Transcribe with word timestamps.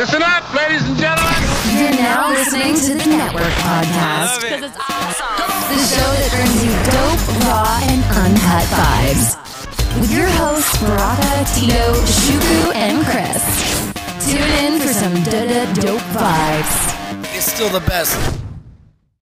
Listen 0.00 0.22
up, 0.22 0.54
ladies 0.54 0.88
and 0.88 0.96
gentlemen. 0.96 1.34
You're 1.76 1.90
now 1.90 2.30
listening 2.30 2.74
to 2.74 2.94
the 3.04 3.16
Network 3.18 3.52
Podcast, 3.60 4.44
it. 4.44 4.62
the 4.62 4.70
show 5.76 6.08
that 6.16 6.30
brings 6.32 6.64
you 6.64 6.72
dope, 6.88 7.20
raw, 7.44 7.80
and 7.84 8.02
uncut 8.08 8.64
vibes. 8.80 10.00
With 10.00 10.10
your 10.10 10.26
hosts, 10.26 10.80
Baraka, 10.80 11.44
Tito, 11.52 11.92
Shuku, 12.16 12.74
and 12.76 13.04
Chris. 13.04 13.44
Tune 14.24 14.40
in 14.64 14.80
for 14.80 14.88
some 14.88 15.12
da-da 15.22 15.70
dope 15.74 16.00
vibes. 16.16 17.36
It's 17.36 17.52
still 17.52 17.68
the 17.68 17.86
best. 17.86 18.16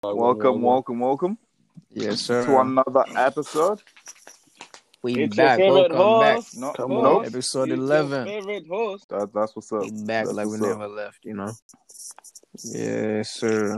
Welcome, 0.01 0.63
welcome, 0.63 0.99
welcome 0.99 1.37
Yes, 1.91 2.21
sir. 2.21 2.45
to 2.47 2.59
another 2.61 3.05
episode. 3.15 3.83
We 5.03 5.15
It's 5.23 5.35
back. 5.35 5.59
your 5.59 5.67
favorite 5.73 5.91
Welcome 5.97 6.19
back. 6.21 6.35
host. 6.35 6.57
No, 6.57 6.71
Come 6.73 6.91
no, 6.91 7.19
on, 7.19 7.25
episode 7.25 7.63
It's 7.63 7.67
your 7.69 7.77
11. 7.77 8.25
favorite 8.25 8.67
host. 8.69 9.09
that, 9.09 9.29
that's 9.33 9.55
what's 9.55 9.71
up. 9.71 9.81
We 9.83 9.91
back 9.91 10.25
That's 10.25 10.33
like 10.33 10.47
we 10.47 10.55
up. 10.55 10.61
never 10.61 10.87
left, 10.87 11.19
you 11.23 11.33
know. 11.33 11.51
Yes, 12.63 13.31
sir. 13.31 13.77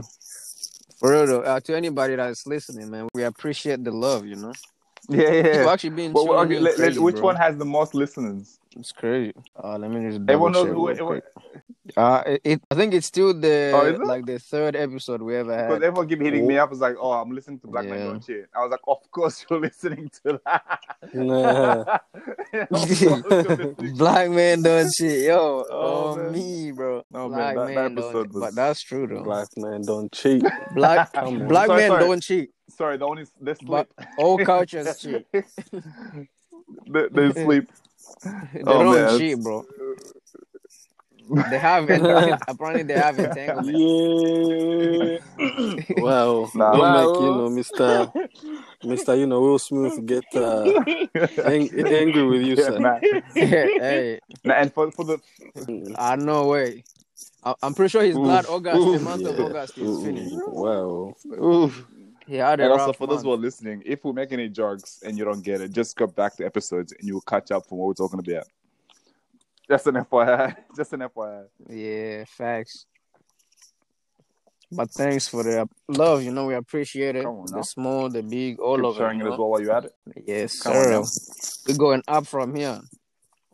For 0.98 1.10
real 1.12 1.26
though, 1.26 1.40
uh, 1.42 1.60
to 1.60 1.76
anybody 1.76 2.16
that's 2.16 2.46
listening, 2.46 2.90
man, 2.90 3.08
we 3.14 3.24
appreciate 3.24 3.84
the 3.84 3.90
love, 3.90 4.24
you 4.24 4.36
know. 4.36 4.52
Yeah, 5.08 5.30
People 5.42 5.62
yeah. 5.62 5.72
actually 5.72 5.90
being 5.90 6.12
Well, 6.12 6.26
well, 6.26 6.40
okay, 6.40 6.56
in 6.56 6.64
let- 6.64 6.78
let- 6.78 6.98
which 6.98 7.16
bro. 7.16 7.24
one 7.24 7.36
has 7.36 7.56
the 7.56 7.64
most 7.64 7.94
listeners? 7.94 8.58
It's 8.78 8.92
crazy. 8.92 9.32
Uh, 9.62 9.78
let 9.78 9.90
me 9.90 10.06
just 10.08 10.20
Everyone 10.28 10.52
knows 10.52 10.66
who. 10.66 10.68
check 10.68 10.76
real 10.76 10.88
Everyone, 10.90 11.20
quick. 11.22 11.96
Uh, 11.96 12.22
it, 12.26 12.40
it, 12.44 12.62
I 12.70 12.74
think 12.74 12.92
it's 12.94 13.06
still 13.06 13.32
the 13.32 13.70
Oh, 13.74 13.86
it? 13.86 14.00
like 14.00 14.26
the 14.26 14.38
third 14.38 14.74
episode 14.76 15.22
we 15.22 15.36
ever 15.36 15.50
because 15.56 15.72
had. 15.74 15.82
everyone 15.84 16.08
keep 16.08 16.20
hitting 16.20 16.46
me 16.46 16.58
up. 16.58 16.70
It's 16.72 16.80
like, 16.80 16.96
oh, 17.00 17.12
I'm 17.12 17.30
listening 17.30 17.60
to 17.60 17.68
Black 17.68 17.86
Man 17.86 17.98
Yeah. 17.98 18.04
Don't 18.06 18.26
Cheat. 18.26 18.44
I 18.54 18.58
was 18.62 18.70
like, 18.72 18.80
of 18.88 19.10
course 19.12 19.46
you're 19.48 19.60
listening 19.68 20.10
to 20.24 20.40
that. 20.44 20.80
Nah. 21.14 21.98
Of 22.52 22.68
course 22.70 23.00
you're 23.00 23.16
listening. 23.18 23.74
Black 23.96 24.30
man 24.30 24.62
don't 24.62 24.90
shit, 24.92 25.26
yo. 25.26 25.64
Oh, 25.70 26.12
Oh, 26.12 26.16
man. 26.16 26.32
me, 26.32 26.72
bro. 26.72 27.04
No, 27.12 27.28
Black 27.28 27.54
that- 27.54 27.66
that 27.68 27.74
man 27.74 27.94
don't. 27.94 28.04
episode 28.04 28.32
was- 28.34 28.40
But 28.42 28.54
that's 28.56 28.82
true 28.82 29.06
though. 29.06 29.22
Black 29.22 29.48
man 29.56 29.82
don't 29.82 30.10
cheat. 30.12 30.44
Black 30.74 31.12
Come 31.12 31.26
on. 31.42 31.48
black 31.48 31.66
Sorry, 31.68 31.80
men 31.82 31.90
sorry. 31.90 32.04
don't 32.04 32.22
cheat. 32.22 32.50
Sorry, 32.68 32.96
the 32.98 33.06
only 33.06 33.24
they 33.40 33.54
sleep. 33.54 33.70
But 33.70 33.88
all 34.18 34.38
cultures 34.44 34.98
cheat. 35.00 35.24
they, 35.32 37.08
they 37.12 37.32
sleep. 37.32 37.70
They 38.62 38.62
Oh, 38.66 38.78
don't 38.78 39.06
man. 39.06 39.08
cheat, 39.08 39.38
bro. 39.42 39.66
They 41.44 41.58
have 41.58 41.90
apparently 42.48 42.84
they 42.84 42.94
have 42.98 43.18
entanglement. 43.18 43.86
Yeah. 44.78 45.18
wow. 45.96 46.50
Nah. 46.54 46.76
Don't 46.76 46.78
Wow. 46.78 46.92
make 46.92 47.20
you 47.20 47.32
know, 47.32 47.50
Mister, 47.50 48.12
Mister. 48.82 49.14
You 49.16 49.26
know, 49.26 49.40
Will 49.42 49.58
Smith 49.58 49.98
get 50.06 50.34
uh, 50.36 50.74
ang- 51.44 51.70
angry 51.90 52.24
with 52.26 52.42
you, 52.42 52.56
Yeah, 52.56 52.70
sir. 52.70 52.80
nah. 52.80 53.00
hey, 53.34 54.20
Nah, 54.44 54.54
and 54.54 54.72
for 54.72 54.90
for 54.92 55.04
the 55.04 55.18
I 55.96 56.16
no 56.16 56.46
way. 56.46 56.84
I, 57.44 57.54
I'm 57.62 57.74
pretty 57.74 57.90
sure 57.90 58.02
he's 58.04 58.18
glad 58.18 58.46
August, 58.46 58.90
the 58.90 59.00
month 59.00 59.26
of 59.26 59.38
August 59.40 59.78
is 59.78 59.98
finished. 59.98 60.42
Wow. 60.46 61.14
He 61.94 61.95
a 62.28 62.32
And 62.52 62.62
also 62.62 62.92
for 62.92 63.06
those 63.06 63.22
who 63.22 63.32
are 63.32 63.36
listening, 63.36 63.82
if 63.86 64.04
we 64.04 64.12
make 64.12 64.32
any 64.32 64.48
jokes 64.48 65.00
and 65.04 65.16
you 65.18 65.24
don't 65.24 65.42
get 65.44 65.60
it, 65.60 65.72
just 65.72 65.96
go 65.96 66.06
back 66.06 66.36
to 66.36 66.44
episodes 66.46 66.92
and 66.92 67.06
you'll 67.06 67.20
catch 67.22 67.50
up 67.50 67.66
from 67.66 67.78
what 67.78 67.88
we're 67.88 67.94
talking 67.94 68.18
about. 68.18 68.44
Just 69.68 69.86
an 69.88 69.94
FYI. 69.96 70.56
Just 70.76 70.92
an 70.92 71.00
FYI. 71.00 71.44
Yeah, 71.68 72.24
facts. 72.28 72.86
But 74.70 74.90
thanks 74.90 75.28
for 75.28 75.42
the 75.44 75.68
love, 75.88 76.22
you 76.22 76.32
know, 76.32 76.46
we 76.46 76.54
appreciate 76.54 77.14
it. 77.16 77.24
On. 77.24 77.46
The 77.46 77.62
small, 77.62 78.08
the 78.08 78.22
big, 78.22 78.58
all 78.58 78.76
Keep 78.76 78.84
of 78.84 78.94
it. 78.94 78.98
sharing 78.98 79.20
it 79.20 79.26
as 79.26 79.38
well 79.38 79.50
while 79.50 79.60
you're 79.60 79.72
at 79.72 79.84
it. 79.86 79.94
Yes, 80.26 80.60
Come 80.60 80.72
sir. 80.72 81.04
We're 81.68 81.78
going 81.78 82.02
up 82.08 82.26
from 82.26 82.54
here. 82.54 82.80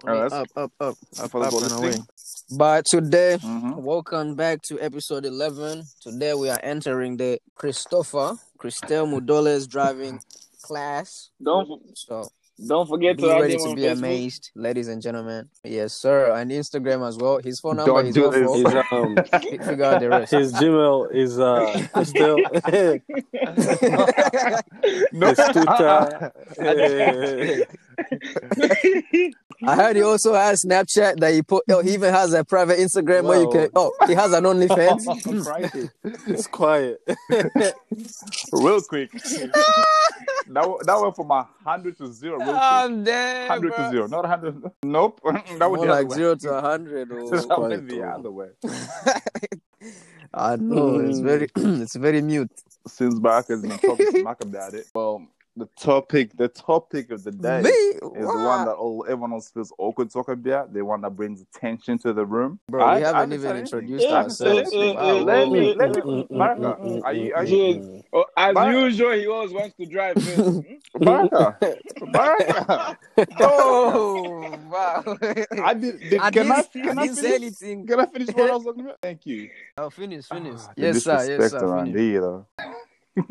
Oh, 0.06 0.14
that's- 0.28 0.32
up, 0.32 0.46
up, 0.56 0.72
up, 0.80 0.96
up, 1.20 1.34
up 1.34 1.52
and 1.62 1.72
away. 1.72 1.94
But 2.56 2.84
today, 2.86 3.38
Mhm. 3.42 3.76
welcome 3.76 4.34
back 4.34 4.62
to 4.62 4.80
episode 4.80 5.24
11. 5.24 5.84
Today 6.00 6.34
we 6.34 6.48
are 6.50 6.58
entering 6.62 7.16
the 7.16 7.38
Christopher 7.54 8.36
Christel 8.58 9.06
Mudoles 9.06 9.68
driving 9.68 10.20
class. 10.62 11.30
Don't 11.42 11.80
So 11.96 12.28
don't 12.66 12.86
forget 12.88 13.16
be 13.16 13.22
to 13.24 13.30
add 13.32 13.40
ready 13.40 13.56
to 13.56 13.74
be 13.74 13.82
Facebook. 13.82 13.92
amazed, 13.92 14.50
ladies 14.54 14.88
and 14.88 15.00
gentlemen. 15.02 15.48
Yes, 15.64 15.92
sir. 15.94 16.30
And 16.32 16.50
Instagram 16.50 17.06
as 17.08 17.16
well. 17.16 17.38
His 17.38 17.58
phone 17.60 17.76
number 17.76 17.92
Don't 17.92 18.06
is 18.06 18.14
do 18.14 18.30
this. 18.30 18.56
His 18.56 18.66
um 18.92 19.16
Figure 19.66 19.84
out 19.84 20.00
the 20.00 20.08
rest. 20.10 20.32
his 20.32 20.52
Gmail 20.52 21.10
is 21.14 21.38
uh 21.40 22.04
still 22.04 22.36
No. 25.12 25.28
his 25.28 25.38
Twitter. 25.52 26.32
I 29.64 29.76
heard 29.76 29.96
he 29.96 30.02
also 30.02 30.34
has 30.34 30.64
Snapchat 30.64 31.20
that 31.20 31.32
he 31.32 31.42
put. 31.42 31.64
Oh, 31.70 31.82
he 31.82 31.94
even 31.94 32.12
has 32.12 32.32
a 32.32 32.44
private 32.44 32.78
Instagram 32.78 33.24
where 33.24 33.40
you 33.40 33.50
can. 33.50 33.68
Oh, 33.74 33.92
he 34.06 34.14
has 34.14 34.32
an 34.32 34.44
OnlyFans. 34.44 35.44
Crikey. 35.44 35.90
it's 36.26 36.46
quiet. 36.46 37.00
real 38.52 38.80
quick. 38.82 39.12
that, 39.12 40.68
wa- 40.68 40.78
that 40.84 41.00
went 41.00 41.16
from 41.16 41.30
a 41.30 41.48
100 41.62 41.98
to 41.98 42.12
0 42.12 42.38
real 42.38 42.46
quick. 42.46 42.56
I'm 42.60 43.04
dead, 43.04 43.48
100 43.48 43.76
to 43.76 43.90
0. 43.90 44.06
Not 44.08 44.22
100. 44.22 44.70
Nope. 44.82 45.20
that 45.24 45.32
went 45.32 45.58
More 45.58 45.76
the 45.76 45.82
other 45.82 45.86
like 45.86 46.08
way. 46.08 46.16
zero 46.16 46.34
to 46.34 46.50
a 46.50 46.60
hundred. 46.60 47.08
Oh, 47.12 47.30
that 47.30 47.50
Or... 47.50 47.68
went 47.68 47.86
quiet, 47.86 47.88
the 47.88 48.02
oh. 48.02 48.18
other 48.18 48.30
way. 48.30 48.48
I 50.34 50.56
know 50.56 50.98
it's 51.00 51.18
very, 51.18 51.48
it's 51.56 51.96
very 51.96 52.22
mute. 52.22 52.50
Since 52.86 53.20
Baraka 53.20 53.52
has 53.52 53.62
been 53.62 53.78
talking 53.78 54.12
to 54.12 54.22
Mark 54.24 54.42
about 54.42 54.74
it, 54.74 54.86
well, 54.92 55.24
the 55.56 55.68
topic, 55.78 56.36
the 56.36 56.48
topic 56.48 57.10
of 57.10 57.24
the 57.24 57.32
day. 57.32 57.62
Me, 57.62 57.70
is 57.70 57.98
the 58.14 58.38
one 58.38 58.64
that 58.66 58.72
all 58.74 59.04
everyone 59.08 59.32
else 59.32 59.50
feels 59.50 59.72
awkward 59.78 60.10
talking 60.12 60.34
about. 60.34 60.72
The 60.72 60.84
one 60.84 61.02
that 61.02 61.10
brings 61.16 61.42
attention 61.42 61.98
to 61.98 62.12
the 62.12 62.24
room. 62.26 62.60
bro. 62.68 62.82
I- 62.84 62.96
we 62.96 63.00
haven't 63.02 63.16
haven't 63.20 63.32
even 63.32 63.42
said 63.42 63.56
anything. 63.56 63.78
introduced 63.80 64.10
Yeah, 64.10 64.16
ourselves. 64.24 64.72
Wow. 64.94 65.00
eh, 65.00 65.22
Let 65.24 65.50
me, 65.50 65.74
let 65.74 65.90
me, 65.92 66.02
Baraka, 66.30 66.78
mm, 66.82 67.04
are 67.04 67.12
you, 67.14 67.34
are 67.34 67.44
you, 67.44 68.04
Oh, 68.12 68.26
as 68.36 68.54
Bar- 68.54 68.72
usual, 68.72 69.12
he 69.12 69.26
always 69.28 69.52
wants 69.52 69.76
to 69.76 69.86
drive 69.86 70.18
first. 70.20 70.48
Baraka, 70.98 71.58
Baraka. 72.12 72.98
Oh 73.40 74.58
wow! 74.70 75.02
I 75.62 75.74
did. 75.74 76.00
did 76.08 76.20
I 76.20 76.30
can 76.30 76.50
I, 76.52 76.62
didn't, 76.62 76.72
can 76.84 76.98
I 76.98 77.02
I 77.02 77.06
didn't 77.06 77.16
say 77.18 77.22
finish? 77.22 77.34
anything. 77.34 77.86
Can 77.86 78.00
I 78.00 78.06
finish 78.06 78.28
what 78.34 78.50
I 78.50 78.54
was 78.54 78.64
talking 78.64 78.84
about? 78.84 78.98
Thank 79.02 79.26
you. 79.26 79.50
Oh, 79.78 79.90
finish, 79.90 80.26
finish. 80.26 80.60
Ah, 80.60 80.72
the 80.76 80.86
yes, 80.86 80.98
sir. 81.00 81.24
Yes, 81.24 81.28
disrespect 81.28 81.50
sir. 81.50 81.66
Around 83.16 83.26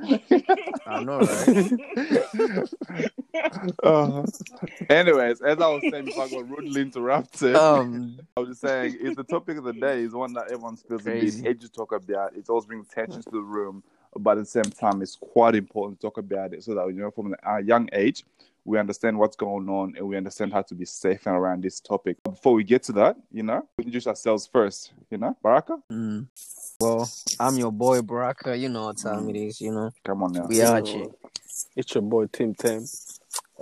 Finish. 0.00 0.22
here, 0.28 0.42
though. 0.48 0.80
I 0.86 1.04
know, 1.04 1.18
right? 1.20 3.10
Uh, 3.82 4.22
anyways, 4.88 5.42
as 5.42 5.58
I 5.60 5.68
was 5.68 5.82
saying 5.90 6.06
before 6.06 6.24
I 6.24 6.28
got 6.28 6.48
rudely 6.48 6.80
interrupted, 6.82 7.54
Um, 7.54 8.18
I 8.36 8.40
was 8.40 8.48
just 8.50 8.60
saying, 8.62 8.96
it's 9.00 9.16
the 9.16 9.24
topic 9.24 9.58
of 9.58 9.64
the 9.64 9.72
day 9.74 10.00
is 10.02 10.12
one 10.14 10.32
that 10.34 10.44
everyone 10.44 10.76
feels 10.76 11.02
a 11.02 11.04
bit 11.04 11.20
Crazy. 11.20 11.46
edgy 11.46 11.66
to 11.66 11.68
talk 11.72 11.92
about. 11.92 12.34
It 12.34 12.48
always 12.48 12.64
brings 12.66 12.86
attention 12.88 13.22
to 13.22 13.30
the 13.30 13.40
room, 13.42 13.82
but 14.18 14.38
at 14.38 14.44
the 14.44 14.46
same 14.46 14.64
time, 14.64 15.02
it's 15.02 15.16
quite 15.16 15.54
important 15.54 16.00
to 16.00 16.06
talk 16.06 16.18
about 16.18 16.54
it 16.54 16.64
so 16.64 16.74
that 16.74 16.86
you 16.88 17.00
know 17.00 17.10
from 17.10 17.34
a 17.44 17.62
young 17.62 17.88
age 17.92 18.24
we 18.64 18.78
understand 18.78 19.16
what's 19.16 19.36
going 19.36 19.68
on 19.68 19.94
and 19.96 20.08
we 20.08 20.16
understand 20.16 20.52
how 20.52 20.62
to 20.62 20.74
be 20.74 20.84
safe 20.84 21.26
and 21.26 21.36
around 21.36 21.62
this 21.62 21.78
topic. 21.78 22.16
Before 22.24 22.52
we 22.54 22.64
get 22.64 22.82
to 22.84 22.92
that, 22.94 23.16
you 23.30 23.44
know, 23.44 23.64
we 23.78 23.82
introduce 23.84 24.06
ourselves 24.08 24.46
first. 24.46 24.92
You 25.10 25.18
know, 25.18 25.36
Baraka, 25.42 25.78
mm. 25.92 26.26
Well, 26.80 27.08
I'm 27.40 27.56
your 27.56 27.72
boy 27.72 28.02
Baraka. 28.02 28.56
You 28.56 28.68
know 28.68 28.86
what 28.86 28.98
time 28.98 29.28
it 29.30 29.36
is. 29.36 29.60
You 29.60 29.72
know, 29.72 29.90
come 30.04 30.22
on 30.22 30.32
now. 30.32 30.46
we 30.46 30.60
are 30.60 30.82
here. 30.84 31.06
It's 31.74 31.94
your 31.94 32.02
boy 32.02 32.26
Tim 32.26 32.54
Tim, 32.54 32.84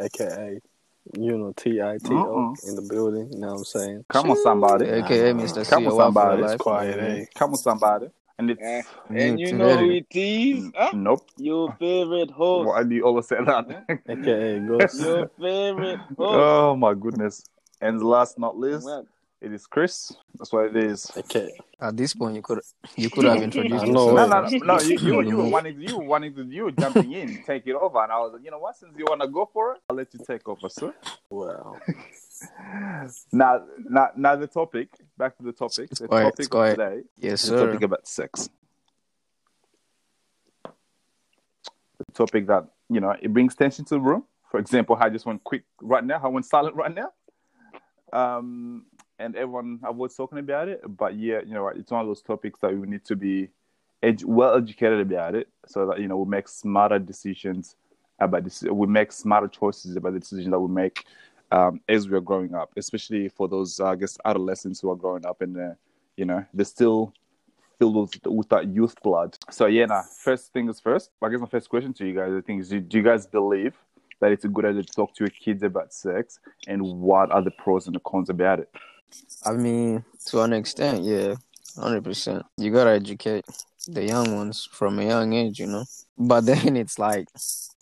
aka 0.00 0.60
you 1.16 1.38
know 1.38 1.52
T 1.56 1.80
I 1.80 1.98
T 1.98 2.08
O 2.12 2.54
in 2.66 2.74
the 2.76 2.82
building. 2.82 3.32
You 3.32 3.38
know 3.38 3.48
what 3.48 3.58
I'm 3.58 3.64
saying? 3.64 4.04
Come 4.08 4.30
on, 4.30 4.36
somebody. 4.42 4.86
AKA 4.86 5.32
Mr. 5.32 5.68
Come 5.68 5.84
C. 5.84 5.86
on, 5.86 5.92
a 5.92 5.94
Wild 5.94 6.14
for 6.14 6.20
somebody. 6.20 6.42
It's 6.42 6.56
quiet, 6.62 6.98
eh? 6.98 7.24
Come 7.34 7.50
on, 7.50 7.56
somebody. 7.56 8.06
And 8.36 8.50
it's 8.50 8.60
Eh, 8.60 8.82
and 9.10 9.38
you 9.38 9.52
know 9.52 9.76
who 9.76 9.90
it 9.90 10.06
is? 10.10 10.70
Huh? 10.74 10.90
nope. 10.92 11.24
Your 11.36 11.72
favorite 11.78 12.32
host. 12.32 12.66
Why 12.66 12.82
do 12.82 12.94
you 12.96 13.04
always 13.04 13.28
say 13.28 13.36
that? 13.36 13.84
AKA 14.08 14.58
Ghost. 14.66 14.96
Oh, 15.02 15.16
Your 15.18 15.30
favorite 15.38 16.00
host. 16.00 16.18
oh 16.18 16.74
my 16.74 16.94
goodness. 16.94 17.44
And 17.80 18.02
last 18.02 18.36
not 18.38 18.58
least, 18.58 18.86
Well, 18.86 19.06
it 19.44 19.52
is 19.52 19.66
Chris. 19.66 20.10
That's 20.38 20.52
what 20.52 20.66
it 20.66 20.76
is. 20.76 21.10
Okay. 21.16 21.50
At 21.80 21.96
this 21.96 22.14
point, 22.14 22.34
you 22.34 22.42
could 22.42 22.60
you 22.96 23.10
could 23.10 23.24
have 23.26 23.42
introduced 23.42 23.86
yourself. 23.86 24.14
No, 24.16 24.26
no, 24.26 24.40
no, 24.40 24.58
no. 24.64 24.80
You, 24.80 24.98
you, 24.98 25.22
you 25.22 25.36
were 25.36 25.48
wanting, 25.56 25.80
you 25.80 25.98
were 25.98 26.04
wanting 26.04 26.34
to, 26.34 26.44
you 26.44 26.64
were 26.64 26.70
jumping 26.70 27.12
in, 27.12 27.42
take 27.46 27.66
it 27.66 27.74
over, 27.74 28.02
and 28.02 28.10
I 28.10 28.18
was 28.20 28.32
like, 28.32 28.44
you 28.44 28.50
know 28.50 28.58
what? 28.58 28.76
Since 28.76 28.96
you 28.96 29.04
want 29.04 29.20
to 29.20 29.28
go 29.28 29.48
for 29.52 29.74
it, 29.74 29.80
I'll 29.90 29.96
let 29.96 30.12
you 30.14 30.20
take 30.26 30.48
over, 30.48 30.68
sir. 30.70 30.94
Wow. 31.28 31.76
Now, 33.32 33.64
now, 33.78 34.08
now, 34.16 34.36
the 34.36 34.46
topic. 34.46 34.88
Back 35.16 35.36
to 35.36 35.42
the 35.42 35.52
topic. 35.52 35.90
The 35.90 36.08
quiet, 36.08 36.24
topic 36.24 36.38
it's 36.38 36.46
of 36.46 36.50
quiet. 36.50 36.76
today 36.76 37.02
Yes, 37.18 37.44
is 37.44 37.50
the 37.50 37.58
sir. 37.58 37.66
topic 37.66 37.82
about 37.82 38.08
sex. 38.08 38.48
The 41.98 42.12
topic 42.14 42.46
that 42.46 42.66
you 42.88 43.00
know 43.00 43.14
it 43.20 43.32
brings 43.32 43.54
tension 43.54 43.84
to 43.86 43.94
the 43.94 44.00
room. 44.00 44.24
For 44.50 44.58
example, 44.58 44.96
I 44.98 45.10
just 45.10 45.26
went 45.26 45.44
quick 45.44 45.64
right 45.82 46.04
now. 46.04 46.20
I 46.22 46.28
went 46.28 46.46
silent 46.46 46.76
right 46.76 46.94
now. 46.94 47.10
Um, 48.12 48.86
and 49.18 49.36
everyone 49.36 49.80
avoids 49.84 50.16
talking 50.16 50.38
about 50.38 50.68
it. 50.68 50.82
But 50.86 51.16
yeah, 51.16 51.40
you 51.46 51.54
know, 51.54 51.68
it's 51.68 51.90
one 51.90 52.00
of 52.00 52.06
those 52.06 52.22
topics 52.22 52.60
that 52.60 52.76
we 52.76 52.86
need 52.86 53.04
to 53.06 53.16
be 53.16 53.48
edu- 54.02 54.24
well 54.24 54.56
educated 54.56 55.00
about 55.00 55.34
it, 55.34 55.48
so 55.66 55.86
that 55.86 56.00
you 56.00 56.08
know 56.08 56.18
we 56.18 56.30
make 56.30 56.48
smarter 56.48 56.98
decisions 56.98 57.76
about 58.20 58.44
this. 58.44 58.62
We 58.62 58.86
make 58.86 59.12
smarter 59.12 59.48
choices 59.48 59.96
about 59.96 60.14
the 60.14 60.20
decisions 60.20 60.50
that 60.50 60.60
we 60.60 60.72
make 60.72 61.04
um, 61.50 61.80
as 61.88 62.08
we 62.08 62.16
are 62.16 62.20
growing 62.20 62.54
up, 62.54 62.72
especially 62.76 63.28
for 63.28 63.48
those, 63.48 63.80
uh, 63.80 63.86
I 63.86 63.96
guess, 63.96 64.18
adolescents 64.24 64.80
who 64.80 64.90
are 64.90 64.96
growing 64.96 65.24
up 65.26 65.40
and 65.40 65.56
uh, 65.56 65.74
You 66.16 66.24
know, 66.24 66.44
they're 66.54 66.64
still 66.64 67.12
filled 67.78 67.96
with, 67.96 68.26
with 68.26 68.48
that 68.48 68.68
youth 68.68 68.94
blood. 69.02 69.36
So 69.50 69.66
yeah, 69.66 69.86
nah. 69.86 70.02
First 70.02 70.52
things 70.52 70.80
first. 70.80 71.10
I 71.22 71.28
guess 71.28 71.40
my 71.40 71.46
first 71.46 71.68
question 71.68 71.92
to 71.94 72.06
you 72.06 72.14
guys, 72.14 72.32
I 72.32 72.40
think, 72.40 72.60
is: 72.62 72.68
do, 72.68 72.80
do 72.80 72.98
you 72.98 73.04
guys 73.04 73.26
believe 73.26 73.74
that 74.20 74.32
it's 74.32 74.44
a 74.44 74.48
good 74.48 74.64
idea 74.64 74.82
to 74.82 74.92
talk 74.92 75.14
to 75.14 75.24
your 75.24 75.30
kids 75.30 75.62
about 75.62 75.92
sex, 75.92 76.38
and 76.68 76.80
what 76.82 77.30
are 77.32 77.42
the 77.42 77.50
pros 77.50 77.86
and 77.86 77.96
the 77.96 78.00
cons 78.00 78.30
about 78.30 78.60
it? 78.60 78.70
I 79.44 79.52
mean, 79.52 80.04
to 80.26 80.42
an 80.42 80.52
extent, 80.52 81.04
yeah, 81.04 81.34
hundred 81.76 82.04
percent. 82.04 82.44
You 82.56 82.70
gotta 82.70 82.90
educate 82.90 83.44
the 83.86 84.04
young 84.04 84.34
ones 84.34 84.68
from 84.72 84.98
a 84.98 85.04
young 85.04 85.32
age, 85.32 85.58
you 85.58 85.66
know. 85.66 85.84
But 86.16 86.40
then 86.46 86.76
it's 86.76 86.98
like 86.98 87.28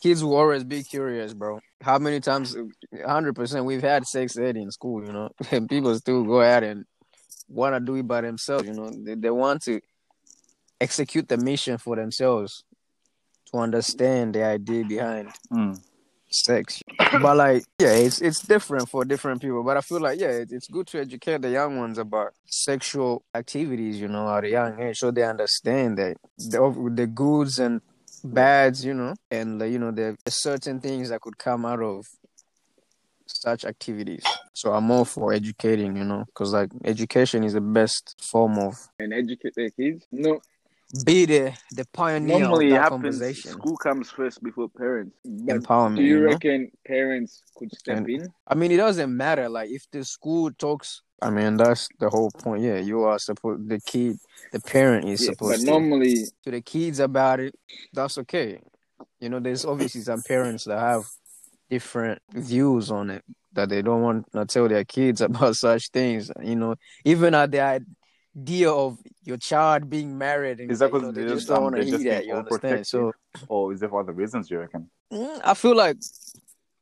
kids 0.02 0.24
will 0.24 0.36
always 0.36 0.64
be 0.64 0.82
curious, 0.82 1.34
bro. 1.34 1.60
How 1.80 1.98
many 1.98 2.20
times, 2.20 2.56
hundred 3.06 3.34
percent, 3.34 3.64
we've 3.64 3.82
had 3.82 4.06
sex 4.06 4.36
ed 4.36 4.56
in 4.56 4.70
school, 4.70 5.04
you 5.04 5.12
know, 5.12 5.30
and 5.50 5.68
people 5.68 5.94
still 5.98 6.24
go 6.24 6.42
out 6.42 6.62
and 6.62 6.84
want 7.48 7.74
to 7.74 7.80
do 7.80 7.96
it 7.96 8.06
by 8.06 8.20
themselves, 8.20 8.66
you 8.66 8.74
know. 8.74 8.90
They, 8.90 9.14
they 9.14 9.30
want 9.30 9.62
to 9.62 9.80
execute 10.80 11.28
the 11.28 11.36
mission 11.36 11.78
for 11.78 11.94
themselves 11.96 12.64
to 13.52 13.58
understand 13.58 14.34
the 14.34 14.44
idea 14.44 14.84
behind 14.84 15.28
Mm. 15.50 15.80
Sex. 16.34 16.82
But 17.20 17.36
like, 17.36 17.64
yeah, 17.78 17.92
it's 17.92 18.20
it's 18.20 18.40
different 18.40 18.88
for 18.88 19.04
different 19.04 19.42
people. 19.42 19.62
But 19.62 19.76
I 19.76 19.80
feel 19.82 20.00
like, 20.00 20.18
yeah, 20.18 20.28
it, 20.28 20.48
it's 20.50 20.68
good 20.68 20.86
to 20.88 21.00
educate 21.00 21.42
the 21.42 21.50
young 21.50 21.78
ones 21.78 21.98
about 21.98 22.32
sexual 22.46 23.22
activities, 23.34 24.00
you 24.00 24.08
know, 24.08 24.34
at 24.34 24.44
a 24.44 24.50
young 24.50 24.80
age, 24.80 24.98
so 24.98 25.10
they 25.10 25.22
understand 25.22 25.98
that 25.98 26.16
the 26.38 26.90
the 26.94 27.06
goods 27.06 27.58
and 27.58 27.80
bads, 28.24 28.84
you 28.84 28.94
know, 28.94 29.14
and 29.30 29.60
you 29.60 29.78
know, 29.78 29.90
the 29.90 30.16
certain 30.28 30.80
things 30.80 31.10
that 31.10 31.20
could 31.20 31.36
come 31.36 31.66
out 31.66 31.82
of 31.82 32.06
such 33.26 33.64
activities. 33.64 34.24
So 34.52 34.72
I'm 34.72 34.90
all 34.90 35.04
for 35.04 35.32
educating, 35.32 35.96
you 35.96 36.04
know, 36.04 36.24
because 36.26 36.52
like 36.52 36.70
education 36.84 37.44
is 37.44 37.54
the 37.54 37.60
best 37.60 38.14
form 38.22 38.58
of 38.58 38.74
and 38.98 39.12
educate 39.12 39.54
their 39.54 39.70
kids. 39.70 40.06
No, 40.12 40.40
be 41.04 41.24
the 41.24 41.52
the 41.72 41.86
pioneer 41.92 42.38
normally 42.40 42.66
of 42.66 42.72
that 42.72 42.82
happens. 42.82 43.02
conversation. 43.18 43.50
School 43.52 43.76
comes 43.78 44.10
first 44.10 44.42
before 44.42 44.68
parents. 44.68 45.16
But 45.24 45.56
Empowerment, 45.62 45.96
do 45.96 46.02
you, 46.02 46.08
you 46.16 46.20
know? 46.20 46.26
reckon 46.32 46.70
parents 46.86 47.42
could 47.56 47.72
step 47.74 47.98
And- 47.98 48.10
in? 48.10 48.28
I 48.46 48.54
mean, 48.54 48.70
it 48.72 48.76
doesn't 48.76 49.14
matter. 49.16 49.48
Like, 49.48 49.70
if 49.70 49.86
the 49.90 50.04
school 50.04 50.50
talks, 50.52 51.00
I 51.22 51.30
mean, 51.30 51.56
that's 51.56 51.88
the 51.98 52.10
whole 52.10 52.30
point. 52.30 52.62
Yeah, 52.62 52.78
you 52.78 53.04
are 53.04 53.18
supposed. 53.18 53.68
The 53.68 53.80
kid, 53.80 54.18
the 54.52 54.60
parent 54.60 55.06
is 55.08 55.22
Yeah, 55.22 55.28
but 55.30 55.34
supposed 55.38 55.60
to 55.60 55.70
normally, 55.70 56.16
to 56.44 56.50
the 56.50 56.60
kids 56.60 56.98
about 57.00 57.40
it. 57.40 57.54
That's 57.92 58.18
okay. 58.18 58.60
You 59.20 59.28
know, 59.30 59.38
there's 59.40 59.64
obviously 59.64 60.00
some 60.02 60.20
parents 60.22 60.64
that 60.64 60.78
have 60.80 61.04
different 61.70 62.20
views 62.34 62.90
on 62.90 63.08
it 63.10 63.24
that 63.54 63.68
they 63.68 63.82
don't 63.82 64.02
want 64.02 64.26
to 64.32 64.44
tell 64.46 64.68
their 64.68 64.84
kids 64.84 65.20
about 65.28 65.56
such 65.56 65.88
things. 65.90 66.30
You 66.42 66.56
know, 66.56 66.74
even 67.04 67.34
at 67.34 67.50
the 67.52 67.60
idea 68.36 68.70
of 68.70 68.98
your 69.24 69.36
child 69.36 69.90
being 69.90 70.16
married, 70.16 70.60
and 70.60 70.70
Is 70.70 70.78
that 70.78 70.92
you 70.92 71.00
know, 71.00 71.12
because 71.12 71.14
they 71.14 71.22
they 71.22 71.34
just 71.34 71.48
don't 71.48 71.58
um, 71.58 71.62
want 71.64 71.76
to 71.76 71.84
hear 71.84 71.98
that. 71.98 72.26
You 72.26 72.34
understand? 72.34 72.86
So. 72.86 73.12
Or 73.48 73.72
is 73.72 73.80
there 73.80 73.88
for 73.88 74.00
other 74.00 74.12
reasons 74.12 74.50
you 74.50 74.58
reckon? 74.58 74.90
Mm, 75.12 75.40
I 75.44 75.54
feel 75.54 75.76
like 75.76 75.96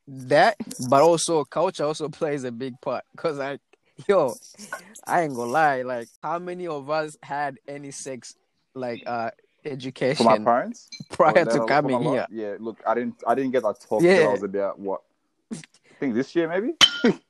that, 0.06 0.56
but 0.88 1.02
also 1.02 1.44
culture 1.44 1.84
also 1.84 2.08
plays 2.08 2.44
a 2.44 2.52
big 2.52 2.80
part. 2.80 3.04
Cause 3.16 3.38
like, 3.38 3.60
yo, 4.08 4.34
I 5.06 5.22
ain't 5.22 5.34
gonna 5.34 5.50
lie. 5.50 5.82
Like, 5.82 6.08
how 6.22 6.38
many 6.38 6.66
of 6.66 6.90
us 6.90 7.16
had 7.22 7.58
any 7.68 7.90
sex, 7.90 8.34
like, 8.74 9.02
uh, 9.06 9.30
education 9.64 10.24
For 10.24 10.38
my 10.38 10.38
parents? 10.38 10.88
prior 11.10 11.44
to 11.44 11.66
coming 11.66 11.96
from 11.96 12.12
here? 12.12 12.26
Yeah, 12.30 12.56
look, 12.58 12.80
I 12.86 12.94
didn't 12.94 13.16
I 13.26 13.34
didn't 13.34 13.52
get 13.52 13.62
that 13.62 13.80
talk 13.80 14.02
Yeah. 14.02 14.28
I 14.28 14.32
was 14.32 14.42
about 14.42 14.78
what? 14.78 15.02
I 15.52 15.56
think 15.98 16.14
this 16.14 16.34
year 16.34 16.48
maybe? 16.48 16.74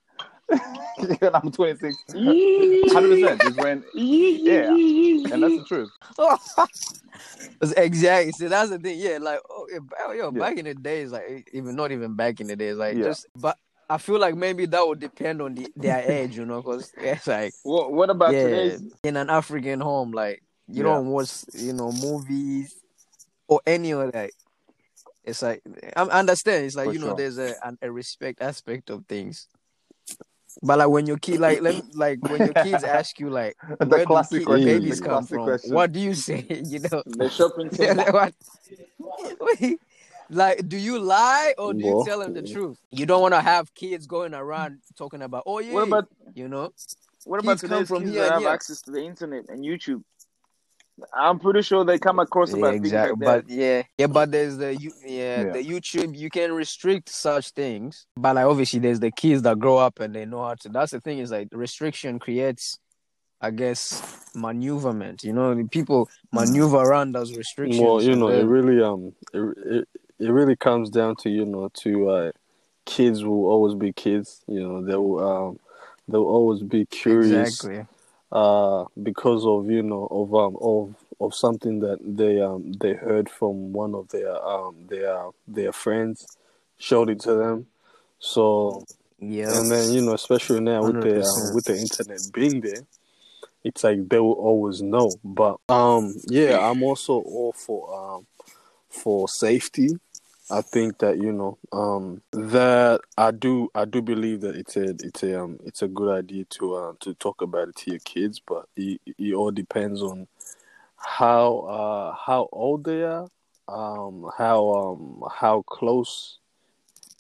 yeah, 1.23 1.31
I'm 1.35 1.50
26. 1.50 1.97
100% 2.08 3.44
is 3.44 3.56
when, 3.58 3.85
yeah, 3.94 4.70
and 4.70 5.43
that's 5.43 5.56
the 5.56 5.64
truth. 5.67 5.91
that's 7.61 7.73
exactly. 7.73 8.32
See, 8.32 8.47
that's 8.49 8.70
the 8.70 8.79
thing. 8.79 8.99
Yeah, 8.99 9.19
like, 9.20 9.41
oh, 9.49 9.67
yo, 10.12 10.31
Yeah. 10.32 10.38
back 10.41 10.58
in 10.58 10.64
the 10.64 10.75
days, 10.75 11.12
like, 11.12 11.49
even 11.52 11.76
not 11.76 11.93
even 11.93 12.14
back 12.14 12.41
in 12.41 12.47
the 12.49 12.56
days, 12.56 12.76
like, 12.76 12.97
Yeah. 12.99 13.05
just, 13.05 13.26
but 13.37 13.56
I 13.88 13.99
feel 13.99 14.19
like 14.19 14.37
maybe 14.37 14.67
that 14.67 14.87
would 14.87 15.00
depend 15.00 15.43
on 15.43 15.55
the, 15.55 15.69
their 15.76 16.00
age, 16.00 16.37
you 16.37 16.47
know, 16.47 16.62
because 16.62 16.93
it's 16.97 17.26
like, 17.26 17.55
what 17.64 17.93
what 17.93 18.11
about 18.11 18.32
yeah, 18.35 18.43
today's? 18.44 18.82
in 19.02 19.17
an 19.17 19.29
African 19.31 19.81
home, 19.81 20.12
like 20.12 20.43
you 20.69 20.82
Yeah. 20.85 20.91
don't 20.91 21.06
watch, 21.08 21.44
you 21.55 21.73
know, 21.73 21.91
movies 21.93 22.76
or 23.49 23.61
any 23.67 23.91
of 23.93 24.12
that. 24.12 24.31
It's 25.25 25.43
like 25.43 25.62
I 25.97 26.02
I 26.02 26.19
understand. 26.20 26.64
It's 26.67 26.76
like 26.76 26.87
For 26.87 26.93
you 26.94 26.99
know, 27.00 27.08
sure. 27.08 27.17
there's 27.17 27.38
a 27.38 27.55
an, 27.64 27.79
a 27.82 27.91
respect 27.91 28.41
aspect 28.41 28.91
of 28.91 29.05
things. 29.06 29.49
But 30.62 30.79
like 30.79 30.89
when 30.89 31.07
your 31.07 31.17
kid, 31.19 31.41
like 31.41 31.62
let 31.62 31.75
me, 31.75 31.83
like 31.95 32.23
when 32.23 32.39
your 32.45 32.53
kids 32.55 32.85
ask 32.99 33.19
you 33.19 33.31
like, 33.31 33.57
The 33.79 33.87
where 33.87 33.99
do 34.01 34.07
classic 34.07 34.39
kid, 34.41 34.47
question, 34.47 34.65
babies 34.67 35.01
the 35.01 35.07
come 35.07 35.12
classic 35.27 35.35
from? 35.37 35.45
question. 35.45 35.75
What 35.75 35.93
do 35.93 36.01
you 36.01 36.15
say? 36.15 36.47
You 36.67 36.81
know, 36.81 37.03
The 37.07 37.29
shopping 37.31 37.71
center. 37.71 37.95
like, 38.12 38.12
what? 38.12 38.35
like, 40.31 40.69
do 40.69 40.77
you 40.77 40.99
lie 40.99 41.55
or 41.59 41.73
do 41.73 41.81
you 41.85 42.03
tell 42.07 42.21
them 42.21 42.35
the 42.35 42.43
truth? 42.43 42.79
You 42.91 43.07
don't 43.07 43.23
want 43.23 43.35
to 43.35 43.41
have 43.41 43.75
kids 43.75 44.07
going 44.07 44.35
around 44.35 44.81
talking 44.97 45.23
about, 45.23 45.45
oh 45.47 45.59
yeah, 45.61 45.73
What 45.73 45.89
about 45.89 46.09
you 46.35 46.49
know, 46.49 46.73
what 47.25 47.41
about 47.41 47.61
Kids 47.61 47.71
come 47.71 47.87
from 47.87 48.03
kids 48.03 48.12
here 48.12 48.23
that 48.25 48.33
have 48.33 48.41
here. 48.43 48.51
access 48.51 48.83
to 48.83 48.91
the 48.91 49.03
internet 49.03 49.49
and 49.49 49.65
YouTube? 49.65 50.03
I'm 51.14 51.38
pretty 51.38 51.62
sure 51.62 51.85
they 51.85 51.99
come 51.99 52.19
across 52.19 52.50
Yeah, 52.50 52.56
about 52.56 52.75
exactly. 52.75 53.11
things 53.11 53.20
like 53.26 53.44
But 53.47 53.50
yeah, 53.50 53.82
yeah, 53.99 54.06
but 54.06 54.31
there's 54.31 54.56
the 54.56 54.75
you 54.76 54.93
yeah, 55.05 55.44
Yeah. 55.44 55.52
the 55.52 55.62
YouTube. 55.64 56.17
You 56.17 56.31
can 56.31 56.52
restrict 56.52 57.08
such 57.08 57.50
things, 57.50 58.06
but 58.17 58.37
like 58.37 58.47
obviously 58.47 58.79
there's 58.81 59.00
the 59.00 59.11
kids 59.11 59.43
that 59.43 59.58
grow 59.58 59.79
up 59.79 60.00
and 60.00 60.14
they 60.14 60.25
know 60.25 60.43
how 60.44 60.55
to. 60.55 60.69
That's 60.69 60.93
the 60.93 61.00
thing 61.00 61.19
is 61.19 61.31
like 61.31 61.49
restriction 61.52 62.19
creates, 62.19 62.79
I 63.41 63.50
guess, 63.50 64.02
maneuverment. 64.35 65.25
You 65.25 65.32
know, 65.32 65.67
people 65.70 66.08
maneuver 66.32 66.76
around 66.76 67.12
those 67.12 67.37
restrictions. 67.37 67.81
Well, 67.81 68.02
you 68.02 68.17
know, 68.17 68.29
it 68.29 68.44
really 68.44 68.82
um, 68.82 69.12
it, 69.32 69.58
it 69.67 69.88
it 70.19 70.31
really 70.31 70.56
comes 70.56 70.91
down 70.91 71.17
to 71.17 71.31
you 71.31 71.44
know 71.47 71.69
to 71.75 72.11
uh, 72.11 72.32
kids 72.85 73.25
will 73.25 73.47
always 73.47 73.75
be 73.75 73.93
kids. 73.93 74.43
You 74.47 74.61
know, 74.61 74.85
they 74.85 74.97
will 74.97 75.20
um, 75.29 75.58
they'll 76.08 76.23
always 76.23 76.62
be 76.62 76.87
curious. 76.87 77.61
exactly. 77.61 77.87
Uh, 78.32 78.85
because 79.03 79.44
of 79.47 79.71
you 79.71 79.82
know 79.82 80.06
of 80.11 80.35
um 80.35 80.56
of 80.61 80.94
of 81.21 81.35
something 81.35 81.81
that 81.81 81.99
they 82.03 82.41
um 82.41 82.73
they 82.73 82.94
heard 82.94 83.29
from 83.29 83.73
one 83.73 83.94
of 83.94 84.09
their 84.09 84.35
um 84.44 84.87
their 84.88 85.31
their 85.49 85.73
friends 85.73 86.26
showed 86.78 87.11
it 87.11 87.21
to 87.21 87.35
them. 87.35 87.66
So 88.19 88.87
Yeah, 89.19 89.59
and 89.59 89.71
then 89.71 89.93
you 89.93 90.00
know 90.00 90.14
especially 90.14 90.61
now 90.61 90.83
with 90.85 91.00
the 91.00 91.21
100%. 91.21 91.49
um, 91.49 91.55
with 91.55 91.64
the 91.64 91.76
internet 91.78 92.21
being 92.33 92.61
there 92.61 92.85
it's 93.62 93.85
like 93.85 94.09
they 94.09 94.19
will 94.19 94.33
always 94.33 94.81
know. 94.81 95.19
But 95.23 95.59
um 95.69 96.14
yeah 96.26 96.59
i'm 96.59 96.83
also 96.83 97.14
all 97.21 97.52
for 97.52 97.95
um 98.16 98.26
for 98.88 99.28
safety 99.28 99.90
I 100.50 100.62
think 100.62 100.99
that 100.99 101.19
you 101.19 101.33
know 101.33 101.59
um, 101.73 102.23
that 102.33 103.00
I 103.16 103.30
do 103.30 103.69
I 103.75 103.85
do 103.85 104.02
believe 104.02 104.40
that 104.42 104.57
it's 104.57 104.76
a 104.76 104.90
it's 105.02 105.23
a 105.23 105.40
um, 105.42 105.59
it's 105.64 105.83
a 105.83 105.88
good 105.88 106.11
idea 106.12 106.45
to 106.50 106.75
uh, 106.75 106.92
to 107.00 107.14
talk 107.14 107.42
about 107.42 107.69
it 107.69 107.76
to 107.76 107.90
your 107.92 108.00
kids, 108.00 108.40
but 108.45 108.66
it, 108.76 109.00
it 109.07 109.35
all 109.35 109.50
depends 109.52 110.02
on 110.02 110.26
how 110.97 111.59
uh, 111.61 112.14
how 112.26 112.49
old 112.52 112.85
they 112.85 113.02
are, 113.02 113.28
um, 113.69 114.30
how 114.37 114.69
um, 114.75 115.23
how 115.33 115.62
close 115.62 116.38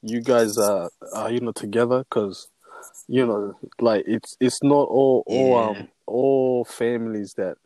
you 0.02 0.20
guys 0.20 0.58
are, 0.58 0.90
are 1.12 1.30
you 1.30 1.40
know 1.40 1.52
together, 1.52 2.00
because 2.00 2.48
you 3.08 3.24
know 3.26 3.56
like 3.80 4.04
it's 4.06 4.36
it's 4.40 4.62
not 4.62 4.88
all 4.88 5.22
all 5.26 5.56
Yeah. 5.56 5.68
um, 5.82 5.88
all 6.06 6.64
families 6.64 7.34
that 7.34 7.56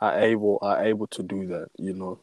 are 0.00 0.18
able 0.20 0.58
are 0.60 0.84
able 0.84 1.06
to 1.06 1.22
do 1.22 1.46
that 1.46 1.68
you 1.78 1.94
know 1.94 2.18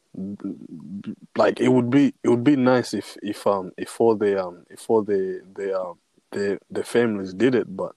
like 1.38 1.60
it 1.60 1.70
would 1.70 1.90
be 1.90 2.14
it 2.24 2.30
would 2.30 2.44
be 2.44 2.56
nice 2.56 2.94
if 2.94 3.18
if 3.24 3.48
um 3.48 3.72
if 3.78 4.00
all 4.00 4.16
the 4.16 4.44
um 4.44 4.66
if 4.70 4.90
all 4.90 5.02
the 5.02 5.42
the 5.56 5.80
um 5.80 5.98
the 6.32 6.60
the 6.70 6.84
families 6.84 7.34
did 7.34 7.56
it 7.56 7.76
but 7.76 7.94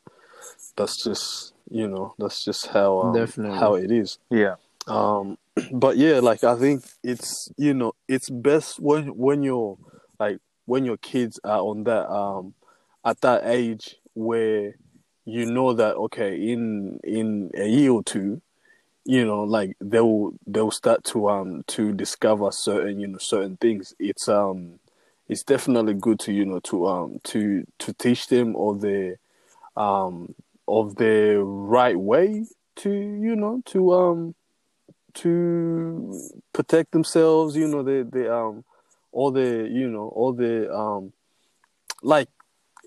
that's 0.77 1.03
just 1.03 1.55
you 1.71 1.89
know 1.89 2.15
that's 2.19 2.45
just 2.45 2.67
how 2.69 3.01
um, 3.01 3.15
Definitely. 3.15 3.59
how 3.59 3.75
it 3.75 3.91
is 3.91 4.19
Yeah. 4.31 4.57
um 4.87 5.37
but 5.73 5.97
yeah 5.97 6.21
like 6.21 6.45
i 6.45 6.57
think 6.57 6.85
it's 7.03 7.49
you 7.57 7.75
know 7.75 7.93
it's 8.09 8.31
best 8.31 8.81
when 8.81 9.09
when 9.17 9.43
you're 9.43 9.77
like 10.19 10.39
when 10.67 10.85
your 10.85 10.97
kids 10.99 11.39
are 11.45 11.61
on 11.61 11.85
that 11.85 12.09
um 12.11 12.55
at 13.05 13.21
that 13.21 13.43
age 13.45 13.97
where 14.15 14.77
you 15.25 15.47
know 15.47 15.73
that 15.73 15.97
okay 15.97 16.37
in 16.37 16.99
in 17.03 17.51
a 17.55 17.67
year 17.69 17.91
or 17.91 18.03
two 18.03 18.41
you 19.05 19.25
know 19.25 19.43
like 19.45 19.77
they'll 19.81 20.33
they'll 20.47 20.71
start 20.71 21.05
to 21.05 21.29
um 21.29 21.63
to 21.67 21.93
discover 21.93 22.51
certain 22.51 22.99
you 23.01 23.07
know 23.07 23.19
certain 23.19 23.57
things 23.59 23.95
it's 23.99 24.29
um 24.29 24.79
it's 25.29 25.43
definitely 25.43 25.95
good 25.95 26.19
to 26.19 26.33
you 26.33 26.45
know 26.45 26.61
to 26.61 26.87
um 26.87 27.21
to 27.25 27.65
to 27.79 27.93
teach 27.95 28.29
them 28.29 28.57
or 28.57 28.75
the 28.77 29.17
um 29.77 30.35
of 30.69 30.97
the 30.97 31.37
right 31.45 31.99
way 31.99 32.47
to 32.77 32.91
you 32.91 33.37
know 33.37 33.63
to 33.67 33.93
um 33.93 34.35
to 35.15 36.19
protect 36.53 36.93
themselves 36.93 37.57
you 37.57 37.69
know 37.69 37.83
the 37.83 38.09
the 38.11 38.35
um 38.35 38.65
all 39.13 39.31
the 39.31 39.69
you 39.71 39.89
know 39.89 40.09
all 40.09 40.33
the 40.33 40.73
um 40.75 41.13
like 42.03 42.29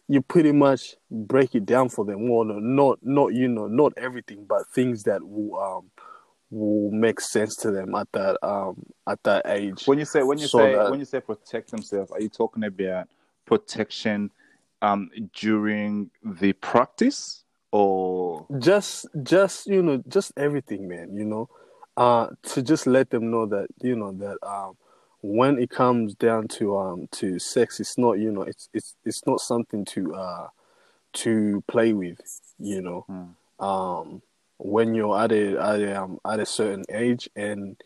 you 0.07 0.21
pretty 0.21 0.51
much 0.51 0.95
break 1.11 1.55
it 1.55 1.65
down 1.65 1.89
for 1.89 2.05
them. 2.05 2.29
Well, 2.29 2.45
no, 2.45 2.59
not 2.59 2.99
not 3.01 3.33
you 3.33 3.47
know 3.47 3.67
not 3.67 3.93
everything, 3.97 4.45
but 4.47 4.67
things 4.67 5.03
that 5.03 5.21
will 5.27 5.59
um 5.59 5.91
will 6.49 6.91
make 6.91 7.19
sense 7.19 7.55
to 7.57 7.71
them 7.71 7.93
at 7.95 8.07
that 8.13 8.37
um 8.43 8.85
at 9.07 9.21
that 9.23 9.45
age. 9.47 9.83
When 9.85 9.99
you 9.99 10.05
say 10.05 10.23
when 10.23 10.37
you 10.39 10.47
So 10.47 10.59
say 10.59 10.75
that- 10.75 10.89
when 10.89 10.99
you 10.99 11.05
say 11.05 11.19
protect 11.19 11.71
themselves, 11.71 12.11
are 12.11 12.21
you 12.21 12.29
talking 12.29 12.63
about 12.63 13.07
protection 13.45 14.31
um 14.81 15.09
during 15.33 16.09
the 16.23 16.53
practice 16.53 17.43
or? 17.71 18.45
Just 18.59 19.07
just 19.23 19.67
you 19.67 19.81
know 19.81 20.03
just 20.07 20.31
everything 20.37 20.87
man 20.87 21.15
you 21.15 21.25
know? 21.25 21.49
Uh 21.97 22.27
to 22.43 22.61
just 22.61 22.85
let 22.87 23.09
them 23.09 23.29
know 23.31 23.45
that 23.47 23.67
you 23.81 23.95
know 23.95 24.11
that 24.13 24.37
um 24.47 24.77
when 25.21 25.57
it 25.57 25.69
comes 25.71 26.13
down 26.15 26.47
to 26.47 26.77
um 26.77 27.07
to 27.11 27.39
sex 27.39 27.79
it's 27.79 27.97
not 27.97 28.19
you 28.19 28.31
know 28.31 28.43
it's 28.43 28.69
it's 28.73 28.95
it's 29.03 29.25
not 29.25 29.39
something 29.41 29.83
to 29.83 30.13
uh 30.15 30.47
to 31.13 31.61
play 31.67 31.91
with 31.93 32.19
you 32.59 32.81
know? 32.81 33.05
Um 33.59 34.21
when 34.57 34.93
you're 34.93 35.17
at 35.19 35.31
a 35.31 35.57
at 35.57 35.81
a, 35.81 36.03
um, 36.03 36.19
at 36.25 36.39
a 36.39 36.45
certain 36.45 36.83
age 36.89 37.29
and 37.35 37.77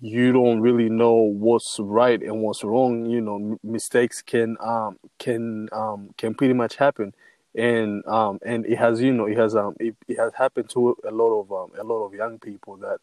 you 0.00 0.32
don't 0.32 0.60
really 0.60 0.88
know 0.88 1.12
what's 1.12 1.78
right 1.78 2.22
and 2.22 2.40
what's 2.40 2.64
wrong 2.64 3.04
you 3.04 3.20
know 3.20 3.36
m- 3.36 3.58
mistakes 3.62 4.22
can 4.22 4.56
um 4.60 4.98
can 5.18 5.68
um 5.72 6.10
can 6.16 6.34
pretty 6.34 6.54
much 6.54 6.76
happen. 6.76 7.14
And 7.54 8.06
um 8.06 8.38
and 8.44 8.64
it 8.66 8.78
has 8.78 9.02
you 9.02 9.12
know 9.12 9.26
it 9.26 9.36
has 9.36 9.56
um 9.56 9.74
it, 9.80 9.96
it 10.08 10.18
has 10.18 10.32
happened 10.34 10.70
to 10.70 10.96
a 11.06 11.10
lot 11.10 11.40
of 11.40 11.52
um 11.52 11.72
a 11.78 11.84
lot 11.84 12.04
of 12.04 12.14
young 12.14 12.38
people 12.38 12.76
that 12.78 12.98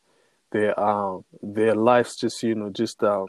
their 0.51 0.79
um 0.79 1.25
their 1.41 1.75
lives 1.75 2.15
just 2.15 2.41
you 2.43 2.55
know 2.55 2.69
just 2.69 3.03
um 3.03 3.27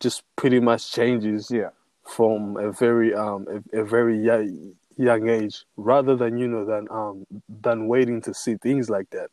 just 0.00 0.22
pretty 0.34 0.60
much 0.60 0.92
changes 0.92 1.50
yeah. 1.50 1.70
from 2.04 2.56
a 2.56 2.72
very 2.72 3.14
um 3.14 3.46
a, 3.72 3.80
a 3.80 3.84
very 3.84 4.18
young, 4.18 4.74
young 4.96 5.28
age 5.28 5.64
rather 5.76 6.16
than 6.16 6.38
you 6.38 6.48
know 6.48 6.64
than 6.64 6.88
um 6.90 7.26
than 7.48 7.88
waiting 7.88 8.20
to 8.22 8.34
see 8.34 8.56
things 8.56 8.88
like 8.90 9.10
that. 9.10 9.30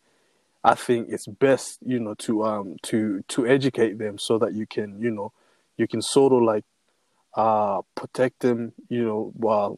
I 0.63 0.75
think 0.75 1.09
it's 1.09 1.27
best 1.27 1.79
you 1.85 1.99
know 1.99 2.15
to 2.15 2.45
um 2.45 2.77
to 2.83 3.23
to 3.29 3.47
educate 3.47 3.97
them 3.99 4.17
so 4.17 4.37
that 4.39 4.53
you 4.53 4.67
can 4.67 5.01
you 5.01 5.11
know 5.11 5.33
you 5.77 5.87
can 5.87 6.01
sort 6.01 6.33
of 6.33 6.41
like 6.43 6.65
uh 7.35 7.81
protect 7.95 8.39
them 8.41 8.73
you 8.89 9.03
know 9.03 9.31
while 9.35 9.77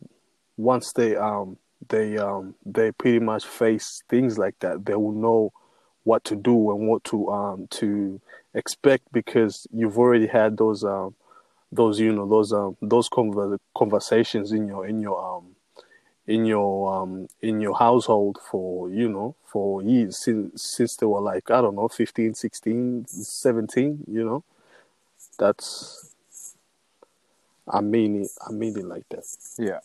once 0.58 0.94
they 0.94 1.16
um 1.16 1.58
they 1.90 2.18
um 2.18 2.56
they 2.66 2.92
pretty 2.92 3.20
much 3.20 3.46
face 3.46 4.04
things 4.10 4.38
like 4.38 4.56
that 4.60 4.86
they 4.86 4.96
will 4.96 5.12
know 5.14 5.54
what 6.04 6.24
to 6.24 6.36
do 6.36 6.72
and 6.72 6.88
what 6.88 7.04
to 7.04 7.30
um 7.32 7.68
to 7.70 8.20
expect 8.54 9.12
because 9.12 9.68
you've 9.74 9.98
already 9.98 10.28
had 10.28 10.58
those 10.58 10.84
um 10.84 11.16
those 11.72 12.00
you 12.00 12.14
know 12.14 12.28
those 12.30 12.54
um 12.54 12.78
those 12.82 13.10
conver- 13.10 13.60
conversations 13.78 14.52
in 14.52 14.68
your 14.68 14.88
in 14.88 15.00
your 15.02 15.20
um 15.38 15.55
in 16.28 16.46
your 16.46 16.94
um 16.96 17.28
in 17.42 17.62
your 17.62 17.76
household 17.78 18.40
for 18.50 18.90
you 18.90 19.08
know 19.08 19.36
for 19.46 19.82
years 19.82 20.18
since 20.18 20.64
since 20.64 20.96
they 20.96 21.06
were 21.06 21.22
like 21.22 21.52
i 21.52 21.62
don't 21.62 21.76
know 21.76 21.88
15 21.88 22.34
16 22.34 23.06
17 23.08 24.04
you 24.12 24.26
know 24.26 24.44
that's 25.38 26.16
i 27.68 27.80
mean 27.82 28.24
it 28.24 28.32
i 28.48 28.52
mean 28.52 28.78
it 28.78 28.86
like 28.86 29.08
that 29.10 29.26
yeah 29.60 29.80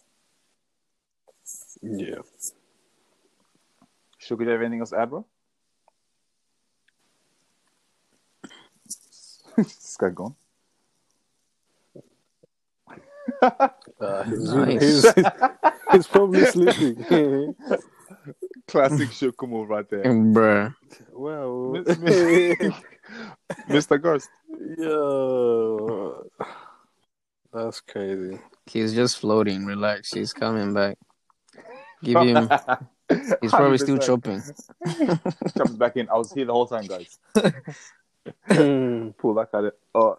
yeah 1.83 2.21
Should 4.21 4.39
we 4.39 4.47
have 4.47 4.61
anything 4.61 4.81
else 4.81 4.91
to 4.91 4.99
add, 5.01 5.09
bro? 5.11 5.25
this 9.57 9.97
guy 9.99 10.11
gone. 10.11 10.35
uh, 13.43 14.23
he's, 14.25 14.55
Nice. 14.55 14.83
he's, 14.83 15.15
he's 15.93 16.07
probably 16.07 16.45
sleeping 16.47 17.55
Classic 18.69 19.09
Shuku 19.09 19.49
move 19.49 19.69
right 19.69 19.89
there. 19.89 20.05
Bruh. 20.05 20.75
well 21.13 21.73
Mr. 23.69 24.01
Ghost. 24.03 24.29
Yo, 24.79 26.25
that's 27.53 27.81
crazy. 27.81 28.39
He's 28.67 28.95
just 28.95 29.19
floating. 29.19 29.65
Relax. 29.65 30.13
He's 30.13 30.33
coming 30.33 30.73
back. 30.73 30.99
Give 32.03 32.21
him. 32.21 32.49
He's 33.41 33.51
probably 33.51 33.79
still 33.79 33.99
100%. 33.99 34.07
chopping. 34.07 34.43
Jumps 35.57 35.73
back 35.73 35.97
in. 35.97 36.09
I 36.09 36.17
was 36.17 36.33
here 36.33 36.45
the 36.45 36.53
whole 36.53 36.67
time, 36.67 36.87
guys. 36.87 37.19
Hmm. 38.47 39.11
Pull 39.19 39.35
that 39.35 39.51
card. 39.51 39.73
Oh, 39.95 40.19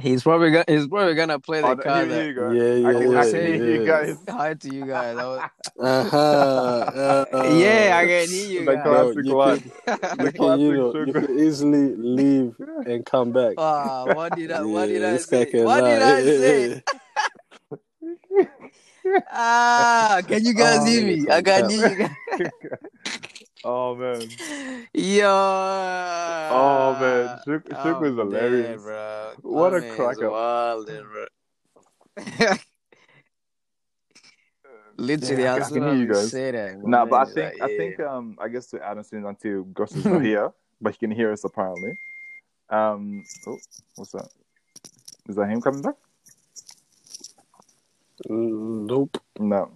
He's 0.00 0.22
probably 0.22 0.50
gonna. 0.50 0.64
He's 0.68 0.86
probably 0.86 1.14
gonna 1.14 1.38
play 1.40 1.62
the 1.62 1.68
oh 1.68 1.76
card. 1.76 2.08
here, 2.08 2.08
here 2.10 2.28
you 2.28 2.34
go. 2.34 2.50
Yeah, 2.50 2.88
I 2.88 2.92
yeah, 2.92 2.98
can, 2.98 3.14
I 3.16 3.24
yeah, 3.24 3.56
hear 3.56 3.66
you 3.66 3.86
guys. 3.86 4.18
Hi 4.28 4.54
to 4.54 4.68
you 4.74 4.86
guys. 4.86 5.16
Was- 5.16 5.50
uh-huh. 5.80 7.26
uh, 7.32 7.42
yeah, 7.42 7.96
I 7.96 8.06
can 8.06 8.32
hear 8.32 8.46
you 8.46 8.66
The 8.66 8.72
guys. 8.72 8.84
Bro, 8.84 9.12
you 9.12 9.34
line. 9.34 9.60
can- 9.60 9.72
The 10.18 10.26
you 10.26 10.32
can, 10.32 10.58
you 10.58 10.72
know, 10.72 10.92
classic 10.92 11.06
you 11.06 11.14
can 11.14 11.38
easily 11.38 11.94
leave 11.96 12.54
and 12.86 13.04
come 13.06 13.32
back. 13.32 13.58
Ah, 13.58 14.06
what 14.06 14.34
did 14.34 14.52
I? 14.52 14.64
What 14.64 14.88
did 14.88 15.02
Yeah, 15.02 15.10
I 15.12 15.16
this 15.16 15.26
guy 15.26 15.44
say? 15.44 15.46
can 15.46 15.64
What 15.64 15.84
did 15.84 16.02
I 16.02 16.22
lie. 16.22 16.22
say? 16.24 16.82
Ah, 19.32 20.22
can 20.26 20.44
you 20.44 20.54
guys 20.54 20.82
Oh, 20.82 20.86
hear 20.86 21.04
me? 21.04 21.26
I 21.30 21.42
can 21.42 21.68
come 21.68 21.70
hear 21.70 21.80
you 21.80 21.96
guys. 21.96 22.10
Oh 23.64 23.94
man. 23.96 24.28
Yo. 24.94 25.28
Oh 26.50 26.96
man. 27.00 27.40
Shuk, 27.44 27.62
Shuk 27.82 28.00
was 28.00 28.14
hilarious. 28.14 28.66
dead, 28.68 28.82
bro. 28.82 29.32
What 29.42 29.72
My 29.72 29.78
a 29.78 29.80
man's 29.80 29.96
cracker. 29.96 30.30
wildin', 30.30 31.04
bro. 31.12 31.26
Literally, 34.96 35.42
Yeah, 35.44 35.54
I 35.54 35.58
as 35.58 35.68
can 35.68 35.74
soon 35.74 35.82
hear 35.84 35.94
you 35.94 36.06
you 36.06 36.12
guys. 36.14 36.30
say 36.30 36.50
that, 36.50 36.80
my 36.80 36.88
No, 36.90 37.06
but 37.06 37.16
I 37.16 37.24
think 37.32 37.36
like, 37.36 37.62
I 37.62 37.68
yeah. 37.68 37.76
think 37.76 38.00
um 38.00 38.38
I 38.40 38.48
guess 38.48 38.66
to 38.68 38.84
Adam 38.84 39.04
since 39.04 39.24
until 39.26 39.62
Gus 39.64 39.92
is 39.94 40.04
not 40.04 40.22
here, 40.22 40.52
but 40.80 40.92
he 40.92 40.98
can 40.98 41.10
hear 41.12 41.30
us 41.32 41.44
apparently. 41.44 41.92
Um 42.68 43.24
oh, 43.46 43.58
what's 43.94 44.12
that? 44.12 44.28
Is 45.28 45.36
that 45.36 45.48
him 45.48 45.60
coming 45.60 45.82
back? 45.82 45.94
Nope. 48.28 49.18
No. 49.38 49.70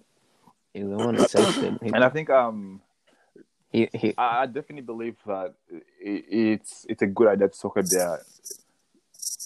he's 0.74 0.88
the 0.88 0.96
one 0.98 1.14
that 1.14 1.28
texted. 1.30 1.80
He, 1.82 1.92
And 1.94 2.02
I 2.02 2.08
think 2.08 2.28
um 2.30 2.80
he, 3.72 3.88
he, 3.94 4.14
I, 4.18 4.46
definitely 4.46 4.82
believe 4.82 5.16
that 5.26 5.54
it, 5.70 6.24
it's 6.28 6.86
it's 6.88 7.02
a 7.02 7.06
good 7.06 7.28
idea 7.28 7.48
to 7.48 7.58
talk 7.58 7.78
about. 7.78 8.20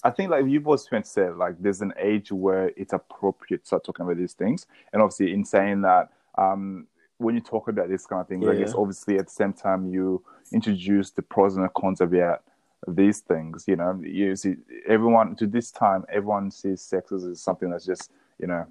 I 0.03 0.11
think 0.11 0.29
like 0.29 0.45
you 0.45 0.59
both 0.59 0.81
spent 0.81 1.07
said, 1.07 1.37
like 1.37 1.55
there's 1.59 1.81
an 1.81 1.93
age 1.97 2.31
where 2.31 2.71
it's 2.75 2.93
appropriate 2.93 3.61
to 3.61 3.67
start 3.67 3.83
talking 3.85 4.05
about 4.05 4.17
these 4.17 4.33
things, 4.33 4.67
and 4.91 5.01
obviously 5.01 5.33
in 5.33 5.45
saying 5.45 5.81
that, 5.81 6.09
um, 6.37 6.87
when 7.17 7.35
you 7.35 7.41
talk 7.41 7.67
about 7.67 7.89
this 7.89 8.05
kind 8.05 8.21
of 8.21 8.27
things, 8.27 8.47
I 8.47 8.55
guess 8.55 8.73
obviously 8.73 9.17
at 9.17 9.25
the 9.25 9.31
same 9.31 9.53
time 9.53 9.91
you 9.91 10.23
introduce 10.51 11.11
the 11.11 11.21
pros 11.21 11.55
and 11.55 11.65
the 11.65 11.69
cons 11.69 12.01
about 12.01 12.43
these 12.87 13.21
things. 13.21 13.65
You 13.67 13.77
know, 13.77 13.99
you 14.03 14.35
see 14.35 14.55
everyone 14.87 15.35
to 15.37 15.47
this 15.47 15.71
time, 15.71 16.05
everyone 16.09 16.51
sees 16.51 16.81
sex 16.81 17.11
as 17.11 17.41
something 17.41 17.69
that's 17.69 17.85
just 17.85 18.11
you 18.39 18.47
know, 18.47 18.67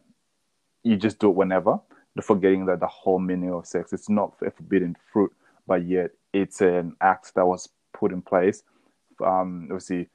you 0.84 0.96
just 0.96 1.18
do 1.18 1.28
it 1.28 1.34
whenever, 1.34 1.80
forgetting 2.22 2.66
that 2.66 2.80
the 2.80 2.86
whole 2.86 3.18
meaning 3.18 3.52
of 3.52 3.66
sex 3.66 3.92
it's 3.92 4.08
not 4.08 4.34
a 4.46 4.50
forbidden 4.50 4.96
fruit, 5.12 5.32
but 5.66 5.85
yet 5.87 6.11
it's 6.32 6.61
an 6.61 6.96
act 7.00 7.35
that 7.35 7.46
was 7.46 7.68
put 7.92 8.12
in 8.12 8.23
place, 8.23 8.62
um, 9.25 9.68
obviously 9.70 10.08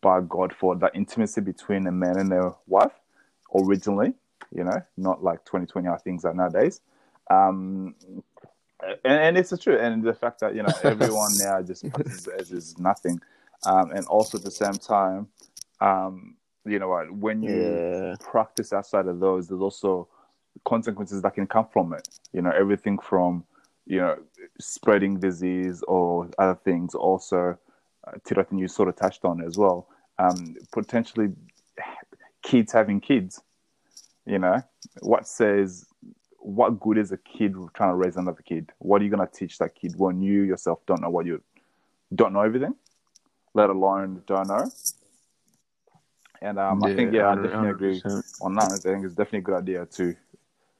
by 0.00 0.20
God 0.20 0.54
for 0.54 0.74
that 0.76 0.92
intimacy 0.94 1.40
between 1.40 1.86
a 1.86 1.92
man 1.92 2.18
and 2.18 2.32
a 2.32 2.52
wife 2.66 2.92
originally, 3.54 4.14
you 4.54 4.64
know, 4.64 4.82
not 4.96 5.22
like 5.22 5.44
2020 5.44 5.86
how 5.86 5.96
things 5.96 6.24
are 6.24 6.34
nowadays. 6.34 6.80
Um, 7.30 7.94
and, 8.82 8.98
and 9.04 9.38
it's 9.38 9.50
the 9.50 9.58
truth. 9.58 9.80
And 9.80 10.02
the 10.02 10.14
fact 10.14 10.40
that, 10.40 10.54
you 10.54 10.62
know, 10.62 10.72
everyone 10.84 11.30
now 11.38 11.62
just 11.62 11.88
practices 11.90 12.28
as 12.28 12.52
is 12.52 12.78
nothing. 12.78 13.20
Um, 13.64 13.90
and 13.90 14.06
also 14.06 14.38
at 14.38 14.44
the 14.44 14.50
same 14.50 14.74
time, 14.74 15.28
um, 15.80 16.36
you 16.64 16.78
know 16.78 16.88
what, 16.88 17.12
when 17.12 17.42
you 17.42 18.08
yeah. 18.08 18.14
practice 18.18 18.72
outside 18.72 19.06
of 19.06 19.20
those, 19.20 19.48
there's 19.48 19.60
also 19.60 20.08
consequences 20.64 21.22
that 21.22 21.34
can 21.34 21.46
come 21.46 21.66
from 21.72 21.92
it. 21.92 22.08
You 22.32 22.42
know, 22.42 22.50
everything 22.50 22.98
from, 22.98 23.44
you 23.86 23.98
know, 23.98 24.16
spreading 24.60 25.18
disease 25.18 25.82
or 25.86 26.28
other 26.38 26.58
things. 26.64 26.94
Also, 26.94 27.56
uh, 28.06 28.12
Tiratin, 28.26 28.58
you 28.58 28.68
sort 28.68 28.88
of 28.88 28.96
touched 28.96 29.24
on 29.24 29.42
as 29.42 29.56
well. 29.56 29.88
Um, 30.18 30.56
potentially 30.72 31.32
kids 32.42 32.72
having 32.72 33.00
kids. 33.00 33.40
You 34.24 34.40
know, 34.40 34.60
what 35.02 35.28
says, 35.28 35.86
what 36.38 36.80
good 36.80 36.98
is 36.98 37.12
a 37.12 37.16
kid 37.16 37.54
trying 37.74 37.90
to 37.90 37.94
raise 37.96 38.16
another 38.16 38.42
kid? 38.42 38.72
What 38.78 39.00
are 39.00 39.04
you 39.04 39.10
going 39.10 39.26
to 39.26 39.32
teach 39.32 39.58
that 39.58 39.76
kid 39.76 39.94
when 39.96 40.20
you 40.20 40.42
yourself 40.42 40.80
don't 40.86 41.00
know 41.00 41.10
what 41.10 41.26
you 41.26 41.42
don't 42.12 42.32
know 42.32 42.40
everything, 42.40 42.74
let 43.54 43.70
alone 43.70 44.22
don't 44.26 44.48
know? 44.48 44.68
And 46.42 46.58
um, 46.58 46.82
I 46.84 46.94
think, 46.94 47.12
yeah, 47.12 47.30
I 47.30 47.34
definitely 47.36 47.70
agree 47.70 48.00
100%. 48.00 48.22
on 48.42 48.54
that. 48.54 48.72
I 48.72 48.76
think 48.76 49.04
it's 49.04 49.14
definitely 49.14 49.38
a 49.38 49.42
good 49.42 49.54
idea 49.54 49.86
to 49.86 50.14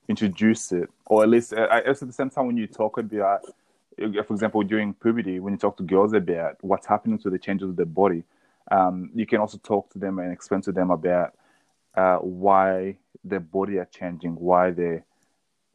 introduce 0.09 0.73
it, 0.73 0.89
or 1.07 1.23
at 1.23 1.29
least 1.29 1.53
uh, 1.53 1.69
at 1.71 1.99
the 1.99 2.13
same 2.13 2.31
time 2.31 2.47
when 2.47 2.57
you 2.57 2.67
talk 2.67 2.99
about, 2.99 3.41
uh, 4.03 4.23
for 4.23 4.35
example, 4.35 4.63
during 4.63 4.95
puberty, 4.95 5.41
when 5.41 5.53
you 5.53 5.59
talk 5.59 5.77
to 5.77 5.83
girls 5.83 6.13
about 6.13 6.57
what's 6.63 6.87
happening 6.87 7.19
to 7.19 7.31
the 7.31 7.39
changes 7.39 7.71
of 7.71 7.77
their 7.77 7.87
body, 7.87 8.23
um, 8.71 9.11
you 9.15 9.27
can 9.27 9.41
also 9.41 9.59
talk 9.59 9.91
to 9.91 9.99
them 9.99 10.19
and 10.19 10.33
explain 10.33 10.61
to 10.63 10.73
them 10.73 10.91
about 10.91 11.35
uh, 11.97 12.17
why 12.17 12.97
their 13.25 13.41
body 13.41 13.79
are 13.79 13.89
changing, 13.93 14.35
why 14.37 14.71
they're 14.71 15.05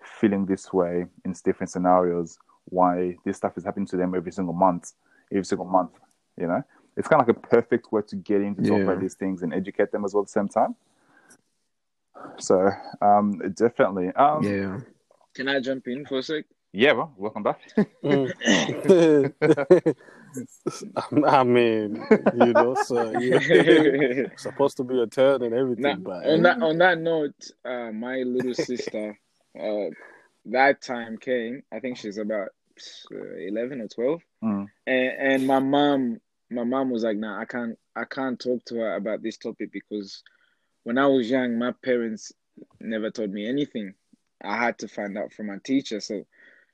feeling 0.04 0.46
this 0.46 0.72
way 0.72 1.06
in 1.26 1.36
different 1.44 1.70
scenarios, 1.70 2.38
why 2.66 3.16
this 3.26 3.38
stuff 3.38 3.58
is 3.58 3.64
happening 3.64 3.88
to 3.88 3.98
them 3.98 4.14
every 4.16 4.32
single 4.32 4.54
month, 4.54 4.94
every 5.32 5.46
single 5.46 5.66
month. 5.66 5.92
You 6.38 6.48
know, 6.48 6.64
it's 6.96 7.08
kind 7.08 7.22
of 7.22 7.28
like 7.28 7.38
a 7.38 7.40
perfect 7.40 7.92
way 7.92 8.02
to 8.08 8.16
get 8.16 8.42
in 8.42 8.56
to 8.56 8.62
talk 8.62 8.78
Yeah. 8.80 8.84
about 8.84 9.02
these 9.02 9.16
things 9.16 9.42
and 9.42 9.54
educate 9.54 9.92
them 9.92 10.06
as 10.06 10.14
well 10.14 10.22
at 10.22 10.28
the 10.28 10.32
same 10.32 10.48
time. 10.48 10.76
So 12.40 12.70
um, 13.01 13.40
definitely, 13.56 14.10
um, 14.16 14.44
yeah. 14.44 14.51
Yeah. 14.51 14.78
Can 15.34 15.48
I 15.48 15.60
jump 15.60 15.88
in 15.88 16.06
for 16.06 16.18
a 16.20 16.24
sec? 16.24 16.46
Yeah, 16.74 16.94
well, 16.94 17.13
welcome 17.18 17.44
back. 17.44 17.60
Mm. 18.04 18.32
I 21.28 21.44
mean, 21.44 22.06
you 22.34 22.54
know, 22.54 22.75
so 22.75 23.12
yeah, 23.12 24.24
supposed 24.38 24.78
to 24.78 24.84
be 24.84 25.01
a 25.01 25.08
turn 25.08 25.44
and 25.44 25.54
everything, 25.54 25.84
Now, 25.84 25.96
but 25.96 26.25
on 26.25 26.42
that 26.44 26.62
on 26.62 26.78
that 26.78 26.98
note, 27.00 27.36
uh, 27.66 27.92
my 27.92 28.18
little 28.18 28.54
sister, 28.54 29.18
uh, 29.60 29.90
that 30.46 30.82
time 30.82 31.18
came. 31.18 31.63
I 31.74 31.80
think 31.80 31.98
she's 31.98 32.18
about 32.18 32.50
uh, 33.13 33.36
eleven 33.38 33.82
or 33.82 33.88
twelve, 33.88 34.22
Mm. 34.44 34.70
and 34.88 35.12
and 35.20 35.48
my 35.48 35.60
mom, 35.60 36.20
my 36.50 36.63
mom 36.63 36.90
was 36.90 37.04
like, 37.04 37.18
"Nah, 37.18 37.40
I 37.40 37.46
can't, 37.46 37.78
I 37.96 38.06
can't 38.06 38.40
talk 38.40 38.63
to 38.66 38.75
her 38.75 38.96
about 38.96 39.22
this 39.22 39.38
topic 39.38 39.72
because 39.72 40.24
when 40.84 40.98
I 40.98 41.08
was 41.08 41.30
young, 41.30 41.58
my 41.58 41.72
parents 41.72 42.34
never 42.80 43.12
told 43.12 43.32
me 43.32 43.48
anything. 43.48 43.94
I 44.44 44.58
had 44.58 44.80
to 44.80 44.88
find 44.88 45.18
out 45.18 45.34
from 45.34 45.48
my 45.48 45.58
teacher. 45.64 46.00
So 46.00 46.26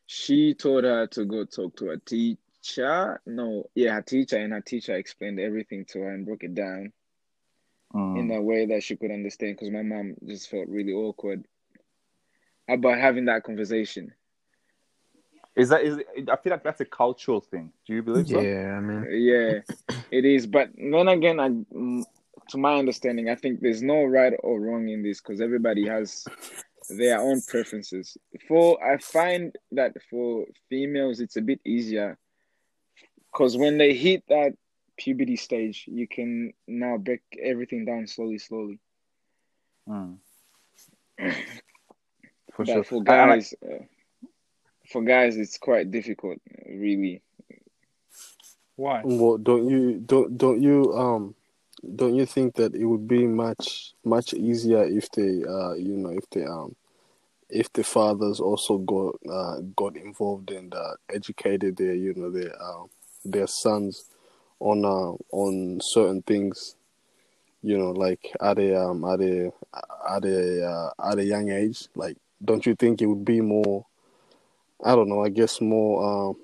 she 0.06 0.54
told 0.54 0.84
her 0.86 1.08
to 1.08 1.26
go 1.26 1.46
talk 1.46 1.76
to 1.78 1.92
a 1.92 1.98
teacher. 1.98 3.22
No, 3.26 3.70
yeah, 3.76 3.94
her 3.94 4.02
teacher, 4.02 4.38
and 4.38 4.54
her 4.54 4.62
teacher 4.62 4.96
explained 4.96 5.40
everything 5.40 5.86
to 5.86 6.00
her 6.00 6.12
and 6.14 6.26
broke 6.26 6.44
it 6.44 6.56
down 6.56 6.94
Mm. 7.94 8.18
in 8.20 8.32
a 8.32 8.42
way 8.42 8.66
that 8.66 8.84
she 8.84 8.96
could 8.96 9.12
understand 9.12 9.56
because 9.56 9.72
my 9.72 9.82
mom 9.82 10.16
just 10.26 10.50
felt 10.50 10.68
really 10.68 10.94
awkward 10.94 11.46
about 12.68 12.98
having 12.98 13.26
that 13.26 13.44
conversation. 13.44 14.14
Is 15.56 15.70
that 15.70 15.82
is? 15.84 16.00
I 16.30 16.36
feel 16.36 16.52
like 16.52 16.64
that's 16.64 16.82
a 16.82 16.86
cultural 16.86 17.42
thing. 17.42 17.72
Do 17.86 17.94
you 17.94 18.04
believe 18.04 18.28
so? 18.28 18.42
Yeah, 18.42 18.76
I 18.78 18.80
mean, 18.80 19.08
Yeah, 19.12 19.60
it 20.12 20.26
is. 20.26 20.46
But 20.46 20.70
then 20.78 21.08
again, 21.08 21.40
I, 21.40 21.48
to 22.50 22.58
my 22.58 22.76
understanding, 22.78 23.30
I 23.30 23.36
think 23.36 23.60
there's 23.62 23.82
no 23.82 24.04
right 24.04 24.34
or 24.42 24.60
wrong 24.60 24.90
in 24.90 25.04
this 25.04 25.20
because 25.22 25.42
everybody 25.42 25.88
has 25.88 26.26
their 26.90 27.20
own 27.20 27.42
preferences. 27.48 28.18
For 28.48 28.84
I 28.84 28.98
find 28.98 29.56
that 29.74 29.94
for 30.10 30.46
females, 30.70 31.20
it's 31.20 31.36
a 31.38 31.42
bit 31.42 31.60
easier 31.66 32.18
because 33.32 33.58
when 33.58 33.78
they 33.78 33.94
hit 33.94 34.24
that 34.30 34.54
puberty 34.98 35.36
stage, 35.36 35.86
you 35.88 36.08
can 36.08 36.54
now 36.68 36.98
break 36.98 37.22
everything 37.42 37.86
down 37.86 38.08
slowly, 38.08 38.38
slowly. 38.40 38.80
Mm. 39.88 40.18
For 42.54 42.66
but 42.66 42.68
sure. 42.68 42.84
for 42.84 42.98
And 43.00 43.10
I- 43.10 43.28
guys, 43.36 43.54
uh, 43.64 43.84
for 44.92 45.04
guys, 45.04 45.38
it's 45.38 45.58
quite 45.60 45.92
difficult, 45.92 46.40
really. 46.68 47.22
why? 48.78 49.02
Well, 49.04 49.38
don't 49.38 49.70
you 49.70 50.00
don't 50.00 50.38
don't 50.38 50.62
you 50.64 50.92
um 50.94 51.36
don't 51.96 52.16
you 52.16 52.26
think 52.26 52.56
that 52.56 52.76
it 52.76 52.86
would 52.86 53.08
be 53.08 53.28
much 53.28 53.94
much 54.04 54.34
easier 54.34 54.84
if 54.84 55.10
they 55.12 55.44
uh 55.48 55.74
you 55.74 55.96
know 55.96 56.10
if 56.10 56.30
they 56.32 56.44
um 56.46 56.76
if 57.50 57.72
the 57.74 57.84
fathers 57.84 58.40
also 58.40 58.78
got 58.80 59.16
uh 59.32 59.60
got 59.76 59.96
involved 59.96 60.52
and 60.52 60.74
uh, 60.74 60.94
educated 61.14 61.78
their 61.78 61.94
you 61.94 62.14
know 62.16 62.30
their 62.30 62.52
uh, 62.62 62.84
their 63.24 63.48
sons 63.48 64.10
on 64.60 64.84
uh 64.84 65.14
on 65.32 65.80
certain 65.82 66.22
things 66.24 66.76
you 67.62 67.78
know 67.78 67.92
like 67.92 68.32
at 68.42 68.58
a 68.60 68.80
um 68.80 69.04
at 69.06 69.22
a 69.22 69.52
at 70.10 70.26
a 70.26 70.66
uh, 70.66 71.12
at 71.12 71.20
a 71.20 71.24
young 71.26 71.50
age 71.50 71.88
like 71.96 72.18
don't 72.44 72.66
you 72.66 72.76
think 72.76 73.02
it 73.02 73.06
would 73.06 73.26
be 73.26 73.42
more 73.42 73.86
I 74.84 74.96
don't 74.96 75.10
know 75.10 75.24
I 75.24 75.30
guess 75.30 75.62
more 75.62 76.30
um 76.30 76.38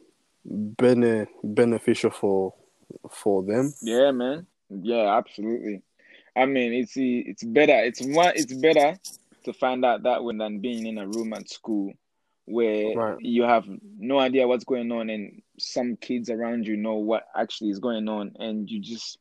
bene- 0.45 1.27
beneficial 1.43 2.11
for 2.11 2.53
for 3.09 3.43
them. 3.43 3.73
Yeah, 3.81 4.11
man. 4.11 4.47
Yeah, 4.81 5.17
absolutely. 5.17 5.81
I 6.35 6.45
mean, 6.45 6.73
it's 6.73 6.93
it's 6.95 7.43
better. 7.43 7.79
It's 7.83 8.01
one. 8.01 8.33
It's 8.35 8.53
better 8.53 8.97
to 9.45 9.53
find 9.53 9.85
out 9.85 10.03
that 10.03 10.23
way 10.23 10.35
than 10.37 10.59
being 10.59 10.85
in 10.87 10.97
a 10.97 11.07
room 11.07 11.33
at 11.33 11.49
school 11.49 11.93
where 12.45 12.95
Right. 12.95 13.17
you 13.21 13.43
have 13.43 13.65
no 13.99 14.19
idea 14.19 14.47
what's 14.47 14.65
going 14.65 14.91
on, 14.91 15.09
and 15.09 15.41
some 15.59 15.95
kids 15.95 16.29
around 16.29 16.65
you 16.65 16.75
know 16.75 16.95
what 16.95 17.25
actually 17.35 17.69
is 17.69 17.79
going 17.79 18.07
on, 18.09 18.35
and 18.39 18.69
you 18.69 18.79
just 18.79 19.17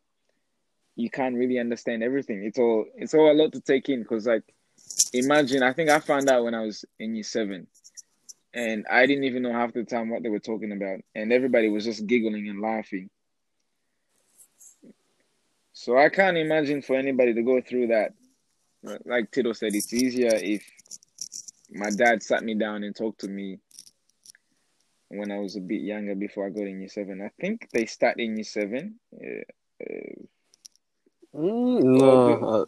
you 0.96 1.10
can't 1.10 1.36
really 1.36 1.58
understand 1.58 2.02
everything. 2.02 2.44
It's 2.44 2.58
all 2.58 2.86
it's 2.96 3.14
all 3.14 3.30
a 3.30 3.34
lot 3.34 3.52
to 3.52 3.60
take 3.60 3.88
in 3.88 4.02
because, 4.02 4.26
like, 4.26 4.42
imagine. 5.12 5.62
I 5.62 5.72
think 5.72 5.90
I 5.90 6.00
found 6.00 6.28
out 6.28 6.44
when 6.44 6.54
I 6.54 6.60
was 6.64 6.84
in 6.98 7.14
year 7.14 7.24
seven. 7.24 7.66
And 8.54 8.84
I 8.90 9.06
didn't 9.06 9.24
even 9.24 9.42
know 9.42 9.52
half 9.52 9.72
the 9.72 9.82
time 9.82 10.10
what 10.10 10.22
they 10.22 10.28
were 10.28 10.38
talking 10.38 10.72
about, 10.72 11.00
and 11.14 11.32
everybody 11.32 11.70
was 11.70 11.86
just 11.86 12.06
giggling 12.06 12.48
and 12.50 12.60
laughing. 12.60 13.08
So 15.82 15.98
I 15.98 16.10
can't 16.10 16.38
imagine 16.38 16.80
for 16.80 16.94
anybody 16.94 17.34
to 17.34 17.42
go 17.42 17.60
through 17.60 17.88
that. 17.88 18.12
Like 19.04 19.32
Tito 19.32 19.52
said, 19.52 19.74
it's 19.74 19.92
easier 19.92 20.30
if 20.32 20.62
my 21.72 21.90
dad 21.90 22.22
sat 22.22 22.44
me 22.44 22.54
down 22.54 22.84
and 22.84 22.94
talked 22.94 23.22
to 23.22 23.28
me 23.28 23.58
when 25.08 25.32
I 25.32 25.40
was 25.40 25.56
a 25.56 25.60
bit 25.60 25.82
younger 25.82 26.14
before 26.14 26.46
I 26.46 26.50
got 26.50 26.68
in 26.68 26.78
year 26.78 26.88
seven. 26.88 27.20
I 27.20 27.30
think 27.40 27.68
they 27.72 27.86
start 27.86 28.20
in 28.20 28.36
year 28.36 28.44
seven. 28.44 29.00
Uh, 29.12 29.42
uh, 29.82 30.22
Mm, 31.34 31.82
no, 31.82 32.32
uh, 32.44 32.64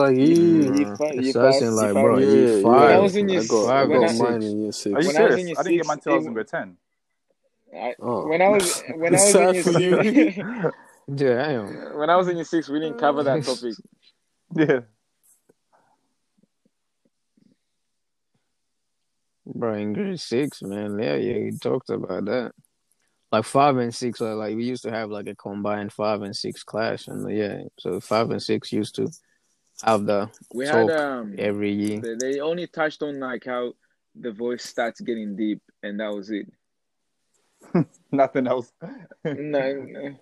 like 0.00 0.16
he, 0.16 0.32
year 0.32 0.96
five- 0.96 1.14
it 1.14 1.24
year 1.24 1.32
starts 1.34 1.58
five- 1.58 1.68
in 1.68 1.76
like, 1.76 1.92
five- 1.92 2.02
bro, 2.02 2.18
yeah, 2.18 2.26
yeah. 2.26 2.62
five. 2.62 2.80
When 2.80 2.90
I 2.90 2.98
was 2.98 3.16
in 3.16 3.28
year 3.28 3.40
I 3.40 3.44
got, 3.44 3.66
five, 3.66 3.84
I 3.84 3.86
when 3.92 4.00
got 4.00 4.16
mine 4.16 4.42
in 4.42 4.62
year 4.62 4.72
six. 4.72 4.96
Are 4.96 5.00
you 5.02 5.06
When 5.08 5.16
I 5.16 5.20
was 5.22 5.34
serious? 5.36 5.40
in 5.42 5.46
year 5.48 5.56
I 5.58 5.62
didn't 5.62 5.76
get 5.76 5.84
six, 5.84 5.88
mine 5.88 5.98
till 6.00 6.12
I 6.12 6.16
was 6.16 6.26
in 6.26 6.32
grade 6.32 6.48
ten. 6.48 6.76
I, 7.76 7.94
Oh. 8.00 8.26
when 8.28 8.40
I 8.42 8.48
was 8.48 8.82
when 8.96 9.14
I 9.14 9.18
was 9.24 9.34
in 9.34 9.62
Sad 9.62 9.80
year 9.80 10.72
for 11.06 11.12
you. 11.12 11.18
six, 11.18 11.34
Damn. 11.36 11.98
when 11.98 12.10
I 12.10 12.16
was 12.16 12.28
in 12.28 12.36
year 12.36 12.44
six, 12.44 12.68
we 12.68 12.80
didn't 12.80 12.98
cover 12.98 13.22
that 13.22 13.44
topic. 13.44 13.74
Yeah. 14.54 14.80
Bro, 19.46 19.74
in 19.74 19.92
grade 19.92 20.20
six, 20.20 20.62
man. 20.62 20.98
Yeah, 20.98 21.16
yeah, 21.16 21.36
you 21.36 21.58
talked 21.58 21.90
about 21.90 22.26
that. 22.26 22.52
Like 23.30 23.44
five 23.44 23.78
and 23.78 23.94
six, 23.94 24.20
uh, 24.20 24.36
like 24.36 24.54
we 24.54 24.64
used 24.64 24.82
to 24.82 24.90
have 24.90 25.10
like 25.10 25.26
a 25.26 25.34
combined 25.34 25.92
five 25.92 26.20
and 26.22 26.36
six 26.36 26.62
class, 26.62 27.08
and 27.08 27.34
yeah, 27.34 27.62
so 27.78 27.98
five 27.98 28.30
and 28.30 28.42
six 28.42 28.72
used 28.72 28.94
to 28.96 29.08
have 29.82 30.04
the 30.04 30.30
We 30.54 30.66
talk 30.66 30.90
had 30.90 31.00
um 31.00 31.34
every 31.38 31.72
year. 31.72 32.00
they, 32.00 32.14
they 32.32 32.40
only 32.40 32.66
touched 32.66 33.02
on 33.02 33.18
like 33.20 33.44
how 33.46 33.72
the 34.14 34.32
voice 34.32 34.64
starts 34.64 35.00
getting 35.00 35.34
deep, 35.34 35.62
and 35.82 35.98
that 35.98 36.12
was 36.12 36.30
it. 36.30 36.46
Nothing 38.12 38.46
else. 38.46 38.70
No, 39.24 39.32
no. 39.34 40.14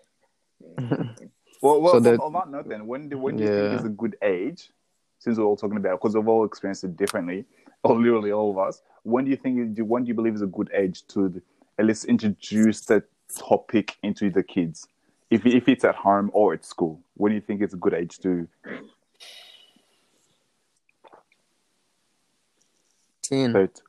Well, 1.62 1.80
well 1.82 1.92
So 1.92 1.96
on- 1.96 2.02
that- 2.04 2.20
on 2.20 2.32
that 2.32 2.50
note, 2.50 2.68
then, 2.68 2.86
when 2.86 3.08
do 3.08 3.18
when 3.18 3.36
do 3.36 3.44
you 3.44 3.48
think 3.50 3.72
is 3.80 3.84
a 3.84 3.88
good 3.90 4.16
age? 4.22 4.70
Since 5.18 5.36
we're 5.36 5.44
all 5.44 5.56
talking 5.56 5.76
about, 5.76 6.00
because 6.00 6.14
we've 6.16 6.26
all 6.26 6.44
experienced 6.46 6.84
it 6.84 6.96
differently, 6.96 7.44
or 7.84 7.98
literally 8.00 8.32
all 8.32 8.50
of 8.50 8.58
us. 8.58 8.82
When 9.02 9.24
do 9.26 9.30
you 9.30 9.36
think? 9.36 9.74
do- 9.74 9.84
When 9.84 10.04
do 10.04 10.08
you 10.08 10.14
believe 10.14 10.34
is 10.34 10.42
a 10.42 10.46
good 10.46 10.70
age 10.72 11.06
to 11.08 11.42
at 11.78 11.84
least 11.84 12.06
introduce 12.06 12.80
the 12.86 13.02
topic 13.36 13.96
into 14.02 14.30
the 14.30 14.42
kids? 14.42 14.86
If 15.30 15.44
if 15.46 15.68
it's 15.68 15.84
at 15.84 15.94
home 15.94 16.30
or 16.32 16.54
at 16.54 16.64
school, 16.64 17.00
when 17.14 17.30
do 17.30 17.34
you 17.36 17.40
think 17.42 17.60
it's 17.60 17.74
a 17.74 17.76
good 17.76 17.94
age 17.94 18.18
to? 18.20 18.48
Teen, 23.22 23.52
But 23.52 23.80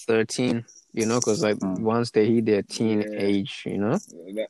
13, 0.00 0.64
you 0.92 1.06
know, 1.06 1.20
because 1.20 1.42
like 1.42 1.56
Mm. 1.58 1.80
once 1.80 2.10
they 2.10 2.26
hit 2.26 2.44
their 2.46 2.62
teen 2.62 3.00
Yeah. 3.02 3.08
age, 3.12 3.62
you 3.64 3.78
know, 3.78 3.92
That, 4.34 4.48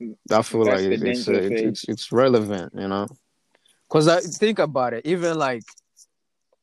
I 0.00 0.42
feel 0.42 0.64
That's 0.64 0.82
like 0.82 0.82
the 0.82 0.92
it's 0.92 1.02
it's, 1.02 1.28
uh, 1.28 1.32
dangerous 1.32 1.52
it's 1.52 1.60
age. 1.62 1.68
it's 1.68 1.88
it's 1.88 2.12
relevant, 2.12 2.72
you 2.74 2.88
know. 2.88 3.06
Because 3.88 4.08
I 4.08 4.20
think 4.20 4.58
about 4.58 4.92
it, 4.94 5.06
even 5.06 5.38
like 5.38 5.62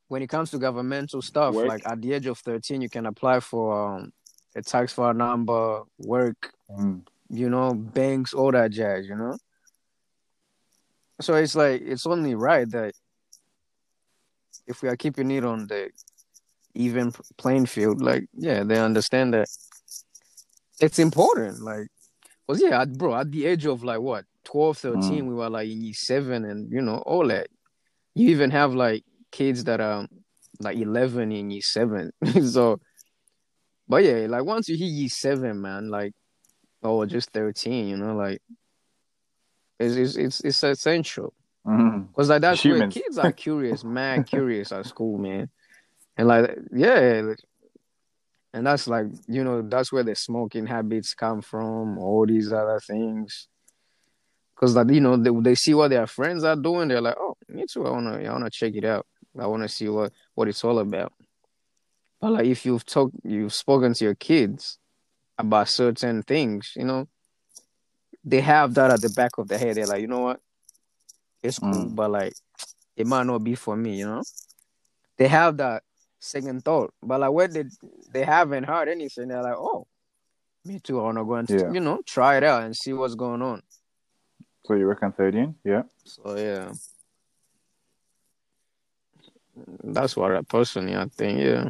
when 0.10 0.22
it 0.22 0.28
comes 0.28 0.52
to 0.52 0.58
governmental 0.60 1.22
stuff, 1.22 1.56
Work. 1.56 1.68
like 1.68 1.88
at 1.88 2.02
the 2.02 2.14
age 2.14 2.26
of 2.28 2.38
thirteen, 2.40 2.82
you 2.82 2.90
can 2.90 3.06
apply 3.06 3.40
for 3.40 3.96
um, 3.96 4.12
a 4.56 4.62
tax 4.62 4.94
file 4.94 5.14
number, 5.14 5.84
work, 6.00 6.54
Mm. 6.70 7.04
you 7.30 7.50
know, 7.50 7.74
banks, 7.74 8.34
all 8.34 8.52
that 8.52 8.72
jazz, 8.72 9.08
you 9.08 9.16
know. 9.16 9.38
So 11.22 11.36
it's 11.36 11.56
like 11.56 11.82
it's 11.82 12.06
only 12.06 12.36
right 12.36 12.70
that 12.72 12.94
if 14.68 14.82
we 14.82 14.90
are 14.90 14.96
keeping 14.98 15.32
it 15.32 15.46
on 15.46 15.68
the 15.68 15.92
even 16.74 17.14
playing 17.38 17.66
field, 17.68 18.02
like 18.02 18.28
yeah, 18.34 18.64
they 18.64 18.80
understand 18.80 19.34
that 19.34 19.48
it's 20.80 21.00
important, 21.00 21.62
like. 21.62 21.88
Cause 22.52 22.62
yeah, 22.62 22.82
at, 22.82 22.98
bro, 22.98 23.16
at 23.16 23.32
the 23.32 23.46
age 23.46 23.66
of 23.66 23.82
like 23.82 24.02
what 24.02 24.26
12, 24.44 24.78
13, 24.78 25.26
we 25.28 25.34
were 25.34 25.50
like 25.50 25.70
in 25.70 25.82
year 25.82 25.94
seven, 25.94 26.44
and 26.44 26.70
you 26.70 26.82
know 26.82 26.98
all 26.98 27.26
that. 27.30 27.48
You 28.14 28.28
even 28.32 28.52
have 28.52 28.74
like 28.76 29.06
kids 29.32 29.64
that 29.64 29.80
are 29.80 30.06
like 30.60 30.78
eleven 30.78 31.32
in 31.32 31.50
year 31.50 31.62
seven. 31.62 32.12
so, 32.46 32.82
but 33.88 34.04
yeah, 34.04 34.26
like 34.28 34.44
once 34.44 34.68
you 34.68 34.76
hit 34.76 34.84
year 34.92 35.08
seven, 35.08 35.62
man, 35.62 35.90
like 35.90 36.12
or 36.84 37.06
just 37.06 37.32
thirteen, 37.32 37.88
you 37.88 37.96
know, 37.96 38.18
like 38.18 38.42
it's 39.80 39.96
it's 39.96 40.16
it's, 40.18 40.42
it's 40.42 40.64
essential. 40.64 41.34
Mhm. 41.66 42.14
Cause 42.14 42.28
like 42.30 42.42
that's 42.42 42.66
where 42.66 42.80
kids 42.92 43.18
are 43.18 43.32
curious, 43.32 43.86
mad 43.86 44.28
curious 44.28 44.74
at 44.74 44.86
school, 44.88 45.18
man. 45.18 45.50
And 46.18 46.28
like 46.28 46.54
yeah, 46.76 47.22
like- 47.24 47.40
and 48.54 48.66
that's 48.68 48.88
like 48.88 49.08
you 49.28 49.44
know 49.44 49.62
that's 49.62 49.92
where 49.92 50.04
the 50.04 50.16
smoking 50.16 50.66
habits 50.68 51.14
come 51.14 51.42
from, 51.42 51.98
all 51.98 52.26
these 52.26 52.52
other 52.52 52.80
things. 52.80 53.48
Cause 54.56 54.76
like 54.76 54.90
you 54.92 55.02
know 55.02 55.18
they, 55.18 55.32
they 55.42 55.56
see 55.56 55.74
what 55.74 55.90
their 55.90 56.06
friends 56.08 56.44
are 56.44 56.56
doing, 56.56 56.88
they're 56.88 57.02
like, 57.02 57.16
oh, 57.20 57.36
me 57.48 57.66
too. 57.72 57.86
I 57.86 57.90
wanna 57.92 58.20
I 58.24 58.32
wanna 58.32 58.50
check 58.50 58.76
it 58.76 58.86
out. 58.86 59.06
I 59.40 59.48
wanna 59.48 59.68
see 59.68 59.88
what 59.90 60.12
what 60.36 60.48
it's 60.48 60.64
all 60.64 60.80
about. 60.80 61.14
But 62.20 62.34
like 62.34 62.46
if 62.46 62.66
you've 62.66 62.86
talked, 62.86 63.16
you've 63.24 63.54
spoken 63.54 63.94
to 63.96 64.06
your 64.06 64.16
kids 64.16 64.78
about 65.38 65.70
certain 65.70 66.22
things, 66.22 66.74
you 66.76 66.86
know, 66.86 67.08
they 68.24 68.42
have 68.42 68.76
that 68.76 68.92
at 68.92 69.02
the 69.02 69.10
back 69.10 69.38
of 69.40 69.48
their 69.48 69.58
head. 69.58 69.76
They're 69.78 69.88
like, 69.88 70.02
you 70.02 70.08
know 70.08 70.20
what, 70.20 70.40
it's 71.42 71.58
cool, 71.58 71.72
Mm. 71.74 71.96
but 71.96 72.12
like 72.12 72.34
it 72.96 73.08
might 73.08 73.26
not 73.26 73.40
be 73.40 73.56
for 73.56 73.76
me, 73.76 73.98
you 73.98 74.06
know. 74.06 74.22
They 75.18 75.28
have 75.28 75.58
that 75.58 75.82
second 76.22 76.64
thought, 76.64 76.94
but 77.02 77.20
like 77.20 77.32
when 77.32 77.52
they 77.52 77.66
they 78.14 78.24
haven't 78.24 78.64
heard 78.64 78.88
anything, 78.88 79.28
they're 79.28 79.42
like, 79.44 79.58
oh, 79.58 79.88
me 80.64 80.80
too. 80.80 81.00
I 81.00 81.04
wanna 81.04 81.26
go 81.26 81.34
and 81.36 81.50
Yeah. 81.50 81.72
you 81.72 81.80
know 81.80 82.02
try 82.06 82.38
it 82.38 82.44
out 82.44 82.64
and 82.64 82.76
see 82.76 82.94
what's 82.94 83.16
going 83.16 83.42
on. 83.42 83.64
So 84.66 84.76
you 84.76 84.86
reckon 84.86 85.12
13? 85.12 85.56
Yeah. 85.64 85.84
So 86.06 86.38
yeah, 86.38 86.72
that's 89.84 90.16
what 90.16 90.36
I 90.36 90.42
personally 90.44 90.96
I 90.96 91.06
think. 91.08 91.40
Yeah, 91.40 91.70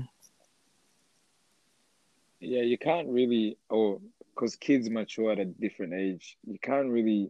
Yeah, 2.40 2.62
you 2.64 2.78
can't 2.78 3.08
really, 3.08 3.58
oh, 3.70 4.02
because 4.36 4.56
kids 4.56 4.90
mature 4.90 5.32
at 5.32 5.40
a 5.40 5.46
different 5.46 5.94
age. 5.94 6.38
You 6.46 6.60
can't 6.60 6.90
really. 6.90 7.30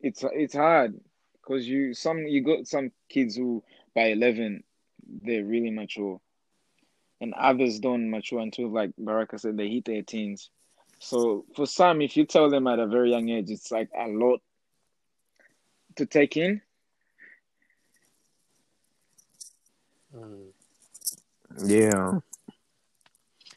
It's 0.00 0.24
it's 0.32 0.54
hard 0.54 0.98
because 1.42 1.66
you 1.68 1.92
some 1.92 2.26
you 2.26 2.40
got 2.42 2.66
some 2.66 2.90
kids 3.08 3.36
who 3.36 3.62
by 3.94 4.06
eleven 4.06 4.62
they're 5.22 5.44
really 5.44 5.70
mature, 5.70 6.20
and 7.20 7.34
others 7.34 7.78
don't 7.78 8.10
mature 8.10 8.40
until 8.40 8.70
like 8.70 8.90
Baraka 8.98 9.38
said 9.38 9.56
they 9.56 9.68
hit 9.68 9.84
their 9.84 10.02
teens. 10.02 10.50
So 10.98 11.44
for 11.54 11.66
some, 11.66 12.00
if 12.00 12.16
you 12.16 12.24
tell 12.24 12.50
them 12.50 12.66
at 12.66 12.78
a 12.78 12.86
very 12.86 13.10
young 13.10 13.28
age, 13.28 13.50
it's 13.50 13.70
like 13.70 13.90
a 13.98 14.08
lot 14.08 14.40
to 15.96 16.06
take 16.06 16.36
in. 16.36 16.60
Mm. 20.14 20.48
yeah. 21.64 22.12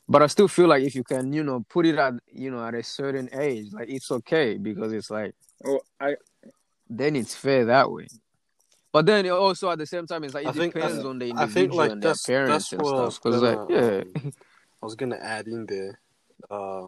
But 0.10 0.24
I 0.24 0.28
still 0.28 0.48
feel 0.48 0.68
like 0.68 0.84
if 0.84 0.96
you 0.96 1.04
can, 1.04 1.34
you 1.34 1.44
know, 1.44 1.66
put 1.70 1.86
it 1.86 1.98
at 1.98 2.14
you 2.32 2.50
know 2.52 2.66
at 2.66 2.74
a 2.74 2.84
certain 2.84 3.30
age, 3.34 3.74
like 3.74 3.90
it's 3.90 4.12
okay 4.12 4.58
because 4.58 4.94
it's 4.94 5.12
like 5.12 5.36
Oh, 5.66 5.82
I 6.00 6.16
then 6.90 7.16
it's 7.16 7.36
fair 7.36 7.66
that 7.66 7.92
way. 7.92 8.08
But 8.98 9.06
then 9.06 9.28
it 9.28 9.30
also 9.30 9.70
at 9.70 9.78
the 9.78 9.86
same 9.86 10.08
time, 10.08 10.24
it's 10.24 10.34
like 10.34 10.48
it 10.48 10.60
I 10.60 10.66
depends 10.66 11.06
I- 11.06 11.08
on 11.08 11.20
the 11.20 11.26
I 11.26 11.30
individual 11.30 11.54
think 11.54 11.74
like 11.76 11.92
and 11.92 12.02
their 12.02 12.16
parents 12.26 12.72
and 12.72 12.82
I 12.82 12.86
stuff. 12.86 13.22
Because 13.22 13.42
like, 13.44 13.60
yeah, 13.70 14.02
um, 14.26 14.34
I 14.82 14.86
was 14.88 14.96
gonna 14.96 15.18
add 15.18 15.48
in 15.48 15.68
there. 15.68 16.00
Uh, 16.50 16.88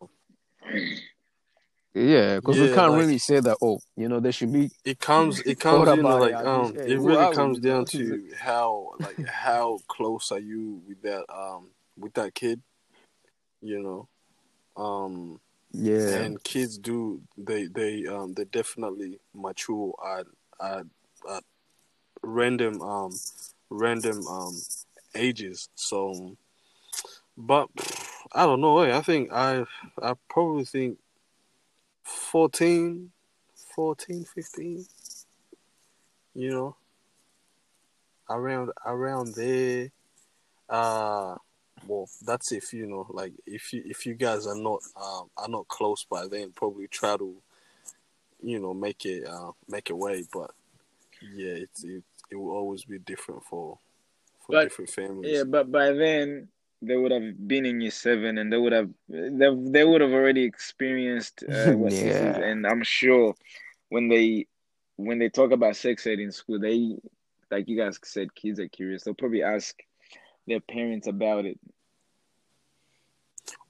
yeah, 1.93 2.37
because 2.37 2.59
we 2.59 2.73
can't 2.73 2.93
like- 2.93 2.99
really 2.99 3.19
say 3.19 3.39
that. 3.41 3.57
Oh, 3.61 3.79
you 3.95 4.09
know, 4.09 4.19
there 4.19 4.31
should 4.31 4.51
be. 4.51 4.71
it 4.83 4.97
comes 4.99 5.39
it 5.41 5.59
comes 5.67 5.87
you 5.95 6.01
know 6.01 6.17
like 6.17 6.33
I 6.33 6.45
um 6.45 6.75
it 6.75 6.99
really 6.99 7.35
comes 7.35 7.59
down 7.59 7.85
to 7.85 8.27
how 8.39 8.93
like 8.99 9.23
how 9.27 9.77
close 9.87 10.31
are 10.31 10.39
you 10.39 10.81
with 10.87 11.03
that 11.03 11.25
um 11.31 11.67
with 11.95 12.15
that 12.15 12.33
kid 12.33 12.59
you 13.61 13.83
know 13.83 14.07
um 14.83 15.39
Yeah, 15.73 16.21
and 16.21 16.43
kids 16.43 16.79
do 16.79 17.21
they 17.37 17.67
they 17.67 18.07
um 18.07 18.33
they 18.33 18.45
definitely 18.45 19.19
mature 19.35 19.93
at 20.03 20.25
at, 20.59 20.85
at 21.29 21.43
random 22.21 22.81
um 22.81 23.11
random 23.69 24.25
um 24.27 24.53
ages. 25.15 25.69
So 25.75 26.35
but 27.37 27.69
i 28.33 28.45
don't 28.45 28.59
know 28.59 28.79
eh, 28.79 28.95
i 28.95 29.01
think 29.01 29.31
i 29.31 29.63
i 30.01 30.13
probably 30.29 30.65
think 30.65 30.97
14 32.03 33.11
14 33.75 34.25
15 34.25 34.85
you 36.35 36.49
know 36.49 36.75
around 38.29 38.71
around 38.85 39.33
there. 39.35 39.89
Uh 40.69 41.35
well 41.87 42.07
that's 42.25 42.51
if 42.51 42.73
you 42.73 42.85
know 42.85 43.07
like 43.09 43.33
if 43.45 43.73
you 43.73 43.81
if 43.85 44.05
you 44.05 44.13
guys 44.13 44.45
are 44.45 44.57
not 44.57 44.81
um 45.01 45.29
are 45.37 45.47
not 45.47 45.67
close 45.67 46.05
by 46.09 46.27
then 46.27 46.51
probably 46.51 46.87
try 46.87 47.15
to 47.17 47.35
you 48.43 48.59
know 48.59 48.73
make 48.73 49.05
it 49.05 49.25
uh 49.25 49.51
make 49.67 49.89
a 49.89 49.95
way 49.95 50.23
but 50.31 50.51
yeah 51.33 51.53
it's 51.53 51.83
it, 51.83 52.03
it 52.31 52.35
will 52.35 52.51
always 52.51 52.83
be 52.85 52.99
different 52.99 53.43
for 53.43 53.77
for 54.45 54.51
But- 54.53 54.63
different 54.65 54.89
families 54.91 55.31
Yeah, 55.37 55.43
but 55.43 55.71
by 55.71 55.91
then 55.91 56.47
they 56.81 56.95
would 56.95 57.11
have 57.11 57.47
been 57.47 57.65
in 57.65 57.81
year 57.81 57.91
seven, 57.91 58.37
and 58.37 58.51
they 58.51 58.57
would 58.57 58.71
have 58.71 58.89
they 59.09 59.49
they 59.75 59.83
would 59.83 60.01
have 60.01 60.11
already 60.13 60.43
experienced 60.43 61.43
uh, 61.43 61.71
what 61.73 61.91
this 61.91 61.99
is. 61.99 62.05
Yeah. 62.15 62.37
And 62.39 62.65
I'm 62.65 62.83
sure 62.83 63.35
when 63.89 64.07
they 64.07 64.47
when 64.95 65.19
they 65.19 65.29
talk 65.29 65.51
about 65.51 65.75
sex 65.75 66.07
ed 66.07 66.19
in 66.19 66.31
school, 66.31 66.59
they 66.59 66.95
like 67.51 67.67
you 67.67 67.75
guys 67.77 67.99
said, 68.03 68.33
kids 68.35 68.59
are 68.59 68.67
curious. 68.69 69.03
They'll 69.03 69.13
probably 69.15 69.43
ask 69.43 69.75
their 70.47 70.59
parents 70.61 71.07
about 71.07 71.45
it. 71.45 71.59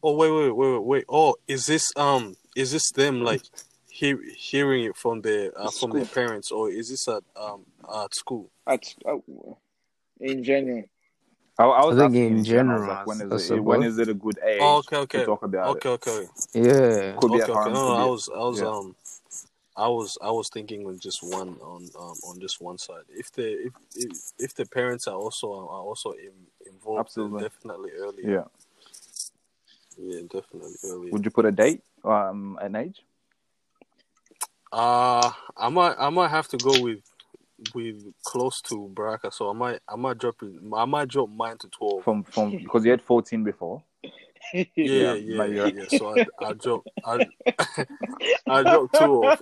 oh 0.04 0.14
wait 0.16 0.32
wait 0.32 0.52
wait 0.52 0.72
wait 0.74 0.84
wait 0.84 1.06
oh 1.10 1.36
is 1.48 1.66
this 1.66 1.92
um 1.96 2.36
is 2.56 2.72
this 2.72 2.92
them 2.92 3.22
like 3.22 3.42
hear, 4.00 4.20
hearing 4.50 4.84
it 4.90 4.96
from 4.96 5.22
their 5.22 5.52
uh, 5.60 5.72
from 5.80 5.92
their 5.92 6.06
parents 6.06 6.52
or 6.52 6.70
is 6.70 6.90
this 6.90 7.08
at 7.08 7.24
um 7.36 7.62
at 8.04 8.14
school 8.14 8.50
At, 8.66 8.84
uh, 9.06 9.18
in 10.20 10.44
general, 10.44 10.84
I, 11.58 11.64
I 11.64 11.86
was 11.86 11.98
I 11.98 12.02
think 12.02 12.12
asking 12.12 12.38
in 12.38 12.44
general, 12.44 12.80
general, 12.80 12.96
like, 12.96 13.08
when 13.08 13.18
that's 13.30 13.44
is 13.44 13.52
it, 13.52 13.64
when 13.64 13.80
about- 13.80 13.90
is 13.90 13.98
it 14.00 14.10
a 14.10 14.14
good 14.26 14.40
age 14.46 14.60
oh, 14.62 14.78
okay 14.78 14.98
okay 14.98 15.20
to 15.20 15.26
talk 15.26 15.44
about 15.44 15.68
okay 15.76 15.90
okay 15.90 16.22
yeah. 16.54 17.16
Could 17.20 17.32
be 17.34 17.42
okay, 17.42 17.44
at 17.44 17.50
okay. 17.50 17.64
home, 17.64 17.74
No, 17.74 17.88
no, 17.90 17.96
I 17.96 18.06
was, 18.06 18.30
I 18.30 18.40
was, 18.40 18.60
yeah. 18.60 18.68
um, 18.68 18.96
I 19.76 19.88
was, 19.88 20.18
I 20.22 20.32
was 20.32 20.50
thinking 20.50 20.86
on 20.88 21.00
just 21.00 21.22
one, 21.22 21.56
on, 21.62 21.82
um, 22.00 22.16
on 22.24 22.40
just 22.40 22.60
one 22.62 22.78
side. 22.78 23.04
If 23.10 23.32
the, 23.32 23.68
if, 23.68 23.74
if, 23.96 24.12
if 24.40 24.54
the 24.56 24.66
parents 24.66 25.08
are 25.08 25.16
also, 25.16 25.48
are 25.54 25.84
also 25.90 26.12
in, 26.12 26.32
involved, 26.66 27.00
Absolutely. 27.02 27.44
definitely 27.44 27.92
early. 27.98 28.24
Yeah. 28.26 28.44
yeah, 29.98 30.22
definitely 30.22 30.76
early. 30.86 31.12
Would 31.12 31.26
you 31.26 31.32
put 31.32 31.46
a 31.46 31.52
date, 31.52 31.82
um, 32.04 32.58
an 32.62 32.76
age? 32.76 33.04
Uh, 34.72 35.32
I 35.58 35.70
might, 35.70 35.96
I 35.98 36.10
might 36.10 36.30
have 36.30 36.48
to 36.50 36.58
go 36.58 36.82
with, 36.82 37.00
with 37.74 38.04
close 38.24 38.62
to 38.62 38.90
Baraka. 38.96 39.32
So 39.32 39.50
I 39.50 39.54
might, 39.54 39.80
I 39.88 39.96
might 39.96 40.18
drop 40.18 40.36
it. 40.44 40.52
I 40.76 40.86
might 40.86 41.08
drop 41.08 41.30
mine 41.30 41.58
to 41.60 41.68
twelve. 41.70 42.04
From 42.04 42.24
from 42.24 42.52
because 42.64 42.86
you 42.86 42.92
had 42.92 43.02
14 43.02 43.44
before. 43.44 43.84
Yeah, 44.54 44.66
Yeah, 44.76 45.14
yeah, 45.14 45.38
no, 45.38 45.44
yeah. 45.44 45.84
So 45.90 46.18
I, 46.18 46.26
I 46.44 46.54
drop, 46.54 46.84
I, 47.06 47.28
I 48.48 48.64
drop 48.64 48.92
two 48.94 49.24
off. 49.24 49.40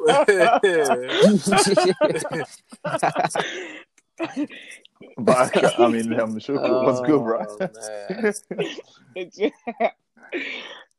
But 5.17 5.79
I 5.79 5.87
mean, 5.87 6.13
I'm 6.13 6.39
sure 6.39 6.55
it 6.55 6.61
was 6.61 7.01
good, 7.01 7.23
bro. 7.23 7.45
Oh, 7.47 7.57
man. 7.59 8.33
It's, 9.15 9.39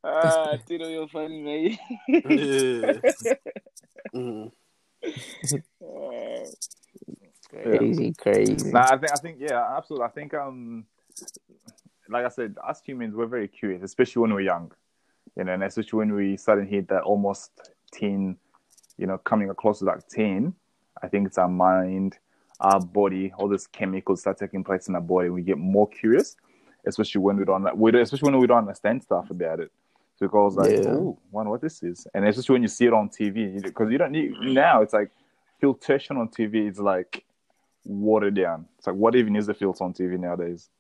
ah, 0.05 0.57
Tito, 0.67 0.89
you're 0.89 1.09
funny, 1.09 1.43
man. 1.43 2.23
yeah. 2.29 2.93
Mm. 4.15 4.53
Uh, 5.05 6.47
crazy, 7.63 8.15
crazy. 8.15 8.71
Nah, 8.71 8.89
I 8.91 8.97
think 8.97 9.13
I 9.13 9.17
think 9.17 9.37
yeah, 9.41 9.77
absolutely. 9.77 10.07
I 10.07 10.11
think 10.11 10.35
um, 10.35 10.85
like 12.09 12.25
I 12.25 12.29
said, 12.29 12.57
us 12.67 12.81
humans 12.85 13.15
we're 13.15 13.27
very 13.27 13.49
curious, 13.49 13.83
especially 13.83 14.23
when 14.23 14.35
we're 14.35 14.41
young, 14.41 14.73
you 15.37 15.45
know, 15.45 15.53
and 15.53 15.63
especially 15.63 15.99
when 15.99 16.15
we 16.15 16.37
suddenly 16.37 16.71
hit 16.71 16.89
that 16.89 17.03
almost 17.03 17.51
teen, 17.93 18.37
you 18.97 19.07
know, 19.07 19.19
coming 19.19 19.51
across 19.51 19.81
to 19.81 19.85
like 19.85 20.07
teen. 20.09 20.55
I 21.03 21.09
think 21.09 21.27
it's 21.27 21.39
our 21.39 21.49
mind, 21.49 22.19
our 22.61 22.81
body, 22.81 23.33
all 23.39 23.49
these 23.49 23.67
chemicals 23.67 24.21
start 24.21 24.39
taking 24.39 24.65
place 24.65 24.89
in 24.89 24.95
our 24.95 25.01
body. 25.01 25.29
We 25.29 25.43
get 25.43 25.59
more 25.59 25.89
curious, 25.89 26.37
especially 26.87 27.21
when 27.21 27.37
we 27.37 27.45
don't, 27.45 27.77
we 27.79 27.91
don't 27.91 28.03
especially 28.03 28.31
when 28.31 28.41
we 28.41 28.47
don't 28.47 28.59
understand 28.59 29.03
stuff 29.03 29.31
about 29.31 29.61
it. 29.61 29.71
So 30.19 30.27
it 30.27 30.33
goes 30.33 30.57
like, 30.57 30.73
Yeah. 30.73 30.95
oh, 30.95 31.19
wonder 31.31 31.51
what 31.51 31.61
this 31.61 31.83
is, 31.83 32.07
and 32.13 32.27
it's 32.27 32.37
just 32.37 32.51
when 32.51 32.63
you 32.63 32.69
see 32.69 32.87
it 32.87 32.93
on 32.93 33.09
TV, 33.09 33.63
because 33.63 33.91
you 33.93 33.99
don't 33.99 34.13
need 34.13 34.33
now. 34.41 34.83
It's 34.83 34.93
like 34.93 35.11
filtration 35.61 36.17
on 36.17 36.29
TV 36.29 36.69
is 36.69 36.81
like 36.81 37.25
watered 37.85 38.35
down. 38.35 38.67
It's 38.79 38.87
like 38.89 38.97
what 38.97 39.15
even 39.15 39.37
is 39.37 39.47
the 39.47 39.55
filter 39.55 39.85
on 39.85 39.93
TV 39.93 40.19
nowadays? 40.19 40.71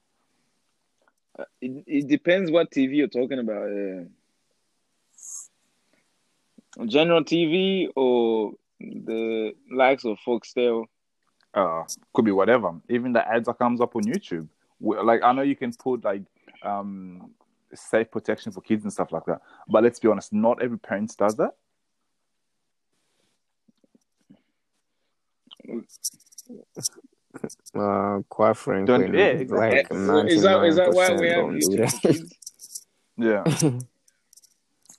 it, 1.60 1.84
it 1.86 2.08
depends 2.08 2.50
what 2.50 2.70
TV 2.70 2.96
you're 2.96 3.08
talking 3.08 3.38
about. 3.38 3.70
Uh, 3.70 4.04
general 6.86 7.24
TV 7.24 7.88
or 7.94 8.52
the 8.80 9.52
likes 9.70 10.04
of 10.04 10.18
Foxtel. 10.26 10.84
Uh, 11.54 11.84
could 12.12 12.24
be 12.24 12.32
whatever. 12.32 12.72
Even 12.88 13.12
the 13.12 13.26
ads 13.26 13.46
that 13.46 13.58
comes 13.58 13.80
up 13.80 13.96
on 13.96 14.02
YouTube. 14.02 14.48
Like 14.80 15.22
I 15.22 15.32
know 15.32 15.42
you 15.42 15.56
can 15.56 15.72
put 15.72 16.04
like 16.04 16.22
um 16.62 17.30
safe 17.74 18.10
protection 18.10 18.52
for 18.52 18.60
kids 18.60 18.84
and 18.84 18.92
stuff 18.92 19.12
like 19.12 19.24
that, 19.26 19.40
but 19.68 19.82
let's 19.82 19.98
be 19.98 20.08
honest, 20.08 20.32
not 20.32 20.62
every 20.62 20.78
parent 20.78 21.14
does 21.16 21.36
that. 21.36 21.54
Uh, 27.74 28.20
quite 28.28 28.56
frankly, 28.56 28.86
Don't- 28.86 29.14
yeah, 29.14 29.26
exactly. 29.26 29.96
like 30.06 30.30
Is 30.30 30.42
that 30.42 30.64
is 30.64 30.76
that 30.76 30.92
why 30.92 31.12
we 31.12 31.28
have 31.28 31.36
don't 31.36 31.58
do 31.58 31.76
that. 31.76 31.92
kids? 32.02 32.34
Yeah. 33.16 33.44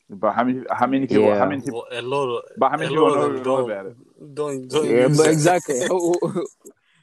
but 0.09 0.31
how 0.33 0.43
many 0.43 0.63
how 0.71 0.87
many 0.87 1.07
people 1.07 1.23
Yeah. 1.25 1.37
how 1.39 1.47
many 1.47 1.61
people 1.61 1.85
Well, 1.89 1.99
a 1.99 2.03
lot 2.03 2.37
of 2.37 2.43
but 2.57 2.69
how 2.71 2.77
many 2.77 2.89
people 2.89 3.07
know, 3.09 3.21
of 3.21 3.33
them 3.33 3.43
know 3.43 3.65
about 3.65 3.85
it? 3.87 4.35
don't 4.35 4.67
don't 4.67 4.85
Yeah, 4.89 5.07
but 5.17 5.27
exactly. 5.27 5.79
Who- 5.87 6.19
who- 6.21 6.47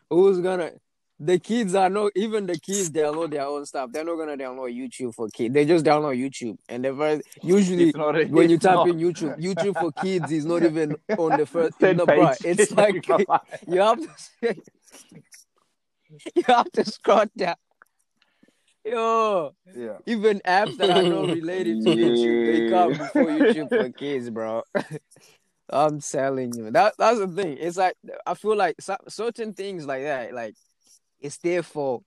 Who's 0.09 0.39
gonna? 0.41 0.71
The 1.19 1.39
kids 1.39 1.75
are 1.75 1.89
not 1.89 2.13
Even 2.15 2.47
the 2.47 2.59
kids 2.59 2.91
download 2.91 3.31
their 3.31 3.47
own 3.47 3.65
stuff. 3.65 3.91
They're 3.91 4.05
not 4.05 4.17
gonna 4.17 4.37
download 4.37 4.77
YouTube 4.77 5.15
for 5.15 5.29
kids. 5.31 5.55
They 5.55 5.65
just 5.65 5.85
download 5.85 6.19
YouTube, 6.19 6.59
and 6.69 6.85
the 6.85 6.95
first 6.95 7.23
usually 7.43 7.91
a- 7.97 8.27
when 8.27 8.51
you 8.51 8.59
type 8.59 8.75
not. 8.75 8.89
in 8.89 8.99
YouTube, 8.99 9.39
YouTube 9.41 9.81
for 9.81 9.93
kids 9.93 10.31
is 10.31 10.45
not 10.45 10.63
even 10.63 10.95
on 11.17 11.39
the 11.39 11.47
first. 11.47 11.79
Bro, 11.79 11.95
page. 12.07 12.37
it's 12.45 12.71
like 12.77 13.07
you 13.67 13.81
have 13.81 13.99
to. 14.43 14.57
You 16.35 16.43
have 16.47 16.71
to 16.73 16.85
scroll 16.85 17.25
down. 17.37 17.57
Yo, 18.85 19.53
yeah. 19.75 19.99
even 20.07 20.41
apps 20.47 20.77
that 20.79 20.91
are 20.91 21.03
not 21.03 21.27
related 21.27 21.85
to 21.85 21.91
YouTube, 21.91 22.47
they 22.47 22.71
come 22.71 22.93
before 22.93 23.25
YouTube 23.25 23.69
for 23.69 23.91
kids, 23.91 24.31
bro. 24.31 24.63
I'm 25.71 26.01
telling 26.01 26.55
you, 26.55 26.71
that 26.71 26.95
that's 26.97 27.19
the 27.19 27.27
thing. 27.27 27.57
It's 27.59 27.77
like 27.77 27.97
I 28.25 28.35
feel 28.35 28.57
like 28.57 28.77
so- 28.81 28.97
certain 29.09 29.53
things 29.53 29.85
like 29.85 30.05
that, 30.05 30.33
like 30.33 30.55
it's 31.27 31.39
there 31.39 31.63
for 31.63 32.03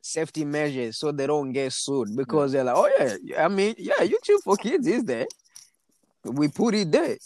safety 0.00 0.44
measures 0.44 0.98
so 0.98 1.10
they 1.10 1.26
don't 1.26 1.52
get 1.52 1.72
sued 1.72 2.14
because 2.16 2.52
they're 2.52 2.64
like, 2.64 2.76
oh 2.76 2.90
yeah, 2.98 3.44
I 3.44 3.48
mean, 3.48 3.74
yeah, 3.78 3.98
YouTube 4.00 4.42
for 4.44 4.56
kids 4.56 4.86
is 4.86 5.04
there. 5.04 5.26
We 6.24 6.48
put 6.48 6.74
it 6.74 6.90
there. 6.92 7.16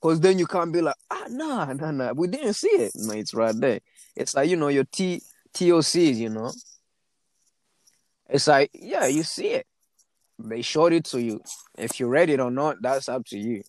Cause 0.00 0.20
then 0.20 0.38
you 0.38 0.46
can't 0.46 0.72
be 0.72 0.80
like, 0.80 0.96
ah, 1.10 1.24
nah, 1.28 1.72
nah, 1.72 1.90
nah, 1.90 2.12
we 2.12 2.28
didn't 2.28 2.54
see 2.54 2.68
it. 2.68 2.92
No, 2.94 3.14
it's 3.14 3.32
right 3.32 3.54
there. 3.58 3.80
It's 4.16 4.34
like 4.34 4.50
you 4.50 4.56
know 4.56 4.68
your 4.68 4.84
T 4.84 5.22
TOCs, 5.54 6.16
you 6.16 6.28
know. 6.28 6.52
It's 8.28 8.46
like, 8.46 8.70
yeah, 8.74 9.06
you 9.06 9.22
see 9.22 9.48
it. 9.48 9.66
They 10.38 10.62
showed 10.62 10.92
it 10.92 11.04
to 11.06 11.22
you. 11.22 11.40
If 11.78 12.00
you 12.00 12.06
read 12.06 12.28
it 12.28 12.40
or 12.40 12.50
not, 12.50 12.82
that's 12.82 13.08
up 13.08 13.24
to 13.26 13.38
you. 13.38 13.62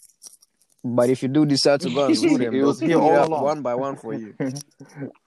But 0.83 1.09
if 1.09 1.23
you 1.23 1.29
do 1.29 1.45
decide 1.45 1.81
to 1.81 1.89
go 1.89 2.05
and 2.07 2.17
sue 2.17 2.37
them, 2.37 2.41
It 2.41 2.51
they'll 2.51 2.67
was 2.67 2.79
here 2.79 2.99
all 2.99 3.33
up 3.33 3.43
one 3.43 3.61
by 3.61 3.75
one 3.75 3.95
for 3.95 4.13
you 4.13 4.33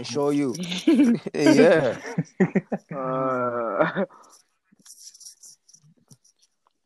and 0.00 0.06
show 0.06 0.30
you. 0.30 0.54
yeah. 1.34 1.96
Uh, 2.96 4.04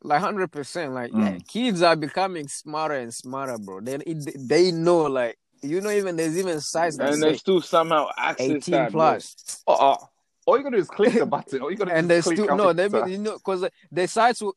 Like 0.03 0.21
hundred 0.21 0.51
percent, 0.51 0.93
like 0.93 1.11
yeah, 1.11 1.31
Mm. 1.31 1.47
kids 1.47 1.81
are 1.81 1.95
becoming 1.95 2.47
smarter 2.47 2.93
and 2.93 3.11
smarter, 3.11 3.57
bro. 3.57 3.81
They 3.81 3.97
they 4.37 4.71
know, 4.71 5.03
like 5.03 5.39
you 5.63 5.81
know, 5.81 5.89
even 5.89 6.15
there's 6.15 6.37
even 6.37 6.61
sites 6.61 6.97
that 6.97 7.09
and 7.13 7.17
say 7.21 7.31
they 7.31 7.37
still 7.37 7.59
somehow 7.61 8.09
access 8.15 8.45
eighteen 8.47 8.73
that, 8.73 8.91
bro. 8.91 8.99
plus, 8.99 9.63
Oh, 9.65 9.75
oh. 9.79 10.09
all 10.45 10.57
you 10.57 10.63
gotta 10.63 10.75
do 10.77 10.81
is 10.81 10.89
click 10.89 11.13
the 11.13 11.25
button. 11.35 11.61
All 11.61 11.71
you 11.71 11.77
gotta 11.77 11.93
and 11.95 12.05
do 12.07 12.13
they 12.13 12.17
is 12.19 12.23
click 12.25 12.37
still 12.37 12.55
no, 12.55 12.71
they 12.71 12.85
you 13.11 13.17
know 13.17 13.33
because 13.33 13.65
the 13.91 14.07
sites 14.07 14.41
will. 14.41 14.55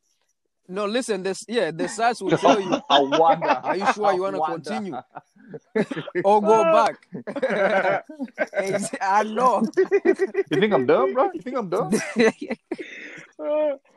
No, 0.69 0.85
listen, 0.85 1.23
this 1.23 1.45
yeah, 1.49 1.71
the 1.71 1.89
sites 1.89 2.21
will 2.21 2.37
tell 2.37 2.61
you 2.61 2.79
I 2.91 3.01
wonder. 3.01 3.49
Are 3.49 3.77
you 3.77 3.91
sure 3.95 4.13
you 4.13 4.23
wanna 4.23 4.41
continue? 4.41 4.95
or 6.25 6.43
go 6.43 6.65
back. 6.65 6.97
I 9.01 9.23
know. 9.23 9.63
You 10.05 10.61
think 10.61 10.75
I'm 10.75 10.85
dumb, 10.85 11.15
bro? 11.15 11.31
You 11.33 11.41
think 11.41 11.57
I'm 11.57 11.71
dumb? 11.71 11.91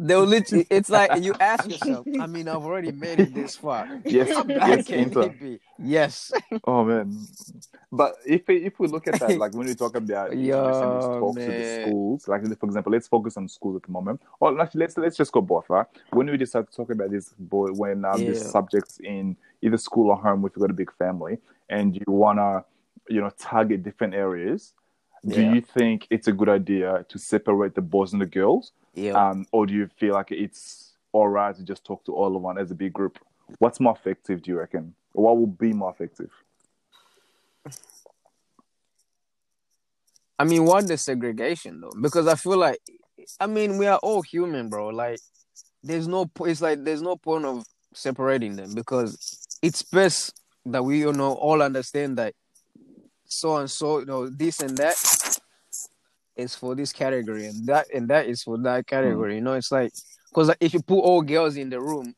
They'll 0.00 0.24
literally, 0.24 0.66
it's 0.70 0.90
like 0.90 1.14
you 1.16 1.34
ask 1.40 1.68
yourself, 1.68 2.08
I 2.18 2.26
mean, 2.26 2.48
I've 2.48 2.64
already 2.64 2.92
made 2.92 3.20
it 3.20 3.34
this 3.34 3.56
far. 3.56 3.90
Yes, 4.08 4.30
How 4.30 4.44
bad 4.44 4.84
yes, 4.84 4.86
can 4.86 4.98
Inter. 5.00 5.22
it 5.22 5.38
be? 5.40 5.60
Yes. 5.78 6.32
Oh 6.64 6.84
man, 6.84 7.28
but 7.92 8.16
if 8.26 8.48
we, 8.48 8.58
if 8.64 8.78
we 8.80 8.88
look 8.88 9.08
at 9.08 9.18
that, 9.20 9.36
like 9.38 9.52
when 9.54 9.66
we 9.68 9.74
talk 9.74 9.96
about 9.96 10.32
Yo, 10.34 10.44
introducing 10.44 11.00
talk 11.18 11.40
to 11.40 11.52
the 11.52 11.64
schools, 11.64 12.28
like 12.28 12.42
for 12.58 12.66
example, 12.66 12.92
let's 12.92 13.08
focus 13.08 13.36
on 13.36 13.48
schools 13.48 13.76
at 13.76 13.84
the 13.84 13.92
moment. 13.92 14.22
Or 14.40 14.60
actually, 14.60 14.80
let's 14.80 14.96
let's 14.98 15.16
just 15.16 15.32
go 15.32 15.42
both, 15.42 15.70
right? 15.70 15.86
When 16.12 16.30
we 16.30 16.36
decide 16.38 16.68
to 16.70 16.76
talk 16.76 16.90
about 16.90 17.10
this 17.10 17.34
boy, 17.38 17.72
when 17.72 18.04
um, 18.04 18.26
these 18.26 18.38
Yeah. 18.38 18.50
subjects 18.50 19.00
in 19.00 19.36
either 19.62 19.78
school 19.78 20.10
or 20.10 20.16
home, 20.18 20.44
if 20.46 20.52
you've 20.56 20.62
got 20.62 20.70
a 20.70 20.74
big 20.74 20.92
family 20.94 21.38
and 21.70 21.96
you 21.96 22.02
wanna, 22.08 22.64
you 23.08 23.20
know, 23.22 23.30
target 23.38 23.82
different 23.82 24.14
areas, 24.14 24.74
do 25.28 25.42
Yeah. 25.42 25.54
you 25.54 25.60
think 25.62 26.06
it's 26.10 26.28
a 26.28 26.32
good 26.32 26.48
idea 26.48 27.04
to 27.08 27.18
separate 27.18 27.74
the 27.74 27.82
boys 27.82 28.12
and 28.12 28.22
the 28.22 28.26
girls, 28.26 28.72
Yeah. 28.94 29.12
um, 29.12 29.46
or 29.52 29.66
do 29.66 29.74
you 29.74 29.88
feel 29.98 30.14
like 30.14 30.32
it's 30.32 30.94
all 31.12 31.28
right 31.28 31.54
to 31.54 31.62
just 31.62 31.84
talk 31.84 32.04
to 32.06 32.14
all 32.14 32.36
of 32.36 32.42
one 32.42 32.58
as 32.58 32.70
a 32.70 32.74
big 32.74 32.92
group? 32.92 33.18
What's 33.58 33.80
more 33.80 33.94
effective, 33.94 34.42
do 34.42 34.50
you 34.50 34.58
reckon? 34.58 34.94
Or 35.14 35.24
what 35.24 35.36
will 35.38 35.46
be 35.46 35.72
more 35.72 35.90
effective? 35.90 36.30
I 40.38 40.44
mean, 40.44 40.64
what 40.64 40.86
the 40.86 40.96
segregation 40.96 41.80
though? 41.80 41.92
Because 42.00 42.26
I 42.26 42.34
feel 42.34 42.56
like, 42.56 42.78
I 43.38 43.46
mean, 43.46 43.76
we 43.76 43.86
are 43.86 43.98
all 43.98 44.22
human, 44.22 44.68
bro. 44.68 44.88
Like, 44.88 45.20
there's 45.82 46.08
no, 46.08 46.30
it's 46.40 46.62
like 46.62 46.82
there's 46.82 47.02
no 47.02 47.16
point 47.16 47.44
of 47.44 47.64
separating 47.92 48.56
them 48.56 48.74
because 48.74 49.58
it's 49.62 49.82
best 49.82 50.40
that 50.66 50.82
we, 50.82 51.00
you 51.00 51.12
know, 51.12 51.32
all 51.34 51.62
understand 51.62 52.16
that 52.18 52.34
so 53.26 53.56
and 53.56 53.70
so, 53.70 54.00
you 54.00 54.06
know, 54.06 54.28
this 54.28 54.60
and 54.60 54.76
that 54.78 54.96
is 56.40 56.54
for 56.54 56.74
this 56.74 56.92
category, 56.92 57.46
and 57.46 57.66
that 57.66 57.86
and 57.94 58.08
that 58.08 58.26
is 58.26 58.42
for 58.42 58.58
that 58.58 58.86
category. 58.86 59.36
You 59.36 59.40
know, 59.40 59.54
it's 59.54 59.70
like 59.72 59.92
because 60.28 60.48
like, 60.48 60.58
if 60.60 60.74
you 60.74 60.80
put 60.82 60.98
all 61.00 61.22
girls 61.22 61.56
in 61.56 61.70
the 61.70 61.80
room 61.80 62.14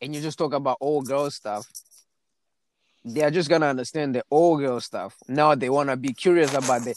and 0.00 0.14
you 0.14 0.20
just 0.20 0.38
talk 0.38 0.52
about 0.52 0.76
all 0.80 1.02
girl 1.02 1.30
stuff, 1.30 1.66
they 3.04 3.22
are 3.22 3.30
just 3.30 3.48
gonna 3.48 3.66
understand 3.66 4.14
the 4.14 4.22
all 4.30 4.56
girl 4.58 4.80
stuff. 4.80 5.16
Now 5.28 5.54
they 5.54 5.70
wanna 5.70 5.96
be 5.96 6.12
curious 6.12 6.52
about 6.54 6.84
the 6.84 6.94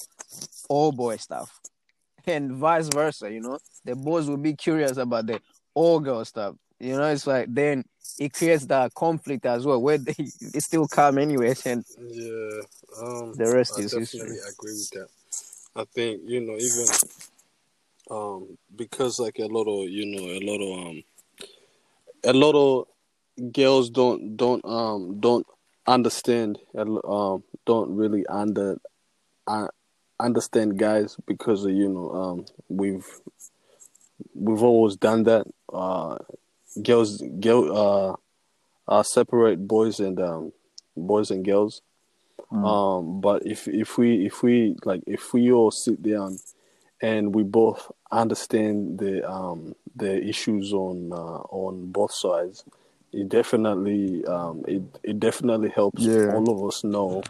all 0.70 0.92
boy 0.92 1.18
stuff, 1.18 1.60
and 2.26 2.52
vice 2.54 2.90
versa. 2.90 3.32
You 3.32 3.42
know, 3.42 3.60
the 3.86 3.96
boys 3.96 4.28
will 4.30 4.38
be 4.38 4.54
curious 4.56 4.98
about 4.98 5.28
the 5.28 5.40
all 5.74 6.00
girl 6.00 6.26
stuff. 6.26 6.56
You 6.80 6.96
know, 6.98 7.06
it's 7.06 7.26
like 7.28 7.48
then 7.54 7.84
it 8.20 8.34
creates 8.34 8.66
that 8.68 8.94
conflict 8.94 9.46
as 9.46 9.66
well, 9.66 9.82
where 9.82 9.98
they, 9.98 10.14
still 10.60 10.88
come 10.88 11.18
anyways, 11.18 11.66
and 11.66 11.84
Yeah, 12.00 12.62
um, 13.02 13.34
The 13.36 13.50
rest 13.52 13.78
I 13.78 13.82
is 13.82 13.92
definitely 13.92 14.38
history. 14.38 14.40
agree 14.54 14.74
with 14.74 14.90
that. 14.92 15.08
I 15.78 15.86
think 15.86 16.22
you 16.26 16.42
know 16.42 16.58
even 16.58 16.88
um 18.10 18.58
because 18.76 19.20
like 19.20 19.40
a 19.40 19.46
lot 19.46 19.68
of 19.68 19.90
you 19.90 20.06
know 20.06 20.26
a 20.26 20.40
lot 20.40 20.62
of 20.62 20.88
um 20.88 21.04
a 22.24 22.34
lot 22.34 22.56
of 22.56 23.52
girls 23.54 23.90
don't 23.90 24.38
don't 24.38 24.64
um 24.66 25.20
don't 25.20 25.46
understand 25.86 26.60
um 26.76 27.44
don't 27.66 27.96
really 27.96 28.26
under 28.28 28.78
uh, 29.48 29.68
understand 30.20 30.78
guys 30.80 31.18
because 31.28 31.66
you 31.66 31.90
know 31.90 32.12
um 32.12 32.46
we've 32.70 33.08
we've 34.34 34.64
always 34.64 34.96
done 34.96 35.24
that. 35.24 35.46
Uh 35.72 36.18
girls 36.84 37.22
girl 37.40 37.64
uh 37.78 38.16
uh 38.92 39.04
separate 39.04 39.68
boys 39.68 40.00
and 40.00 40.20
um 40.20 40.52
boys 40.96 41.32
and 41.32 41.46
girls 41.46 41.82
Mm. 42.52 42.66
um 42.66 43.22
but 43.22 43.46
if 43.46 43.68
if 43.68 43.98
we 43.98 44.26
if 44.26 44.42
we 44.42 44.76
like 44.86 45.04
if 45.06 45.34
we 45.34 45.52
all 45.52 45.72
sit 45.72 46.02
down 46.02 46.38
and 47.02 47.36
we 47.36 47.44
both 47.44 47.92
understand 48.12 49.00
the 49.00 49.30
um 49.30 49.76
the 49.96 50.24
issues 50.26 50.72
on 50.74 51.12
uh, 51.12 51.42
on 51.52 51.92
both 51.92 52.14
sides 52.14 52.64
it 53.12 53.30
definitely 53.30 54.24
um 54.26 54.64
it 54.68 54.82
it 55.04 55.20
definitely 55.20 55.70
helps 55.70 56.04
Yeah. 56.04 56.32
all 56.34 56.50
of 56.50 56.68
us 56.68 56.84
know 56.84 57.24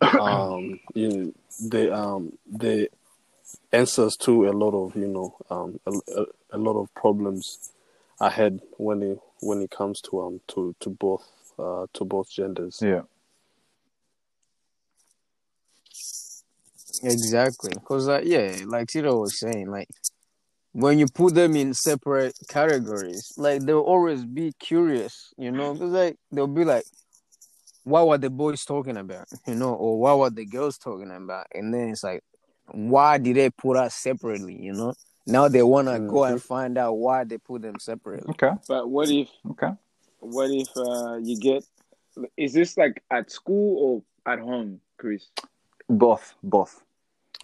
um 0.20 0.80
you 0.94 1.08
know, 1.08 1.32
the 1.70 1.94
um 1.94 2.32
the 2.50 2.88
answers 3.72 4.16
to 4.16 4.48
a 4.48 4.52
lot 4.52 4.74
of 4.74 4.96
you 4.96 5.08
know 5.08 5.36
um 5.50 5.78
a, 5.86 5.92
a, 6.20 6.26
a 6.52 6.58
lot 6.58 6.80
of 6.80 6.92
problems 6.94 7.70
ahead 8.20 8.60
when 8.78 9.02
it 9.02 9.18
when 9.40 9.60
it 9.60 9.70
comes 9.70 10.00
to 10.00 10.20
um 10.22 10.40
to 10.48 10.74
to 10.80 10.88
both 10.90 11.52
uh 11.58 11.86
to 11.92 12.04
both 12.04 12.30
genders 12.30 12.80
Yeah. 12.82 13.02
Exactly, 17.04 17.72
because 17.74 18.06
like 18.06 18.24
yeah, 18.26 18.56
like 18.66 18.88
Tito 18.88 19.18
was 19.20 19.38
saying, 19.38 19.70
like 19.70 19.88
when 20.72 20.98
you 20.98 21.06
put 21.06 21.34
them 21.34 21.54
in 21.54 21.72
separate 21.72 22.36
categories, 22.48 23.32
like 23.36 23.62
they'll 23.62 23.78
always 23.78 24.24
be 24.24 24.52
curious, 24.58 25.32
you 25.38 25.52
know, 25.52 25.72
because 25.72 25.90
like 25.90 26.16
they'll 26.32 26.46
be 26.48 26.64
like, 26.64 26.84
"What 27.84 28.08
were 28.08 28.18
the 28.18 28.30
boys 28.30 28.64
talking 28.64 28.96
about?" 28.96 29.26
You 29.46 29.54
know, 29.54 29.74
or 29.74 30.00
"What 30.00 30.18
were 30.18 30.30
the 30.30 30.44
girls 30.44 30.78
talking 30.78 31.10
about?" 31.10 31.46
And 31.54 31.72
then 31.72 31.90
it's 31.90 32.02
like, 32.02 32.22
"Why 32.72 33.18
did 33.18 33.36
they 33.36 33.50
put 33.50 33.76
us 33.76 33.94
separately?" 33.94 34.60
You 34.60 34.72
know. 34.72 34.94
Now 35.26 35.48
they 35.48 35.62
wanna 35.62 36.00
go 36.00 36.24
and 36.24 36.42
find 36.42 36.76
out 36.76 36.94
why 36.94 37.24
they 37.24 37.38
put 37.38 37.62
them 37.62 37.78
separately. 37.78 38.30
Okay. 38.30 38.50
but 38.68 38.90
what 38.90 39.08
if 39.08 39.28
Okay. 39.50 39.70
what 40.20 40.50
if 40.50 40.68
uh, 40.76 41.16
you 41.16 41.38
get? 41.38 41.64
Is 42.36 42.52
this 42.52 42.76
like 42.76 43.02
at 43.10 43.30
school 43.30 44.04
or 44.26 44.32
at 44.32 44.38
home, 44.38 44.80
Chris? 44.98 45.28
Both. 45.88 46.34
Both. 46.42 46.83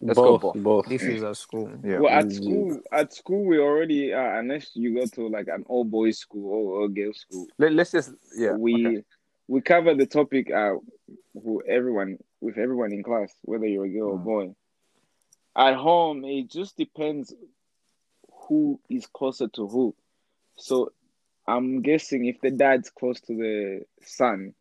Let's 0.02 0.18
go 0.18 0.38
both 0.38 0.54
both. 0.54 0.62
both 0.62 0.86
This 0.86 1.02
is 1.02 1.22
a 1.22 1.34
school. 1.34 1.70
Yeah. 1.84 2.00
Well, 2.00 2.12
at 2.12 2.26
Mm. 2.26 2.32
school, 2.32 2.80
at 2.92 3.12
school 3.12 3.44
we 3.44 3.58
already 3.58 4.12
uh, 4.12 4.38
unless 4.38 4.70
you 4.74 4.94
go 4.94 5.06
to 5.06 5.28
like 5.28 5.48
an 5.48 5.64
all 5.68 5.84
boys 5.84 6.18
school 6.18 6.50
or 6.50 6.80
all 6.82 6.88
girls 6.88 7.18
school, 7.18 7.46
Let, 7.58 7.72
let's 7.72 7.92
just 7.92 8.12
yeah. 8.36 8.52
we 8.52 8.86
okay. 8.86 9.04
we 9.48 9.60
cover 9.60 9.94
the 9.94 10.06
topic 10.06 10.50
uh 10.50 10.74
who 11.34 11.62
everyone 11.68 12.18
with 12.40 12.56
everyone 12.58 12.92
in 12.92 13.02
class, 13.02 13.32
whether 13.42 13.66
you're 13.66 13.84
a 13.84 13.88
girl 13.90 14.10
or 14.12 14.18
Mm. 14.18 14.24
boy. 14.24 14.54
At 15.56 15.74
home, 15.74 16.24
it 16.24 16.48
just 16.50 16.76
depends 16.76 17.34
who 18.48 18.80
is 18.88 19.06
closer 19.06 19.48
to 19.48 19.66
who. 19.66 19.94
So 20.56 20.92
I'm 21.46 21.82
guessing 21.82 22.26
if 22.26 22.40
the 22.40 22.50
dad's 22.50 22.90
close 22.90 23.20
to 23.22 23.34
the 23.34 23.82
son, 24.02 24.54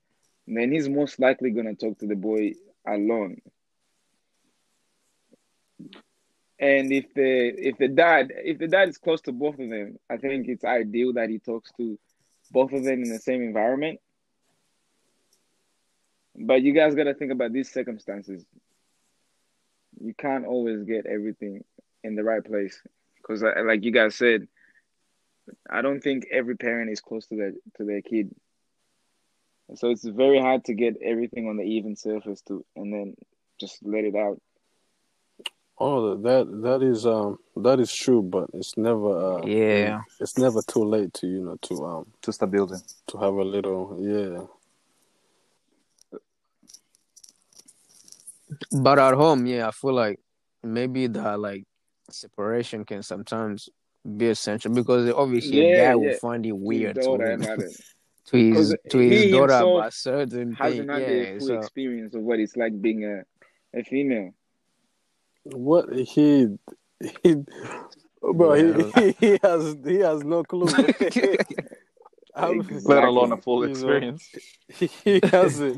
then 0.47 0.71
he's 0.71 0.89
most 0.89 1.19
likely 1.19 1.51
gonna 1.51 1.75
talk 1.75 1.99
to 1.99 2.07
the 2.07 2.15
boy 2.15 2.53
alone. 2.87 3.41
And 6.59 6.91
if 6.91 7.13
the 7.13 7.53
if 7.69 7.77
the 7.77 7.87
dad 7.87 8.31
if 8.35 8.57
the 8.57 8.67
dad 8.67 8.89
is 8.89 8.97
close 8.97 9.21
to 9.21 9.31
both 9.31 9.59
of 9.59 9.69
them, 9.69 9.97
I 10.09 10.17
think 10.17 10.47
it's 10.47 10.65
ideal 10.65 11.13
that 11.13 11.29
he 11.29 11.39
talks 11.39 11.71
to 11.77 11.97
both 12.51 12.73
of 12.73 12.83
them 12.83 13.03
in 13.03 13.09
the 13.09 13.19
same 13.19 13.41
environment. 13.41 13.99
But 16.35 16.61
you 16.61 16.73
guys 16.73 16.95
gotta 16.95 17.13
think 17.13 17.31
about 17.31 17.53
these 17.53 17.71
circumstances. 17.71 18.45
You 20.01 20.13
can't 20.13 20.45
always 20.45 20.83
get 20.83 21.05
everything 21.05 21.63
in 22.03 22.15
the 22.15 22.23
right 22.23 22.43
place 22.43 22.81
because, 23.17 23.43
uh, 23.43 23.53
like 23.65 23.83
you 23.83 23.91
guys 23.91 24.15
said, 24.15 24.47
I 25.69 25.81
don't 25.81 26.01
think 26.01 26.27
every 26.31 26.55
parent 26.55 26.91
is 26.91 27.01
close 27.01 27.25
to 27.27 27.35
their 27.35 27.51
to 27.77 27.85
their 27.85 28.01
kid. 28.01 28.33
So 29.75 29.91
it's 29.91 30.05
very 30.05 30.39
hard 30.39 30.65
to 30.65 30.73
get 30.73 30.97
everything 31.01 31.47
on 31.47 31.57
the 31.57 31.63
even 31.63 31.95
surface 31.95 32.41
to, 32.47 32.65
and 32.75 32.91
then 32.91 33.15
just 33.59 33.79
let 33.83 34.03
it 34.03 34.15
out. 34.15 34.41
Oh, 35.81 36.15
that 36.15 36.61
that 36.61 36.83
is 36.83 37.05
um 37.05 37.39
that 37.55 37.79
is 37.79 37.93
true, 37.93 38.21
but 38.21 38.49
it's 38.53 38.75
never 38.77 39.39
uh, 39.39 39.45
Yeah. 39.45 40.01
it's 40.19 40.37
never 40.37 40.61
too 40.61 40.83
late 40.83 41.13
to 41.15 41.27
you 41.27 41.41
know 41.45 41.57
to 41.61 41.85
um 41.85 42.05
To 42.23 42.33
start 42.33 42.51
building. 42.51 42.79
to 43.07 43.17
have 43.17 43.33
a 43.33 43.43
little 43.43 43.97
yeah 44.01 44.45
But 48.71 48.99
at 48.99 49.13
home, 49.13 49.45
yeah, 49.45 49.67
I 49.67 49.71
feel 49.71 49.93
like 49.93 50.19
maybe 50.63 51.07
that 51.07 51.39
like 51.39 51.63
separation 52.09 52.83
can 52.85 53.03
sometimes 53.03 53.69
be 54.17 54.27
essential 54.27 54.73
because 54.73 55.09
obviously 55.11 55.59
a 55.59 55.75
Yeah, 55.75 55.89
guy 55.91 55.95
will 55.95 56.11
find 56.13 56.45
it 56.45 56.51
weird 56.51 56.95
to, 56.95 57.01
daughter 57.01 57.31
him- 57.31 57.41
and 57.41 57.45
other. 57.51 57.69
to 58.25 58.37
his 58.37 58.55
'Cause 58.55 58.75
to 58.89 58.97
his 58.97 59.25
he 59.25 59.31
daughter 59.31 59.53
himself 59.53 59.77
about 59.77 59.93
certain 59.93 60.55
things. 60.55 60.57
Hasn't 60.59 60.89
had 60.89 61.01
the 61.07 61.37
full 61.39 61.47
so 61.47 61.53
experience 61.59 62.15
of 62.15 62.21
what 62.23 62.39
it's 62.39 62.55
like 62.57 62.81
being 62.81 63.05
a, 63.05 63.23
a 63.79 63.83
female. 63.83 64.33
What 65.43 65.91
he 65.93 66.47
he 67.23 67.35
bro 68.21 68.53
he, 68.53 68.91
he, 68.93 69.11
he 69.19 69.39
has 69.41 69.77
he 69.85 69.95
has 69.99 70.23
no 70.23 70.43
clue 70.43 70.67
Exactly. 72.37 72.95
Let 72.95 73.03
alone 73.03 73.31
a 73.33 73.37
full 73.37 73.63
You 73.63 73.67
know. 73.69 73.73
experience. 73.73 74.29
he, 74.69 74.85
he 75.03 75.19
has 75.23 75.59
a 75.59 75.75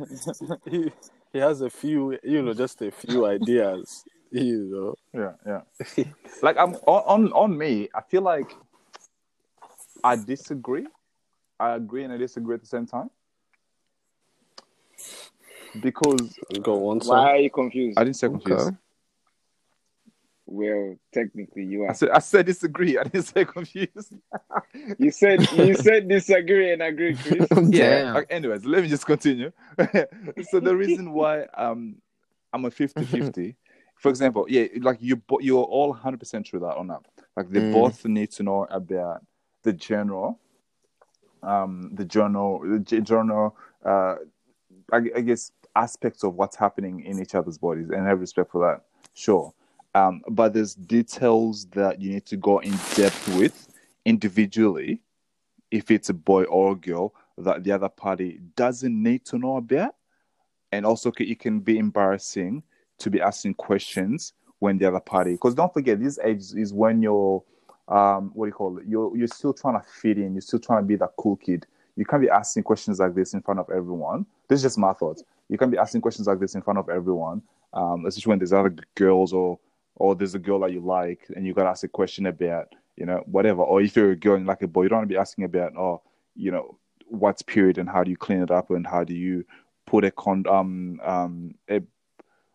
he, 0.70 0.92
he 1.34 1.40
has 1.40 1.62
a 1.62 1.70
few 1.70 2.18
you 2.24 2.42
know 2.42 2.54
just 2.54 2.82
a 2.82 2.92
few 2.92 3.26
ideas 3.26 4.04
you 4.32 4.70
know 4.72 4.96
Yeah, 5.14 5.34
yeah. 5.46 6.04
like 6.42 6.58
I'm 6.58 6.76
on, 6.88 7.04
on 7.08 7.34
on 7.34 7.58
me, 7.58 7.90
I 7.96 8.02
feel 8.02 8.22
like 8.22 8.52
I 10.04 10.16
disagree. 10.16 10.88
I 11.60 11.76
agree 11.76 12.04
and 12.04 12.12
I 12.14 12.18
disagree 12.18 12.56
at 12.56 12.62
the 12.62 12.68
same 12.68 12.88
time. 12.88 13.10
Because 15.80 16.38
go 16.62 16.90
on 16.90 17.00
Why 17.00 17.06
son 17.06 17.18
are 17.18 17.38
you 17.38 17.50
confused? 17.50 17.98
I 18.00 18.04
didn't 18.04 18.18
say 18.18 18.28
confused. 18.28 18.68
Okay. 18.68 18.76
Well, 20.52 20.98
technically, 21.14 21.64
you 21.64 21.84
are. 21.84 21.92
I 21.92 21.94
said 21.94 22.10
I 22.10 22.20
said 22.20 22.46
disagree. 22.46 22.98
I 22.98 23.04
didn't 23.04 23.24
say 23.24 23.46
confused. 23.58 24.12
You 24.98 25.10
said 25.12 25.48
you 25.50 25.74
said 25.76 26.10
disagree 26.10 26.74
and 26.74 26.82
agree, 26.82 27.16
Chris. 27.16 27.48
yeah. 27.70 28.02
Damn. 28.04 28.18
Okay, 28.18 28.34
anyways, 28.36 28.66
let 28.66 28.84
me 28.84 28.90
just 28.90 29.06
continue. 29.06 29.54
so 30.50 30.60
the 30.60 30.76
reason 30.76 31.14
why 31.14 31.44
um 31.54 31.96
I'm 32.52 32.66
a 32.66 32.70
50-50, 32.70 33.56
for 33.96 34.10
example, 34.10 34.46
yeah, 34.50 34.66
like 34.82 34.98
you 35.00 35.22
you're 35.40 35.64
all 35.64 35.96
100% 35.96 36.44
true 36.44 36.60
that 36.60 36.74
or 36.74 36.84
not. 36.84 37.06
Like 37.38 37.50
they 37.50 37.62
Mm. 37.62 37.72
both 37.72 38.04
need 38.04 38.32
to 38.32 38.44
know 38.44 38.68
about 38.70 39.24
the 39.64 39.72
general 39.72 40.38
um 41.44 41.92
the 41.94 42.04
journal 42.04 42.60
the 42.64 42.80
g- 42.80 43.00
journal 43.02 43.56
uh 43.86 44.16
I, 44.92 44.98
I 45.16 45.22
guess 45.22 45.54
aspects 45.78 46.24
of 46.26 46.36
what's 46.36 46.58
happening 46.58 47.06
in 47.06 47.22
each 47.22 47.36
other's 47.36 47.58
bodies 47.58 47.90
and 47.90 48.06
have 48.06 48.20
respect 48.20 48.52
for 48.52 48.60
that. 48.68 48.84
Sure. 49.14 49.54
Um, 49.94 50.22
but 50.30 50.54
there's 50.54 50.76
details 50.76 51.66
that 51.72 52.02
you 52.02 52.12
need 52.12 52.26
to 52.28 52.38
go 52.38 52.60
in 52.60 52.72
depth 52.96 53.36
with 53.38 53.68
individually 54.06 55.02
if 55.70 55.92
it's 55.92 56.10
a 56.10 56.14
boy 56.14 56.44
or 56.44 56.74
a 56.74 56.76
girl 56.76 57.14
that 57.38 57.64
the 57.64 57.72
other 57.72 57.90
party 57.90 58.40
doesn't 58.56 59.02
need 59.02 59.26
to 59.26 59.38
know 59.38 59.58
about. 59.58 59.96
And 60.72 60.86
also, 60.86 61.12
it 61.18 61.40
can 61.40 61.60
be 61.60 61.78
embarrassing 61.78 62.64
to 63.00 63.10
be 63.10 63.20
asking 63.20 63.56
questions 63.56 64.34
when 64.60 64.78
the 64.78 64.86
other 64.86 65.00
party, 65.00 65.32
because 65.32 65.56
don't 65.56 65.74
forget, 65.74 66.00
this 66.00 66.20
age 66.24 66.54
is 66.56 66.72
when 66.72 67.02
you're, 67.02 67.44
um, 67.88 68.32
what 68.34 68.46
do 68.46 68.50
you 68.50 68.54
call 68.54 68.78
it? 68.78 68.86
You're 68.88 69.18
you're 69.18 69.28
still 69.28 69.54
trying 69.54 69.82
to 69.82 69.86
fit 69.86 70.18
in. 70.18 70.34
You're 70.34 70.42
still 70.42 70.60
trying 70.60 70.84
to 70.84 70.88
be 70.88 70.96
that 70.98 71.12
cool 71.18 71.36
kid. 71.36 71.66
You 71.96 72.06
can't 72.06 72.22
be 72.22 72.30
asking 72.30 72.64
questions 72.64 73.00
like 73.00 73.16
this 73.16 73.34
in 73.34 73.42
front 73.42 73.60
of 73.60 73.70
everyone. 73.70 74.26
This 74.48 74.58
is 74.58 74.64
just 74.64 74.78
my 74.78 74.94
thoughts. 74.94 75.24
You 75.50 75.58
can't 75.58 75.72
be 75.72 75.78
asking 75.78 76.02
questions 76.02 76.28
like 76.28 76.40
this 76.40 76.56
in 76.56 76.62
front 76.62 76.80
of 76.80 76.88
everyone, 76.90 77.42
um, 77.74 78.06
especially 78.06 78.30
when 78.30 78.40
there's 78.40 78.54
other 78.54 78.74
girls 78.96 79.34
or 79.34 79.60
or 79.96 80.16
there's 80.16 80.36
a 80.36 80.40
girl 80.40 80.60
that 80.62 80.72
you 80.72 80.80
like 80.82 81.28
and 81.36 81.46
you 81.46 81.54
got 81.54 81.64
to 81.64 81.70
ask 81.70 81.84
a 81.84 81.88
question 81.88 82.26
about 82.28 82.68
you 82.96 83.06
know 83.06 83.24
whatever. 83.26 83.62
Or 83.62 83.82
if 83.82 83.96
you're 83.96 84.12
a 84.12 84.16
girl 84.16 84.36
and 84.36 84.44
you 84.44 84.48
like 84.48 84.62
a 84.62 84.68
boy 84.68 84.84
you 84.84 84.90
don't 84.90 85.00
want 85.00 85.10
to 85.10 85.14
be 85.14 85.20
asking 85.20 85.44
about 85.46 85.76
oh 85.78 86.02
you 86.36 86.52
know 86.52 86.78
what's 87.08 87.42
period 87.42 87.78
and 87.78 87.90
how 87.90 88.04
do 88.04 88.10
you 88.12 88.18
clean 88.18 88.42
it 88.42 88.52
up 88.52 88.70
and 88.72 88.88
how 88.88 89.04
do 89.04 89.14
you 89.14 89.46
put 89.86 90.06
a 90.06 90.12
con 90.12 90.46
um 90.48 91.00
um 91.04 91.56
a, 91.70 91.82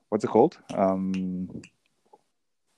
what's 0.09 0.25
it 0.25 0.29
called? 0.29 0.59
Um 0.75 1.62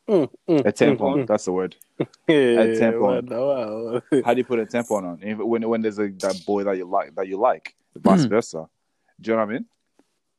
Mm, 0.09 0.31
mm, 0.49 0.61
a 0.61 0.73
tampon. 0.73 0.99
mm, 1.19 1.27
that's 1.27 1.45
the 1.45 1.53
word. 1.53 1.77
Yeah, 2.29 2.37
A 2.63 2.81
tampon. 2.81 3.29
wow, 3.31 3.93
wow. 4.01 4.23
how 4.25 4.33
do 4.33 4.39
you 4.39 4.45
put 4.45 4.59
a 4.59 4.65
tampon 4.65 5.03
on? 5.05 5.19
If, 5.23 5.37
when 5.39 5.69
when 5.69 5.83
there's 5.83 5.99
a 5.99 6.09
that 6.09 6.43
boy 6.47 6.65
that 6.65 6.79
you 6.79 6.87
like 6.87 7.15
that 7.15 7.29
you 7.29 7.37
like 7.39 7.75
vice 7.95 8.25
versa. 8.25 8.69
Do 9.21 9.31
you 9.31 9.37
know 9.37 9.43
what 9.45 9.51
I 9.51 9.53
mean? 9.53 9.67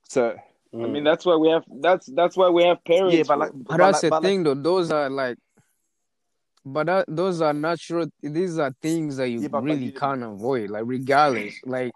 So 0.07 0.35
I 0.71 0.77
mean, 0.77 1.01
mm. 1.01 1.03
that's 1.03 1.25
why 1.25 1.35
we 1.35 1.49
have 1.49 1.63
that's 1.81 2.05
that's 2.13 2.37
why 2.37 2.49
we 2.49 2.63
have 2.63 2.83
parents. 2.85 3.15
yeah 3.15 3.23
but 3.27 3.39
like 3.39 3.51
But 3.53 3.65
but 3.65 3.77
that's 3.77 4.01
the 4.01 4.09
like- 4.09 4.21
thing, 4.21 4.43
though. 4.43 4.53
Those 4.53 4.91
are 4.91 5.09
like, 5.09 5.37
but 6.63 6.85
that 6.85 7.05
those 7.07 7.41
are 7.41 7.53
natural. 7.53 8.07
These 8.21 8.59
are 8.59 8.71
things 8.81 9.17
that 9.17 9.29
you 9.29 9.41
Yeah, 9.41 9.49
really 9.53 9.91
can't 9.91 10.21
avoid. 10.23 10.69
Like, 10.69 10.83
regardless, 10.85 11.55
like 11.65 11.91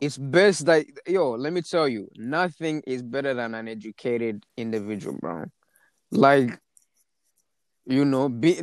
it's 0.00 0.16
best 0.16 0.64
that 0.66 0.86
yo. 1.06 1.32
Let 1.32 1.52
me 1.52 1.60
tell 1.60 1.86
you, 1.86 2.08
nothing 2.16 2.82
is 2.86 3.02
better 3.02 3.34
than 3.34 3.54
an 3.54 3.68
educated 3.68 4.42
individual, 4.56 5.18
bro. 5.20 5.44
Like, 6.10 6.58
you 7.84 8.06
know, 8.06 8.30
be 8.30 8.58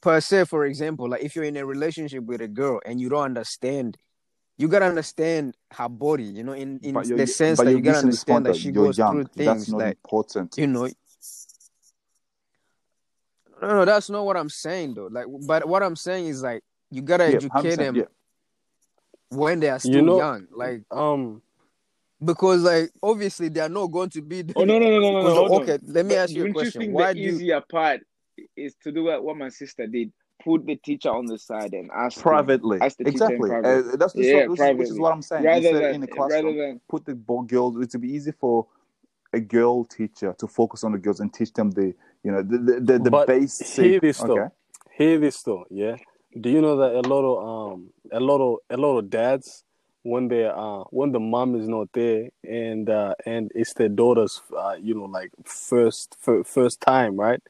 per 0.00 0.20
se, 0.20 0.44
for 0.44 0.66
example, 0.66 1.08
like 1.08 1.24
if 1.24 1.34
you're 1.34 1.44
in 1.44 1.56
a 1.56 1.66
relationship 1.66 2.22
with 2.22 2.40
a 2.40 2.48
girl 2.48 2.80
and 2.86 3.00
you 3.00 3.08
don't 3.08 3.24
understand. 3.24 3.98
You 4.58 4.68
gotta 4.68 4.86
understand 4.86 5.54
her 5.72 5.88
body, 5.88 6.24
you 6.24 6.42
know, 6.42 6.52
in, 6.52 6.78
in 6.82 6.94
but 6.94 7.06
the 7.06 7.26
sense 7.26 7.58
that 7.58 7.70
you're 7.70 7.80
gotta 7.80 7.98
understand 7.98 8.46
that 8.46 8.56
she 8.56 8.70
goes 8.70 8.96
young. 8.96 9.12
through 9.12 9.24
that's 9.24 9.36
things 9.36 9.68
not 9.68 9.78
that 9.78 9.88
important 9.96 10.56
you 10.56 10.66
know 10.66 10.88
no 13.60 13.68
no 13.68 13.84
that's 13.84 14.10
not 14.10 14.24
what 14.24 14.36
i'm 14.36 14.48
saying 14.50 14.94
though 14.94 15.08
like 15.10 15.26
but 15.46 15.66
what 15.66 15.82
i'm 15.82 15.96
saying 15.96 16.26
is 16.26 16.42
like 16.42 16.62
you 16.90 17.00
gotta 17.02 17.24
Yeah, 17.24 17.36
educate 17.36 17.76
them 17.76 17.96
yeah. 17.96 18.04
when 19.30 19.60
they 19.60 19.68
are 19.68 19.78
still 19.78 19.94
You 19.96 20.02
know- 20.02 20.18
young 20.18 20.46
like 20.54 20.82
um 20.90 21.42
because 22.24 22.62
like 22.62 22.90
obviously 23.02 23.48
they 23.48 23.60
are 23.60 23.68
not 23.68 23.86
going 23.88 24.10
to 24.10 24.22
be 24.22 24.44
Oh 24.54 24.64
no 24.64 24.78
no 24.78 24.88
no 24.88 24.98
no 25.00 25.12
no! 25.12 25.12
no 25.12 25.20
Because, 25.20 25.34
hold 25.34 25.50
on. 25.52 25.60
okay 25.62 25.78
let 25.86 26.06
me 26.06 26.14
But 26.14 26.18
ask 26.22 26.34
you 26.34 26.42
a 26.42 26.44
don't 26.44 26.54
question 26.54 26.92
why 26.92 27.12
the 27.12 27.20
do 27.20 27.20
you 27.20 27.34
easier 27.34 27.60
part 27.60 28.00
is 28.56 28.74
to 28.82 28.92
do 28.92 29.04
what, 29.04 29.22
what 29.24 29.36
my 29.36 29.48
sister 29.48 29.86
did? 29.86 30.12
Put 30.44 30.66
the 30.66 30.76
teacher 30.76 31.10
on 31.10 31.26
the 31.26 31.38
side 31.38 31.72
and 31.72 31.90
ask 31.90 32.18
him- 32.18 32.22
privately. 32.22 32.78
ask 32.80 32.96
the 32.98 33.04
teacher 33.04 33.30
in 33.34 33.42
exactly. 33.42 33.50
uh, 33.50 33.96
that's 33.96 34.12
the 34.12 34.22
Yeah, 34.24 34.46
which, 34.46 34.60
is, 34.60 34.76
which 34.76 34.90
is 34.90 34.98
what 34.98 35.12
i'm 35.12 35.22
saying. 35.22 35.44
Rather 35.44 35.60
Instead 35.60 35.82
than 35.82 35.94
in 35.94 36.00
the 36.02 36.06
rather 36.06 36.28
classroom 36.28 36.56
than 36.58 36.80
put 36.88 37.04
the 37.04 37.14
bo- 37.14 37.42
girls 37.42 37.76
it 37.76 37.90
would 37.92 38.00
be 38.00 38.12
easy 38.12 38.32
for 38.32 38.66
a 39.32 39.40
girl 39.40 39.84
teacher 39.84 40.34
to 40.38 40.46
focus 40.46 40.84
on 40.84 40.92
the 40.92 40.98
girls 40.98 41.20
and 41.20 41.32
teach 41.32 41.52
them 41.52 41.70
the 41.72 41.94
you 42.22 42.30
know 42.32 42.42
the 42.42 42.58
the, 42.58 42.80
the, 42.80 42.98
the 42.98 43.10
But 43.10 43.26
basic 43.26 43.66
hear 43.66 44.00
this 44.00 44.18
though. 44.22 44.34
okay. 44.40 44.54
Hear 44.96 45.18
this 45.18 45.42
though, 45.42 45.64
yeah. 45.70 45.96
Do 46.40 46.48
you 46.50 46.60
know 46.60 46.76
that 46.76 46.94
a 46.94 47.02
lot 47.08 47.24
of 47.24 47.72
um 47.74 47.90
a 48.12 48.20
lot 48.20 48.40
of 48.40 48.58
a 48.70 48.76
lot 48.76 48.98
of 48.98 49.10
dads 49.10 49.64
when 50.02 50.28
they 50.28 50.44
uh 50.44 50.84
when 50.90 51.10
the 51.12 51.20
mom 51.20 51.54
is 51.56 51.66
not 51.66 51.88
there 51.92 52.28
and 52.44 52.88
uh 52.88 53.14
and 53.24 53.50
it's 53.54 53.74
their 53.74 53.88
daughter's 53.88 54.40
uh 54.56 54.76
you 54.80 54.94
know 54.94 55.04
like 55.06 55.30
first 55.44 56.16
fir- 56.20 56.44
first 56.44 56.80
time 56.80 57.16
right? 57.16 57.42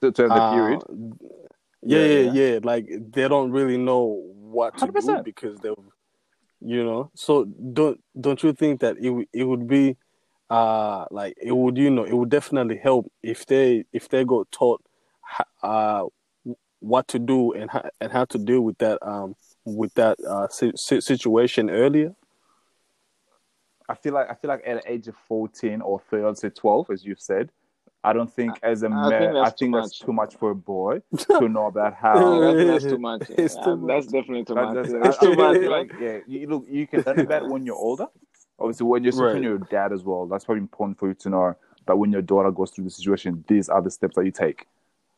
To, 0.00 0.10
to 0.12 0.22
have 0.22 0.32
the 0.34 0.40
Uh, 0.40 0.50
period? 0.50 0.82
yeah, 0.88 1.46
Yeah, 1.82 2.04
yeah, 2.04 2.20
yeah. 2.30 2.52
yeah. 2.54 2.58
Like 2.62 2.86
they 3.12 3.26
don't 3.28 3.50
really 3.52 3.76
know 3.78 4.22
what 4.34 4.76
to 4.78 4.86
do 4.86 4.92
100%. 4.92 5.24
because 5.24 5.58
they, 5.60 5.70
you 6.60 6.84
know. 6.84 7.10
So 7.14 7.44
don't 7.44 8.02
don't 8.20 8.42
you 8.42 8.52
think 8.52 8.80
that 8.80 8.96
it 8.98 9.10
would- 9.10 9.28
it 9.32 9.44
would 9.44 9.66
be, 9.66 9.96
uh, 10.50 11.06
like 11.10 11.34
it 11.40 11.52
would 11.52 11.76
you 11.78 11.90
know 11.90 12.04
it 12.04 12.12
would 12.14 12.28
definitely 12.28 12.76
help 12.76 13.10
if 13.22 13.46
they 13.46 13.84
if 13.92 14.08
they 14.08 14.24
got 14.24 14.50
taught, 14.52 14.82
uh, 15.62 16.04
what 16.80 17.06
to 17.08 17.18
do 17.18 17.52
and 17.52 17.70
how, 17.70 17.88
and 18.00 18.10
how 18.12 18.24
to 18.24 18.38
deal 18.38 18.62
with 18.62 18.78
that 18.78 18.98
um 19.06 19.36
with 19.64 19.92
that 19.94 20.18
uh 20.26 20.48
si- 20.48 20.72
si- 20.76 21.00
situation 21.00 21.70
earlier. 21.70 22.14
I 23.88 23.94
feel 23.94 24.14
like 24.14 24.30
I 24.30 24.34
feel 24.34 24.48
like 24.48 24.62
at 24.66 24.82
the 24.82 24.92
age 24.92 25.08
of 25.08 25.16
fourteen 25.28 25.80
or 25.82 26.00
13, 26.10 26.26
let's 26.26 26.40
say 26.40 26.50
twelve, 26.50 26.90
as 26.90 27.04
you've 27.04 27.20
said, 27.20 27.50
I 28.02 28.12
don't 28.14 28.32
think 28.32 28.58
as 28.62 28.82
a 28.82 28.86
I 28.86 29.08
think 29.10 29.32
man, 29.34 29.36
I 29.36 29.44
think 29.50 29.56
too 29.58 29.70
that's 29.72 30.00
much. 30.00 30.00
too 30.00 30.12
much 30.12 30.36
for 30.36 30.50
a 30.52 30.54
boy 30.54 31.02
to 31.18 31.48
know 31.48 31.66
about 31.66 31.94
how. 31.94 32.42
I 32.50 32.54
think 32.54 32.68
that's 32.70 32.84
too 32.84 32.98
much. 32.98 33.28
It's 33.30 33.56
Yeah, 33.56 33.64
too 33.64 33.84
That's 33.86 34.06
definitely 34.06 34.44
too 34.46 34.54
That- 34.54 34.64
much. 34.64 34.74
that's- 34.74 34.92
Yeah, 34.92 35.08
It's 35.08 35.18
I 35.18 35.20
too 35.26 35.34
feel 35.34 35.44
much. 35.52 35.56
like, 35.62 35.92
like, 35.92 36.00
yeah, 36.00 36.18
you 36.26 36.46
look, 36.46 36.64
you 36.68 36.86
can 36.86 37.02
learn 37.06 37.20
about 37.20 37.48
when 37.48 37.66
you're 37.66 37.76
older. 37.76 38.06
Obviously, 38.58 38.86
when 38.86 39.04
you're 39.04 39.12
Right. 39.14 39.34
when 39.34 39.42
you're 39.42 39.58
dad 39.58 39.92
as 39.92 40.02
well, 40.04 40.26
that's 40.26 40.44
probably 40.46 40.60
important 40.62 40.98
for 40.98 41.08
you 41.08 41.14
to 41.14 41.28
know 41.30 41.54
that 41.86 41.96
when 41.98 42.10
your 42.12 42.22
daughter 42.22 42.50
goes 42.50 42.70
through 42.70 42.84
the 42.84 42.90
situation, 42.90 43.44
these 43.48 43.68
are 43.68 43.82
the 43.82 43.90
steps 43.90 44.16
that 44.16 44.24
you 44.24 44.30
take. 44.32 44.66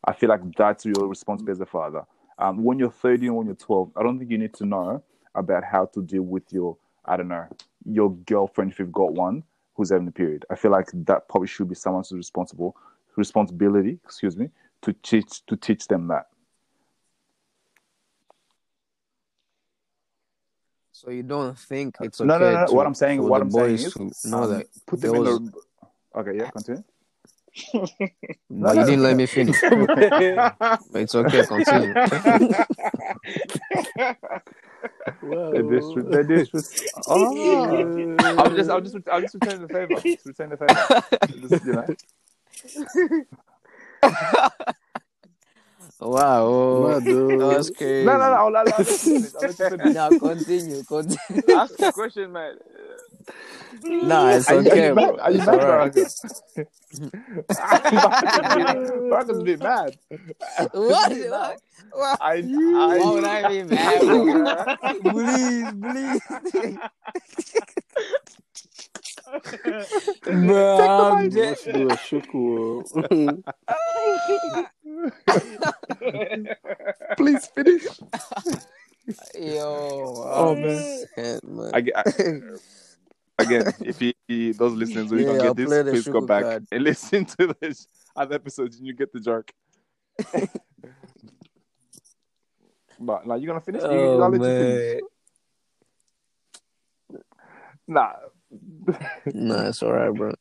I 0.05 0.13
feel 0.13 0.29
like 0.29 0.41
that's 0.57 0.85
your 0.85 1.07
responsibility 1.07 1.53
as 1.59 1.61
a 1.61 1.67
father. 1.67 2.05
Um, 2.39 2.65
when 2.65 2.79
you're 2.81 2.91
13, 2.91 3.33
when 3.35 3.47
you're 3.47 3.55
12, 3.55 3.93
I 3.97 4.03
don't 4.03 4.19
think 4.19 4.31
you 4.31 4.39
need 4.39 4.55
to 4.55 4.67
know 4.67 5.03
about 5.37 5.63
how 5.65 5.87
to 5.87 6.03
deal 6.03 6.23
with 6.23 6.53
your, 6.53 6.77
I 7.05 7.17
don't 7.17 7.29
know, 7.29 7.47
your 7.85 8.11
girlfriend 8.11 8.73
if 8.73 8.79
you've 8.81 8.93
got 8.93 9.13
one 9.13 9.45
who's 9.75 9.91
having 9.91 10.09
a 10.09 10.13
period. 10.13 10.45
I 10.51 10.57
feel 10.57 10.71
like 10.71 10.89
that 10.93 11.29
probably 11.29 11.49
should 11.49 11.69
be 11.69 11.75
someone's 11.75 12.13
responsible 12.13 12.77
responsibility, 13.17 13.99
excuse 14.05 14.37
me, 14.37 14.51
to 14.83 14.93
teach 14.93 15.45
to 15.47 15.57
teach 15.57 15.89
them 15.89 16.09
that. 16.09 16.27
So 20.93 21.11
you 21.11 21.23
don't 21.23 21.59
think 21.59 21.97
it's 22.01 22.21
okay? 22.21 22.29
No, 22.29 22.39
no, 22.39 22.65
no. 22.65 22.73
What 22.73 22.87
I'm 22.87 22.95
saying, 22.95 23.23
what 23.23 23.43
I'm 23.43 23.51
saying 23.51 23.75
is, 23.75 23.97
know 24.25 24.45
um, 24.45 24.51
that 24.51 24.67
put 24.87 25.01
them 25.01 25.17
in 25.17 25.25
girls- 25.25 25.51
the. 25.51 26.21
Okay, 26.21 26.39
yeah, 26.39 26.51
continue. 26.51 26.85
No, 28.49 28.73
you 28.73 28.85
didn't 28.85 29.03
let 29.03 29.17
me 29.17 29.27
finish. 29.27 29.59
it's 29.63 31.15
okay. 31.15 31.47
Continue. 31.47 31.95
The 35.05 35.67
district, 35.69 36.11
the 36.11 36.25
district. 36.25 36.83
Oh, 37.09 38.17
I'm 38.21 38.55
just, 38.57 38.71
I'm 38.71 38.85
just, 38.85 38.97
I'm 39.11 39.23
just 39.23 39.35
returning 39.35 39.67
the 39.67 39.69
favor. 39.69 40.01
Just 40.01 40.27
return 40.27 40.51
the 40.51 40.57
favor. 40.57 41.03
Just, 41.49 41.67
you 41.67 41.73
know. 41.73 41.87
wow. 46.01 46.45
oh, 46.45 46.89
Mad, 46.89 47.05
dude. 47.05 47.41
that's 47.41 47.71
crazy. 47.71 48.07
No, 48.07 48.13
no, 48.13 48.19
no. 48.19 48.25
I'll, 48.25 48.57
I'll, 48.57 48.59
I'll 48.59 48.65
let 48.65 48.79
you 48.79 48.85
finish. 48.85 49.35
I'll 49.35 49.41
let 49.41 49.59
you 49.59 49.71
finish. 49.71 49.95
Now 49.95 50.09
continue. 50.11 50.83
Continue. 50.85 51.57
Ask 51.57 51.77
the 51.77 51.93
question, 51.93 52.33
man. 52.33 52.57
Nah, 54.03 54.31
it's 54.31 54.51
Are 54.51 54.57
are 54.71 54.77
okay. 54.77 54.79
you 54.79 54.95
mad? 54.95 55.19
Are 55.21 55.33
you 55.33 55.41
It's 55.41 55.51
mad, 55.51 55.63
alright. 55.65 55.95
Baraka? 55.95 56.07
Baraka's 59.09 59.39
a 59.41 59.45
bit 59.45 59.61
mad. 59.63 59.99
What? 60.73 61.13
What? 61.31 61.61
What? 61.93 62.21
I, 62.21 62.51
Why 62.71 62.99
would 63.05 63.25
I, 63.25 63.43
I 63.43 63.45
be 63.45 63.65
mad? 63.65 64.05
please, 65.09 65.73
please. 65.81 66.21
Bro, 70.31 70.89
I'm 71.13 71.31
Let's 71.33 71.33
dead. 71.33 71.59
do 71.73 71.89
please 77.17 77.47
finish. 77.49 78.03
Yo. 79.35 80.29
Oh, 80.33 80.57
man. 80.57 81.07
sad, 81.17 81.41
man. 81.45 81.75
I, 81.75 81.85
I, 81.97 82.05
again, 83.39 83.73
if 83.81 84.01
you, 84.03 84.13
you- 84.29 84.53
those 84.55 84.73
listeners 84.75 85.11
who 85.11 85.19
Yeah, 85.19 85.25
don't 85.27 85.41
I'll 85.41 85.55
get 85.55 85.69
this, 85.69 85.83
please 85.91 86.09
go 86.09 86.21
back 86.21 86.43
card. 86.45 86.67
and 86.73 86.85
listen 86.91 87.25
to 87.25 87.55
this 87.61 87.87
other 88.17 88.35
episodes 88.35 88.77
and 88.79 88.87
you 88.87 88.93
get 88.95 89.13
the 89.13 89.21
joke. 89.21 89.51
but 93.01 93.27
now 93.27 93.35
you're 93.35 93.49
gonna 93.49 93.61
finish. 93.61 93.83
Oh, 93.85 94.33
you 94.33 94.39
finish. 94.39 95.03
man. 97.11 97.19
Nah, 97.89 98.13
Nah, 99.35 99.69
it's 99.69 99.83
alright, 99.83 100.15
bro. 100.15 100.35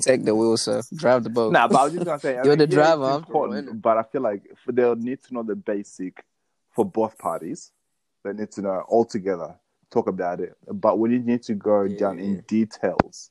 Take 0.00 0.24
the 0.24 0.34
wheel, 0.34 0.56
sir. 0.56 0.80
Drive 0.94 1.24
the 1.24 1.30
boat. 1.30 1.52
nah. 1.52 1.66
But 1.68 1.76
I 1.78 1.84
was 1.84 1.92
just 1.94 2.04
gonna 2.04 2.18
say, 2.18 2.34
You're 2.34 2.44
think, 2.56 2.58
the 2.58 2.66
yeah, 2.76 2.82
driver, 2.82 3.04
I'm 3.04 3.16
important, 3.18 3.80
but 3.82 3.96
I 3.98 4.02
feel 4.02 4.22
like 4.22 4.42
they'll 4.66 4.96
need 4.96 5.22
to 5.24 5.34
know 5.34 5.42
the 5.42 5.56
basic 5.56 6.24
for 6.70 6.84
both 6.84 7.16
parties. 7.18 7.72
They 8.24 8.32
need 8.32 8.50
to 8.52 8.62
know 8.62 8.84
all 8.88 9.04
together, 9.04 9.54
talk 9.92 10.08
about 10.08 10.40
it. 10.40 10.56
But 10.66 10.98
when 10.98 11.12
you 11.12 11.20
need 11.20 11.42
to 11.44 11.54
go 11.54 11.86
down 11.86 12.18
Yeah. 12.18 12.24
in 12.24 12.40
details, 12.48 13.30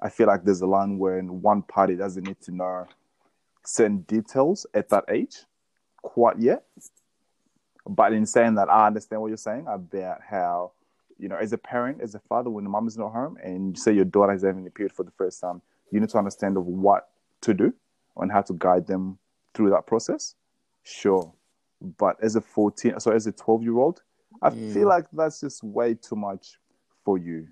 I 0.00 0.10
feel 0.10 0.28
like 0.28 0.44
there's 0.44 0.60
a 0.60 0.66
line 0.66 0.98
where 0.98 1.20
one 1.22 1.62
party 1.62 1.96
doesn't 1.96 2.24
need 2.24 2.40
to 2.42 2.52
know 2.52 2.86
certain 3.64 4.02
details 4.02 4.66
at 4.74 4.88
that 4.90 5.04
age 5.08 5.44
quite 6.02 6.38
yet. 6.38 6.64
But 7.86 8.12
in 8.12 8.26
saying 8.26 8.54
that, 8.56 8.68
I 8.68 8.86
understand 8.86 9.22
what 9.22 9.28
you're 9.28 9.36
saying 9.36 9.66
about 9.66 10.20
how, 10.22 10.72
you 11.18 11.28
know, 11.28 11.36
as 11.36 11.52
a 11.52 11.58
parent, 11.58 12.00
as 12.00 12.14
a 12.14 12.20
father, 12.20 12.50
when 12.50 12.64
the 12.64 12.70
mom 12.70 12.86
is 12.86 12.96
not 12.98 13.12
home 13.12 13.38
and 13.42 13.76
you 13.76 13.80
say 13.80 13.92
your 13.92 14.04
daughter 14.04 14.32
is 14.32 14.42
having 14.42 14.66
a 14.66 14.70
period 14.70 14.92
for 14.92 15.02
the 15.04 15.10
first 15.12 15.40
time, 15.40 15.62
you 15.90 15.98
need 16.00 16.10
to 16.10 16.18
understand 16.18 16.56
of 16.56 16.66
what 16.66 17.08
to 17.40 17.54
do 17.54 17.72
and 18.18 18.30
how 18.30 18.42
to 18.42 18.52
guide 18.52 18.86
them 18.86 19.18
through 19.54 19.70
that 19.70 19.86
process. 19.86 20.34
Sure. 20.82 21.32
But 21.80 22.22
as 22.22 22.36
a 22.36 22.40
14, 22.40 23.00
so 23.00 23.10
as 23.10 23.26
a 23.26 23.32
12 23.32 23.62
year 23.62 23.78
old, 23.78 24.02
I 24.40 24.50
Mm. 24.50 24.72
feel 24.72 24.88
like 24.88 25.06
that's 25.12 25.40
just 25.40 25.64
way 25.64 25.94
too 25.94 26.16
much 26.16 26.58
for 27.04 27.18
you. 27.18 27.48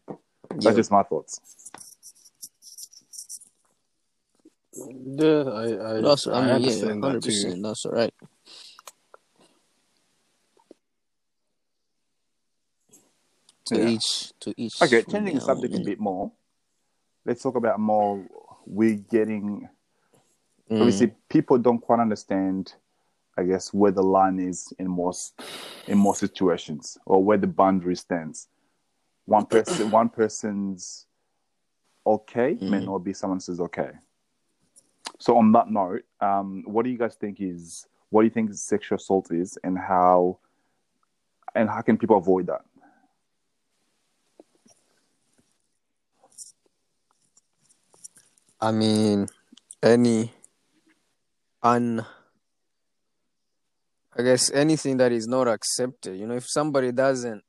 That's 0.50 0.64
Yeah. 0.66 0.72
just 0.72 0.90
my 0.90 1.02
thoughts. 1.02 1.40
Yeah, 4.74 5.42
I, 5.42 5.96
I, 5.96 6.00
That's, 6.00 6.26
I 6.26 6.32
I 6.32 6.40
mean, 6.40 6.48
yeah, 6.48 6.54
understand 6.54 7.02
that 7.04 7.22
too. 7.22 7.62
That's 7.62 7.86
all 7.86 7.92
right. 7.92 8.14
To 13.66 13.78
Yeah. 13.78 13.88
each, 13.88 14.32
to 14.40 14.54
each. 14.56 14.80
Okay, 14.82 15.00
their 15.00 15.02
changing 15.02 15.34
the 15.34 15.40
own, 15.40 15.46
subject 15.46 15.74
a 15.74 15.80
bit 15.80 15.98
more. 15.98 16.30
Let's 17.24 17.42
talk 17.42 17.56
about 17.56 17.80
more. 17.80 18.24
We're 18.66 18.94
getting 18.96 19.68
Mm. 20.70 20.80
obviously 20.80 21.14
people 21.28 21.58
don't 21.58 21.78
quite 21.80 22.00
understand, 22.00 22.74
I 23.36 23.44
guess, 23.44 23.72
where 23.74 23.92
the 23.92 24.02
line 24.02 24.38
is 24.38 24.72
in 24.78 24.88
most 24.90 25.34
in 25.86 25.98
most 25.98 26.20
situations 26.20 26.98
or 27.06 27.22
where 27.22 27.38
the 27.38 27.46
boundary 27.46 27.94
stands. 27.96 28.48
One 29.26 29.46
person, 29.46 29.90
one 29.90 30.08
person's 30.08 31.06
okay 32.06 32.54
may 32.60 32.78
Mhm. 32.78 32.84
not 32.84 32.98
be 32.98 33.12
someone 33.12 33.36
else's 33.36 33.60
okay. 33.60 33.92
So 35.18 35.36
on 35.38 35.52
that 35.52 35.70
note, 35.70 36.04
um, 36.20 36.62
what 36.66 36.84
do 36.84 36.90
you 36.90 36.98
guys 36.98 37.14
think 37.16 37.40
is 37.40 37.86
what 38.10 38.22
do 38.22 38.26
you 38.26 38.30
think 38.30 38.52
sexual 38.54 38.96
assault 38.96 39.30
is, 39.32 39.58
and 39.64 39.78
how 39.78 40.38
and 41.54 41.68
how 41.68 41.82
can 41.82 41.96
people 41.98 42.16
avoid 42.16 42.46
that? 42.46 42.64
I 48.60 48.72
mean, 48.72 49.28
any 49.82 50.32
un. 51.62 52.04
I 54.18 54.22
guess 54.22 54.50
anything 54.50 54.96
that 54.96 55.12
is 55.12 55.26
not 55.26 55.46
accepted. 55.46 56.18
You 56.18 56.26
know, 56.26 56.34
if 56.36 56.48
somebody 56.48 56.90
doesn't 56.92 57.42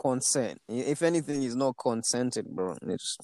consent, 0.00 0.60
if 0.68 1.02
anything 1.02 1.42
is 1.42 1.54
not 1.54 1.76
consented, 1.80 2.46
bro, 2.48 2.76
it's 2.82 3.16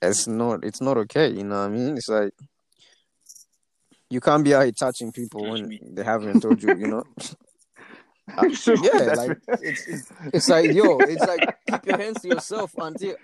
it's 0.00 0.26
not 0.28 0.64
it's 0.64 0.80
not 0.80 0.98
okay. 0.98 1.30
You 1.30 1.44
know 1.44 1.58
what 1.58 1.64
I 1.64 1.68
mean? 1.68 1.96
It's 1.96 2.08
like 2.08 2.32
you 4.08 4.20
can't 4.20 4.44
be 4.44 4.54
out 4.54 4.62
here 4.62 4.72
touching 4.72 5.10
people 5.10 5.50
when 5.50 5.78
they 5.94 6.04
haven't 6.04 6.40
told 6.40 6.62
you. 6.62 6.76
You 6.76 6.88
know. 6.88 7.04
Uh, 8.38 8.44
yeah, 8.82 9.14
like 9.16 9.36
it's, 9.48 9.88
it's 9.88 10.12
it's 10.32 10.48
like 10.48 10.72
yo, 10.72 10.96
it's 11.00 11.26
like 11.26 11.56
keep 11.68 11.84
your 11.84 11.98
hands 11.98 12.20
to 12.22 12.28
yourself 12.28 12.72
until 12.78 13.16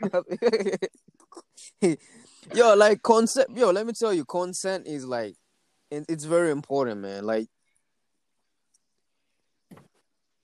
yo, 2.53 2.75
like 2.75 3.01
consent. 3.01 3.49
Yo, 3.55 3.71
let 3.71 3.87
me 3.87 3.93
tell 3.93 4.13
you, 4.13 4.25
consent 4.25 4.89
is 4.89 5.07
like 5.07 5.37
it, 5.93 6.05
it's 6.09 6.25
very 6.25 6.51
important, 6.51 7.01
man. 7.01 7.25
Like 7.25 7.47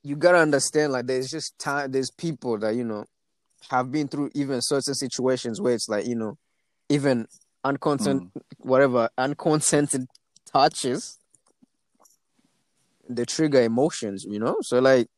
you 0.04 0.16
gotta 0.16 0.38
understand, 0.38 0.92
like 0.92 1.06
there's 1.06 1.30
just 1.30 1.58
time. 1.58 1.90
There's 1.90 2.10
people 2.10 2.58
that 2.58 2.76
you 2.76 2.84
know 2.84 3.06
have 3.70 3.90
been 3.90 4.06
through 4.06 4.30
even 4.34 4.60
certain 4.60 4.94
situations 4.94 5.60
where 5.60 5.74
it's 5.74 5.88
like 5.88 6.06
you 6.06 6.14
know 6.14 6.36
even 6.88 7.26
unconsent, 7.64 8.22
hmm. 8.22 8.68
whatever 8.68 9.08
unconsented 9.18 10.06
touches 10.52 11.18
they 13.08 13.24
trigger 13.24 13.62
emotions, 13.62 14.24
you 14.24 14.38
know. 14.38 14.56
So 14.62 14.78
like, 14.78 15.08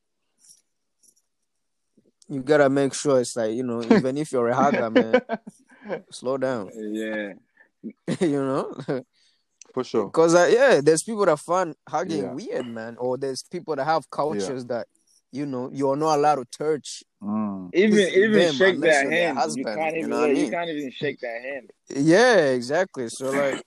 you 2.28 2.40
gotta 2.42 2.68
make 2.68 2.94
sure 2.94 3.20
it's 3.20 3.36
like 3.36 3.52
you 3.54 3.62
know, 3.62 3.82
even 3.82 4.16
if 4.16 4.32
you're 4.32 4.48
a 4.48 4.54
hugger, 4.54 4.90
man, 4.90 5.20
slow 6.10 6.36
down, 6.36 6.70
Yeah. 6.74 7.32
you 8.20 8.42
know. 8.42 8.74
For 9.76 9.84
sure. 9.84 10.06
Because 10.06 10.34
uh, 10.34 10.48
yeah, 10.50 10.80
there's 10.80 11.02
people 11.02 11.26
that 11.26 11.38
find 11.38 11.74
hugging 11.86 12.22
Yeah. 12.22 12.32
weird, 12.32 12.66
man, 12.66 12.96
or 12.96 13.18
there's 13.18 13.42
people 13.42 13.76
that 13.76 13.84
have 13.84 14.08
cultures 14.08 14.64
that 14.68 14.86
you 15.30 15.44
know 15.44 15.68
you're 15.70 15.96
not 15.96 16.16
allowed 16.16 16.36
to 16.36 16.46
touch. 16.46 17.04
Mm. 17.22 17.68
Even 17.74 17.98
even 17.98 18.54
shake 18.54 18.76
unless 18.76 18.80
their 18.80 19.02
you're 19.02 19.10
their 19.10 19.26
hand. 19.26 19.38
husband, 19.38 19.68
you 19.68 19.74
can't 19.74 19.92
you 19.94 19.98
even 19.98 20.10
know 20.10 20.16
I 20.16 20.26
yeah, 20.28 20.32
you 20.32 20.42
mean? 20.44 20.50
can't 20.50 20.70
even 20.70 20.90
shake 20.92 21.20
that 21.20 21.42
hand. 21.42 21.70
Yeah, 21.94 22.36
exactly. 22.52 23.10
So 23.10 23.32
like, 23.32 23.60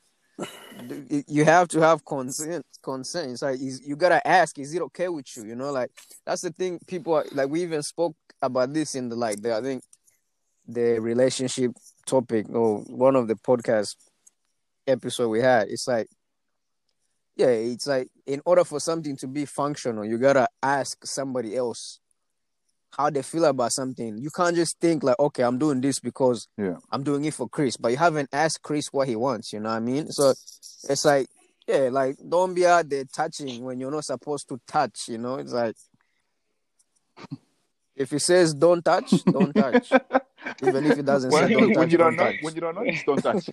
you 1.27 1.45
have 1.45 1.67
to 1.67 1.79
have 1.79 2.03
consent. 2.03 2.65
Consent. 2.81 3.33
It's 3.33 3.43
like 3.43 3.59
you 3.59 3.95
gotta 3.95 4.27
ask, 4.27 4.57
is 4.57 4.73
it 4.73 4.81
okay 4.81 5.09
with 5.09 5.27
you? 5.37 5.43
You 5.43 5.55
know, 5.55 5.71
like 5.71 5.91
that's 6.25 6.41
the 6.41 6.49
thing. 6.49 6.79
People 6.87 7.13
are, 7.13 7.25
like 7.33 7.49
we 7.49 7.61
even 7.61 7.83
spoke 7.83 8.15
about 8.41 8.73
this 8.73 8.95
in 8.95 9.09
the 9.09 9.15
like 9.15 9.43
the 9.43 9.55
I 9.55 9.61
think 9.61 9.83
the 10.67 10.97
relationship 10.97 11.73
topic 12.07 12.47
or 12.49 12.79
one 12.79 13.15
of 13.15 13.27
the 13.27 13.35
podcast 13.35 13.95
episode 14.87 15.29
we 15.29 15.41
had. 15.41 15.67
It's 15.69 15.87
like, 15.87 16.07
yeah, 17.35 17.47
it's 17.47 17.87
like 17.87 18.09
in 18.25 18.41
order 18.45 18.63
for 18.63 18.79
something 18.79 19.15
to 19.17 19.27
be 19.27 19.45
functional, 19.45 20.05
you 20.05 20.17
gotta 20.17 20.47
ask 20.61 21.05
somebody 21.05 21.55
else 21.55 21.99
how 22.97 23.09
they 23.09 23.21
feel 23.21 23.45
about 23.45 23.71
something. 23.71 24.17
You 24.17 24.29
can't 24.31 24.55
just 24.55 24.79
think 24.79 25.03
like, 25.03 25.19
okay, 25.19 25.43
I'm 25.43 25.57
doing 25.59 25.79
this 25.79 25.99
because 25.99 26.47
Yeah. 26.57 26.77
I'm 26.91 27.03
doing 27.03 27.23
it 27.25 27.33
for 27.33 27.47
Chris, 27.47 27.77
but 27.77 27.91
you 27.91 27.97
haven't 27.97 28.29
asked 28.33 28.61
Chris 28.63 28.87
what 28.91 29.07
he 29.07 29.15
wants. 29.15 29.53
You 29.53 29.59
know 29.59 29.69
what 29.69 29.75
I 29.75 29.79
mean? 29.79 30.11
So 30.11 30.31
it's 30.89 31.05
like, 31.05 31.27
yeah, 31.67 31.89
like 31.91 32.17
don't 32.27 32.53
be 32.55 32.65
out 32.65 32.89
there 32.89 33.05
touching 33.05 33.63
when 33.63 33.79
you're 33.79 33.91
not 33.91 34.05
supposed 34.05 34.49
to 34.49 34.59
touch. 34.67 35.07
You 35.07 35.19
know, 35.19 35.35
it's 35.35 35.53
like 35.53 35.75
if 37.95 38.09
he 38.11 38.19
says 38.19 38.53
don't 38.53 38.83
touch, 38.83 39.11
don't 39.25 39.53
touch. 39.53 39.91
Even 40.65 40.85
if 40.85 40.97
it 40.99 41.05
doesn't 41.05 41.31
When, 41.31 41.47
say 41.47 41.53
don't 41.53 41.75
when 41.77 41.89
you 41.89 41.97
don't 41.97 42.15
don't 42.15 42.17
know, 42.17 42.31
touch. 42.31 42.41
when 42.43 42.55
you 42.55 42.61
don't 42.61 42.75
know, 42.75 42.85
just 42.91 43.05
don't 43.05 43.21
touch. 43.23 43.49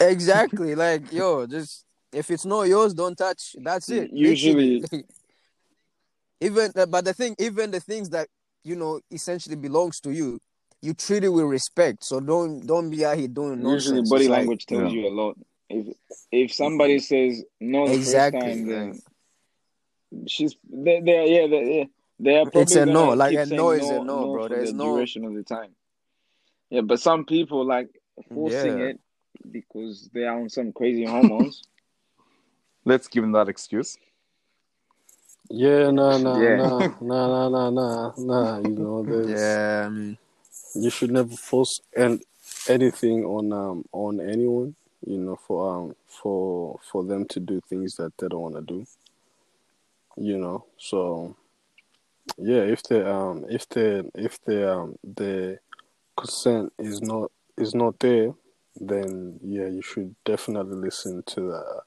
exactly. 0.00 0.74
Like, 0.74 1.12
yo, 1.12 1.46
just 1.46 1.84
if 2.12 2.30
it's 2.30 2.44
not 2.44 2.62
yours, 2.64 2.94
don't 2.94 3.16
touch. 3.16 3.56
That's 3.62 3.88
it. 3.90 4.10
Usually- 4.12 4.84
even 6.42 6.72
uh, 6.74 6.86
but 6.86 7.04
the 7.04 7.12
thing, 7.12 7.36
even 7.38 7.70
the 7.70 7.80
things 7.80 8.08
that 8.10 8.26
you 8.64 8.74
know 8.74 9.00
essentially 9.10 9.56
belongs 9.56 10.00
to 10.00 10.10
you, 10.10 10.40
you 10.80 10.94
treat 10.94 11.22
it 11.22 11.28
with 11.28 11.44
respect. 11.44 12.02
So 12.02 12.18
don't 12.18 12.66
don't 12.66 12.88
be 12.88 13.04
out 13.04 13.18
here 13.18 13.28
doing 13.28 13.62
nonsense. 13.62 13.84
Usually, 13.84 14.08
body 14.08 14.24
It's 14.24 14.30
like- 14.30 14.38
language 14.38 14.64
tells 14.66 14.92
Yeah. 14.94 15.00
you 15.00 15.08
a 15.08 15.10
lot. 15.14 15.36
If 15.68 15.86
if 16.32 16.54
somebody 16.54 16.98
says 16.98 17.44
no 17.60 17.86
the 17.86 17.92
Exactly, 17.94 18.40
first 18.40 18.56
time, 18.56 18.66
then 18.66 19.00
she's 20.26 20.56
there. 20.68 21.02
they 21.02 21.34
yeah 21.34 21.46
they 21.46 21.78
yeah 21.80 21.84
they 22.20 22.36
are 22.36 22.44
probably 22.44 22.62
It's 22.62 22.76
a 22.76 22.86
no, 22.86 23.08
like 23.10 23.34
a 23.36 23.46
no 23.46 23.70
is 23.70 23.88
a 23.90 24.04
no, 24.04 24.28
bro. 24.32 24.42
for 24.42 24.48
There's 24.50 24.70
the 24.72 24.76
no- 24.76 24.84
duration 24.94 25.24
of 25.24 25.34
the 25.34 25.42
time. 25.42 25.74
Yeah, 26.70 26.82
but 26.82 27.00
some 27.00 27.24
people 27.24 27.64
like 27.66 27.88
forcing 28.32 28.78
Yeah. 28.78 28.84
it 28.90 29.00
because 29.50 30.08
they 30.12 30.24
are 30.24 30.38
on 30.40 30.48
some 30.48 30.72
crazy 30.72 31.04
hormones. 31.04 31.62
Let's 32.84 33.08
give 33.08 33.22
them 33.22 33.32
that 33.32 33.48
excuse. 33.48 33.96
Yeah, 35.48 35.90
no, 35.90 36.16
no, 36.18 36.40
Yeah. 36.40 36.56
no, 36.56 36.78
no, 37.00 37.48
no, 37.48 37.48
no, 37.48 37.70
no, 37.70 38.14
no. 38.16 38.62
You 38.68 38.74
know, 38.76 39.02
there's, 39.08 39.28
yeah, 39.30 39.84
I 39.86 39.88
mean, 39.88 40.18
you 40.76 40.90
should 40.90 41.10
never 41.10 41.34
force 41.34 41.80
and 41.96 42.22
anything 42.68 43.24
on 43.24 43.52
um 43.52 43.84
on 43.92 44.20
anyone. 44.20 44.76
You 45.04 45.18
know, 45.18 45.36
for 45.36 45.74
um 45.74 45.96
for 46.06 46.78
for 46.92 47.02
them 47.04 47.26
to 47.28 47.40
do 47.40 47.60
things 47.68 47.96
that 47.96 48.12
they 48.18 48.28
don't 48.28 48.42
want 48.42 48.54
to 48.56 48.62
do. 48.62 48.86
You 50.16 50.38
know, 50.38 50.66
so 50.76 51.34
yeah, 52.38 52.62
if 52.62 52.82
the 52.84 53.10
um 53.10 53.44
if 53.48 53.68
the 53.68 54.10
if 54.14 54.40
the 54.44 54.72
um 54.72 54.96
the 55.02 55.58
consent 56.16 56.72
is 56.78 57.00
not 57.02 57.30
is 57.58 57.74
not 57.74 57.98
there, 57.98 58.32
then 58.76 59.38
yeah, 59.42 59.66
you 59.66 59.82
should 59.82 60.14
definitely 60.24 60.76
listen 60.76 61.22
to 61.26 61.40
that 61.40 61.82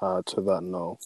uh 0.00 0.22
to 0.26 0.40
that 0.42 0.62
no. 0.62 0.98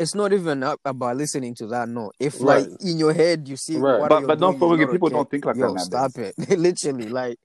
it's 0.00 0.14
not 0.14 0.32
even 0.32 0.62
up 0.62 0.80
about 0.86 1.16
listening 1.18 1.54
to 1.54 1.66
that. 1.66 1.86
No, 1.88 2.10
if 2.18 2.40
Right. 2.40 2.66
like 2.66 2.80
in 2.80 2.98
your 2.98 3.12
head 3.12 3.46
you 3.46 3.56
see 3.56 3.76
Right. 3.76 4.00
what 4.00 4.08
But- 4.08 4.26
but 4.26 4.40
don't 4.40 4.58
forget, 4.58 4.90
people 4.90 5.06
okay, 5.08 5.14
don't 5.16 5.30
think 5.30 5.44
like 5.44 5.56
yo, 5.56 5.74
that 5.74 5.80
Stop 5.84 6.18
it, 6.18 6.34
literally, 6.58 7.08
like. 7.08 7.38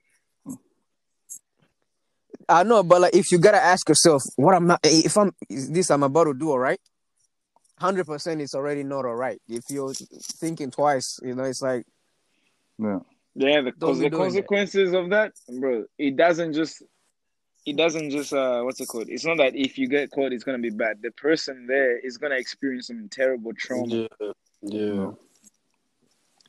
I 2.47 2.63
know, 2.63 2.83
but 2.83 3.01
like, 3.01 3.15
if 3.15 3.31
you 3.31 3.39
gotta 3.39 3.61
ask 3.61 3.89
yourself, 3.89 4.21
what 4.35 4.53
I'm 4.53 4.67
not, 4.67 4.79
if 4.83 5.17
I'm 5.17 5.31
is 5.49 5.69
this 5.71 5.89
I'm 5.89 6.03
about 6.03 6.25
to 6.25 6.33
do, 6.33 6.51
all 6.51 6.59
right, 6.59 6.79
hundred 7.79 8.05
percent, 8.05 8.41
it's 8.41 8.55
already 8.55 8.83
not 8.83 9.05
all 9.05 9.15
right. 9.15 9.41
If 9.47 9.63
you're 9.69 9.93
thinking 9.93 10.71
twice, 10.71 11.19
you 11.23 11.35
know, 11.35 11.43
it's 11.43 11.61
like, 11.61 11.85
Yeah. 12.79 12.99
Yeah, 13.37 13.61
the, 13.61 13.71
cause 13.73 13.97
be 13.97 14.05
the 14.05 14.09
doing 14.11 14.21
that. 14.21 14.27
consequences 14.27 14.93
of 14.93 15.09
that, 15.09 15.33
bro, 15.59 15.85
it 15.97 16.15
doesn't 16.15 16.53
just, 16.53 16.81
it 17.65 17.75
doesn't 17.75 18.11
just, 18.11 18.31
uh, 18.31 18.61
what's 18.61 18.79
it 18.79 18.87
called? 18.87 19.09
It's 19.09 19.25
not 19.25 19.37
that 19.37 19.55
if 19.55 19.77
you 19.77 19.89
get 19.89 20.11
caught, 20.11 20.31
it's 20.31 20.45
gonna 20.45 20.59
be 20.59 20.69
bad. 20.69 21.01
The 21.01 21.11
person 21.11 21.67
there 21.67 21.97
is 21.99 22.17
gonna 22.17 22.35
experience 22.35 22.87
some 22.87 23.09
terrible 23.09 23.51
trauma, 23.53 24.07
Yeah, 24.21 24.31
yeah. 24.61 25.11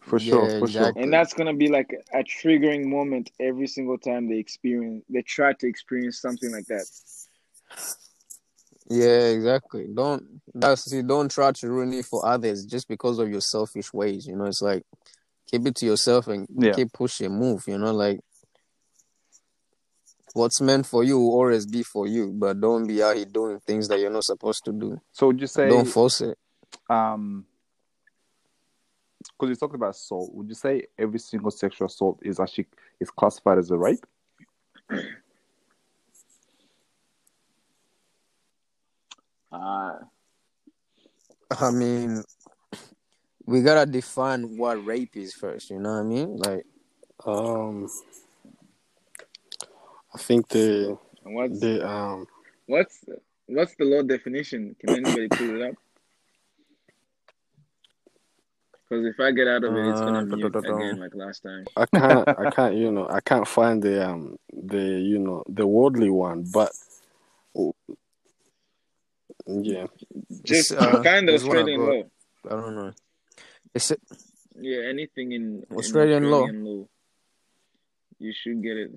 For 0.03 0.21
sure, 0.21 0.45
Yeah, 0.45 0.59
for 0.61 0.67
exactly. 0.67 1.03
and 1.03 1.13
that's 1.13 1.35
gonna 1.35 1.55
be 1.55 1.69
like 1.69 1.93
a 2.15 2.19
triggering 2.19 2.85
moment 2.85 3.33
every 3.41 3.67
single 3.67 3.99
time 3.99 4.29
they 4.29 4.39
experience, 4.39 5.05
they 5.09 5.23
try 5.23 5.53
to 5.55 5.67
experience 5.67 6.21
something 6.21 6.53
like 6.53 6.67
that. 6.67 6.87
Yeah, 8.89 9.29
exactly. 9.29 9.87
Don't 9.93 10.41
that's 10.55 10.93
you 10.93 11.03
don't 11.03 11.31
try 11.31 11.53
to 11.53 11.69
ruin 11.69 11.93
it 11.93 12.07
for 12.07 12.25
others 12.27 12.65
just 12.65 12.89
because 12.89 13.19
of 13.19 13.29
your 13.31 13.41
selfish 13.41 13.93
ways. 13.93 14.27
You 14.27 14.37
know, 14.37 14.45
it's 14.45 14.63
like 14.63 14.83
keep 15.51 15.67
it 15.67 15.75
to 15.77 15.87
yourself 15.87 16.29
and 16.29 16.47
Yeah. 16.57 16.73
keep 16.73 16.93
pushing, 16.93 17.33
move. 17.39 17.65
You 17.67 17.79
know, 17.79 17.93
like 17.93 18.21
what's 20.35 20.61
meant 20.61 20.87
for 20.87 21.03
you 21.03 21.19
will 21.19 21.33
always 21.33 21.67
be 21.67 21.83
for 21.83 22.07
you, 22.07 22.33
but 22.33 22.61
don't 22.61 22.87
be 22.87 23.03
out 23.03 23.17
here 23.17 23.25
doing 23.25 23.59
things 23.61 23.89
that 23.89 23.99
you're 23.99 24.11
not 24.11 24.25
supposed 24.25 24.65
to 24.67 24.73
do. 24.73 25.01
So 25.13 25.29
would 25.29 25.41
you 25.41 25.47
say 25.47 25.69
don't 25.69 25.87
force 25.87 26.21
it. 26.21 26.39
um 26.91 27.47
because 29.39 29.51
you 29.51 29.57
talked 29.57 29.75
about 29.75 29.91
assault, 29.91 30.33
would 30.35 30.49
you 30.49 30.55
say 30.55 30.85
every 30.99 31.19
single 31.19 31.51
sexual 31.51 31.87
assault 31.87 32.19
is 32.23 32.39
actually 32.39 32.67
is 33.01 33.11
classified 33.11 33.59
as 33.59 33.71
a 33.71 33.77
rape? 33.77 34.05
Uh, 39.53 39.99
I 41.61 41.71
mean, 41.71 42.23
we 43.47 43.63
gotta 43.63 43.91
define 43.91 44.57
what 44.57 44.85
rape 44.85 45.17
is 45.17 45.33
first. 45.35 45.71
You 45.71 45.79
know 45.79 45.93
what 45.93 46.01
I 46.01 46.03
mean? 46.03 46.37
Like, 46.37 46.67
Um, 47.25 47.89
I 50.15 50.19
think 50.19 50.49
the 50.49 50.99
and 51.25 51.35
what's 51.35 51.61
the 51.61 51.87
um 51.87 52.27
what's 52.67 53.05
what's 53.47 53.75
the 53.77 53.85
law 53.85 54.03
definition? 54.03 54.77
Can 54.79 54.91
anybody 54.91 55.29
pull 55.29 55.61
it 55.61 55.69
up? 55.69 55.75
Because 58.89 59.07
if 59.07 59.19
I 59.19 59.33
get 59.33 59.49
out 59.49 59.65
of 59.65 59.75
it, 59.75 59.89
it's 59.89 60.01
gonna 60.01 60.47
Uh, 60.47 60.59
again 60.59 61.01
like 61.01 61.15
last 61.15 61.43
time. 61.43 61.67
I 61.77 61.87
can't 61.87 62.29
I 62.29 62.51
can't 62.51 62.77
you 62.77 62.93
know 62.93 63.09
I 63.09 63.21
can't 63.21 63.49
find 63.49 63.83
the 63.83 64.09
um 64.09 64.39
the 64.53 64.83
you 64.83 65.19
know 65.19 65.43
the 65.49 65.67
worldly 65.67 66.11
one, 66.11 66.45
but 66.53 66.73
yeah, 69.47 69.87
Just 70.45 70.73
uh, 70.73 71.03
find 71.03 71.29
the 71.29 71.33
there's 71.33 71.45
one 71.45 71.57
I 71.59 71.61
Australian 71.61 71.81
law. 71.81 72.03
I 72.47 72.51
don't 72.51 72.75
know. 72.75 72.93
It's 73.75 73.93
Yeah, 74.59 74.89
anything 74.89 75.33
in 75.33 75.65
in 75.71 75.77
Australian 75.77 76.31
law. 76.31 76.47
law. 76.49 76.89
You 78.19 78.33
should 78.35 78.63
get 78.63 78.77
it. 78.77 78.91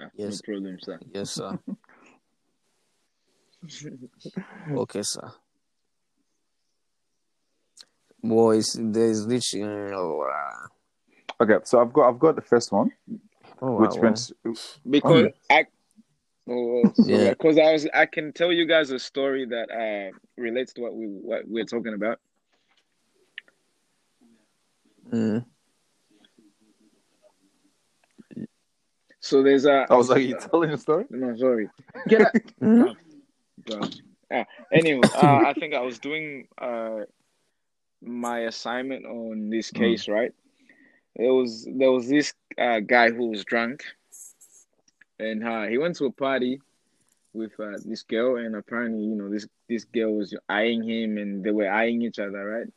Ah, 0.00 0.08
Yes. 0.16 0.40
No 0.46 0.54
problem, 0.54 0.78
sir. 0.80 0.98
yes, 1.12 1.30
sir. 1.32 1.58
okay, 4.76 5.02
sir. 5.02 5.32
Boys, 8.22 8.76
there's 8.80 9.26
literally. 9.26 9.92
Oh, 9.94 10.18
wow. 10.18 10.68
Okay, 11.40 11.58
so 11.64 11.80
I've 11.80 11.92
got 11.92 12.08
I've 12.08 12.18
got 12.18 12.36
the 12.36 12.42
first 12.42 12.72
one, 12.72 12.92
Oh, 13.60 13.72
which 13.72 13.94
wow, 13.96 14.00
went 14.02 14.32
Because 14.88 15.24
Okay. 15.24 15.34
I, 15.50 15.66
oh, 16.48 16.92
Yeah. 17.06 17.30
because 17.30 17.58
I 17.58 17.72
was, 17.72 17.88
I 17.94 18.06
can 18.06 18.32
tell 18.32 18.52
you 18.52 18.66
guys 18.66 18.90
a 18.90 18.98
story 18.98 19.46
that 19.46 19.70
uh 19.70 20.16
relates 20.36 20.72
to 20.74 20.82
what 20.82 20.94
we 20.94 21.06
what 21.06 21.42
we're 21.46 21.64
talking 21.64 21.94
about. 21.94 22.18
Mm. 25.12 25.44
So 29.20 29.42
there's 29.42 29.64
a. 29.66 29.86
I 29.88 29.94
was 29.96 30.08
like, 30.10 30.24
you 30.24 30.36
telling 30.50 30.70
a 30.70 30.76
story? 30.78 31.04
No, 31.10 31.36
sorry. 31.36 31.68
Get 32.08 32.22
out. 32.22 32.32
Mhm. 32.62 32.96
Bro. 33.64 33.80
Ah, 34.32 34.44
anyway, 34.72 35.08
uh, 35.14 35.18
I 35.48 35.54
think 35.58 35.74
I 35.74 35.80
was 35.82 35.98
doing 35.98 36.48
uh 36.58 37.00
my 38.02 38.40
assignment 38.40 39.06
on 39.06 39.50
this 39.50 39.70
Mm. 39.70 39.76
case, 39.78 40.08
right? 40.08 40.32
There 41.16 41.32
was 41.32 41.68
there 41.70 41.90
was 41.92 42.08
this 42.08 42.34
uh, 42.58 42.80
guy 42.80 43.10
who 43.10 43.26
was 43.30 43.44
drunk, 43.44 43.84
and 45.22 45.46
uh, 45.46 45.64
he 45.66 45.78
went 45.78 45.96
to 45.96 46.06
a 46.06 46.12
party 46.12 46.60
with 47.34 47.52
uh, 47.60 47.78
this 47.84 48.02
girl, 48.02 48.36
and 48.36 48.56
apparently, 48.56 49.02
you 49.04 49.14
know, 49.16 49.30
this 49.30 49.46
this 49.68 49.84
girl 49.84 50.14
was 50.16 50.34
eyeing 50.48 50.82
him, 50.82 51.18
and 51.18 51.44
they 51.44 51.50
were 51.50 51.70
eyeing 51.70 52.02
each 52.02 52.18
other, 52.18 52.44
right? 52.44 52.68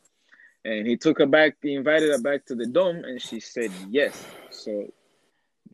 And 0.64 0.86
he 0.86 0.96
took 0.96 1.18
her 1.18 1.26
back. 1.26 1.56
He 1.62 1.74
invited 1.74 2.10
her 2.10 2.18
back 2.18 2.46
to 2.46 2.54
the 2.54 2.66
dome, 2.66 3.04
and 3.04 3.20
she 3.20 3.40
said 3.40 3.72
yes. 3.90 4.26
So 4.50 4.86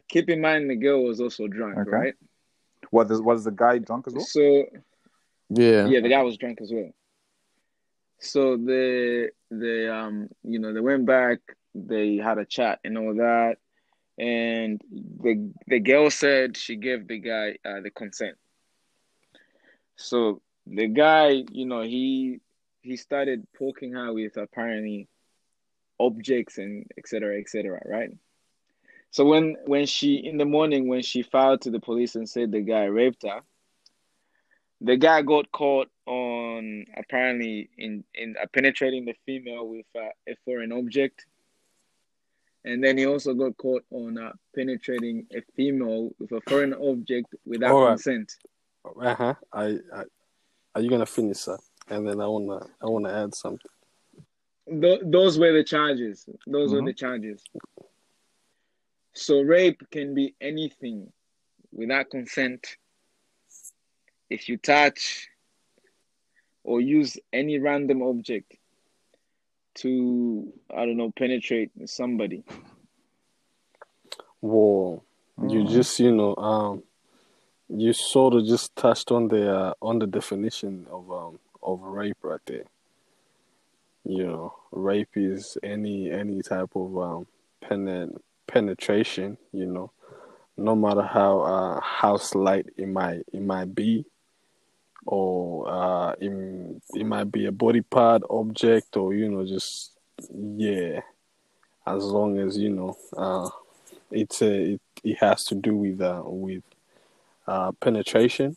keep 0.09 0.29
in 0.31 0.41
mind, 0.41 0.71
the 0.71 0.77
girl 0.77 1.05
was 1.05 1.21
also 1.21 1.47
drunk, 1.49 1.79
Okay. 1.81 1.91
right? 1.91 2.15
Was 2.91 3.21
was 3.23 3.45
the 3.45 3.53
guy 3.53 3.79
drunk 3.79 4.07
as 4.09 4.15
well? 4.15 4.25
So 4.25 4.67
Yeah. 5.51 5.87
yeah, 5.87 6.01
the 6.01 6.09
guy 6.09 6.23
was 6.23 6.37
drunk 6.37 6.61
as 6.61 6.73
well. 6.73 6.91
So 8.21 8.57
the 8.57 9.31
the 9.51 9.95
um 9.95 10.29
you 10.45 10.59
know 10.59 10.73
they 10.73 10.81
went 10.81 11.07
back, 11.07 11.41
they 11.75 12.17
had 12.17 12.39
a 12.39 12.45
chat 12.45 12.81
and 12.85 12.99
all 12.99 13.15
that, 13.17 13.57
and 14.23 14.81
the 15.21 15.53
the 15.67 15.81
girl 15.81 16.09
said 16.09 16.57
she 16.57 16.77
gave 16.77 17.09
the 17.09 17.19
guy 17.19 17.57
uh, 17.65 17.81
the 17.81 17.91
consent. 17.91 18.37
So 19.97 20.41
the 20.65 20.87
guy, 20.87 21.43
you 21.51 21.67
know, 21.67 21.83
he 21.83 22.39
he 22.83 22.97
started 22.97 23.47
poking 23.59 23.95
her 23.95 24.13
with 24.13 24.37
apparently 24.37 25.09
objects 25.99 26.59
and 26.59 26.87
etc. 26.97 27.41
etc. 27.41 27.81
right? 27.85 28.11
So 29.11 29.25
when 29.25 29.57
when 29.67 29.87
she 29.87 30.15
in 30.15 30.39
the 30.39 30.45
morning 30.45 30.87
when 30.87 31.03
she 31.03 31.23
filed 31.23 31.63
to 31.63 31.73
the 31.73 31.81
police 31.81 32.15
and 32.15 32.29
said 32.29 32.53
the 32.53 32.61
guy 32.61 32.85
raped 32.85 33.25
her, 33.25 33.41
the 34.81 34.97
guy 34.97 35.23
got 35.23 35.51
caught 35.51 35.91
on 36.07 36.85
apparently 36.97 37.71
in 37.77 38.05
in 38.15 38.37
uh, 38.41 38.47
penetrating 38.55 39.05
the 39.05 39.17
female 39.27 39.67
with 39.67 39.87
uh, 39.97 40.11
a 40.29 40.37
foreign 40.45 40.71
object, 40.71 41.27
and 42.65 42.83
then 42.83 42.97
he 42.97 43.07
also 43.07 43.35
got 43.35 43.57
caught 43.57 43.85
on 43.91 44.19
uh, 44.19 44.33
penetrating 44.55 45.27
a 45.35 45.41
female 45.57 46.11
with 46.19 46.33
a 46.33 46.41
foreign 46.49 46.75
object 46.75 47.35
without 47.45 47.75
right. 47.75 47.89
consent. 47.91 48.33
Uh 49.01 49.15
huh. 49.15 49.35
I, 49.53 49.79
I 49.95 50.05
are 50.75 50.81
you 50.81 50.91
gonna 50.91 51.07
finish 51.07 51.45
that? 51.45 51.61
And 51.89 52.07
then 52.09 52.21
I 52.21 52.27
wanna 52.27 52.61
I 52.81 52.87
wanna 52.87 53.13
add 53.13 53.35
something. 53.35 53.71
Th- 54.69 55.01
those 55.05 55.39
were 55.39 55.53
the 55.53 55.65
charges. 55.65 56.27
Those 56.47 56.71
Mhm. 56.71 56.75
were 56.75 56.87
the 56.87 56.95
charges. 56.95 57.43
So 59.15 59.41
rape 59.41 59.83
can 59.91 60.15
be 60.15 60.35
anything 60.41 61.13
without 61.73 62.11
consent. 62.11 62.77
If 64.31 64.49
you 64.49 64.57
touch 64.57 65.29
or 66.65 66.81
use 66.81 67.19
any 67.33 67.59
random 67.59 68.03
object 68.03 68.57
to, 69.77 70.53
I 70.75 70.85
don't 70.87 70.97
know, 70.97 71.13
penetrate 71.17 71.71
somebody. 71.87 72.45
Whoa. 74.41 75.03
You 75.41 75.65
Mm. 75.65 75.71
just 75.71 75.99
you 76.01 76.13
know 76.13 76.37
um 76.37 76.83
you 77.69 77.93
sort 77.93 78.35
of 78.35 78.47
just 78.47 78.75
touched 78.77 79.11
on 79.11 79.29
the 79.29 79.51
uh, 79.55 79.75
on 79.81 79.99
the 79.99 80.07
definition 80.07 80.87
of 80.91 81.11
um 81.11 81.39
of 81.63 81.81
rape 81.83 82.19
right 82.23 82.41
there. 82.47 82.65
You 84.05 84.27
know, 84.27 84.55
rape 84.73 85.11
is 85.17 85.57
any 85.63 86.11
any 86.11 86.43
type 86.43 86.71
of 86.75 86.99
um 86.99 87.27
penet- 87.65 88.17
penetration. 88.47 89.39
You 89.53 89.67
know, 89.67 89.93
no 90.57 90.75
matter 90.77 91.03
how 91.03 91.41
uh 91.41 91.81
how 91.81 92.17
slight 92.17 92.67
it 92.77 92.89
might 92.89 93.23
it 93.33 93.43
might 93.43 93.75
be, 93.75 94.05
or 95.05 95.69
uh 95.69 96.13
it, 96.21 96.81
it 96.95 97.05
might 97.05 97.31
be 97.31 97.47
a 97.47 97.53
body 97.53 97.81
part 97.81 98.23
object 98.31 98.97
or 98.97 99.15
you 99.15 99.29
know 99.29 99.45
just 99.45 99.93
yeah, 100.35 101.01
as 101.87 102.05
long 102.05 102.39
as 102.39 102.57
you 102.57 102.71
know 102.71 102.97
uh 103.17 103.49
it's 104.11 104.43
a 104.43 104.75
it, 104.75 104.81
it 105.05 105.19
has 105.19 105.45
to 105.45 105.55
do 105.55 105.75
with 105.77 106.01
uh 106.01 106.23
with 106.25 106.63
uh 107.47 107.73
penetration 107.81 108.57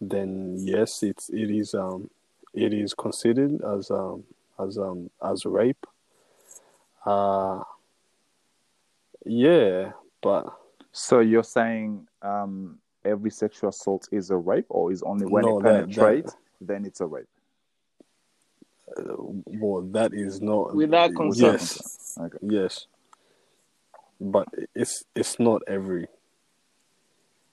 then 0.00 0.56
yes 0.58 1.02
it's 1.02 1.28
it 1.30 1.50
is 1.50 1.74
um 1.74 2.10
it 2.52 2.72
is 2.72 2.94
considered 2.94 3.62
as 3.62 3.90
um 3.90 4.24
as 4.58 4.76
um 4.78 5.10
as 5.22 5.44
rape. 5.46 5.86
Uh 7.06 7.62
yeah 9.24 9.92
but 10.20 10.52
So 10.92 11.20
you're 11.20 11.44
saying 11.44 12.08
um, 12.22 12.78
every 13.04 13.30
sexual 13.30 13.70
assault 13.70 14.08
is 14.12 14.30
a 14.30 14.36
rape, 14.36 14.66
or 14.68 14.92
is 14.92 15.02
only 15.02 15.26
when 15.26 15.44
No, 15.44 15.58
it 15.58 15.62
that- 15.62 15.94
that- 15.94 16.36
then 16.60 16.84
it's 16.84 17.00
a 17.00 17.06
rape? 17.06 17.26
uh, 18.96 19.14
well 19.46 19.82
that 19.82 20.12
is 20.12 20.40
not 20.40 20.74
Without 20.74 21.14
consent. 21.14 21.60
yes 21.60 21.98
Okay. 22.18 22.38
yes 22.42 22.86
but 24.20 24.48
it's 24.74 25.04
it's 25.14 25.38
not 25.38 25.62
every 25.68 26.06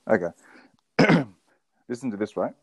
Okay. 0.09 0.31
Listen 1.89 2.09
to 2.11 2.17
this, 2.17 2.37
right? 2.37 2.53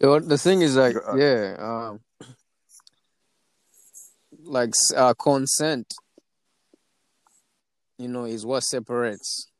Yo, 0.00 0.20
the 0.20 0.38
thing 0.38 0.62
is 0.62 0.74
like, 0.76 0.96
uh, 0.96 1.16
yeah, 1.16 1.54
um, 1.58 2.00
like 4.44 4.72
uh, 4.96 5.12
consent, 5.14 5.92
you 7.98 8.08
know, 8.08 8.24
is 8.24 8.44
what 8.44 8.60
separates 8.60 9.50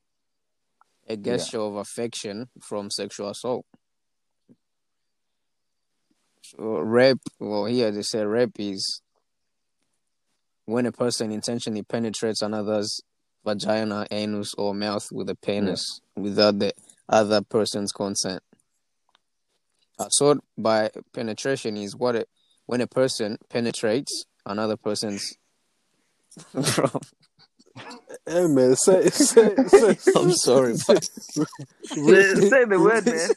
a 1.09 1.17
gesture 1.17 1.61
of 1.61 1.77
affection 1.77 2.49
from 2.61 2.91
sexual 2.91 3.31
assault. 3.31 3.65
So 6.43 6.79
rape, 6.79 7.21
well, 7.41 7.65
here 7.65 7.91
they 7.91 8.03
say 8.03 8.25
rape 8.25 8.59
is 8.59 9.01
when 10.65 10.87
a 10.87 10.93
person 10.93 11.33
intentionally 11.33 11.83
penetrates 11.83 12.43
another's 12.43 13.01
vagina, 13.45 14.07
anus, 14.11 14.55
or 14.55 14.75
mouth 14.75 15.09
with 15.13 15.31
a 15.31 15.37
penis 15.37 16.01
without 16.17 16.59
the 16.59 16.73
other 17.09 17.41
person's 17.41 17.93
consent. 17.93 18.43
Assault 19.99 20.39
by 20.59 20.91
penetration 21.15 21.77
is 21.77 21.97
what 21.97 22.17
it, 22.17 22.29
when 22.67 22.81
a 22.81 22.87
person 22.87 23.39
penetrates 23.49 24.25
another 24.45 24.77
person's. 24.77 25.35
Bro, 27.77 28.01
hey 28.27 28.47
man 28.49 28.77
say 28.77 29.09
say, 29.11 29.55
say 29.67 29.97
I'm 30.17 30.31
sorry, 30.33 30.75
but 30.87 31.05
say 31.93 32.65
the 32.65 32.79
word, 32.81 33.05
man. 33.07 33.31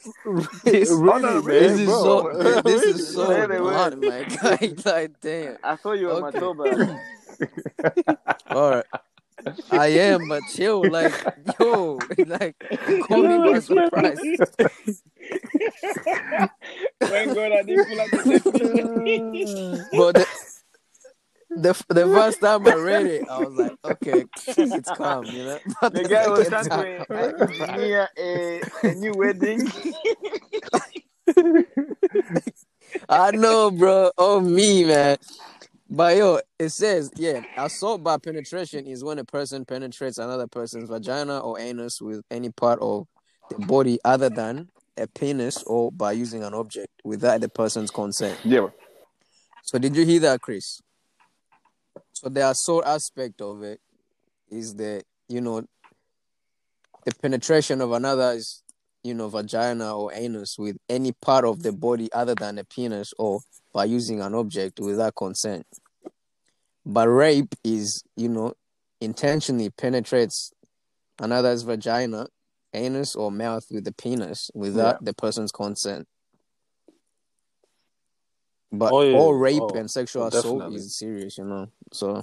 this, 0.64 0.90
Really, 0.90 1.22
no, 1.22 1.42
man, 1.42 1.54
is 1.54 1.84
bro. 1.86 2.02
so 2.02 2.62
this 2.62 2.82
Really, 2.82 2.92
is 3.00 3.14
so 3.14 3.28
Say 3.28 3.46
the 3.46 3.58
hard, 3.62 3.98
man. 3.98 4.28
Like, 4.42 4.84
like, 4.86 5.20
damn. 5.20 5.56
I 5.62 5.76
thought 5.76 5.98
you 5.98 6.06
were 6.06 6.12
Okay. 6.14 6.38
Matoba. 6.38 7.00
All 8.50 8.70
right. 8.70 8.84
I 9.70 9.86
am, 9.88 10.28
but 10.28 10.46
chill, 10.46 10.90
like, 10.90 11.14
yo, 11.58 12.06
like, 12.18 12.56
call 13.02 13.22
me 13.22 13.38
by 13.38 13.58
surprise. 13.60 14.20
Thank 17.02 17.34
God 17.34 17.52
I 17.52 17.62
didn't 17.62 17.86
pull 17.86 18.00
out 18.00 18.10
the 18.10 18.18
definition. 18.18 19.86
But 19.92 20.14
the, 20.16 20.26
the 21.50 21.84
the 21.88 22.06
first 22.06 22.40
time 22.42 22.66
I 22.66 22.74
read 22.74 23.06
it, 23.06 23.28
I 23.28 23.38
was 23.40 23.54
like, 23.54 23.72
okay, 23.84 24.24
it's 24.46 24.90
calm, 24.92 25.26
you 25.26 25.44
know. 25.44 25.58
But 25.80 25.94
The 25.94 26.04
guy 26.04 26.28
was 26.28 26.48
second 26.48 26.68
trying 26.68 26.98
time, 26.98 27.06
to 27.06 27.62
engineer 27.62 28.08
a, 28.16 28.62
a 28.84 28.94
new 28.94 29.12
wedding. 29.14 29.68
I 33.08 33.30
know, 33.32 33.70
bro. 33.70 34.10
Oh, 34.18 34.40
me, 34.40 34.84
man. 34.84 35.16
But 35.88 36.16
yo, 36.16 36.40
it 36.58 36.68
says, 36.70 37.10
yeah, 37.16 37.42
assault 37.56 38.02
by 38.04 38.16
penetration 38.18 38.86
is 38.86 39.02
when 39.02 39.18
a 39.18 39.24
person 39.24 39.64
penetrates 39.64 40.18
another 40.18 40.46
person's 40.46 40.88
vagina 40.88 41.40
or 41.40 41.58
anus 41.58 42.00
with 42.00 42.22
any 42.30 42.50
part 42.50 42.78
of 42.80 43.06
the 43.50 43.58
body 43.66 43.98
other 44.04 44.28
than 44.28 44.68
a 44.96 45.08
penis 45.08 45.62
or 45.64 45.90
by 45.90 46.12
using 46.12 46.44
an 46.44 46.54
object 46.54 46.88
without 47.04 47.40
the 47.40 47.48
person's 47.48 47.90
consent. 47.90 48.38
Yeah. 48.44 48.68
So 49.64 49.78
did 49.78 49.96
you 49.96 50.04
hear 50.04 50.20
that, 50.20 50.40
Chris? 50.42 50.80
So 52.12 52.28
the 52.28 52.48
assault 52.48 52.84
aspect 52.86 53.40
of 53.40 53.62
it 53.62 53.80
is 54.50 54.74
the, 54.74 55.02
you 55.28 55.40
know, 55.40 55.64
the 57.04 57.14
penetration 57.22 57.80
of 57.80 57.92
another's, 57.92 58.62
you 59.02 59.14
know, 59.14 59.28
vagina 59.28 59.96
or 59.96 60.12
anus 60.12 60.56
with 60.58 60.76
any 60.88 61.12
part 61.12 61.44
of 61.44 61.62
the 61.62 61.72
body 61.72 62.12
other 62.12 62.34
than 62.34 62.58
a 62.58 62.64
penis 62.64 63.12
or 63.18 63.40
by 63.72 63.84
using 63.84 64.20
an 64.20 64.34
object 64.34 64.80
without 64.80 65.14
consent. 65.14 65.66
But 66.84 67.08
rape 67.08 67.54
is, 67.64 68.02
you 68.16 68.28
know, 68.28 68.54
intentionally 69.00 69.70
penetrates 69.70 70.52
another's 71.18 71.62
vagina, 71.62 72.26
anus, 72.74 73.14
or 73.14 73.30
mouth 73.30 73.64
with 73.70 73.84
the 73.84 73.92
penis 73.92 74.50
without 74.54 75.04
the 75.04 75.14
person's 75.14 75.52
consent. 75.52 76.06
But 78.72 78.92
Oh, 78.92 79.02
yeah. 79.02 79.16
all 79.18 79.34
rape 79.34 79.60
Oh, 79.62 79.74
and 79.74 79.90
sexual 79.90 80.26
assault 80.26 80.72
is 80.72 80.94
serious, 80.94 81.38
you 81.38 81.44
know. 81.44 81.68
So 81.92 82.22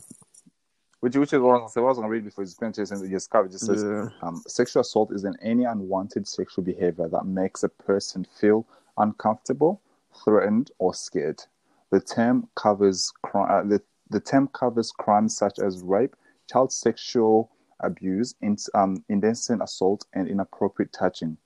Which, 1.01 1.15
which 1.15 1.33
is 1.33 1.39
what 1.39 1.59
I 1.59 1.61
was 1.61 1.97
going 1.97 2.03
to 2.03 2.09
read 2.09 2.23
before 2.23 2.43
you 2.43 2.49
spent 2.49 2.79
it 2.79 2.89
and 2.89 3.09
just 3.09 3.29
covered. 3.29 3.53
It 3.53 3.59
says, 3.59 3.83
yeah. 3.83 4.09
um, 4.21 4.41
sexual 4.47 4.81
assault 4.81 5.11
is 5.13 5.25
an 5.25 5.35
any 5.41 5.65
unwanted 5.65 6.27
sexual 6.27 6.63
behavior 6.63 7.07
that 7.09 7.25
makes 7.25 7.63
a 7.63 7.69
person 7.69 8.25
feel 8.39 8.65
uncomfortable, 8.97 9.81
threatened, 10.23 10.71
or 10.79 10.93
scared. 10.93 11.43
The 11.91 11.99
term 11.99 12.47
covers 12.55 13.13
cri- 13.21 13.41
uh, 13.47 13.63
the, 13.63 13.81
the 14.09 14.19
term 14.19 14.47
covers 14.47 14.91
crimes 14.91 15.37
such 15.37 15.59
as 15.59 15.81
rape, 15.81 16.15
child 16.51 16.71
sexual 16.71 17.51
abuse, 17.81 18.33
in, 18.41 18.57
um, 18.73 19.03
indecent 19.07 19.61
assault, 19.61 20.05
and 20.13 20.27
inappropriate 20.27 20.91
touching. 20.93 21.37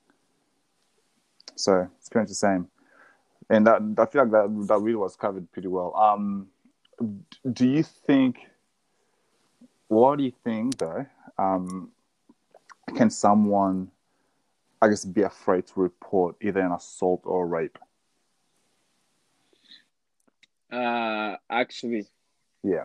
So 1.56 1.88
it's 1.98 2.08
pretty 2.08 2.22
much 2.22 2.28
the 2.30 2.34
same, 2.36 2.68
and 3.52 3.66
that 3.66 3.82
I 3.98 4.06
feel 4.06 4.22
like 4.22 4.32
that 4.32 4.66
that 4.68 4.78
really 4.80 4.96
was 4.96 5.14
covered 5.14 5.50
pretty 5.52 5.68
well. 5.68 5.94
Um, 5.94 6.48
do 7.52 7.68
you 7.68 7.82
think? 7.82 8.38
What 9.88 10.16
do 10.18 10.24
you 10.24 10.32
think, 10.42 10.78
though? 10.78 11.04
Um, 11.38 11.90
can 12.96 13.10
someone, 13.10 13.90
I 14.80 14.88
guess, 14.88 15.04
be 15.04 15.22
afraid 15.22 15.66
to 15.66 15.80
report 15.80 16.36
either 16.40 16.60
an 16.60 16.72
assault 16.72 17.20
or 17.24 17.46
rape? 17.46 17.78
Uh, 20.72 21.36
actually, 21.50 22.06
Yeah. 22.62 22.84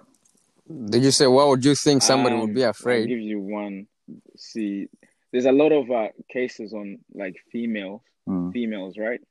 Did 0.90 1.02
you 1.06 1.12
say 1.12 1.28
what 1.28 1.48
would 1.48 1.64
you 1.64 1.76
think 1.76 2.02
somebody 2.02 2.36
would 2.36 2.50
um, 2.50 2.54
be 2.54 2.66
I'll 2.66 2.72
afraid? 2.72 3.08
give 3.08 3.20
you 3.20 3.40
one. 3.40 3.88
See, 4.36 4.90
there's 5.32 5.46
a 5.46 5.52
lot 5.54 5.72
of 5.72 5.90
uh, 5.90 6.10
cases 6.30 6.74
on 6.74 7.00
like 7.14 7.36
female 7.52 8.04
Mm. 8.28 8.52
females, 8.52 8.98
right? 8.98 9.22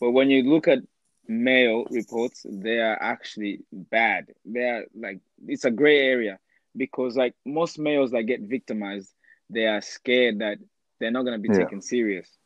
But 0.00 0.12
when 0.12 0.30
you 0.30 0.42
look 0.42 0.68
at 0.68 0.80
male 1.28 1.86
reports, 1.90 2.44
they 2.48 2.78
are 2.78 3.00
actually 3.00 3.60
bad. 3.72 4.26
They 4.44 4.62
are 4.62 4.84
like 4.94 5.20
it's 5.46 5.64
a 5.64 5.70
gray 5.70 5.98
area 6.00 6.38
because 6.76 7.16
like 7.16 7.34
most 7.44 7.78
males 7.78 8.10
that 8.12 8.22
get 8.24 8.40
victimized, 8.42 9.14
they 9.50 9.66
are 9.66 9.80
scared 9.80 10.38
that 10.40 10.58
they're 10.98 11.10
not 11.10 11.24
gonna 11.24 11.38
be 11.38 11.48
Yeah. 11.48 11.50
taken 11.50 11.80
serious. 11.80 12.38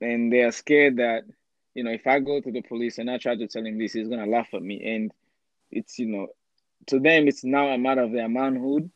And 0.00 0.32
they 0.32 0.42
are 0.42 0.52
scared 0.52 0.96
that, 0.96 1.24
you 1.74 1.84
know, 1.84 1.90
if 1.92 2.06
I 2.06 2.20
go 2.20 2.40
to 2.40 2.50
the 2.50 2.62
police 2.62 2.98
and 2.98 3.10
I 3.10 3.18
try 3.18 3.36
to 3.36 3.46
tell 3.46 3.64
him 3.64 3.78
this, 3.78 3.92
he's 3.92 4.08
gonna 4.08 4.26
laugh 4.26 4.48
at 4.54 4.62
me. 4.62 4.82
And 4.94 5.12
it's 5.70 5.98
you 5.98 6.06
know, 6.06 6.28
to 6.86 6.98
them 6.98 7.28
it's 7.28 7.44
now 7.44 7.68
a 7.68 7.78
matter 7.78 8.02
of 8.02 8.12
their 8.12 8.28
manhood 8.28 8.90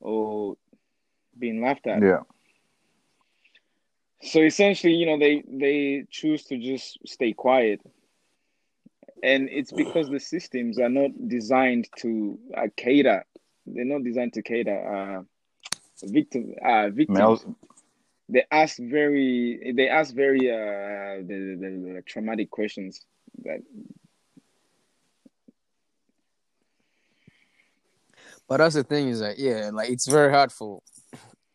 or 0.00 0.56
being 1.38 1.62
laughed 1.62 1.86
at. 1.86 2.04
Yeah. 2.04 2.22
So 4.22 4.40
essentially, 4.40 4.94
you 4.94 5.06
know, 5.06 5.18
they 5.18 5.44
they 5.46 6.04
choose 6.10 6.44
to 6.44 6.58
just 6.58 6.98
stay 7.06 7.32
quiet, 7.32 7.80
and 9.22 9.48
it's 9.50 9.72
because 9.72 10.08
the 10.08 10.20
systems 10.20 10.78
are 10.78 10.88
not 10.88 11.10
designed 11.28 11.88
to 11.98 12.38
uh, 12.56 12.68
cater. 12.76 13.24
They're 13.66 13.84
not 13.84 14.04
designed 14.04 14.32
to 14.34 14.42
cater 14.42 14.78
uh, 14.78 15.22
victim 16.04 16.54
uh, 16.64 16.90
victims. 16.90 17.44
They 18.28 18.44
ask 18.50 18.78
very 18.78 19.72
they 19.76 19.88
ask 19.88 20.14
very 20.14 20.50
uh 20.50 21.22
the, 21.22 21.56
the, 21.60 21.92
the 21.94 22.02
traumatic 22.06 22.50
questions 22.50 23.04
that 23.44 23.60
But 28.48 28.58
that's 28.58 28.74
the 28.74 28.84
thing 28.84 29.08
is 29.08 29.20
that 29.20 29.38
yeah, 29.38 29.70
like 29.72 29.90
it's 29.90 30.06
very 30.06 30.32
hard 30.32 30.52
for 30.52 30.80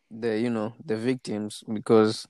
the 0.10 0.38
you 0.38 0.50
know 0.50 0.74
the 0.86 0.98
victims 0.98 1.64
because 1.72 2.28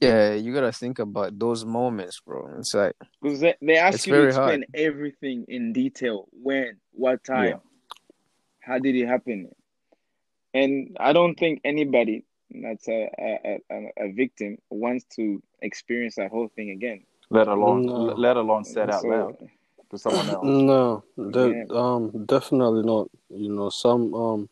yeah, 0.00 0.34
you 0.34 0.52
gotta 0.52 0.72
think 0.72 0.98
about 0.98 1.38
those 1.38 1.64
moments, 1.64 2.20
bro. 2.20 2.48
It's 2.58 2.74
like 2.74 2.94
because 3.22 3.40
they, 3.40 3.54
they 3.62 3.76
ask 3.76 4.06
you 4.06 4.14
to 4.14 4.26
explain 4.28 4.46
hard. 4.48 4.66
everything 4.74 5.44
in 5.48 5.72
detail. 5.72 6.26
When, 6.32 6.76
what 6.92 7.22
time, 7.24 7.44
Yeah. 7.48 7.56
how 8.60 8.78
did 8.78 8.94
it 8.96 9.06
happen? 9.06 9.50
And 10.52 10.96
I 11.00 11.12
don't 11.12 11.34
think 11.38 11.60
anybody 11.64 12.24
that's 12.50 12.86
a 12.88 13.10
a, 13.18 13.58
a, 13.70 14.06
a 14.06 14.12
victim 14.12 14.58
wants 14.70 15.04
to 15.16 15.42
experience 15.62 16.16
that 16.16 16.30
whole 16.30 16.48
thing 16.54 16.70
again. 16.70 17.04
Let 17.30 17.48
alone 17.48 17.86
No. 17.86 17.94
let 18.14 18.36
alone 18.36 18.64
said 18.64 18.90
out 18.90 19.02
So- 19.02 19.08
loud 19.08 19.36
to 19.90 19.98
someone 19.98 20.28
else. 20.28 20.44
No, 20.44 21.04
that 21.16 21.50
Yeah. 21.70 21.76
um 21.76 22.24
definitely 22.26 22.82
not. 22.84 23.10
You 23.30 23.50
know, 23.52 23.70
some 23.70 24.14
um 24.14 24.48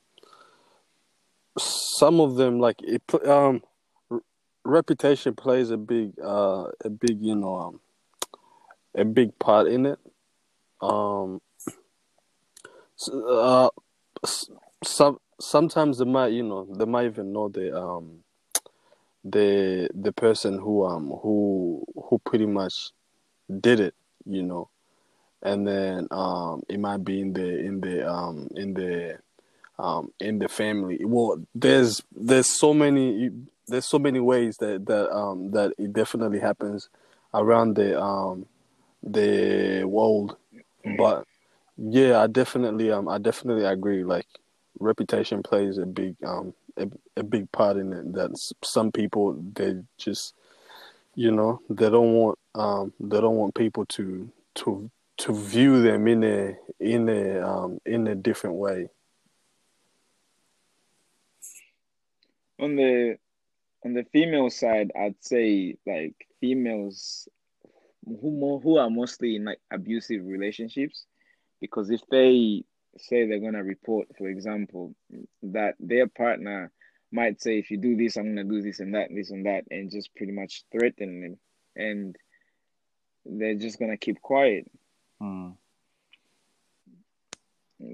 some 1.58 2.20
of 2.20 2.36
them 2.36 2.58
like 2.60 2.76
it 2.82 3.02
um 3.26 3.60
r- 3.60 3.60
reputation 4.64 5.34
plays 5.34 5.70
a 5.70 5.76
big 5.76 6.12
uh 6.22 6.66
a 6.84 6.90
big 6.90 7.20
you 7.20 7.34
know 7.34 7.54
um 7.56 7.80
a 8.94 9.04
big 9.04 9.38
part 9.38 9.66
in 9.68 9.86
it. 9.86 9.98
Um 10.80 11.40
uh 13.10 13.70
some 14.84 15.18
sometimes 15.40 15.98
they 15.98 16.04
might 16.04 16.32
you 16.32 16.42
know 16.42 16.64
they 16.64 16.84
might 16.84 17.06
even 17.06 17.32
know 17.32 17.48
the 17.48 17.76
um 17.76 18.22
the 19.24 19.88
the 19.94 20.12
person 20.12 20.58
who 20.58 20.84
um 20.84 21.08
who 21.22 21.84
who 21.94 22.18
pretty 22.24 22.46
much 22.46 22.90
did 23.60 23.80
it, 23.80 23.94
you 24.24 24.42
know 24.42 24.68
and 25.42 25.66
then 25.66 26.06
um 26.10 26.62
it 26.68 26.78
might 26.78 27.04
be 27.04 27.20
in 27.20 27.32
the 27.32 27.58
in 27.58 27.80
the 27.80 28.08
um 28.08 28.48
in 28.54 28.74
the 28.74 29.18
um 29.78 30.12
in 30.20 30.38
the 30.38 30.48
family 30.48 31.00
well 31.04 31.42
there's 31.54 32.02
there's 32.12 32.46
so 32.48 32.72
many 32.72 33.30
there's 33.68 33.86
so 33.86 33.98
many 33.98 34.20
ways 34.20 34.56
that 34.58 34.86
that 34.86 35.10
um 35.14 35.50
that 35.52 35.72
it 35.78 35.92
definitely 35.92 36.40
happens 36.40 36.88
around 37.34 37.74
the 37.76 38.00
um 38.00 38.46
the 39.02 39.84
world. 39.84 40.36
But 40.96 41.26
yeah 41.78 42.20
i 42.20 42.26
definitely 42.26 42.90
um 42.90 43.08
i 43.08 43.18
definitely 43.18 43.64
agree. 43.64 44.04
Like 44.04 44.26
reputation 44.78 45.42
plays 45.42 45.78
a 45.78 45.86
big 45.86 46.16
um 46.24 46.54
a, 46.76 46.88
a 47.16 47.22
big 47.22 47.50
part 47.52 47.76
in 47.76 47.92
it 47.92 48.12
that 48.14 48.30
some 48.64 48.90
people 48.92 49.34
they 49.54 49.82
just 49.98 50.34
you 51.14 51.30
know 51.30 51.60
they 51.68 51.90
don't 51.90 52.14
want 52.14 52.38
um 52.54 52.92
they 53.00 53.20
don't 53.20 53.36
want 53.36 53.54
people 53.54 53.84
to 53.86 54.30
to 54.54 54.90
to 55.18 55.34
view 55.34 55.82
them 55.82 56.08
in 56.08 56.24
a 56.24 56.56
in 56.80 57.08
a 57.08 57.40
um 57.40 57.78
in 57.86 58.06
a 58.06 58.14
different 58.14 58.56
way. 58.56 58.88
On 62.58 62.76
the 62.76 63.18
on 63.84 63.94
the 63.94 64.04
female 64.04 64.50
side, 64.50 64.92
I'd 64.96 65.16
say 65.20 65.76
like 65.86 66.26
females 66.40 67.28
who 68.04 68.30
more 68.30 68.60
who 68.60 68.78
are 68.78 68.90
mostly 68.90 69.36
in 69.36 69.44
like 69.44 69.60
abusive 69.70 70.24
relationships, 70.24 71.04
because 71.60 71.90
if 71.90 72.00
they 72.10 72.64
say 72.98 73.26
they're 73.26 73.38
gonna 73.40 73.62
report, 73.62 74.08
for 74.18 74.28
example, 74.28 74.94
that 75.42 75.74
their 75.80 76.06
partner 76.06 76.70
might 77.10 77.40
say, 77.42 77.58
if 77.58 77.70
you 77.70 77.76
do 77.76 77.96
this, 77.96 78.16
I'm 78.16 78.34
gonna 78.34 78.44
do 78.44 78.62
this 78.62 78.80
and 78.80 78.94
that, 78.94 79.08
this 79.14 79.30
and 79.30 79.46
that, 79.46 79.64
and 79.70 79.90
just 79.90 80.14
pretty 80.14 80.32
much 80.32 80.64
threaten 80.72 81.20
them, 81.20 81.38
and 81.76 82.16
they're 83.24 83.54
just 83.54 83.78
gonna 83.78 83.96
keep 83.96 84.20
quiet. 84.20 84.70
Mm. 85.20 85.56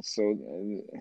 So 0.02 0.84
uh, 0.94 0.98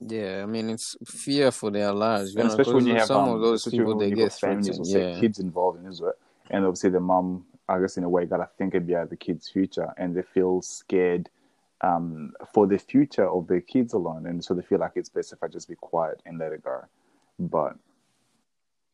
yeah, 0.00 0.40
I 0.42 0.46
mean 0.46 0.70
it's 0.70 0.96
fear 1.06 1.50
for 1.50 1.70
their 1.70 1.92
lives. 1.92 2.34
You 2.34 2.40
know, 2.42 2.46
especially 2.46 2.74
when 2.74 2.86
'cause 2.86 2.86
you 2.86 2.94
have 2.94 3.06
some 3.06 3.28
um, 3.28 3.34
of 3.34 3.40
those 3.40 3.66
people 3.66 3.96
when 3.96 3.98
they 3.98 4.10
you 4.10 4.16
get 4.16 4.32
families 4.32 4.78
threatened. 4.78 4.80
or 4.80 4.86
Yeah, 4.86 5.20
kids 5.20 5.38
involved 5.38 5.80
in 5.80 5.86
it, 5.86 5.98
right? 6.00 6.14
and 6.50 6.64
obviously 6.64 6.90
the 6.90 7.00
mom, 7.00 7.46
I 7.68 7.78
guess 7.80 7.96
in 7.96 8.04
a 8.04 8.08
way, 8.08 8.26
gotta 8.26 8.48
think 8.58 8.74
about 8.74 9.10
the 9.10 9.16
kid's 9.16 9.48
future, 9.48 9.92
and 9.96 10.14
they 10.16 10.22
feel 10.22 10.62
scared 10.62 11.28
um, 11.80 12.32
for 12.52 12.66
the 12.66 12.78
future 12.78 13.28
of 13.28 13.46
their 13.48 13.60
kids 13.60 13.92
alone, 13.92 14.26
and 14.26 14.44
so 14.44 14.54
they 14.54 14.62
feel 14.62 14.78
like 14.78 14.92
it's 14.96 15.08
best 15.08 15.32
if 15.32 15.42
I 15.42 15.48
just 15.48 15.68
be 15.68 15.74
quiet 15.76 16.22
and 16.26 16.38
let 16.38 16.52
it 16.52 16.62
go. 16.62 16.82
But 17.38 17.76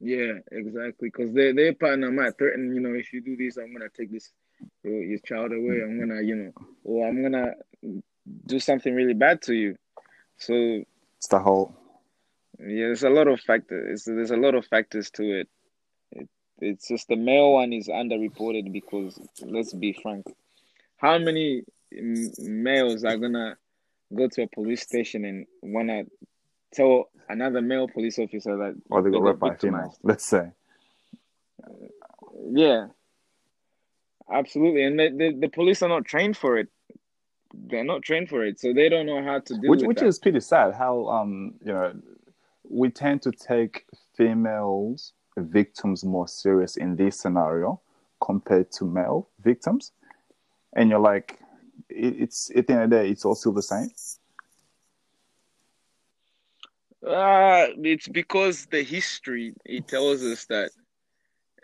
Yeah, 0.01 0.35
exactly. 0.53 1.09
Because 1.11 1.33
their 1.33 1.55
their 1.55 1.75
partner 1.75 2.11
might 2.11 2.37
threaten, 2.37 2.75
you 2.75 2.81
know, 2.81 2.95
if 2.95 3.13
you 3.13 3.21
do 3.21 3.37
this, 3.37 3.57
I'm 3.57 3.73
gonna 3.73 3.89
take 3.97 4.11
this 4.13 4.33
your, 4.83 5.03
your 5.03 5.19
child 5.21 5.53
away. 5.53 5.83
I'm 5.83 5.99
gonna, 5.99 6.23
you 6.23 6.35
know, 6.37 6.53
or 6.85 7.09
I'm 7.09 7.23
gonna 7.23 7.55
do 8.47 8.59
something 8.59 8.95
really 8.95 9.15
bad 9.15 9.43
to 9.43 9.55
you. 9.55 9.77
So 10.39 10.83
it's 11.25 11.31
the 11.31 11.39
whole 11.39 11.75
yeah, 12.59 12.87
there's 12.87 13.03
a 13.03 13.11
lot 13.11 13.29
of 13.29 13.41
factors. 13.41 14.05
There's 14.05 14.31
a 14.31 14.37
lot 14.37 14.55
of 14.55 14.64
factors 14.66 15.11
to 15.12 15.41
it. 15.41 15.49
it. 16.12 16.29
It's 16.61 16.87
just 16.87 17.09
the 17.09 17.16
male 17.16 17.55
one 17.55 17.72
is 17.72 17.89
underreported 17.89 18.72
because 18.72 19.18
let's 19.41 19.72
be 19.72 19.93
frank, 19.93 20.27
how 20.97 21.18
many 21.18 21.62
males 21.91 23.05
are 23.05 23.16
gonna 23.16 23.57
go 24.14 24.29
to 24.29 24.43
a 24.43 24.47
police 24.47 24.83
station 24.83 25.25
and 25.25 25.47
wanna 25.62 26.05
tell 26.72 27.11
another 27.29 27.61
male 27.61 27.89
police 27.89 28.20
officer 28.20 28.57
that 28.57 28.75
or 28.89 29.03
they 29.03 29.11
got 29.11 29.22
raped 29.22 29.41
by 29.41 29.57
female, 29.57 29.97
let's 30.05 30.25
say. 30.25 30.53
Yeah, 32.53 32.87
absolutely. 34.33 34.85
And 34.85 35.01
the, 35.01 35.11
the, 35.11 35.39
the 35.41 35.49
police 35.49 35.83
are 35.83 35.89
not 35.89 36.05
trained 36.05 36.37
for 36.37 36.57
it. 36.59 36.68
They're 37.67 37.85
not 37.85 38.03
trained 38.03 38.29
for 38.29 38.45
it, 38.45 38.61
so 38.61 38.73
they 38.73 38.89
don't 38.89 39.07
know 39.07 39.23
how 39.23 39.41
to 39.41 39.55
deal 39.61 39.71
which 39.71 39.83
which 39.83 39.99
that. 39.99 40.07
is 40.07 40.19
pretty 40.19 40.41
sad 40.41 40.75
how 40.75 41.07
um 41.09 41.55
you 41.65 41.73
know 41.73 41.95
we 42.69 42.91
tend 42.91 43.23
to 43.23 43.31
take 43.31 43.85
females 44.17 45.13
victims 45.37 46.05
more 46.05 46.29
serious 46.29 46.77
in 46.77 46.97
this 46.97 47.19
scenario 47.19 47.81
compared 48.21 48.71
to 48.73 48.85
male 48.85 49.29
victims. 49.43 49.93
And 50.75 50.91
you're 50.91 50.99
like 50.99 51.39
it, 51.89 52.15
it's 52.21 52.51
at 52.57 52.67
the 52.67 52.75
end 52.75 52.83
of 52.85 52.91
the 52.91 52.97
day 52.97 53.11
it's 53.11 53.25
all 53.25 53.35
still 53.35 53.53
the 53.53 53.63
same? 53.63 53.91
Uh, 57.07 57.67
it's 57.83 58.09
because 58.09 58.67
the 58.67 58.83
history 58.83 59.53
it 59.65 59.87
tells 59.87 60.23
us 60.23 60.47
that 60.47 60.71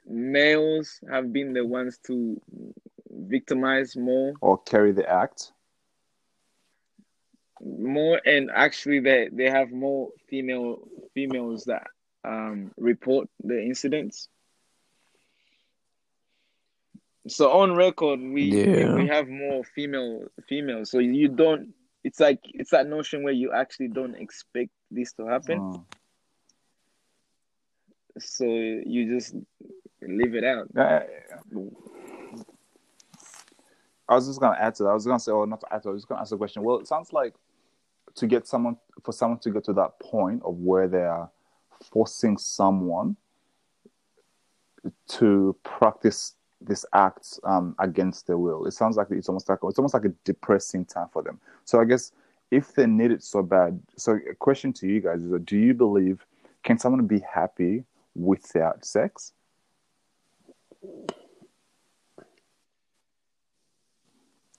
males 0.07 1.01
have 1.11 1.33
been 1.33 1.55
the 1.55 1.65
ones 1.65 1.99
to 2.07 2.41
victimize 3.11 3.97
more, 3.97 4.35
or 4.41 4.59
carry 4.59 4.93
the 4.93 5.09
act 5.09 5.53
more, 7.61 8.21
and 8.25 8.51
actually 8.53 9.01
they 9.01 9.29
they 9.33 9.51
have 9.51 9.71
more 9.71 10.11
female 10.29 10.89
females 11.15 11.65
that 11.65 11.87
um 12.25 12.71
report 12.77 13.29
the 13.43 13.63
incidents. 13.63 14.29
So 17.29 17.51
on 17.51 17.75
record, 17.77 18.21
we 18.21 18.43
Yeah. 18.45 18.95
we 18.95 19.07
have 19.07 19.29
more 19.29 19.63
female 19.65 20.29
females. 20.49 20.91
So 20.91 20.99
you 20.99 21.29
don't. 21.29 21.75
It's 22.03 22.19
like 22.19 22.41
it's 22.45 22.71
that 22.71 22.87
notion 22.87 23.23
where 23.23 23.33
you 23.33 23.53
actually 23.53 23.89
don't 23.89 24.15
expect 24.15 24.71
this 24.91 25.13
to 25.15 25.27
happen. 25.27 25.61
Mm. 25.61 25.85
So 28.19 28.45
you 28.45 29.15
just 29.15 29.35
leave 30.01 30.35
it 30.35 30.45
out. 30.45 30.69
Uh, 30.77 31.01
I 34.09 34.15
was 34.15 34.27
just 34.27 34.41
gonna 34.41 34.59
add 34.59 34.75
to 34.77 34.85
that. 34.85 34.89
I 34.91 34.95
was 34.95 35.07
gonna 35.07 35.21
say, 35.21 35.31
oh, 35.31 35.45
not 35.45 35.61
to 35.61 35.73
add 35.73 35.83
to. 35.83 35.91
I 35.91 35.93
was 35.93 36.03
just 36.03 36.09
gonna 36.09 36.23
ask 36.23 36.33
a 36.33 36.39
question. 36.39 36.63
Well, 36.63 36.79
it 36.79 36.89
sounds 36.89 37.13
like 37.13 37.35
to 38.17 38.27
get 38.27 38.47
someone 38.47 38.77
for 39.03 39.13
someone 39.13 39.39
to 39.41 39.51
get 39.51 39.65
to 39.65 39.73
that 39.75 39.99
point 40.01 40.43
of 40.45 40.57
where 40.59 40.89
they 40.89 41.03
are 41.05 41.31
forcing 41.93 42.37
someone 42.39 43.17
to 45.09 45.57
practice 45.63 46.35
this 46.61 46.85
act 46.93 47.39
um, 47.45 47.75
against 47.79 48.27
their 48.27 48.37
will. 48.39 48.67
It 48.67 48.73
sounds 48.73 48.97
like 48.97 49.07
it's 49.11 49.29
almost 49.29 49.49
like 49.49 49.59
it's 49.63 49.79
almost 49.79 49.95
like 49.95 50.05
a 50.05 50.13
depressing 50.25 50.85
time 50.85 51.09
for 51.13 51.23
them. 51.23 51.41
So 51.65 51.81
I 51.81 51.85
guess 51.85 52.13
if 52.51 52.75
they 52.75 52.87
need 52.87 53.11
it 53.13 53.23
so 53.23 53.43
bad, 53.43 53.81
so 53.97 54.19
a 54.31 54.35
question 54.35 54.73
to 54.75 54.87
you 54.87 55.01
guys 55.01 55.23
is: 55.23 55.33
Do 55.45 55.57
you 55.57 55.73
believe 55.75 56.25
can 56.63 56.79
someone 56.79 57.07
be 57.07 57.21
happy 57.21 57.85
without 58.15 58.85
sex? 58.85 59.33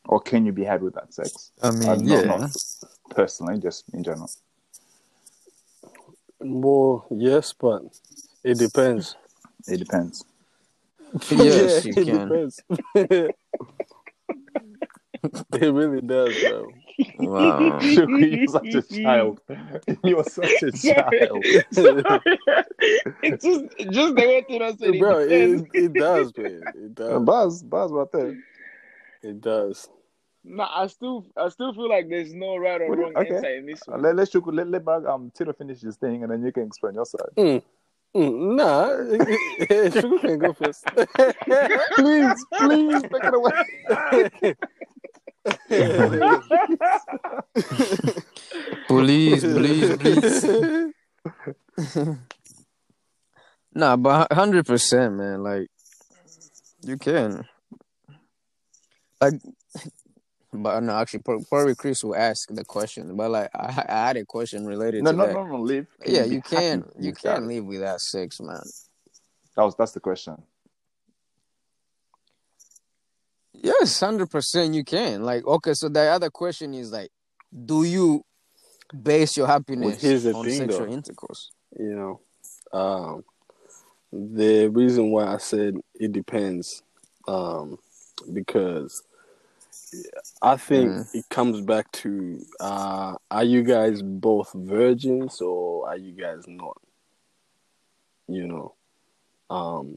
Or 0.05 0.19
can 0.19 0.45
you 0.45 0.51
be 0.51 0.63
happy 0.63 0.83
without 0.85 1.13
sex? 1.13 1.51
I 1.61 1.71
mean, 1.71 1.89
Uh, 1.89 1.95
not- 1.95 2.05
yeah. 2.05 2.21
not 2.37 2.55
personally, 3.11 3.59
just 3.59 3.85
in 3.93 4.03
general. 4.03 4.29
Well, 6.39 7.05
yes, 7.11 7.53
but 7.53 7.83
it 8.43 8.57
depends. 8.57 9.15
It 9.67 9.77
depends. 9.77 10.25
Yes, 11.29 11.83
you 11.85 11.93
it 11.97 12.05
can. 12.05 12.29
depends. 12.29 12.61
it 15.61 15.73
really 15.73 15.99
does, 16.01 16.33
bro. 16.39 16.67
Wow. 17.19 17.79
You're 17.81 18.47
such 18.47 18.73
a 18.73 18.81
child. 18.81 19.41
You're 20.03 20.23
such 20.23 20.63
a 20.63 20.71
child. 20.71 21.43
it's 23.23 23.43
just 23.43 23.65
just 23.91 24.15
the 24.15 24.25
way 24.25 24.41
to 24.57 24.77
say 24.77 24.99
bro, 24.99 25.19
it. 25.19 25.31
it, 25.31 25.57
depends. 25.57 25.67
it 25.73 25.93
does, 25.93 26.37
man. 26.37 26.61
It 26.75 26.95
does. 26.95 27.23
Buzz, 27.23 27.63
buzz 27.63 27.91
right 27.91 28.11
there. 28.13 28.37
It 29.21 29.41
does. 29.41 29.89
No, 30.43 30.63
I 30.63 30.87
still 30.87 31.27
I 31.37 31.49
still 31.49 31.71
feel 31.73 31.87
like 31.87 32.09
there's 32.09 32.33
no 32.33 32.57
right 32.57 32.81
or 32.81 32.89
What 32.89 32.97
wrong 32.97 33.13
okay. 33.15 33.35
answer 33.35 33.53
in 33.55 33.65
this 33.67 33.81
Uh, 33.87 33.91
one. 33.91 34.01
Let, 34.01 34.15
let's 34.15 34.33
let, 34.35 34.67
let 34.67 34.83
Bag, 34.83 35.05
um, 35.05 35.31
Tito 35.35 35.53
finish 35.53 35.81
his 35.81 35.97
thing 35.97 36.23
and 36.23 36.31
then 36.31 36.43
you 36.43 36.51
can 36.51 36.63
explain 36.63 36.95
your 36.95 37.05
side. 37.05 37.29
Mm, 37.37 37.61
nah, 38.57 38.87
Sugar 40.01 40.19
can 40.19 40.39
go 40.39 40.51
first. 40.53 40.83
please, 41.95 42.45
please, 42.57 43.01
take 43.03 43.23
it 43.23 43.33
away. 43.33 43.51
Please, 48.87 49.43
please, 49.43 49.97
please. 49.97 50.45
Nah, 53.73 53.95
but 53.95 54.31
hundred 54.33 54.65
percent, 54.67 55.15
man. 55.15 55.41
Like 55.43 55.67
you 56.83 56.97
can. 56.97 57.45
Like, 59.21 59.33
but 60.53 60.81
no, 60.83 60.93
actually, 60.97 61.21
pro- 61.21 61.43
probably 61.43 61.75
Chris 61.75 62.03
will 62.03 62.15
ask 62.15 62.49
the 62.49 62.65
question. 62.65 63.15
But 63.15 63.31
like, 63.31 63.49
I, 63.55 63.85
I 63.87 64.07
had 64.07 64.17
a 64.17 64.25
question 64.25 64.65
related 64.65 65.03
No, 65.03 65.11
to 65.11 65.17
no, 65.17 65.27
that. 65.27 65.33
no, 65.33 65.45
no, 65.45 65.61
leave. 65.61 65.87
Can 66.01 66.13
yeah, 66.13 66.25
you 66.25 66.41
can. 66.41 66.85
You 66.99 67.13
can't 67.13 67.47
live 67.47 67.65
without 67.65 68.01
sex, 68.01 68.39
man. 68.41 68.61
That 69.55 69.63
was 69.63 69.75
that's 69.77 69.91
the 69.93 69.99
question. 69.99 70.41
Yes, 73.53 73.99
hundred 73.99 74.29
percent. 74.29 74.73
You 74.73 74.83
can. 74.83 75.23
Like, 75.23 75.45
okay. 75.45 75.73
So 75.73 75.89
the 75.89 76.01
other 76.01 76.29
question 76.29 76.73
is 76.73 76.91
like, 76.91 77.11
do 77.65 77.83
you 77.83 78.23
base 79.01 79.37
your 79.37 79.47
happiness 79.47 80.01
the 80.01 80.33
on 80.33 80.45
thing, 80.45 80.57
sexual 80.57 80.85
though. 80.85 80.91
intercourse? 80.91 81.51
you 81.79 81.95
know, 81.95 82.19
um, 82.77 83.23
the 84.11 84.67
reason 84.67 85.11
why 85.11 85.33
I 85.33 85.37
said 85.37 85.75
it 85.95 86.11
depends, 86.11 86.83
um, 87.27 87.77
because 88.33 89.03
I 90.41 90.57
think 90.57 90.89
Mm. 90.89 91.15
it 91.15 91.29
comes 91.29 91.61
back 91.61 91.91
to 92.03 92.39
uh, 92.59 93.15
are 93.29 93.43
you 93.43 93.63
guys 93.63 94.01
both 94.01 94.51
virgins 94.53 95.41
or 95.41 95.87
are 95.89 95.97
you 95.97 96.13
guys 96.13 96.43
not? 96.47 96.77
You 98.27 98.47
know, 98.47 98.75
um, 99.49 99.95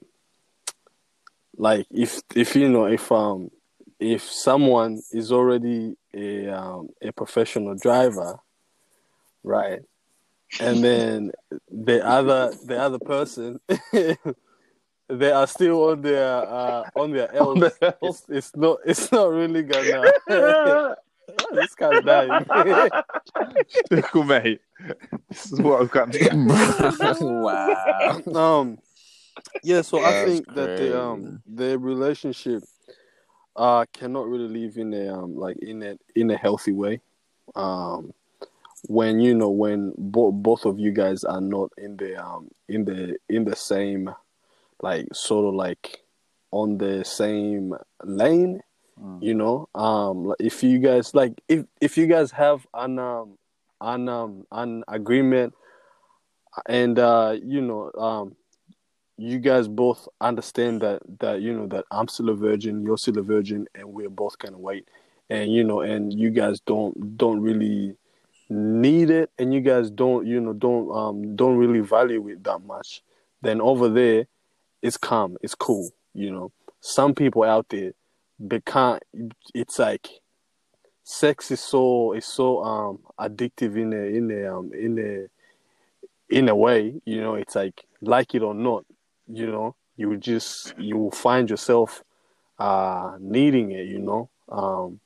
like 1.56 1.86
if 1.90 2.20
if 2.34 2.56
you 2.56 2.68
know 2.68 2.86
if 2.86 3.10
um 3.12 3.50
if 4.00 4.22
someone 4.22 5.00
is 5.12 5.30
already 5.30 5.96
a 6.12 6.48
um, 6.48 6.88
a 7.00 7.12
professional 7.12 7.76
driver, 7.76 8.40
right, 9.44 9.80
and 10.60 10.82
then 10.82 11.30
the 11.70 12.04
other 12.04 12.52
the 12.66 12.76
other 12.76 12.98
person 12.98 13.60
they 15.08 15.30
are 15.30 15.46
still 15.46 15.90
on 15.90 16.00
their 16.02 16.26
uh, 16.28 16.84
on 16.94 17.10
their 17.12 17.34
On 17.40 17.58
L's. 17.58 17.78
the 17.78 17.96
It's, 18.02 18.22
it's 18.28 18.56
not 18.56 18.78
it's 18.84 19.12
not 19.12 19.30
really 19.30 19.62
gonna. 19.62 20.12
this 21.52 21.74
guy's 21.74 22.02
dying. 22.02 22.44
Cool, 24.10 24.24
mate. 24.24 24.60
This 25.28 25.52
is 25.52 25.60
what 25.60 25.82
I've 25.82 25.90
got. 25.90 26.14
wow. 27.20 28.22
um 28.34 28.78
yeah 29.62 29.80
so 29.80 29.98
i 30.00 30.12
That's 30.12 30.24
think 30.24 30.54
that 30.54 30.76
the 30.76 30.98
um 30.98 31.40
the 31.54 31.78
relationship 31.78 32.62
uh 33.56 33.84
cannot 33.92 34.26
really 34.26 34.48
live 34.48 34.76
in 34.76 34.92
a 34.92 35.08
um 35.14 35.36
like 35.36 35.56
in 35.58 35.82
a 35.82 35.96
in 36.14 36.30
a 36.30 36.36
healthy 36.36 36.72
way 36.72 37.00
um 37.56 38.12
when 38.88 39.20
you 39.20 39.34
know 39.34 39.48
when 39.48 39.92
bo- 39.96 40.32
both 40.32 40.66
of 40.66 40.78
you 40.78 40.90
guys 40.92 41.24
are 41.24 41.40
not 41.40 41.70
in 41.78 41.96
the 41.96 42.16
um 42.22 42.48
in 42.68 42.84
the 42.84 43.16
in 43.28 43.44
the 43.44 43.56
same 43.56 44.10
like 44.88 45.06
sort 45.12 45.44
of 45.48 45.54
like 45.54 45.84
on 46.50 46.78
the 46.78 47.04
same 47.04 47.74
lane 48.04 48.60
Mm. 48.94 49.18
you 49.26 49.34
know 49.34 49.68
um 49.74 50.32
if 50.38 50.62
you 50.62 50.78
guys 50.78 51.06
like 51.20 51.32
if 51.48 51.66
if 51.80 51.98
you 51.98 52.06
guys 52.06 52.30
have 52.30 52.64
an 52.74 53.00
um 53.00 53.28
an 53.80 54.08
um 54.08 54.46
an 54.52 54.84
agreement 54.86 55.52
and 56.66 56.96
uh 57.00 57.34
you 57.42 57.60
know 57.60 57.90
um 57.98 58.36
you 59.16 59.38
guys 59.40 59.66
both 59.66 60.06
understand 60.20 60.80
that 60.82 61.02
that 61.18 61.40
you 61.40 61.52
know 61.56 61.66
that 61.74 61.84
I'm 61.90 62.08
still 62.08 62.30
a 62.30 62.34
virgin, 62.34 62.82
you're 62.82 62.98
still 62.98 63.18
a 63.18 63.22
virgin, 63.22 63.66
and 63.74 63.86
we're 63.92 64.10
both 64.10 64.38
kind 64.38 64.54
of 64.54 64.60
white, 64.60 64.88
and 65.30 65.52
you 65.52 65.62
know, 65.62 65.80
and 65.82 66.12
you 66.12 66.30
guys 66.30 66.58
don't 66.60 67.16
don't 67.16 67.40
really 67.40 67.96
need 68.48 69.10
it, 69.10 69.30
and 69.38 69.54
you 69.54 69.60
guys 69.60 69.90
don't 69.90 70.26
you 70.26 70.40
know 70.40 70.52
don't 70.52 70.90
um 70.90 71.36
don't 71.36 71.56
really 71.56 71.80
value 71.80 72.26
it 72.28 72.42
that 72.44 72.60
much. 72.66 73.02
Then 73.40 73.60
over 73.60 73.88
there, 73.88 74.26
it's 74.84 74.98
calm, 74.98 75.36
it's 75.42 75.54
cool. 75.54 75.90
You 76.12 76.30
know, 76.30 76.52
some 76.80 77.14
people 77.14 77.42
out 77.42 77.70
there, 77.70 77.92
can't. 78.66 79.02
It's 79.54 79.78
like 79.78 80.08
sex 81.02 81.50
is 81.50 81.60
so 81.60 82.12
is 82.12 82.26
so 82.26 82.62
um 82.62 82.98
addictive 83.18 83.76
in 83.76 83.92
a 83.92 83.96
in 83.96 84.30
a 84.30 84.54
um 84.54 84.70
in 84.74 84.98
a 84.98 86.36
in 86.36 86.48
a 86.48 86.54
way, 86.54 87.00
you 87.06 87.20
know, 87.20 87.34
it's 87.34 87.54
like 87.54 87.84
like 88.02 88.34
it 88.34 88.42
or 88.42 88.54
not, 88.54 88.84
you 89.26 89.46
know, 89.46 89.74
you 89.96 90.16
just 90.18 90.74
you 90.78 90.98
will 90.98 91.10
find 91.10 91.48
yourself 91.48 92.04
uh 92.58 93.16
needing 93.18 93.72
it, 93.72 93.86
you 93.88 93.98
know. 93.98 94.28
Um 94.50 95.00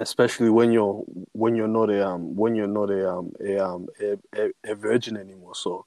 especially 0.00 0.50
when 0.50 0.72
you're 0.72 1.04
when 1.32 1.54
you're 1.54 1.68
not 1.68 1.88
a 1.88 2.08
um 2.08 2.34
when 2.34 2.56
you're 2.56 2.66
not 2.66 2.90
a 2.90 3.08
um 3.08 3.32
a 3.40 3.58
um 3.58 3.88
a, 4.00 4.18
a, 4.36 4.50
a 4.72 4.74
virgin 4.74 5.16
anymore. 5.16 5.54
So 5.54 5.86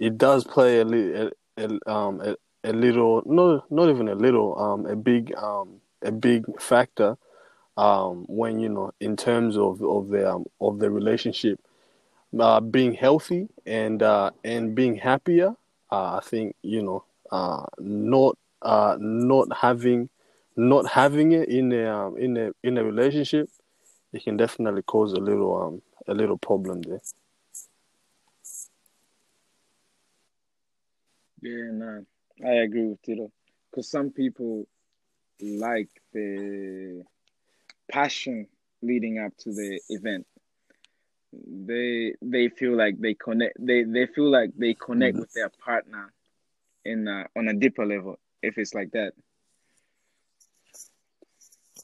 it 0.00 0.18
does 0.18 0.44
play 0.44 0.80
a 0.80 0.84
little 0.84 1.30
a, 1.58 1.90
um 1.90 2.20
a, 2.20 2.36
a 2.64 2.72
little 2.72 3.22
no 3.26 3.64
not 3.70 3.88
even 3.90 4.08
a 4.08 4.14
little 4.14 4.58
um 4.58 4.86
a 4.86 4.96
big 4.96 5.34
um 5.36 5.80
a 6.02 6.12
big 6.12 6.44
factor 6.60 7.16
um 7.76 8.24
when 8.28 8.58
you 8.60 8.68
know 8.68 8.92
in 9.00 9.16
terms 9.16 9.56
of 9.56 9.82
of 9.82 10.08
the 10.08 10.30
um, 10.32 10.46
of 10.60 10.78
the 10.78 10.90
relationship 10.90 11.60
uh, 12.38 12.60
being 12.60 12.94
healthy 12.94 13.48
and 13.66 14.02
uh, 14.02 14.30
and 14.44 14.74
being 14.74 14.96
happier. 14.96 15.54
Uh, 15.90 16.16
I 16.16 16.20
think 16.22 16.56
you 16.62 16.82
know 16.82 17.04
uh, 17.30 17.64
not 17.78 18.36
uh, 18.62 18.96
not 19.00 19.48
having 19.58 20.08
not 20.56 20.90
having 20.90 21.32
it 21.32 21.48
in 21.48 21.72
a 21.72 21.86
um, 21.86 22.16
in 22.18 22.36
a 22.36 22.52
in 22.62 22.78
a 22.78 22.84
relationship, 22.84 23.50
it 24.12 24.24
can 24.24 24.36
definitely 24.36 24.82
cause 24.82 25.12
a 25.12 25.18
little 25.20 25.56
um 25.62 25.82
a 26.08 26.14
little 26.14 26.38
problem 26.38 26.82
there. 26.82 27.00
Yeah, 31.40 31.70
nah, 31.72 32.00
I 32.44 32.52
agree 32.64 32.86
with 32.86 33.02
Tito. 33.02 33.30
Because 33.70 33.90
some 33.90 34.10
people 34.10 34.66
like 35.40 35.88
the 36.12 37.04
passion 37.90 38.48
leading 38.82 39.18
up 39.18 39.36
to 39.38 39.52
the 39.52 39.80
event. 39.88 40.26
They 41.32 42.14
they 42.22 42.48
feel 42.48 42.76
like 42.76 42.98
they 43.00 43.14
connect. 43.14 43.56
They 43.58 43.84
they 43.84 44.06
feel 44.06 44.30
like 44.30 44.50
they 44.56 44.74
connect 44.74 45.16
Mm-hmm. 45.16 45.18
with 45.18 45.32
their 45.32 45.50
partner 45.50 46.12
in 46.84 47.06
a, 47.08 47.26
on 47.36 47.48
a 47.48 47.54
deeper 47.54 47.86
level. 47.86 48.18
If 48.42 48.58
it's 48.58 48.74
like 48.74 48.92
that, 48.92 49.12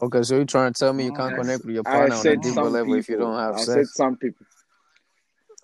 Okay, 0.03 0.23
so 0.23 0.37
you're 0.37 0.45
trying 0.45 0.73
to 0.73 0.79
tell 0.79 0.93
me 0.93 1.05
you 1.05 1.13
Oh, 1.13 1.15
can't 1.15 1.35
I 1.35 1.35
connect 1.35 1.65
with 1.65 1.75
your 1.75 1.85
partner 1.85 2.17
on 2.17 2.29
a 2.29 2.37
deeper 2.37 2.69
level 2.71 2.95
if 2.95 3.09
you 3.09 3.17
don't 3.17 3.39
have 3.39 3.59
I 3.59 3.65
said 3.65 3.87
some 3.89 4.17
people. 4.17 4.47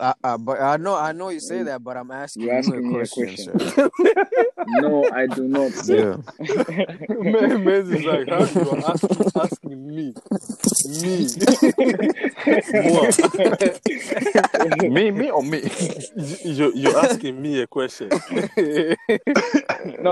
Uh, 0.00 0.14
uh, 0.24 0.38
but 0.38 0.60
I 0.60 0.76
know, 0.78 0.96
I 0.96 1.12
know 1.12 1.28
you 1.28 1.40
say 1.40 1.62
that, 1.62 1.84
but 1.84 1.96
I'm 1.96 2.10
asking 2.10 2.44
You're 2.44 2.54
asking 2.54 2.74
you 2.74 2.82
me 2.82 2.88
a 2.88 3.02
a 3.02 3.06
question, 3.06 3.34
question. 3.34 3.60
sir. 3.70 3.90
No, 4.66 5.04
I 5.12 5.26
do 5.26 5.48
not. 5.48 5.72
Yeah. 5.86 6.16
Man, 7.08 7.64
man 7.64 7.92
is 7.92 8.04
like, 8.04 8.28
how 8.28 8.44
you 8.44 8.70
are 8.70 8.90
asking, 8.90 9.26
asking 9.34 9.86
me, 9.86 10.14
me, 10.86 11.26
what? 12.92 14.90
me, 14.90 15.10
me, 15.10 15.30
or 15.30 15.42
me? 15.42 15.60
you, 16.44 16.72
you're 16.74 16.98
asking 16.98 17.40
me 17.42 17.60
a 17.62 17.66
question. 17.66 18.08
No, 18.10 18.18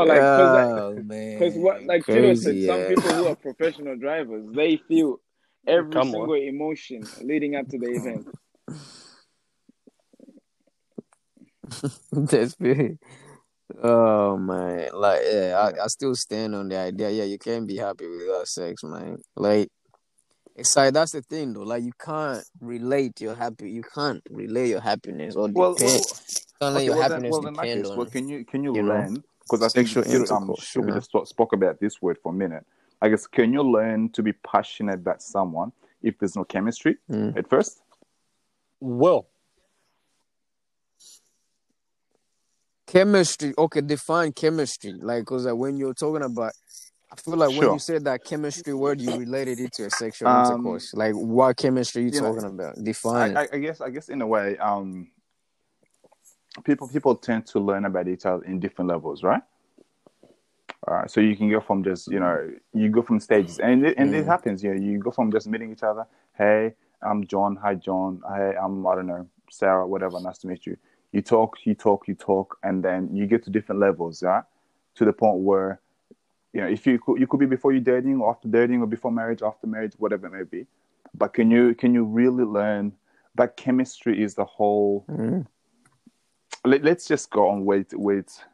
like 0.04 0.16
because 0.16 0.78
oh 0.78 1.02
man. 1.04 1.38
Because 1.38 1.54
what, 1.56 1.84
like 1.84 2.04
Tito 2.06 2.34
said, 2.34 2.52
Crazy, 2.52 2.66
some 2.66 2.80
people 2.86 3.10
who 3.12 3.26
are 3.28 3.36
professional 3.36 3.96
drivers, 3.96 4.44
they 4.54 4.76
feel 4.88 5.20
every 5.66 5.92
Come 5.92 6.08
on. 6.08 6.12
single 6.12 6.34
emotion 6.34 7.02
leading 7.22 7.54
up 7.56 7.68
to 7.68 7.78
the 7.78 7.86
event. 7.86 8.26
That's 12.12 12.54
big. 12.54 12.98
Oh 13.82 14.36
man, 14.38 14.88
like 14.94 15.20
yeah, 15.30 15.54
I, 15.78 15.84
I 15.84 15.86
still 15.88 16.14
stand 16.14 16.54
on 16.54 16.68
the 16.68 16.76
idea. 16.78 17.10
Yeah, 17.10 17.24
you 17.24 17.38
can't 17.38 17.66
be 17.66 17.76
happy 17.76 18.06
without 18.08 18.48
sex, 18.48 18.82
man. 18.82 19.18
Like 19.36 19.68
it's 20.56 20.74
like 20.76 20.94
that's 20.94 21.12
the 21.12 21.22
thing 21.22 21.52
though. 21.52 21.62
Like 21.62 21.82
you 21.82 21.92
can't 21.98 22.42
relate 22.60 23.20
your 23.20 23.34
happy. 23.34 23.70
You 23.70 23.82
can't 23.82 24.22
relate 24.30 24.70
your 24.70 24.80
happiness 24.80 25.36
or 25.36 25.48
Well, 25.52 25.74
depend. 25.74 26.00
well, 26.00 26.04
can't 26.60 26.74
let 26.74 26.76
okay, 26.76 26.84
your 26.86 26.94
well, 26.96 27.02
then, 27.02 27.10
happiness 27.10 27.30
well, 27.32 27.40
depend 27.52 27.82
case, 27.82 27.90
on. 27.90 27.96
well, 27.98 28.06
can 28.06 28.28
you 28.28 28.44
can 28.44 28.64
you, 28.64 28.74
you 28.74 28.82
learn? 28.82 29.22
Because 29.42 29.62
I 29.62 29.68
think 29.68 29.88
sexual 29.88 30.02
Tito- 30.04 30.34
um, 30.34 30.42
intercourse, 30.44 30.64
Shubi 30.64 30.74
you 30.76 30.86
know? 30.86 30.94
just 30.94 31.06
spoke- 31.08 31.26
spoke 31.26 31.52
about 31.52 31.78
this 31.80 32.00
word 32.02 32.18
for 32.22 32.32
a 32.32 32.36
minute. 32.36 32.64
I 33.02 33.08
guess 33.10 33.26
can 33.26 33.52
you 33.52 33.62
learn 33.62 34.08
to 34.10 34.22
be 34.22 34.32
passionate 34.32 34.96
about 34.96 35.22
someone 35.22 35.72
if 36.02 36.18
there's 36.18 36.36
no 36.36 36.44
chemistry 36.44 36.96
Mm. 37.10 37.36
at 37.36 37.48
first? 37.48 37.80
Well, 38.80 39.26
chemistry. 42.88 43.54
Okay, 43.58 43.82
define 43.82 44.32
chemistry. 44.32 44.94
Like, 45.00 45.26
cause 45.26 45.46
like, 45.46 45.56
when 45.56 45.78
you're 45.78 45.94
talking 45.94 46.24
about, 46.24 46.54
I 47.12 47.16
feel 47.16 47.36
like 47.36 47.52
when 47.52 47.72
you 47.72 47.80
said 47.80 48.04
that 48.06 48.24
chemistry 48.24 48.74
word, 48.74 49.00
you 49.02 49.14
related 49.14 49.60
it 49.60 49.72
to 49.74 49.86
a 49.86 49.90
sexual 49.90 50.30
Um, 50.30 50.32
intercourse. 50.32 50.94
Like, 50.94 51.14
what 51.14 51.56
chemistry 51.58 52.04
you 52.04 52.12
you 52.12 52.22
know, 52.22 52.34
talking 52.34 52.44
about? 52.44 52.82
Define. 52.84 53.36
I, 53.36 53.48
I 53.54 53.58
guess 53.58 53.80
I 53.80 53.90
guess 53.90 54.08
in 54.10 54.22
a 54.22 54.28
way, 54.28 54.58
um, 54.58 55.08
people 56.64 56.88
people 56.88 57.16
tend 57.16 57.46
to 57.48 57.60
learn 57.60 57.86
about 57.86 58.08
each 58.08 58.26
other 58.26 58.44
in 58.44 58.60
different 58.60 58.90
levels, 58.90 59.22
right? 59.24 59.42
Uh, 60.88 61.06
so 61.06 61.20
you 61.20 61.36
can 61.36 61.50
go 61.50 61.60
from 61.60 61.84
just 61.84 62.08
you 62.08 62.20
know 62.20 62.50
you 62.74 62.90
go 62.90 63.02
from 63.02 63.20
stages, 63.20 63.58
and 63.60 63.86
it, 63.86 63.96
and 63.98 64.14
it 64.14 64.24
Mm. 64.24 64.26
happens. 64.26 64.64
You 64.64 64.74
know, 64.74 64.80
you 64.80 64.98
go 64.98 65.10
from 65.12 65.32
just 65.32 65.48
meeting 65.48 65.72
each 65.72 65.84
other. 65.84 66.06
Hey, 66.36 66.74
I'm 67.02 67.26
John. 67.26 67.56
Hi, 67.62 67.74
John. 67.76 68.22
Hey, 68.36 68.54
I'm 68.60 68.86
I 68.86 68.96
don't 68.96 69.06
know 69.06 69.28
Sarah. 69.50 69.86
Whatever. 69.86 70.20
Nice 70.20 70.38
to 70.40 70.48
meet 70.48 70.66
you. 70.66 70.76
You 71.12 71.22
talk, 71.22 71.56
you 71.64 71.74
talk, 71.74 72.06
you 72.06 72.14
talk, 72.14 72.58
and 72.62 72.84
then 72.84 73.08
you 73.14 73.26
get 73.26 73.42
to 73.44 73.50
different 73.50 73.80
levels, 73.80 74.22
right? 74.22 74.44
To 74.96 75.04
the 75.04 75.12
point 75.12 75.38
where 75.38 75.80
you 76.52 76.60
know 76.60 76.66
if 76.66 76.86
you 76.86 76.98
could 76.98 77.18
you 77.20 77.26
could 77.26 77.40
be 77.40 77.46
before 77.46 77.72
you 77.72 77.80
dating 77.80 78.20
or 78.20 78.30
after 78.30 78.48
dating 78.48 78.82
or 78.82 78.86
before 78.86 79.10
marriage, 79.10 79.42
after 79.42 79.66
marriage, 79.66 79.94
whatever 79.98 80.26
it 80.26 80.32
may 80.32 80.42
be. 80.44 80.66
But 81.14 81.32
can 81.34 81.50
you 81.50 81.74
can 81.74 81.94
you 81.94 82.04
really 82.04 82.44
learn 82.44 82.92
that 83.36 83.56
chemistry 83.56 84.22
is 84.22 84.34
the 84.34 84.44
whole 84.44 85.04
Mm. 85.08 85.46
let, 86.64 86.82
let's 86.82 87.06
just 87.06 87.30
go 87.30 87.48
on 87.48 87.64
wait 87.64 87.92
wait 87.94 88.44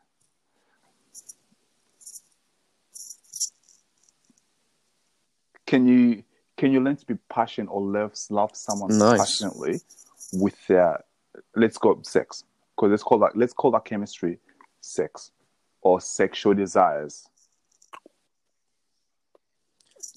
can 5.67 5.87
you 5.87 6.23
can 6.57 6.71
you 6.73 6.81
learn 6.81 6.97
to 6.97 7.07
be 7.07 7.15
passionate 7.29 7.71
or 7.71 7.81
love 7.81 8.13
love 8.31 8.55
someone 8.55 8.97
Nice. 8.99 9.19
passionately 9.19 9.81
without 10.33 11.05
let's 11.57 11.79
go 11.79 12.01
sex 12.03 12.45
because 12.77 12.91
let's 12.91 13.03
call 13.03 13.19
that 13.19 13.37
let's 13.37 13.53
call 13.53 13.71
that 13.71 13.85
chemistry 13.85 14.39
sex 14.81 15.33
or 15.83 16.01
sexual 16.01 16.55
desires 16.55 17.27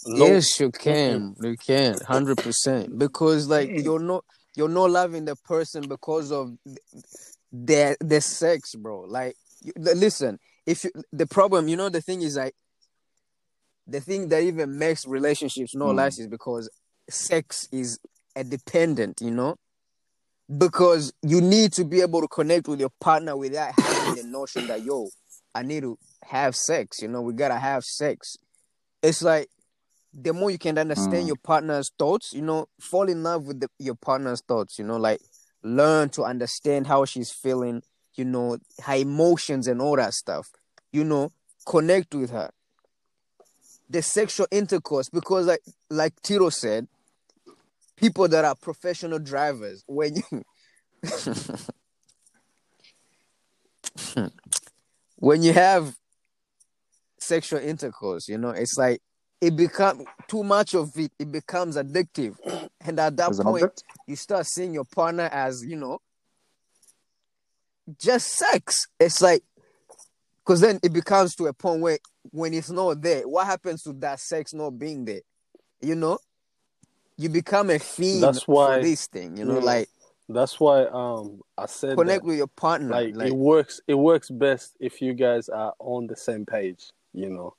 no, 0.06 0.26
Yes, 0.26 0.60
you 0.60 0.72
can. 0.72 1.36
You 1.42 1.56
can, 1.58 2.00
hundred 2.08 2.38
percent. 2.38 2.98
Because 2.98 3.48
like 3.48 3.70
you're 3.74 4.00
not 4.00 4.24
you're 4.56 4.70
not 4.70 4.90
loving 4.90 5.26
the 5.26 5.36
person 5.36 5.88
because 5.88 6.32
of 6.32 6.54
their 7.52 7.96
their 8.00 8.22
sex, 8.22 8.76
bro. 8.76 9.02
Like, 9.02 9.36
you, 9.62 9.74
listen, 9.78 10.40
if 10.66 10.84
you, 10.84 10.92
the 11.12 11.28
problem, 11.28 11.68
you 11.68 11.76
know, 11.76 11.90
the 11.90 12.02
thing 12.02 12.22
is 12.22 12.38
like 12.38 12.56
the 13.86 14.02
thing 14.02 14.30
that 14.30 14.44
even 14.44 14.78
makes 14.78 15.06
relationships 15.06 15.76
not 15.76 15.94
Mm. 15.94 15.98
last 15.98 16.20
is 16.20 16.28
because 16.28 16.70
sex 17.10 17.68
is 17.72 18.00
a 18.36 18.44
dependent. 18.44 19.22
You 19.22 19.32
know, 19.32 19.56
because 20.56 21.12
you 21.22 21.42
need 21.42 21.74
to 21.74 21.84
be 21.84 22.02
able 22.02 22.22
to 22.22 22.28
connect 22.28 22.68
with 22.68 22.80
your 22.80 22.92
partner 23.02 23.36
without 23.36 23.74
having 23.74 24.16
the 24.16 24.24
notion 24.24 24.68
that 24.68 24.84
yo, 24.84 25.08
I 25.54 25.64
need 25.64 25.82
to 25.82 25.98
have 26.24 26.56
sex. 26.56 27.02
You 27.02 27.08
know, 27.10 27.22
we 27.22 27.34
gotta 27.34 27.58
have 27.60 27.84
sex. 27.84 28.38
It's 29.02 29.22
like 29.22 29.50
the 30.14 30.34
more 30.34 30.50
you 30.50 30.58
can 30.58 30.78
understand 30.78 31.24
Mm. 31.26 31.28
your 31.28 31.36
partner's 31.36 31.92
thoughts, 32.00 32.34
you 32.34 32.42
know, 32.42 32.68
fall 32.80 33.10
in 33.10 33.24
love 33.24 33.46
with 33.46 33.60
the, 33.60 33.70
your 33.78 33.96
partner's 33.96 34.42
thoughts, 34.42 34.80
you 34.80 34.86
know, 34.86 34.98
like 34.98 35.22
learn 35.64 36.10
to 36.10 36.24
understand 36.24 36.88
how 36.88 37.06
she's 37.06 37.32
feeling, 37.32 37.84
you 38.16 38.26
know, 38.26 38.58
her 38.84 38.96
emotions 38.96 39.68
and 39.68 39.82
all 39.82 39.96
that 39.98 40.14
stuff, 40.14 40.48
you 40.92 41.04
know, 41.04 41.32
connect 41.66 42.16
with 42.16 42.30
her. 42.32 42.50
The 43.90 44.02
sexual 44.02 44.48
intercourse, 44.52 45.10
because 45.10 45.46
like 45.46 45.62
like 45.90 46.22
Tiro 46.22 46.50
said, 46.50 46.88
people 47.98 48.28
that 48.30 48.46
are 48.46 48.56
professional 48.56 49.20
drivers, 49.20 49.84
when 49.88 50.16
you 50.16 50.44
when 55.18 55.44
you 55.44 55.52
have 55.54 55.94
sexual 57.20 57.60
intercourse, 57.60 58.30
you 58.30 58.38
know, 58.38 58.52
it's 58.52 58.78
like 58.78 59.02
it 59.42 59.56
become 59.56 60.06
too 60.28 60.44
much 60.44 60.74
of 60.74 60.98
it, 60.98 61.12
it 61.20 61.32
becomes 61.32 61.76
addictive. 61.76 62.38
And 62.82 63.00
at 63.00 63.18
that 63.18 63.32
as 63.32 63.40
point, 63.40 63.84
you 64.08 64.16
start 64.16 64.48
seeing 64.48 64.74
your 64.74 64.86
partner 64.86 65.30
as, 65.32 65.64
you 65.64 65.76
know, 65.76 66.00
just 68.00 68.30
sex. 68.30 68.88
It's 69.00 69.22
like 69.22 69.44
because 70.46 70.62
then 70.62 70.80
it 70.82 70.94
becomes 70.94 71.36
to 71.36 71.48
a 71.48 71.54
point 71.54 71.82
where 71.82 71.98
when 72.32 72.54
it's 72.54 72.70
not 72.70 73.02
there, 73.02 73.28
what 73.28 73.46
happens 73.46 73.84
to 73.84 73.94
that 73.94 74.20
sex 74.20 74.54
not 74.54 74.72
being 74.72 75.04
there? 75.06 75.22
You 75.82 75.96
know? 75.96 76.20
You 77.18 77.30
become 77.30 77.70
a 77.70 77.80
fiend 77.80 78.24
That's 78.24 78.48
why- 78.48 78.78
for 78.78 78.82
this 78.84 79.08
thing, 79.08 79.38
you 79.38 79.46
know, 79.46 79.56
Yeah. 79.56 79.62
like 79.66 79.90
that's 80.30 80.60
why 80.60 80.84
um 80.88 81.42
I 81.58 81.66
said 81.68 81.98
connect 81.98 82.22
that, 82.24 82.28
with 82.28 82.38
your 82.38 82.48
partner. 82.48 82.90
like, 82.90 83.16
Like, 83.16 83.28
it 83.30 83.36
works. 83.36 83.80
It 83.88 83.96
works 83.96 84.30
best 84.30 84.76
if 84.80 85.02
you 85.02 85.14
guys 85.14 85.48
are 85.50 85.74
on 85.80 86.08
the 86.08 86.16
same 86.16 86.46
page. 86.46 86.92
You 87.14 87.30
know, 87.30 87.56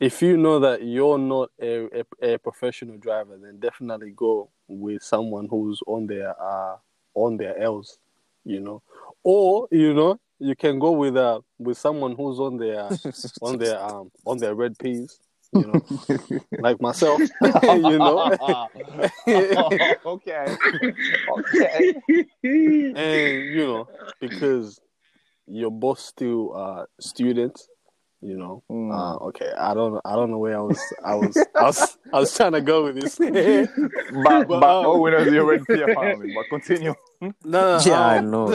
if 0.00 0.22
you 0.22 0.36
know 0.36 0.60
that 0.60 0.82
you're 0.84 1.18
not 1.18 1.50
a, 1.60 2.00
a, 2.22 2.34
a 2.34 2.38
professional 2.38 2.96
driver, 2.96 3.36
then 3.36 3.58
definitely 3.58 4.12
go 4.12 4.48
with 4.68 5.02
someone 5.02 5.48
who's 5.48 5.80
on 5.86 6.06
their 6.06 6.34
uh 6.40 6.76
on 7.14 7.36
their 7.36 7.58
L's. 7.58 7.98
You 8.44 8.60
know, 8.60 8.82
or 9.24 9.68
you 9.70 9.92
know 9.92 10.18
you 10.38 10.56
can 10.56 10.78
go 10.78 10.92
with 10.92 11.16
uh 11.16 11.40
with 11.58 11.76
someone 11.76 12.14
who's 12.14 12.38
on 12.40 12.56
their 12.56 12.88
on 13.42 13.58
their 13.58 13.82
um 13.82 14.10
on 14.24 14.38
their 14.38 14.54
red 14.54 14.78
P's. 14.78 15.18
You 15.54 15.66
know, 15.66 16.40
like 16.58 16.80
myself. 16.80 17.20
you 17.76 17.98
know. 17.98 19.70
okay 20.06 20.56
okay 21.28 21.94
and 22.94 23.54
you 23.54 23.66
know 23.66 23.88
because 24.20 24.80
you're 25.46 25.70
both 25.70 25.98
still 25.98 26.54
uh 26.56 26.84
students 27.00 27.68
you 28.22 28.36
know 28.38 28.62
Mm. 28.70 28.92
uh 28.94 29.16
okay 29.26 29.52
i 29.58 29.74
don't 29.74 30.00
i 30.04 30.14
don't 30.14 30.30
know 30.30 30.38
where 30.38 30.56
i 30.58 30.60
was 30.62 30.92
i 31.04 31.14
was 31.14 31.48
i 31.60 31.66
was, 31.66 31.98
I 32.12 32.20
was 32.20 32.34
trying 32.34 32.52
to 32.52 32.60
go 32.62 32.84
with 32.84 32.96
this 32.96 33.18
but, 34.24 34.48
but, 34.48 34.76
um, 34.80 34.86
oh, 34.86 34.98
we 35.00 35.10
know 35.10 35.22
you're 35.22 35.44
already 35.44 35.64
clear 35.66 35.88
family 35.88 36.28
but 36.28 36.48
continue 36.48 36.94
no, 37.20 37.30
no 37.44 37.84
Yeah, 37.84 38.00
I 38.02 38.18
um, 38.18 38.30
know. 38.30 38.50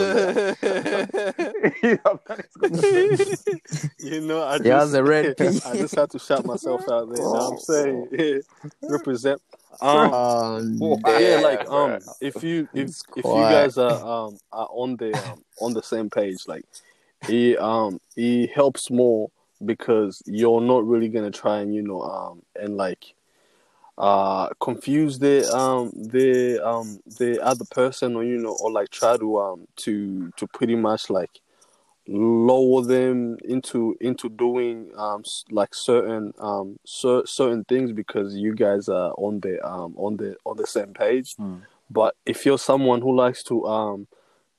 you 3.98 4.20
know 4.22 4.42
i 4.44 4.58
just 4.58 4.68
Yeah, 4.68 4.84
the 4.84 5.02
red 5.04 5.36
P. 5.36 5.60
i 5.64 5.76
just 5.76 5.94
had 5.94 6.10
to 6.10 6.18
shout 6.18 6.44
myself 6.46 6.88
out 6.88 7.10
there 7.10 7.18
you 7.22 7.28
know 7.28 7.38
what 7.44 7.48
i'm 7.48 7.56
Oh. 7.56 8.08
saying 8.10 8.42
represent 8.88 9.40
um 9.80 10.12
um, 10.12 11.00
yeah, 11.04 11.36
like 11.36 11.64
um, 11.68 11.90
bruh. 11.90 12.14
if 12.20 12.42
you 12.42 12.68
if 12.74 12.88
It's 12.88 13.02
if 13.16 13.34
you 13.34 13.46
guys 13.46 13.78
are 13.78 14.00
um 14.00 14.38
are 14.52 14.68
on 14.70 14.96
the 14.96 15.20
um, 15.24 15.44
on 15.60 15.72
the 15.74 15.82
same 15.82 16.10
page, 16.10 16.46
like 16.48 16.64
he 17.26 17.56
um 17.56 18.00
he 18.16 18.46
helps 18.46 18.90
more 18.90 19.30
because 19.64 20.22
you're 20.26 20.60
not 20.60 20.86
really 20.86 21.08
gonna 21.08 21.30
try 21.30 21.60
and 21.60 21.74
you 21.74 21.82
know 21.82 22.02
um 22.02 22.42
and 22.56 22.76
like 22.76 23.14
uh 23.98 24.48
confuse 24.60 25.18
the 25.18 25.44
um 25.54 25.90
the 25.94 26.58
um 26.64 27.00
the 27.18 27.40
other 27.44 27.64
person 27.64 28.14
or 28.14 28.22
you 28.24 28.38
know 28.38 28.56
or 28.60 28.70
like 28.70 28.88
try 28.90 29.16
to 29.16 29.38
um 29.40 29.66
to 29.76 30.30
to 30.36 30.46
pretty 30.48 30.76
much 30.76 31.10
like 31.10 31.40
lower 32.06 32.82
them 32.82 33.36
into 33.44 33.96
into 34.00 34.28
doing 34.30 34.90
um 34.96 35.22
like 35.50 35.74
certain 35.74 36.32
um 36.38 36.78
cer- 36.86 37.26
certain 37.26 37.64
things 37.64 37.92
because 37.92 38.34
you 38.34 38.54
guys 38.54 38.88
are 38.88 39.12
on 39.18 39.40
the 39.40 39.60
um 39.66 39.94
on 39.96 40.16
the 40.16 40.36
on 40.46 40.56
the 40.56 40.66
same 40.66 40.94
page 40.94 41.34
Hmm. 41.36 41.58
but 41.90 42.14
if 42.24 42.46
you're 42.46 42.58
someone 42.58 43.00
who 43.02 43.14
likes 43.14 43.42
to 43.42 43.66
um 43.66 44.06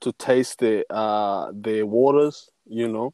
to 0.01 0.11
taste 0.13 0.59
the 0.59 0.85
uh 0.93 1.51
the 1.53 1.83
waters. 1.83 2.49
You 2.71 2.87
know, 2.87 3.13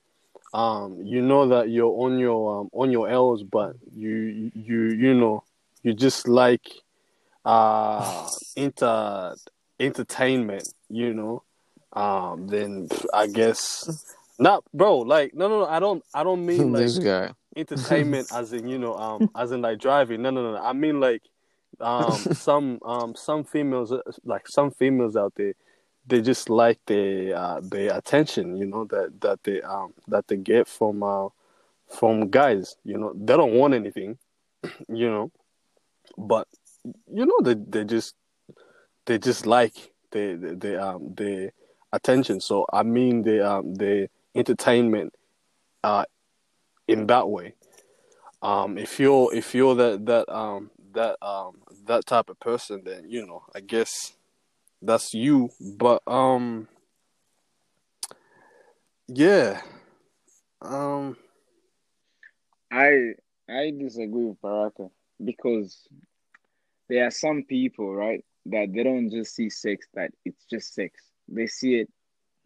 um, 0.53 1.01
you 1.03 1.21
know 1.21 1.47
that 1.49 1.69
you're 1.69 1.91
on 1.91 2.19
your 2.19 2.61
um, 2.61 2.69
on 2.73 2.91
your 2.91 3.09
L's, 3.09 3.43
but 3.43 3.75
you 3.93 4.51
you 4.53 4.89
you 4.89 5.13
know 5.13 5.43
you 5.83 5.93
just 5.93 6.27
like 6.27 6.67
uh 7.43 8.29
inter 8.55 9.35
entertainment. 9.79 10.67
You 10.89 11.13
know, 11.13 11.43
um, 11.93 12.47
then 12.47 12.87
I 13.13 13.27
guess 13.27 14.15
not, 14.39 14.63
bro. 14.73 14.99
Like 14.99 15.33
no 15.33 15.47
no 15.47 15.59
no. 15.61 15.65
I 15.65 15.79
don't 15.79 16.03
I 16.13 16.23
don't 16.23 16.45
mean 16.45 16.71
like 16.73 16.83
this 16.83 16.99
guy. 16.99 17.31
entertainment 17.55 18.27
as 18.33 18.53
in 18.53 18.67
you 18.67 18.77
know 18.77 18.95
um 18.95 19.29
as 19.35 19.51
in 19.51 19.61
like 19.61 19.79
driving 19.79 20.21
no 20.21 20.29
no 20.29 20.51
no, 20.51 20.57
i 20.57 20.73
mean 20.73 20.99
like 20.99 21.21
um 21.79 22.17
some 22.33 22.79
um 22.83 23.15
some 23.15 23.43
females 23.43 23.93
like 24.25 24.47
some 24.47 24.71
females 24.71 25.15
out 25.15 25.33
there 25.35 25.53
they 26.07 26.21
just 26.21 26.49
like 26.49 26.79
the 26.85 27.33
uh 27.33 27.59
the 27.61 27.95
attention 27.95 28.57
you 28.57 28.65
know 28.65 28.85
that 28.85 29.19
that 29.21 29.43
they 29.43 29.61
um 29.61 29.93
that 30.07 30.27
they 30.27 30.37
get 30.37 30.67
from 30.67 31.03
uh 31.03 31.27
from 31.89 32.29
guys 32.29 32.75
you 32.83 32.97
know. 32.97 33.13
They 33.15 33.35
don't 33.37 33.53
want 33.53 33.73
anything 33.73 34.17
you 34.89 35.09
know. 35.09 35.31
But 36.17 36.47
you 37.11 37.25
know 37.25 37.39
they 37.43 37.55
they 37.55 37.83
just 37.83 38.15
they 39.05 39.17
just 39.17 39.45
like 39.45 39.73
the 40.11 40.35
the, 40.35 40.55
the 40.55 40.83
um 40.83 41.13
the 41.15 41.51
attention. 41.91 42.41
So 42.41 42.65
i 42.73 42.83
mean 42.83 43.21
the 43.21 43.47
um 43.47 43.75
the 43.75 44.09
entertainment 44.35 45.13
uh 45.83 46.05
in 46.87 47.07
that 47.07 47.29
way. 47.29 47.55
Um, 48.41 48.77
if 48.77 48.99
you're 48.99 49.33
if 49.33 49.55
you're 49.55 49.75
that 49.75 50.05
that 50.05 50.29
um 50.29 50.69
that 50.93 51.17
um 51.21 51.61
that 51.85 52.05
type 52.05 52.29
of 52.29 52.39
person, 52.39 52.83
then 52.85 53.09
you 53.09 53.25
know 53.25 53.43
I 53.55 53.61
guess 53.61 54.14
that's 54.85 55.13
you. 55.13 55.49
But 55.59 56.01
um, 56.07 56.67
yeah, 59.07 59.61
um, 60.61 61.17
I 62.71 63.13
I 63.49 63.71
disagree 63.77 64.25
with 64.25 64.41
Baraka 64.41 64.89
because 65.23 65.87
there 66.89 67.05
are 67.05 67.11
some 67.11 67.43
people, 67.43 67.93
right, 67.95 68.23
that 68.47 68.71
they 68.73 68.83
don't 68.83 69.09
just 69.09 69.35
see 69.35 69.49
sex 69.49 69.87
that 69.93 70.11
it's 70.23 70.45
just 70.45 70.73
sex. 70.73 71.01
They 71.27 71.47
see 71.47 71.75
it 71.75 71.89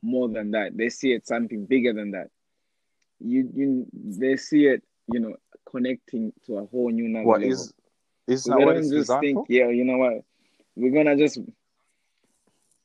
more 0.01 0.29
than 0.29 0.51
that. 0.51 0.77
They 0.77 0.89
see 0.89 1.11
it 1.13 1.27
something 1.27 1.65
bigger 1.65 1.93
than 1.93 2.11
that. 2.11 2.27
You 3.19 3.49
you 3.53 3.85
they 3.93 4.37
see 4.37 4.67
it, 4.67 4.83
you 5.11 5.19
know, 5.19 5.35
connecting 5.69 6.31
to 6.45 6.57
a 6.57 6.65
whole 6.65 6.89
new 6.89 7.13
level. 7.13 7.31
What 7.31 7.43
is 7.43 7.73
is 8.27 8.43
So 8.43 8.55
they 8.55 8.65
what 8.65 8.75
don't 8.75 8.83
it's 8.83 8.89
just 8.89 9.19
think, 9.19 9.35
for? 9.35 9.45
yeah, 9.49 9.69
you 9.69 9.83
know 9.83 9.97
what, 9.97 10.23
we're 10.75 10.91
gonna 10.91 11.17
just. 11.17 11.39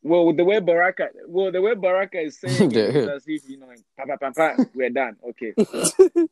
Well, 0.07 0.35
the 0.35 0.45
way 0.45 0.61
Baraka, 0.61 1.09
well, 1.27 1.51
the 1.51 1.63
way 1.63 1.75
Baraka 1.75 2.21
is 2.21 2.39
saying 2.39 2.73
it 2.73 2.77
is 2.95 3.09
as 3.09 3.25
if 3.27 3.49
you 3.49 3.57
know, 3.59 3.69
pa, 3.97 4.05
pa, 4.05 4.17
pa, 4.21 4.31
pa, 4.37 4.55
we're 4.75 4.91
done. 4.91 5.17
Okay. 5.31 5.55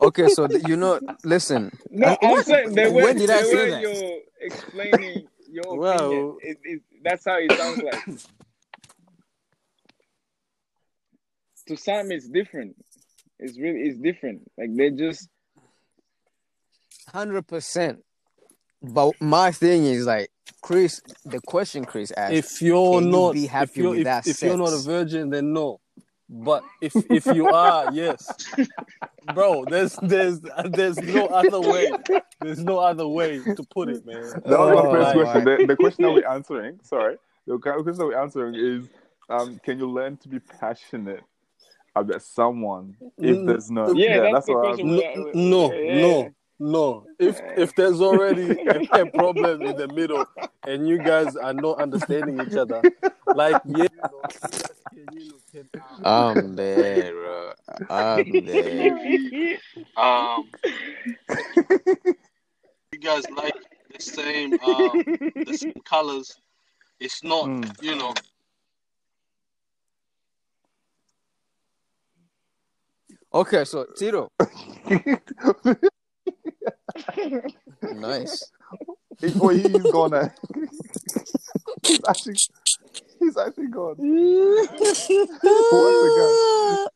Okay, 0.00 0.28
so 0.28 0.46
th- 0.48 0.62
you 0.66 0.76
know, 0.76 0.98
listen. 1.22 1.70
No, 1.90 2.08
Uh, 2.08 2.16
I'm 2.22 2.42
saying 2.42 2.74
the 2.74 2.90
way, 2.90 3.04
when 3.04 3.16
did 3.16 3.30
I 3.30 3.42
say 3.42 3.54
way 3.54 3.70
that? 3.70 3.82
you're 3.82 4.18
explaining 4.40 5.28
your 5.48 5.78
Well- 5.78 6.06
opinion, 6.10 6.36
it, 6.42 6.58
it, 6.64 6.82
that's 7.04 7.24
how 7.24 7.36
it 7.38 7.52
sounds 7.52 7.82
like. 7.82 8.04
to 11.68 11.76
some, 11.76 12.10
it's 12.10 12.26
different. 12.28 12.74
It's 13.38 13.56
really, 13.58 13.80
it's 13.88 13.98
different. 13.98 14.50
Like 14.58 14.74
they 14.74 14.90
just, 14.90 15.28
Hundred 17.12 17.46
percent. 17.46 18.02
But 18.82 19.12
my 19.20 19.52
thing 19.52 19.84
is 19.84 20.06
like 20.06 20.30
Chris. 20.60 21.00
The 21.24 21.40
question 21.40 21.84
Chris 21.84 22.12
asked. 22.16 22.32
if 22.32 22.62
you're 22.62 22.98
Can 23.00 23.06
you 23.06 23.10
not 23.12 23.32
be 23.34 23.46
happy 23.46 23.70
if 23.70 23.76
you're 23.76 23.90
with 23.90 23.98
if, 24.00 24.04
that 24.04 24.26
if 24.26 24.42
you're 24.42 24.56
not 24.56 24.72
a 24.72 24.78
virgin, 24.78 25.30
then 25.30 25.52
no. 25.52 25.80
But 26.28 26.64
if 26.80 26.94
if 27.10 27.26
you 27.26 27.48
are, 27.48 27.90
yes, 27.92 28.26
bro. 29.34 29.64
There's 29.66 29.96
there's 30.02 30.40
there's 30.70 30.96
no 30.98 31.26
other 31.26 31.60
way. 31.60 31.92
There's 32.40 32.64
no 32.64 32.78
other 32.78 33.06
way 33.06 33.38
to 33.40 33.62
put 33.74 33.90
it, 33.90 34.04
man. 34.06 34.22
That 34.46 34.46
was 34.46 34.76
Oh, 34.78 34.82
my 34.84 34.90
first 34.90 35.16
my. 35.16 35.22
question. 35.22 35.44
The, 35.44 35.66
the 35.66 35.76
question 35.76 36.04
that 36.04 36.12
we're 36.12 36.26
answering, 36.36 36.80
sorry, 36.82 37.16
the 37.46 37.58
question 37.58 37.94
that 37.98 38.06
we're 38.06 38.18
answering 38.20 38.54
is, 38.54 38.88
um, 39.28 39.60
can 39.62 39.78
you 39.78 39.90
learn 39.90 40.16
to 40.18 40.28
be 40.28 40.38
passionate 40.40 41.22
about 41.94 42.22
someone 42.22 42.96
if 43.18 43.46
there's 43.46 43.70
no? 43.70 43.92
yeah, 43.92 44.30
that's, 44.32 44.46
the 44.46 44.54
what 44.54 44.64
question. 44.68 44.88
I'm- 44.88 44.96
we- 45.24 45.32
we- 45.34 45.50
No, 45.50 45.70
yeah, 45.72 45.80
yeah. 45.80 46.00
no, 46.00 46.34
no. 46.62 47.06
If 47.18 47.40
if 47.56 47.74
there's 47.74 48.00
already 48.00 48.50
a, 48.68 49.02
a 49.02 49.06
problem 49.06 49.66
in 49.66 49.76
the 49.76 49.88
middle 49.88 50.26
and 50.66 50.88
you 50.88 50.98
guys 50.98 51.36
are 51.36 51.52
not 51.52 51.78
understanding 51.78 52.38
each 52.40 52.56
other, 52.56 52.82
like 53.34 53.60
yeah, 53.66 53.88
you 54.02 54.48
guys 54.50 54.80
can, 54.94 55.12
you 55.12 55.28
know, 55.28 55.38
can, 55.50 55.68
um, 56.04 56.06
I'm 56.06 56.56
there, 56.56 57.12
bro. 57.12 57.52
I'm 57.90 58.44
there. 58.44 59.58
um, 59.96 60.50
you 62.92 62.98
guys 63.00 63.28
like 63.30 63.54
the 63.92 64.00
same 64.00 64.54
um, 64.62 65.02
the 65.46 65.52
same 65.54 65.74
colors. 65.84 66.38
It's 67.00 67.24
not, 67.24 67.46
Mm. 67.48 67.82
you 67.82 67.96
know. 67.96 68.14
Okay, 73.34 73.64
so 73.64 73.86
Tito. 73.96 74.28
Nice. 77.94 78.50
He- 79.20 79.34
oh, 79.40 79.48
he's 79.48 79.82
gonna. 79.90 80.32
he's 81.82 82.00
actually, 82.08 82.36
he's 83.20 83.36
actually 83.36 83.68
gone. 83.68 83.96
What's 85.70 86.88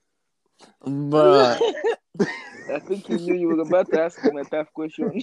But 0.85 1.63
I 2.71 2.79
think 2.81 3.07
he 3.07 3.15
knew 3.15 3.35
you 3.35 3.49
were 3.49 3.61
about 3.61 3.91
to 3.91 4.01
ask 4.01 4.21
him 4.21 4.37
a 4.37 4.45
tough 4.45 4.73
question. 4.73 5.23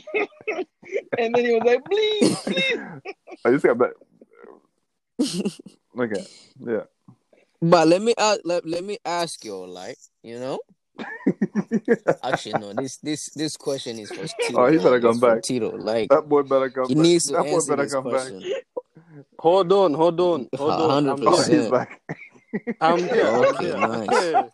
and 1.17 1.35
then 1.35 1.45
he 1.45 1.53
was 1.53 1.63
like, 1.65 1.83
please, 1.85 2.37
please. 2.45 2.79
I 3.45 3.51
just 3.51 3.65
got 3.65 3.77
back. 3.77 3.91
Okay, 5.99 6.25
yeah. 6.59 6.83
but 7.61 7.87
let 7.87 8.01
me 8.01 8.13
uh, 8.17 8.37
let, 8.43 8.65
let 8.67 8.83
me 8.83 8.97
ask 9.05 9.43
you, 9.45 9.65
like, 9.65 9.97
you 10.23 10.39
know. 10.39 10.59
Actually, 12.23 12.55
no. 12.55 12.73
This 12.73 12.97
this 12.97 13.29
this 13.31 13.57
question 13.57 13.99
is 13.99 14.11
for 14.11 14.27
Tito. 14.39 14.61
Oh, 14.61 14.71
he 14.71 14.77
better 14.79 14.99
It's 14.99 15.01
come 15.01 15.19
for 15.19 15.35
back. 15.35 15.43
Tito, 15.43 15.71
like, 15.77 16.11
That 16.11 16.29
boy 16.29 16.43
better 16.43 16.69
come 16.71 16.89
he 16.89 16.95
back. 16.95 17.03
needs 17.03 17.27
to 17.27 17.37
that 17.37 17.49
boy 17.49 17.61
answer 17.61 17.67
better 17.67 17.85
this 17.85 17.95
come 17.95 18.05
question. 18.05 18.41
back. 18.41 18.65
Hold 19.39 19.71
on, 19.73 19.93
hold 19.95 20.19
on, 20.21 20.49
hold 20.57 20.81
on. 20.81 21.05
I'm 21.07 21.23
Oh, 21.25 21.41
100. 21.41 21.47
here. 21.47 21.55
he's 21.57 21.67
back. 21.67 22.01
I'm 22.81 23.07
here. 23.09 23.29
I'm 23.29 23.53
here. 23.55 23.79
nice. 23.79 24.09
Yeah. 24.11 24.49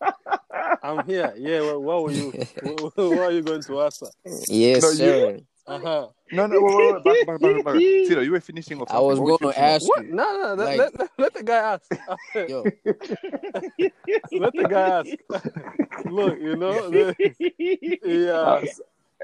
I'm 0.84 1.06
here. 1.06 1.34
Yeah. 1.38 1.62
What, 1.62 1.82
what 1.84 2.04
were 2.04 2.12
you? 2.14 2.36
What, 2.62 2.98
what 2.98 3.20
are 3.20 3.32
you 3.32 3.44
going 3.44 3.62
to 3.64 3.82
answer? 3.82 4.08
Yes, 4.48 4.84
No, 4.84 4.92
sir. 4.92 5.26
Uh 5.28 5.49
huh. 5.78 6.08
No, 6.32 6.48
no, 6.48 6.62
wait, 6.62 6.76
wait, 6.76 6.94
wait, 7.06 7.28
back, 7.28 7.40
back, 7.42 7.42
back, 7.56 7.66
back. 7.66 7.74
Tito, 7.78 8.22
you 8.22 8.32
were 8.32 8.40
finishing 8.40 8.82
off 8.82 8.88
I 8.92 9.00
was 9.00 9.18
something. 9.18 9.32
What 9.32 9.42
going 9.42 9.50
you 9.50 9.54
to 9.54 9.60
finishing 9.60 9.76
ask 9.76 9.88
What? 9.90 10.06
you, 10.06 10.14
No, 10.14 10.56
no. 10.56 10.64
Let, 10.64 10.78
Like- 10.78 10.78
let, 10.78 11.00
let, 11.00 11.10
let 11.18 11.34
the 11.34 11.44
guy 11.44 11.58
ask. 11.58 11.92
yo, 12.50 12.64
let 14.40 14.54
the 14.54 14.68
guy 14.70 15.00
ask. 15.00 16.06
Look, 16.06 16.40
you 16.40 16.56
know, 16.56 16.90
the, 16.90 17.16
the, 18.04 18.36
uh, 18.36 18.62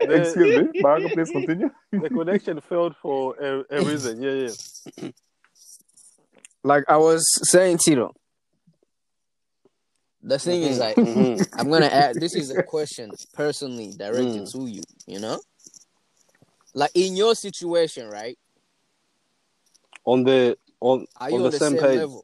excuse 0.02 0.68
me, 0.74 0.82
Baraka, 0.82 1.10
please 1.10 1.32
continue. 1.32 1.70
the 1.92 2.10
connection 2.10 2.62
failed 2.62 2.96
for 3.02 3.36
a, 3.38 3.64
a 3.70 3.84
reason. 3.86 4.22
Yeah, 4.22 4.50
yeah. 5.02 5.10
like 6.64 6.84
I 6.88 6.98
was 6.98 7.26
saying, 7.50 7.78
Tito. 7.80 8.14
The 10.28 10.40
thing 10.40 10.64
is, 10.64 10.80
like, 10.80 10.96
Mhm. 10.96 11.48
I'm 11.54 11.70
gonna 11.70 11.86
add. 11.86 12.16
This 12.16 12.34
is 12.34 12.50
a 12.50 12.64
question 12.64 13.12
personally 13.36 13.94
directed 13.96 14.42
Mm. 14.42 14.52
to 14.54 14.66
you. 14.66 14.82
You 15.06 15.20
know, 15.20 15.40
like 16.76 16.92
in 16.94 17.16
your 17.16 17.34
situation, 17.34 18.08
right? 18.10 18.38
On 20.06 20.24
the 20.24 20.56
on 20.80 21.08
Are 21.18 21.30
you 21.32 21.38
on 21.38 21.42
on 21.42 21.46
the 21.46 21.50
the 21.52 21.58
same 21.58 21.72
same 21.72 21.82
page. 21.82 21.98
level? 21.98 22.24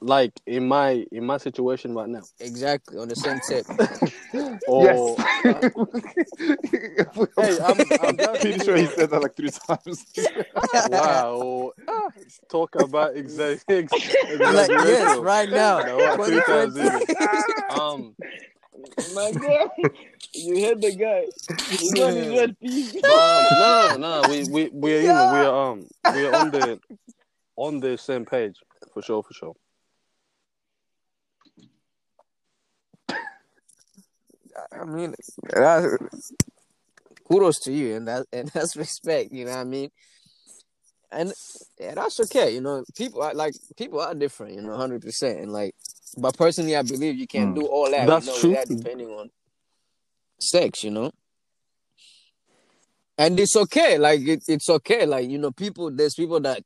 Like 0.00 0.32
in 0.46 0.68
my 0.68 1.06
in 1.10 1.24
my 1.24 1.38
situation 1.38 1.94
right 1.94 2.08
now. 2.08 2.20
Exactly 2.38 2.98
on 2.98 3.08
the 3.08 3.16
same 3.16 3.40
tip. 3.48 3.66
Or 4.68 4.84
yes. 4.84 5.16
Hey, 7.36 7.58
I'm- 7.58 7.80
I'm 8.02 8.16
pretty 8.38 8.58
sure 8.58 8.76
he 8.76 8.86
said 8.86 9.10
that 9.10 9.20
like 9.22 9.34
three 9.34 9.50
times. 9.50 10.04
wow. 10.90 11.72
Talk 12.50 12.74
about 12.76 13.16
exact 13.16 13.64
like 13.70 13.88
yes, 14.70 15.18
right 15.18 15.48
now. 15.48 15.80
No, 15.80 15.96
what, 15.96 16.26
three 16.28 16.42
times 16.42 16.74
2020. 16.74 17.80
Um, 17.80 18.14
My 19.14 19.30
God, 19.32 19.70
you 20.34 20.56
hit 20.56 20.80
the 20.80 20.92
guy. 20.92 21.24
He's 21.68 22.00
on 22.00 22.14
his 22.14 22.28
red 22.28 22.58
P's. 22.58 22.92
but, 23.00 23.10
um, 23.10 23.44
no, 23.60 23.96
no, 23.96 24.22
no, 24.22 24.28
we 24.30 24.44
we 24.44 24.70
we 24.72 24.94
are 24.94 25.00
you 25.00 25.08
know 25.08 25.32
we 25.32 25.38
are 25.38 25.70
um 25.70 25.86
we 26.14 26.26
are 26.26 26.34
on 26.34 26.50
the 26.50 26.80
on 27.56 27.80
the 27.80 27.96
same 27.96 28.24
page 28.24 28.56
for 28.92 29.02
sure 29.02 29.22
for 29.22 29.34
sure. 29.34 29.54
I 34.72 34.84
mean, 34.84 35.14
that's, 35.52 35.98
kudos 37.28 37.58
to 37.60 37.72
you, 37.72 37.96
and 37.96 38.08
that 38.08 38.26
and 38.32 38.48
that's 38.48 38.76
respect. 38.84 39.32
You 39.32 39.44
know 39.44 39.52
what 39.52 39.58
I 39.58 39.64
mean? 39.64 39.90
and 41.14 41.32
yeah, 41.78 41.94
that's 41.94 42.20
okay. 42.20 42.54
You 42.54 42.60
know, 42.60 42.84
people 42.96 43.22
are 43.22 43.34
like 43.34 43.54
people 43.76 44.00
are 44.00 44.14
different. 44.14 44.54
You 44.54 44.62
know, 44.62 44.76
hundred 44.76 45.02
percent. 45.02 45.40
And 45.40 45.52
like, 45.52 45.74
but 46.16 46.36
personally, 46.36 46.76
I 46.76 46.82
believe 46.82 47.16
you 47.16 47.26
can 47.26 47.52
Mm. 47.52 47.54
do 47.56 47.66
all 47.66 47.90
that. 47.90 48.06
That's 48.06 48.26
you 48.26 48.32
know, 48.32 48.38
true. 48.38 48.50
without 48.50 48.68
depending 48.68 49.08
on 49.08 49.30
sex. 50.40 50.84
You 50.84 50.90
know, 50.90 51.10
and 53.18 53.38
it's 53.38 53.56
okay. 53.56 53.98
Like 53.98 54.20
it, 54.20 54.42
it's 54.48 54.68
okay. 54.68 55.06
Like 55.06 55.28
you 55.28 55.38
know, 55.38 55.52
people. 55.52 55.90
There's 55.90 56.14
people 56.14 56.40
that 56.40 56.62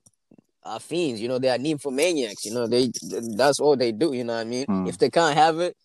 are 0.65 0.81
fiends. 0.81 1.21
You 1.21 1.29
know, 1.29 1.39
they 1.39 1.49
are 1.49 1.59
nymphomaniacs. 1.59 2.45
You 2.45 2.55
know, 2.55 2.67
they 2.67 2.91
that's 3.37 3.61
all 3.61 3.77
they 3.77 3.93
do. 3.93 4.13
You 4.13 4.25
know 4.25 4.35
what 4.35 4.41
I 4.41 4.45
mean? 4.45 4.67
Mm. 4.67 4.89
If 4.89 4.99
they 4.99 5.11
can't 5.11 5.37
have 5.37 5.59
it, 5.61 5.77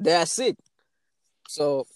they 0.00 0.14
are 0.14 0.26
sick. 0.26 0.56
So, 1.48 1.86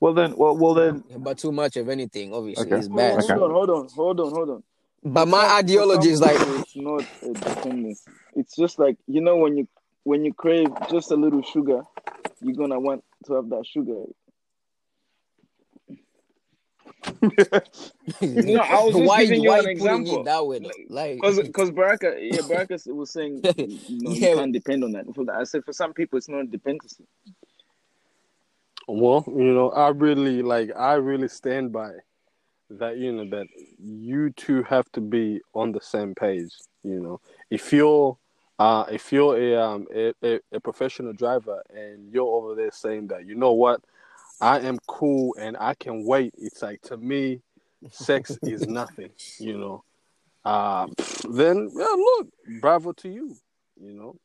Well 0.00 0.14
then, 0.14 0.34
well, 0.36 0.56
well 0.56 0.74
then, 0.74 1.04
but 1.18 1.38
too 1.38 1.52
much 1.52 1.76
of 1.76 1.88
anything, 1.90 2.32
obviously, 2.32 2.66
Okay. 2.72 2.80
is 2.80 2.88
bad. 2.88 3.20
Hold 3.20 3.42
on, 3.42 3.50
hold 3.50 3.70
on, 3.70 3.88
hold 3.94 4.20
on, 4.20 4.32
hold 4.32 4.50
on. 4.50 4.62
But 5.04 5.28
my 5.28 5.44
ideology 5.58 6.10
is 6.10 6.20
like, 6.20 6.40
it's 6.40 6.74
not 6.74 7.04
a 7.22 7.34
dependence. 7.34 8.08
It's 8.34 8.56
just 8.56 8.78
like 8.78 8.96
you 9.06 9.20
know 9.20 9.36
when 9.36 9.56
you 9.56 9.68
when 10.06 10.24
you 10.24 10.32
crave 10.32 10.68
just 10.88 11.10
a 11.10 11.16
little 11.16 11.42
sugar, 11.42 11.82
you're 12.40 12.54
gonna 12.54 12.78
want 12.78 13.02
to 13.26 13.34
have 13.34 13.48
that 13.48 13.66
sugar. 13.66 14.04
No, 18.20 18.60
I 18.60 18.82
was 18.84 18.94
just 18.94 19.06
why 19.06 19.24
giving 19.24 19.42
you 19.42 19.50
why 19.50 19.58
an 19.58 19.66
example. 19.66 20.20
it 20.20 20.24
that 20.26 20.46
way? 20.46 20.60
Like, 20.88 21.16
Because 21.16 21.40
because 21.40 21.70
Baraka 21.78 22.16
yeah 22.20 22.42
Baraka 22.42 22.78
was 22.86 23.10
saying 23.10 23.42
you 23.56 23.78
know 23.88 24.12
Yeah. 24.12 24.30
you 24.30 24.36
can't 24.36 24.52
depend 24.52 24.84
on 24.84 24.92
that. 24.92 25.12
For 25.12 25.24
I 25.34 25.42
said 25.42 25.64
for 25.64 25.72
some 25.72 25.92
people 25.92 26.18
it's 26.18 26.28
not 26.28 26.50
dependency. 26.52 27.04
Well, 28.86 29.24
you 29.26 29.52
know, 29.52 29.70
I 29.70 29.88
really 29.88 30.42
like 30.42 30.70
I 30.76 30.94
really 30.94 31.26
stand 31.28 31.72
by 31.72 31.90
that, 32.70 32.96
you 32.98 33.12
know, 33.12 33.28
that 33.30 33.48
you 33.78 34.30
two 34.30 34.62
have 34.62 34.90
to 34.92 35.00
be 35.00 35.40
on 35.52 35.72
the 35.72 35.80
same 35.80 36.14
page, 36.14 36.52
you 36.84 37.00
know. 37.00 37.20
If 37.50 37.72
you're 37.72 38.16
uh 38.58 38.84
if 38.90 39.12
you're 39.12 39.36
a 39.38 39.54
um 39.60 39.86
a, 39.94 40.12
a, 40.22 40.40
a 40.52 40.60
professional 40.60 41.12
driver 41.12 41.62
and 41.74 42.12
you're 42.12 42.26
over 42.26 42.54
there 42.54 42.70
saying 42.72 43.06
that, 43.08 43.26
you 43.26 43.34
know 43.34 43.52
what, 43.52 43.80
I 44.40 44.60
am 44.60 44.78
cool 44.86 45.34
and 45.38 45.56
I 45.58 45.74
can 45.74 46.04
wait, 46.06 46.34
it's 46.38 46.62
like 46.62 46.80
to 46.82 46.96
me, 46.96 47.42
sex 47.90 48.38
is 48.42 48.66
nothing, 48.80 49.10
you 49.38 49.58
know. 49.58 49.84
Uh 50.44 50.86
then 51.30 51.70
yeah, 51.74 51.84
look, 51.84 52.28
bravo 52.60 52.92
to 52.92 53.08
you, 53.08 53.36
you 53.80 53.92
know. 53.92 54.16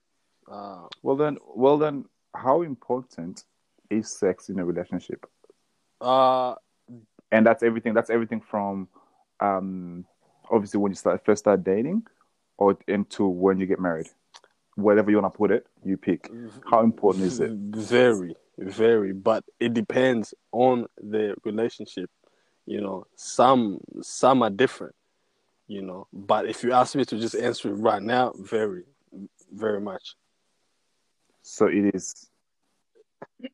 Uh 0.50 0.88
well 1.04 1.16
then, 1.16 1.38
well 1.56 1.78
then, 1.78 2.06
how 2.34 2.62
important 2.62 3.44
is 3.90 4.10
sex 4.10 4.50
in 4.50 4.60
a 4.60 4.66
relationship? 4.66 5.26
uh 6.00 6.56
And 7.32 7.46
that's 7.46 7.64
everything. 7.64 7.94
That's 7.94 8.10
everything 8.10 8.42
from, 8.42 8.88
um, 9.40 10.06
obviously 10.50 10.80
when 10.80 10.92
you 10.92 10.96
start 10.96 11.24
first 11.26 11.44
start 11.44 11.64
dating, 11.64 12.04
or 12.58 12.78
into 12.88 13.26
when 13.28 13.58
you 13.60 13.66
get 13.66 13.80
married. 13.80 14.10
Whatever 14.76 15.12
you 15.12 15.18
wanna 15.18 15.30
put 15.30 15.52
it, 15.52 15.68
you 15.84 15.98
pick. 15.98 16.30
How 16.70 16.82
important 16.82 17.26
is 17.26 17.40
it? 17.40 17.52
Very, 17.52 18.36
very, 18.58 19.14
but 19.14 19.44
it 19.60 19.74
depends 19.74 20.34
on 20.52 20.88
the 20.98 21.36
relationship. 21.44 22.10
You 22.66 22.82
know, 22.82 23.06
some 23.16 23.80
some 24.02 24.42
are 24.44 24.50
different. 24.50 24.96
You 25.68 25.82
know, 25.82 26.08
but 26.12 26.48
if 26.48 26.64
you 26.64 26.74
ask 26.74 26.96
me 26.96 27.06
to 27.06 27.18
just 27.18 27.36
answer 27.36 27.70
it 27.70 27.76
right 27.76 28.02
now, 28.02 28.34
very, 28.38 28.84
very 29.52 29.80
much. 29.80 30.16
So 31.42 31.68
it 31.68 31.96
is. 31.96 32.31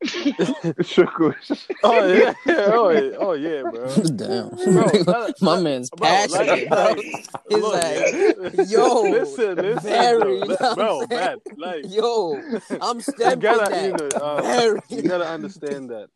Shuku. 0.06 1.34
Oh 1.84 2.06
yeah, 2.08 2.34
yeah, 2.46 2.54
oh 2.74 2.90
yeah, 2.90 3.18
oh 3.20 3.34
yeah, 3.34 3.64
bro. 3.64 3.96
damn, 4.04 4.50
Bro, 4.50 5.04
that- 5.04 5.36
my 5.42 5.60
man's 5.62 5.90
Bro, 5.92 6.08
passionate, 6.08 6.48
like, 6.48 6.70
bro. 6.70 6.84
like, 6.86 7.06
He's 7.50 7.62
look, 7.62 7.74
like, 7.74 7.98
yeah. 8.14 8.66
yo, 8.68 9.02
listen, 9.04 9.56
listen, 9.58 9.80
very, 9.80 10.42
bro, 10.44 10.58
you 10.58 10.76
bro, 10.76 11.08
man, 11.10 11.38
like 11.58 11.86
Yo, 11.90 12.42
I'm 12.82 13.00
you 13.00 13.36
gotta, 13.38 13.70
that. 13.72 13.84
you 13.86 13.94
know, 13.94 14.10
uh, 14.20 14.42
Very. 14.42 14.80
you 14.90 15.02
gotta 15.04 15.28
understand 15.28 15.90
that 15.92 16.10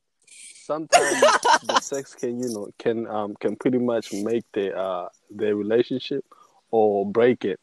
sometimes 0.63 1.21
the 1.67 1.79
sex 1.79 2.15
can, 2.15 2.41
you 2.41 2.49
know, 2.49 2.69
can 2.77 3.07
um 3.07 3.35
can 3.39 3.55
pretty 3.55 3.77
much 3.77 4.11
make 4.13 4.43
the 4.53 4.75
uh 4.75 5.07
their 5.29 5.55
relationship 5.55 6.25
or 6.71 7.09
break 7.09 7.45
it, 7.45 7.59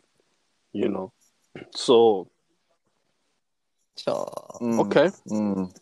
you 0.73 0.89
know. 0.89 1.13
So 1.75 2.29
Oh. 4.07 4.25
okay, 4.63 5.11
Mm. 5.29 5.75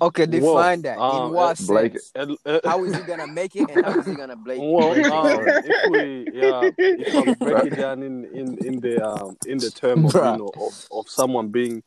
Okay, 0.00 0.26
define 0.26 0.82
that. 0.82 0.98
um, 0.98 1.14
In 1.26 1.32
what 1.32 1.58
Blake- 1.58 1.92
sense? 1.94 2.12
uh, 2.16 2.26
uh, 2.46 2.60
How 2.64 2.84
is 2.84 2.96
he 2.96 3.02
gonna 3.02 3.26
make 3.26 3.56
it, 3.56 3.68
and 3.68 3.80
how 3.80 3.98
is 3.98 4.06
he 4.06 4.14
gonna 4.14 4.36
break, 4.36 4.58
well, 4.58 4.88
break 4.88 5.06
it? 5.06 5.12
um, 5.12 5.46
if 5.62 5.76
we 5.84 6.28
yeah, 6.32 6.70
if 6.96 7.14
I 7.14 7.24
break 7.24 7.64
it 7.64 7.76
down 7.76 8.02
in 8.02 8.24
in 8.26 8.58
in 8.58 8.80
the 8.80 9.06
um 9.06 9.36
in 9.44 9.60
the 9.60 9.70
term 9.70 10.04
of 10.04 10.14
you 10.20 10.32
know 10.32 10.52
of, 10.56 10.74
of 10.90 11.08
someone 11.08 11.48
being 11.48 11.82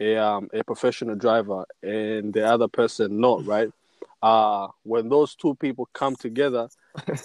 a 0.00 0.16
um 0.16 0.48
a 0.52 0.62
professional 0.64 1.16
driver 1.16 1.64
and 1.82 2.32
the 2.32 2.46
other 2.46 2.68
person 2.68 3.20
not 3.20 3.44
right, 3.46 3.70
uh 4.22 4.68
when 4.84 5.08
those 5.08 5.34
two 5.34 5.54
people 5.56 5.88
come 5.92 6.16
together, 6.16 6.68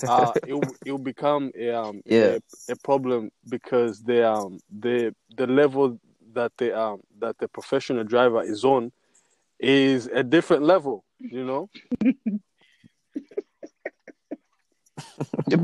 uh 0.06 0.34
it 0.46 0.56
it 0.86 0.92
will 0.92 0.98
become 1.00 1.52
a 1.58 1.70
um 1.72 2.02
Yeah. 2.06 2.38
a, 2.70 2.74
a 2.74 2.76
problem 2.78 3.32
because 3.48 4.04
the 4.04 4.28
um 4.30 4.60
the 4.80 5.14
the 5.38 5.48
level 5.48 6.00
that 6.34 6.52
the 6.58 6.78
um 6.78 7.02
that 7.20 7.38
the 7.40 7.48
professional 7.48 8.04
driver 8.04 8.42
is 8.44 8.64
on 8.64 8.92
is 9.62 10.08
a 10.08 10.24
different 10.24 10.64
level, 10.64 11.06
you 11.20 11.46
know. 11.46 11.70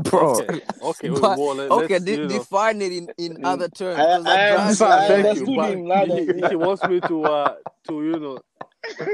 bro. 0.02 0.34
Okay, 0.40 0.60
okay, 0.82 1.08
But- 1.10 1.38
well, 1.38 1.54
let, 1.56 1.70
okay, 1.70 1.94
let's, 1.94 2.04
de- 2.04 2.10
you 2.12 2.22
know. 2.22 2.28
define 2.28 2.82
it 2.82 2.92
in, 2.92 3.08
in 3.18 3.36
Mm. 3.38 3.44
other 3.46 3.68
terms. 3.68 3.98
I- 3.98 4.56
'cause 4.56 4.80
I 4.82 5.06
drives 5.08 5.40
understand- 5.40 5.46
me 5.46 5.58
I 5.60 5.74
mad. 5.76 6.08
Thank 6.08 6.20
you, 6.20 6.26
but 6.26 6.34
him 6.34 6.36
he, 6.42 6.48
he 6.50 6.56
wants 6.56 6.82
me 6.84 7.00
to 7.00 7.24
uh 7.24 7.54
to 7.88 8.04
you 8.04 8.18
know 8.20 8.38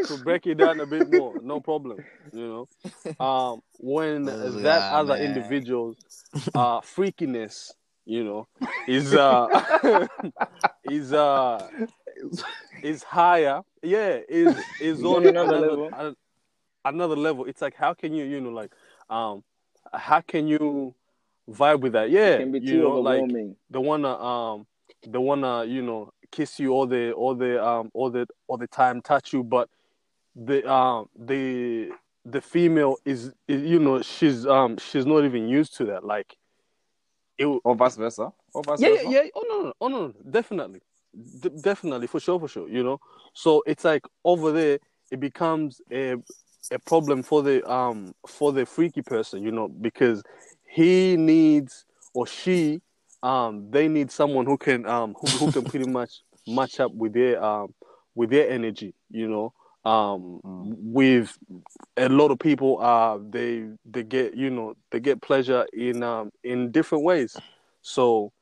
to 0.06 0.18
break 0.22 0.46
it 0.46 0.56
down 0.56 0.80
a 0.80 0.86
bit 0.86 1.12
more. 1.12 1.34
No 1.42 1.60
problem, 1.60 1.98
you 2.32 2.46
know. 2.46 3.24
Um, 3.24 3.60
when 3.78 4.28
Oh, 4.28 4.50
that 4.50 4.80
yeah, 4.92 4.98
other 4.98 5.14
man. 5.14 5.24
individual's 5.24 5.96
uh 6.54 6.80
freakiness, 6.80 7.72
you 8.04 8.24
know, 8.24 8.46
is 8.86 9.14
uh 9.14 9.48
is 10.84 11.12
uh 11.12 11.68
is 12.82 13.02
higher. 13.02 13.62
Yeah, 13.82 14.20
is 14.28 14.56
is 14.80 15.04
on 15.04 15.26
another 15.26 15.56
another 15.56 15.70
level. 15.70 15.90
a- 15.92 16.14
another 16.84 17.16
level. 17.16 17.44
It's 17.46 17.62
like 17.62 17.74
how 17.74 17.94
can 17.94 18.14
you 18.14 18.24
you 18.24 18.40
know 18.40 18.50
like 18.50 18.72
um 19.10 19.42
how 19.92 20.20
can 20.20 20.48
you 20.48 20.94
vibe 21.50 21.80
with 21.80 21.92
that? 21.92 22.10
Yeah, 22.10 22.30
It 22.30 22.36
can 22.38 22.52
be 22.52 22.58
you 22.60 22.78
know 22.80 23.00
like 23.00 23.30
the 23.70 23.80
wanna 23.80 24.18
um 24.22 24.66
the 25.06 25.20
wanna 25.20 25.64
you 25.64 25.82
know 25.82 26.10
kiss 26.30 26.58
you 26.58 26.72
all 26.72 26.86
the 26.86 27.12
all 27.12 27.34
the 27.34 27.64
um 27.64 27.90
all 27.94 28.10
the 28.10 28.26
all 28.48 28.56
the 28.56 28.66
time 28.66 29.00
touch 29.00 29.32
you 29.32 29.42
but 29.44 29.68
the 30.34 30.68
um 30.70 31.08
the 31.16 31.90
the 32.24 32.40
female 32.40 32.96
is, 33.04 33.32
is 33.46 33.62
you 33.62 33.78
know 33.78 34.02
she's 34.02 34.46
um 34.46 34.76
she's 34.78 35.06
not 35.06 35.24
even 35.24 35.48
used 35.48 35.76
to 35.76 35.84
that 35.84 36.04
like 36.04 36.36
it 37.38 37.46
Or 37.64 37.74
vice 37.74 37.96
versa. 37.96 38.32
Or 38.52 38.62
vice 38.62 38.80
yeah, 38.80 38.88
versa. 38.90 39.08
yeah, 39.08 39.22
yeah. 39.22 39.28
Oh 39.34 39.44
no, 39.48 39.62
no, 39.62 39.72
oh 39.80 39.88
no, 39.88 40.06
no. 40.08 40.14
definitely, 40.30 40.80
D- 41.40 41.50
definitely 41.60 42.06
for 42.06 42.20
sure, 42.20 42.38
for 42.40 42.48
sure. 42.48 42.68
You 42.68 42.82
know, 42.82 43.00
so 43.34 43.62
it's 43.66 43.84
like 43.84 44.04
over 44.24 44.52
there, 44.52 44.78
it 45.10 45.20
becomes 45.20 45.80
a 45.92 46.16
a 46.70 46.78
problem 46.78 47.22
for 47.22 47.42
the 47.42 47.68
um 47.70 48.14
for 48.26 48.52
the 48.52 48.66
freaky 48.66 49.02
person, 49.02 49.42
you 49.42 49.52
know, 49.52 49.68
because 49.68 50.22
he 50.66 51.16
needs 51.16 51.84
or 52.14 52.26
she 52.26 52.82
um 53.22 53.70
they 53.70 53.88
need 53.88 54.10
someone 54.10 54.46
who 54.46 54.56
can 54.58 54.86
um 54.86 55.14
who, 55.20 55.38
who 55.38 55.48
can 55.48 55.64
pretty 55.66 55.86
much 55.90 56.22
match 56.46 56.80
up 56.80 56.92
with 56.94 57.14
their 57.14 57.42
um 57.42 57.74
with 58.14 58.30
their 58.30 58.48
energy, 58.50 58.94
you 59.10 59.28
know. 59.28 59.52
Um, 59.84 60.40
Mm. 60.44 60.76
with 60.82 61.36
a 61.96 62.08
lot 62.08 62.30
of 62.30 62.38
people, 62.38 62.80
uh, 62.80 63.18
they 63.30 63.64
they 63.84 64.02
get 64.04 64.34
you 64.34 64.50
know 64.50 64.74
they 64.90 65.00
get 65.00 65.22
pleasure 65.22 65.66
in 65.72 66.02
um 66.02 66.30
in 66.44 66.70
different 66.72 67.04
ways. 67.04 67.42
So 67.82 68.32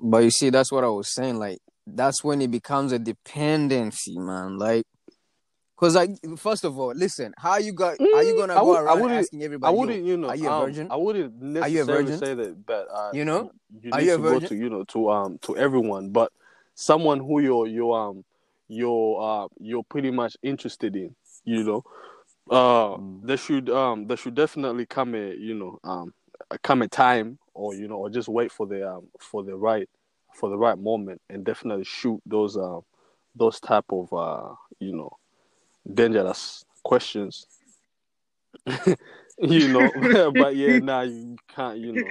But 0.00 0.24
you 0.24 0.30
see, 0.30 0.50
that's 0.50 0.72
what 0.72 0.84
I 0.84 0.88
was 0.88 1.12
saying. 1.12 1.38
Like, 1.38 1.58
that's 1.86 2.24
when 2.24 2.40
it 2.42 2.50
becomes 2.50 2.92
a 2.92 2.98
dependency, 2.98 4.18
man. 4.18 4.58
Like, 4.58 4.84
cause 5.76 5.94
like, 5.94 6.10
first 6.36 6.64
of 6.64 6.78
all, 6.78 6.92
listen, 6.94 7.34
how 7.38 7.56
you 7.58 7.72
got? 7.72 8.00
Are 8.00 8.22
you 8.22 8.36
gonna 8.36 8.54
Mm, 8.54 8.56
I 8.56 8.60
go 8.60 8.66
would- 8.66 8.76
I 8.78 8.80
around 8.82 9.00
wouldn't- 9.02 9.20
asking 9.20 9.42
everybody? 9.42 9.72
yo, 9.74 9.78
wouldn't, 9.80 10.04
you 10.04 10.16
know, 10.16 10.28
are 10.28 10.36
you 10.36 10.48
a 10.48 10.52
um, 10.52 10.64
virgin? 10.66 10.88
I 10.90 10.96
wouldn't 10.96 11.42
necessarily 11.42 12.16
say 12.16 12.34
that 12.34 12.66
but 12.66 12.88
uh, 12.92 13.10
You 13.12 13.24
know? 13.24 13.50
you 13.82 13.90
Are 13.92 13.98
need 14.00 14.06
you 14.06 14.16
to 14.16 14.22
go 14.22 14.30
virgin? 14.30 14.48
to 14.48 14.54
you 14.56 14.70
know 14.70 14.84
to 14.84 15.10
um 15.10 15.38
to 15.42 15.56
everyone, 15.56 16.10
but 16.10 16.32
someone 16.74 17.18
who 17.20 17.40
you're 17.40 17.66
you 17.66 17.92
um 17.92 18.24
you're 18.68 19.20
uh 19.22 19.48
you're 19.60 19.84
pretty 19.84 20.10
much 20.10 20.36
interested 20.42 20.96
in, 20.96 21.14
you 21.44 21.62
know, 21.64 21.82
uh 22.50 22.96
Mm. 22.96 23.26
there 23.26 23.36
should 23.36 23.68
um 23.70 24.06
there 24.06 24.16
should 24.16 24.34
definitely 24.34 24.86
come 24.86 25.14
a 25.14 25.34
you 25.34 25.54
know 25.54 25.78
um 25.84 26.12
come 26.62 26.82
a 26.82 26.88
time 26.88 27.38
or 27.54 27.74
you 27.74 27.88
know 27.88 27.96
or 27.96 28.10
just 28.10 28.28
wait 28.28 28.50
for 28.52 28.66
the 28.66 28.88
um 28.88 29.04
for 29.18 29.42
the 29.42 29.54
right 29.54 29.88
for 30.34 30.48
the 30.48 30.56
right 30.56 30.78
moment 30.78 31.20
and 31.30 31.44
definitely 31.44 31.84
shoot 31.84 32.20
those 32.26 32.56
um 32.56 32.82
those 33.34 33.60
type 33.60 33.84
of 33.90 34.12
uh 34.12 34.54
you 34.80 34.92
know 34.94 35.10
dangerous 35.94 36.64
questions 36.82 37.46
you 39.38 39.68
know. 39.68 40.32
but 40.36 40.56
yeah, 40.56 40.78
nah, 40.78 41.02
you 41.02 41.36
can't. 41.48 41.78
You 41.78 41.92
know, 41.92 42.10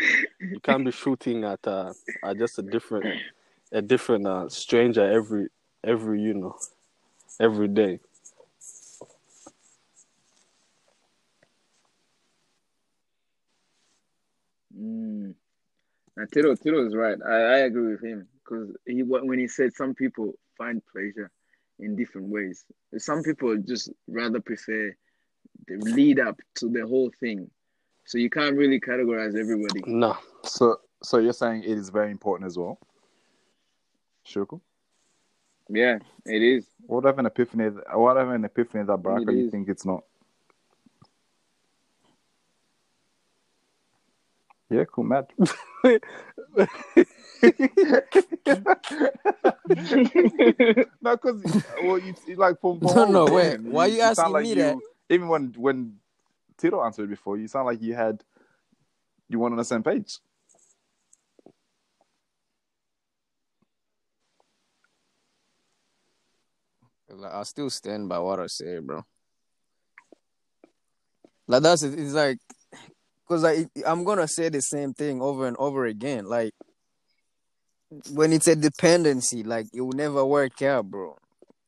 you 0.49 0.59
can't 0.59 0.85
be 0.85 0.91
shooting 0.91 1.43
at 1.43 1.65
uh, 1.67 1.93
at 2.23 2.37
just 2.37 2.59
a 2.59 2.61
different 2.61 3.05
a 3.71 3.81
different 3.81 4.27
uh, 4.27 4.49
stranger 4.49 5.09
every 5.09 5.47
every 5.83 6.21
you 6.21 6.33
know 6.33 6.55
every 7.39 7.67
day. 7.67 7.99
Now, 16.17 16.25
Tito, 16.31 16.55
Tito 16.55 16.85
is 16.85 16.95
right. 16.95 17.17
I, 17.25 17.33
I 17.33 17.57
agree 17.59 17.91
with 17.91 18.03
him 18.03 18.27
because 18.43 18.75
he 18.85 19.03
when 19.03 19.39
he 19.39 19.47
said 19.47 19.73
some 19.73 19.93
people 19.95 20.33
find 20.57 20.81
pleasure 20.91 21.31
in 21.79 21.95
different 21.95 22.27
ways. 22.27 22.65
Some 22.97 23.23
people 23.23 23.57
just 23.57 23.91
rather 24.07 24.39
prefer 24.39 24.95
the 25.67 25.77
lead 25.77 26.19
up 26.19 26.39
to 26.55 26.69
the 26.69 26.85
whole 26.85 27.11
thing. 27.19 27.49
So 28.05 28.17
you 28.17 28.29
can't 28.29 28.57
really 28.57 28.79
categorize 28.79 29.39
everybody. 29.39 29.81
No, 29.85 30.17
So, 30.43 30.77
so 31.03 31.19
you're 31.19 31.33
saying 31.33 31.63
it 31.63 31.77
is 31.77 31.89
very 31.89 32.11
important 32.11 32.47
as 32.47 32.57
well. 32.57 32.79
Shuko? 34.27 34.61
Yeah, 35.69 35.99
it 36.25 36.41
is. 36.41 36.67
What 36.81 37.05
have 37.05 37.19
an 37.19 37.27
epiphany? 37.27 37.65
What 37.93 38.17
have 38.17 38.29
an 38.29 38.43
epiphany 38.43 38.83
that 38.83 38.97
Baraka 38.97 39.31
you 39.31 39.49
think 39.49 39.69
it's 39.69 39.85
not? 39.85 40.03
Yeah, 44.71 44.85
cool, 44.85 45.03
Matt. 45.03 45.29
no, 45.83 45.97
because 51.17 51.43
well, 51.83 51.99
you 51.99 52.15
you 52.25 52.35
like 52.37 52.59
from 52.61 52.79
No, 52.81 53.03
no, 53.05 53.25
wait. 53.25 53.59
Why 53.61 53.85
are 53.85 53.87
you 53.89 53.97
sound 53.99 54.11
asking 54.11 54.33
like 54.33 54.43
me 54.43 54.53
that? 54.53 54.77
Even 55.09 55.27
when 55.27 55.53
when 55.57 55.97
Tito 56.57 56.81
answered 56.81 57.09
before, 57.09 57.37
you 57.37 57.49
sound 57.49 57.65
like 57.65 57.81
you 57.81 57.95
had 57.95 58.23
you 59.27 59.39
weren't 59.39 59.51
on 59.51 59.57
the 59.57 59.65
same 59.65 59.83
page. 59.83 60.19
Like, 67.09 67.33
I 67.33 67.43
still 67.43 67.69
stand 67.69 68.07
by 68.07 68.19
what 68.19 68.39
I 68.39 68.47
say, 68.47 68.79
bro. 68.79 69.03
Like 71.45 71.61
that's. 71.61 71.83
It's 71.83 72.13
like, 72.13 72.37
cause 73.31 73.43
like 73.43 73.69
I'm 73.87 74.03
gonna 74.03 74.27
say 74.27 74.49
the 74.49 74.59
same 74.59 74.93
thing 74.93 75.21
over 75.21 75.47
and 75.47 75.55
over 75.57 75.85
again. 75.85 76.25
Like 76.25 76.51
when 78.11 78.33
it's 78.33 78.47
a 78.47 78.55
dependency, 78.57 79.43
like 79.43 79.67
it 79.73 79.79
will 79.81 79.93
never 79.93 80.25
work 80.25 80.61
out, 80.61 80.91
bro. 80.91 81.17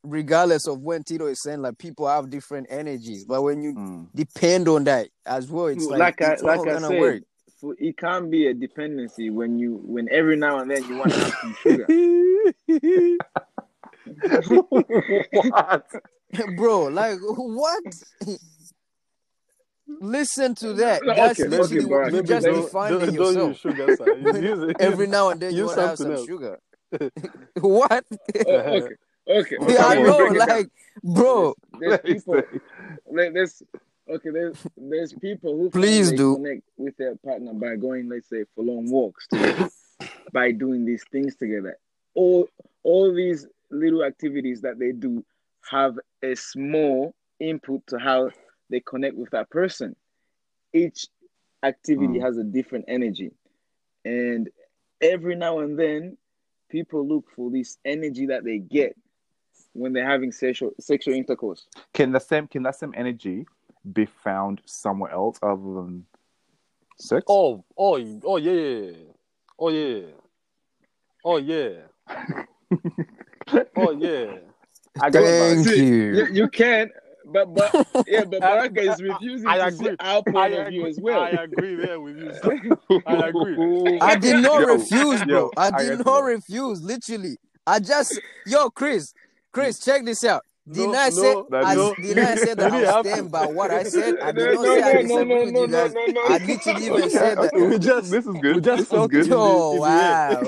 Regardless 0.03 0.67
of 0.67 0.81
when 0.81 1.03
Tito 1.03 1.27
is 1.27 1.41
saying, 1.41 1.61
like 1.61 1.77
people 1.77 2.05
have 2.09 2.29
different 2.29 2.67
energies, 2.69 3.23
but 3.23 3.41
when 3.41 3.61
you 3.63 3.73
Mm. 3.73 4.07
depend 4.13 4.67
on 4.67 4.83
that 4.83 5.07
as 5.25 5.49
well, 5.49 5.67
it's 5.67 5.85
like, 5.85 5.99
Like 5.99 6.21
I- 6.21 6.33
it's 6.33 6.43
like 6.43 6.59
I 6.59 6.65
gonna 6.65 6.87
said, 6.87 6.99
work. 6.99 7.23
It 7.79 7.97
can't 7.97 8.29
be 8.29 8.47
a 8.47 8.53
dependency 8.53 9.29
when 9.29 9.57
you 9.57 9.79
when 9.85 10.09
every 10.11 10.35
now 10.35 10.59
and 10.59 10.69
then 10.69 10.83
you 10.83 10.97
want 10.97 11.13
to 11.13 11.19
have 11.21 11.33
some 11.41 11.55
sugar. 11.63 11.87
what? 15.31 15.85
bro. 16.57 16.83
Like 16.85 17.19
what? 17.21 17.83
Listen 20.01 20.55
to 20.55 20.73
that. 20.73 21.01
No, 21.03 21.13
That's 21.15 21.39
okay, 21.39 21.49
literally 21.49 21.77
okay, 21.85 21.85
what 21.85 22.05
you 22.07 22.11
Maybe 22.13 22.27
just 22.27 22.45
don't- 22.45 22.61
defined 22.61 22.93
don't, 22.99 23.03
it 23.03 23.05
don't 23.05 23.15
yourself. 23.15 23.49
use 23.49 23.57
sugar, 23.59 23.95
sir. 23.95 24.13
Use- 24.15 24.41
use- 24.67 24.75
Every 24.79 25.07
now 25.07 25.29
and 25.29 25.39
then 25.41 25.51
you 25.55 25.57
use 25.59 25.67
want 25.67 25.79
to 25.79 25.87
have 25.87 25.97
some 25.97 26.11
else. 26.11 26.25
sugar. 26.25 26.59
what? 27.61 28.05
Oh, 28.45 28.51
okay, 28.51 28.79
okay. 28.79 28.95
okay 29.27 29.73
Yeah, 29.73 29.85
I 29.85 29.95
know. 29.95 30.25
it. 30.27 30.33
Like, 30.37 30.69
bro, 31.03 31.55
there's 31.79 31.91
Let 31.91 32.05
me 32.05 32.13
people. 32.13 32.41
there's 33.11 33.63
okay. 34.09 34.29
There's 34.29 34.57
there's 34.77 35.13
people 35.13 35.57
who 35.57 35.69
Please 35.69 36.11
do. 36.11 36.35
connect 36.35 36.61
with 36.77 36.95
their 36.97 37.15
partner 37.17 37.53
by 37.53 37.75
going, 37.77 38.09
let's 38.09 38.29
say, 38.29 38.43
for 38.55 38.63
long 38.63 38.89
walks 38.91 39.27
together, 39.27 39.69
by 40.31 40.51
doing 40.51 40.85
these 40.85 41.03
things 41.11 41.35
together. 41.35 41.77
All 42.15 42.47
all 42.83 43.13
these 43.13 43.47
little 43.71 44.03
activities 44.03 44.61
that 44.61 44.77
they 44.77 44.91
do 44.91 45.25
have 45.71 45.97
a 46.21 46.35
small 46.35 47.15
input 47.39 47.81
to 47.87 47.97
how 47.97 48.29
they 48.73 48.79
connect 48.79 49.15
with 49.15 49.29
that 49.29 49.51
person. 49.51 49.95
Each 50.73 51.07
activity 51.61 52.17
Mm. 52.17 52.21
has 52.23 52.37
a 52.37 52.43
different 52.43 52.85
energy, 52.87 53.31
and 54.03 54.49
every 54.99 55.35
now 55.35 55.59
and 55.59 55.77
then, 55.77 56.17
people 56.69 57.07
look 57.07 57.29
for 57.35 57.51
this 57.51 57.77
energy 57.85 58.25
that 58.25 58.43
they 58.43 58.57
get 58.57 58.97
when 59.73 59.93
they're 59.93 60.09
having 60.09 60.31
sexual 60.31 60.71
sexual 60.79 61.13
intercourse. 61.13 61.67
Can 61.93 62.11
the 62.11 62.19
same 62.19 62.47
can 62.47 62.63
that 62.63 62.75
same 62.75 62.93
energy 62.97 63.45
be 63.93 64.05
found 64.07 64.61
somewhere 64.65 65.11
else 65.11 65.37
other 65.43 65.73
than 65.75 66.07
sex? 66.97 67.23
Oh, 67.29 67.63
oh, 67.77 67.95
oh 68.25 68.37
yeah, 68.37 68.91
oh 69.59 69.69
yeah, 69.69 70.07
oh 71.23 71.37
yeah, 71.37 71.73
oh 73.75 73.91
yeah. 73.91 74.39
I 74.99 75.09
got 75.11 75.21
thank 75.21 75.65
you. 75.77 76.15
You, 76.15 76.25
you 76.31 76.47
can, 76.47 76.89
but 77.25 77.53
but 77.53 77.75
yeah, 78.07 78.25
but 78.25 78.39
Baraka 78.41 78.81
is 78.81 79.01
refusing 79.01 79.47
I 79.47 79.57
to 79.57 79.71
see 79.71 79.89
agree. 79.89 79.97
our 79.99 80.23
I 80.35 80.47
point 80.49 80.53
of 80.53 80.67
view 80.67 80.81
agree, 80.81 80.89
as 80.89 80.99
well. 80.99 81.21
I 81.21 81.29
agree 81.29 81.75
there 81.75 81.99
with 81.99 82.17
you. 82.17 82.33
sir. 82.33 82.59
I 83.05 83.29
agree. 83.29 83.57
I 84.01 84.15
did 84.15 84.37
not 84.37 84.57
Yo, 84.59 84.65
refuse, 84.65 85.23
bro. 85.23 85.39
yo, 85.39 85.51
I 85.57 85.71
I 85.73 85.83
did 85.83 85.97
got 85.97 86.05
not 86.05 86.19
you. 86.19 86.25
refuse. 86.25 86.81
Literally, 86.81 87.37
I 87.67 87.79
just 87.79 88.19
yo, 88.45 88.69
Chris, 88.69 89.13
Chris, 89.51 89.79
check 89.79 90.05
this 90.05 90.23
out. 90.23 90.43
Did 90.69 90.91
No, 90.91 90.93
I 90.93 91.09
say 91.09 91.33
no, 91.33 91.47
I, 91.61 91.75
no. 91.75 91.95
did 91.95 92.19
I 92.19 92.35
say 92.35 92.53
that 92.53 92.71
I 92.71 92.77
have 92.79 93.05
stand 93.05 93.31
by 93.31 93.45
what 93.47 93.71
I 93.71 93.83
said? 93.83 94.15
I 94.21 94.31
did 94.33 94.51
No, 94.53 94.53
not 94.53 94.65
say 94.67 94.81
I 94.81 94.93
no, 94.93 95.01
no, 95.01 95.23
disagree 95.23 95.25
no, 95.25 95.45
with 95.45 95.51
no, 95.51 95.59
you 95.59 95.67
no, 95.67 95.67
guys. 95.67 95.93
no, 95.93 96.05
no. 96.07 96.21
I 96.25 96.37
literally 96.37 96.85
even 96.85 97.09
said 97.09 97.41
that. 97.41 97.53
We 97.53 97.79
just 97.79 98.11
this 98.11 98.25
is 98.25 98.37
good. 98.37 98.55
we 98.55 98.61
just 98.61 98.89
this 98.91 98.93
is 98.93 98.93
felt 98.95 99.11
good. 99.11 99.27
it. 99.27 99.27
Yo, 99.27 99.71
in 99.71 99.81
the 99.81 99.81
wow, 99.81 100.41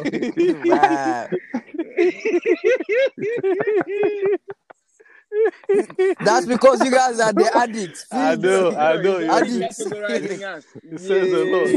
wow. 0.63 1.27
That's 6.19 6.45
because 6.45 6.83
you 6.83 6.91
guys 6.91 7.19
are 7.19 7.33
the 7.33 7.49
addicts. 7.55 8.05
I 8.11 8.35
Fiends. 8.35 8.43
know, 8.43 8.71
I 8.75 8.97
know. 9.01 9.17
He's 9.19 9.25
you 9.25 9.31
I 9.31 9.33
already 9.35 9.59
did- 9.59 9.71
categorizing. 9.71 10.63
It 10.91 10.99
says 10.99 11.33
a 11.33 11.43
lot. 11.45 11.67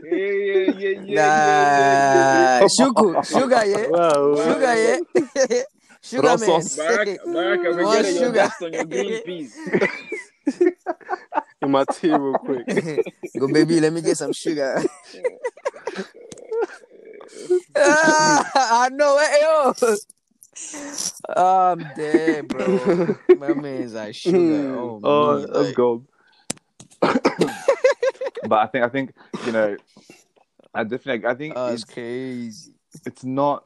Yeah, 0.00 0.10
yeah, 0.10 0.14
yeah, 0.14 0.70
yeah, 0.78 0.78
yeah, 0.78 1.02
yeah, 1.04 2.60
Nah, 2.60 2.68
sugar, 2.68 3.20
sugar, 3.24 3.64
yeah, 3.66 3.86
Wow, 3.88 4.30
wow. 4.34 4.44
sugar, 4.46 4.74
yeah, 4.78 4.98
sugar 6.02 6.22
man. 6.22 6.38
Rosos. 6.38 6.76
Baraka, 6.76 7.16
Baraka, 7.26 7.68
we're 7.74 7.82
More 7.82 7.94
getting 7.96 8.14
your 8.14 8.24
sugar. 8.26 8.38
dust 8.38 8.62
on 8.62 8.72
your 8.72 8.84
green 8.84 9.22
P's. 9.24 9.52
In 11.60 11.68
my 11.72 11.84
tea 11.92 12.14
real 12.14 12.34
quick. 12.34 12.64
Go, 13.38 13.48
baby, 13.48 13.80
let 13.80 13.92
me 13.92 14.00
get 14.00 14.16
some 14.16 14.32
sugar. 14.32 14.78
ah, 17.76 18.84
I 18.84 18.88
know 18.90 19.18
it, 19.20 19.42
yo. 19.42 19.74
I'm 21.36 21.86
dead, 21.94 22.48
bro. 22.48 23.16
My 23.36 23.54
man's 23.54 23.94
like 23.94 24.14
sugar. 24.14 24.74
Oh, 24.74 25.00
Oh, 25.02 25.38
me, 25.38 25.46
that's 25.46 25.56
like, 25.56 25.74
gold. 25.74 26.06
but 27.00 28.52
I 28.52 28.66
think 28.66 28.84
I 28.84 28.88
think 28.88 29.14
you 29.46 29.52
know, 29.52 29.76
I 30.74 30.84
definitely 30.84 31.26
I 31.28 31.34
think 31.34 31.54
oh, 31.56 31.72
it's, 31.72 31.82
it's 31.82 31.92
crazy. 31.92 32.72
it's 33.04 33.24
not 33.24 33.64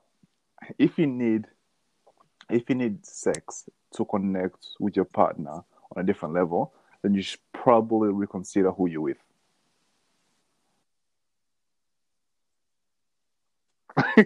if 0.78 0.98
you 0.98 1.06
need 1.06 1.46
if 2.50 2.68
you 2.68 2.74
need 2.74 3.04
sex 3.06 3.68
to 3.96 4.04
connect 4.04 4.66
with 4.80 4.96
your 4.96 5.04
partner 5.04 5.62
on 5.94 5.96
a 5.96 6.02
different 6.02 6.34
level, 6.34 6.72
then 7.02 7.14
you 7.14 7.22
should 7.22 7.40
probably 7.52 8.10
reconsider 8.10 8.70
who 8.72 8.88
you're 8.88 9.00
with. 9.00 9.18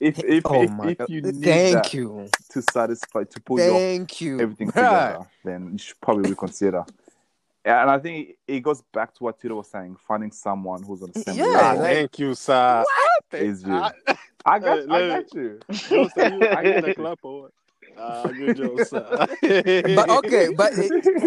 if 0.00 0.18
if, 0.24 0.42
Oh 0.46 0.62
if, 0.62 1.00
if 1.00 1.10
you 1.10 1.22
need 1.22 1.44
Thank 1.44 1.74
that 1.74 1.94
you, 1.94 2.26
to 2.50 2.62
satisfy 2.62 3.24
to 3.24 3.40
put 3.40 3.62
your 3.62 3.78
thank 3.78 4.20
you, 4.20 4.40
everything 4.40 4.68
bruh. 4.68 4.74
together, 4.74 5.26
then 5.44 5.68
you 5.72 5.78
should 5.78 6.00
probably 6.00 6.28
reconsider. 6.30 6.84
And 7.64 7.90
I 7.90 7.98
think 7.98 8.36
it 8.48 8.60
goes 8.60 8.82
back 8.92 9.14
to 9.14 9.24
what 9.24 9.38
Tito 9.40 9.54
was 9.54 9.70
saying: 9.70 9.96
finding 10.08 10.32
someone 10.32 10.82
who's 10.82 11.02
on 11.02 11.10
the 11.12 11.20
same 11.20 11.36
Yeah, 11.36 11.44
Ah, 11.54 11.70
level 11.72 11.84
thank 11.84 12.18
you, 12.18 12.34
sir. 12.34 12.84
is 13.32 13.62
you. 13.62 13.70
Ah, 13.72 13.92
I 14.46 14.58
got, 14.58 14.78
Hey, 14.78 14.84
I 14.88 14.98
let- 15.00 15.08
got 15.30 15.34
you. 15.34 15.60
Yo, 15.90 16.08
so 16.08 16.26
you, 16.26 16.48
I 16.48 16.54
I 16.54 16.62
get 16.64 16.74
got 16.74 16.80
the 16.82 16.88
you. 16.88 16.94
clap 16.94 17.18
or 17.22 17.42
what? 17.42 17.50
Ah, 17.98 18.28
good 18.28 18.56
job, 18.56 18.80
sir. 18.80 19.26
But 19.96 20.10
okay, 20.10 20.48
but 20.56 20.72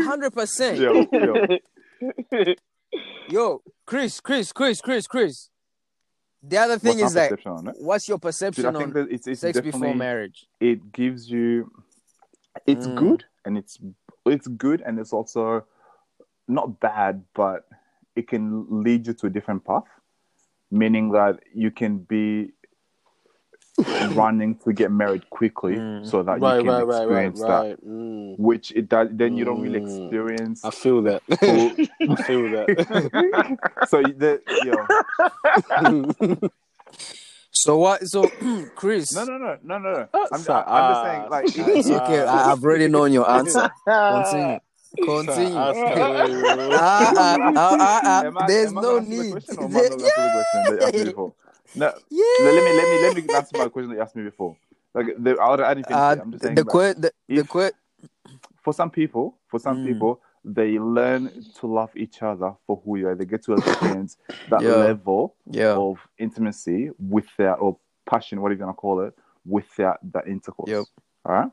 hundred 0.04 0.32
percent. 0.34 0.80
Yo, 0.80 1.08
yo. 1.14 2.56
Yo, 3.30 3.62
Chris, 3.86 4.20
Chris, 4.20 4.52
Chris, 4.52 4.82
Chris, 4.82 5.08
Chris. 5.08 5.50
The 6.46 6.58
other 6.58 6.78
thing 6.78 7.00
What's 7.00 7.12
is 7.12 7.14
that 7.14 7.32
what's 7.80 8.08
your 8.10 8.18
Dude, 8.18 8.22
perception 8.22 8.66
I 8.66 8.72
think 8.78 8.94
on 8.94 8.94
that 8.94 9.12
it's, 9.12 9.28
it's 9.28 9.40
sex 9.42 9.60
before 9.60 9.96
marriage? 9.96 10.46
it 10.60 10.92
gives 10.92 11.30
you 11.30 11.72
it's 12.68 12.86
Mm. 12.86 12.96
good 12.96 13.26
and 13.46 13.58
it's 13.58 13.80
it's 14.26 14.48
good 14.48 14.82
and 14.82 15.00
it's 15.00 15.14
also 15.14 15.66
not 16.48 16.80
bad 16.80 17.24
but 17.34 17.66
it 18.16 18.28
can 18.28 18.84
lead 18.84 19.08
you 19.08 19.14
to 19.14 19.28
a 19.28 19.30
different 19.30 19.64
path 19.66 19.88
meaning 20.72 21.12
that 21.12 21.40
you 21.54 21.72
can 21.72 21.98
be 22.00 22.52
running 24.14 24.56
to 24.66 24.74
get 24.74 24.92
married 24.92 25.30
quickly 25.30 25.76
Mm. 25.76 26.06
so 26.06 26.24
that 26.24 26.40
Right, 26.40 26.58
you 26.58 26.64
can 26.64 26.70
right, 26.72 26.84
right, 26.84 26.88
right, 26.88 27.00
experience 27.00 27.40
that. 27.42 27.48
right. 27.48 27.86
Mm. 27.88 28.40
Which 28.40 28.72
it 28.72 28.88
does, 28.90 29.10
then 29.12 29.36
you 29.38 29.46
don't 29.46 29.62
really 29.62 29.80
Mm. 29.80 29.88
experience. 30.10 30.64
I 30.64 30.70
feel 30.72 31.02
that. 31.04 31.24
I 31.40 32.16
feel 32.24 32.50
that. 32.50 32.68
so 33.90 34.00
you- 34.00 34.14
the, 34.14 34.42
yo, 34.60 34.88
So 37.52 37.78
what? 37.78 38.08
So 38.08 38.24
Chris, 38.76 39.14
no, 39.14 39.26
no, 39.26 39.38
no, 39.38 39.58
no, 39.64 39.78
no. 39.78 39.92
no. 39.92 40.08
I'm, 40.32 40.40
Sir, 40.42 40.54
I'm, 40.54 40.64
I'm 40.68 40.92
just 40.92 41.04
saying, 41.04 41.22
ah, 41.22 41.28
like, 41.30 41.48
sir. 41.54 41.70
it's 41.70 41.90
okay. 41.90 42.24
I, 42.26 42.52
I've 42.52 42.64
already 42.64 42.88
known 42.88 43.14
your 43.14 43.30
answer. 43.30 43.70
Continue. 43.86 44.60
Continue. 45.04 45.58
Ask 45.58 45.78
Ah, 45.80 45.94
away, 45.94 46.34
ah, 46.74 47.14
ah, 47.16 47.38
ah, 47.56 48.24
ah, 48.40 48.48
There's 48.48 48.72
I 48.72 48.74
no 48.74 48.82
gonna 48.82 49.02
the 49.02 49.10
need. 49.10 49.32
question 49.32 49.58
or 49.60 49.66
am 49.66 49.72
I 49.78 49.82
not 49.82 49.90
gonna 49.90 50.04
answer 50.06 50.22
the 50.22 50.30
question 50.32 50.62
that 50.68 51.43
you 51.76 51.84
asked 51.84 51.96
me 51.98 52.02
before? 52.02 52.24
No, 52.40 52.46
Yeah. 52.46 52.52
let 52.52 52.64
me 52.64 52.74
let 52.74 52.90
me 52.90 52.98
let 53.02 53.16
me 53.16 53.34
answer 53.36 53.58
my 53.58 53.70
question 53.70 53.90
that 53.90 53.96
you 53.96 54.02
asked 54.02 54.16
me 54.16 54.24
before. 54.24 54.58
Like, 54.94 55.08
the, 55.18 55.38
I 55.40 55.50
would 55.50 55.60
add 55.62 55.78
anything. 55.78 55.96
Uh, 55.96 56.16
I'm 56.22 56.32
just 56.32 56.44
saying, 56.44 56.56
the 56.56 56.66
que- 56.66 56.94
the, 56.94 57.12
the 57.28 57.36
if- 57.38 57.48
for 58.62 58.74
some 58.74 58.90
people, 58.92 59.38
for 59.48 59.60
some 59.60 59.78
Mm. 59.80 59.88
people, 59.88 60.22
they 60.46 60.78
learn 60.80 61.32
to 61.60 61.68
love 61.68 61.92
each 61.96 62.22
other 62.22 62.54
for 62.68 62.82
who 62.84 62.98
you 62.98 63.08
are. 63.08 63.16
They 63.16 63.26
get 63.26 63.44
to 63.46 63.54
experience 63.54 64.18
that 64.50 64.62
Yeah. 64.62 64.76
level 64.76 65.36
yeah, 65.46 65.74
of 65.76 65.98
intimacy 66.18 66.92
without 67.10 67.60
or 67.60 67.78
passion, 68.06 68.42
whatever 68.42 68.60
you're 68.60 68.66
gonna 68.68 68.76
call 68.76 69.02
it, 69.02 69.14
without 69.46 69.98
that 70.12 70.28
intercourse. 70.28 70.70
Yep. 70.70 70.86
All 71.26 71.34
right. 71.34 71.52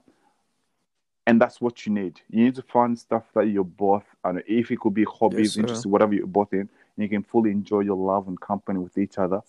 And 1.27 1.41
that's 1.41 1.61
what 1.61 1.87
you 1.87 1.93
need. 1.93 2.21
You 2.29 2.45
need 2.45 2.55
to 2.57 2.63
find 2.63 2.99
stuff 2.99 3.25
that 3.35 3.47
you're 3.49 3.63
both, 3.65 4.05
and 4.25 4.43
if 4.49 4.71
it 4.71 4.81
could 4.81 4.95
be 4.95 5.05
hobbies, 5.05 5.55
sir. 5.55 5.61
interests, 5.61 5.87
whatever 5.87 6.15
you're 6.15 6.27
both 6.27 6.53
in, 6.53 6.61
and 6.61 6.69
you 6.97 7.09
can 7.09 7.23
fully 7.23 7.51
enjoy 7.51 7.81
your 7.81 7.97
love 7.97 8.27
and 8.27 8.41
company 8.41 8.79
with 8.81 8.99
each 8.99 9.17
other 9.19 9.41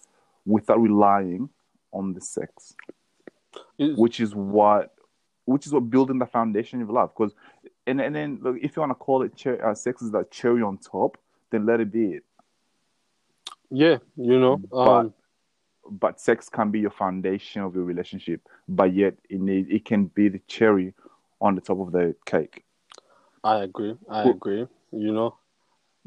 without 0.45 0.79
relying 0.81 1.49
on 1.91 2.13
the 2.13 2.21
sex, 2.21 2.75
Is- 3.77 3.97
which 3.97 4.19
is 4.19 4.33
what, 4.35 4.93
which 5.45 5.65
is 5.65 5.73
what 5.73 5.89
building 5.89 6.19
the 6.19 6.25
foundation 6.25 6.81
of 6.81 6.89
love. 6.89 7.11
Because, 7.15 7.33
and 7.87 7.99
and 8.01 8.15
then 8.15 8.39
look, 8.41 8.57
if 8.61 8.75
you 8.75 8.81
want 8.81 8.91
to 8.91 8.95
call 8.95 9.23
it 9.23 9.37
cher- 9.37 9.65
uh, 9.67 9.73
sex 9.75 10.01
is 10.01 10.11
that 10.11 10.31
cherry 10.31 10.61
on 10.61 10.77
top, 10.77 11.17
then 11.49 11.65
let 11.65 11.79
it 11.79 11.91
be 11.91 12.13
it. 12.13 12.23
Yeah, 13.69 13.97
you 14.15 14.39
know. 14.39 14.57
But- 14.57 15.05
Um, 15.05 15.13
but 15.89 16.19
sex 16.21 16.47
can 16.47 16.69
be 16.71 16.79
your 16.79 16.91
foundation 16.91 17.63
of 17.63 17.75
your 17.75 17.83
relationship, 17.83 18.47
but 18.69 18.93
yet 18.93 19.15
it 19.29 19.41
need, 19.41 19.69
it 19.69 19.83
can 19.83 20.05
be 20.05 20.29
the 20.29 20.39
cherry 20.47 20.93
on 21.41 21.55
the 21.55 21.61
top 21.61 21.79
of 21.79 21.91
the 21.91 22.15
cake. 22.25 22.63
I 23.43 23.63
agree. 23.63 23.97
I 24.07 24.29
agree. 24.29 24.67
You 24.91 25.11
know. 25.11 25.35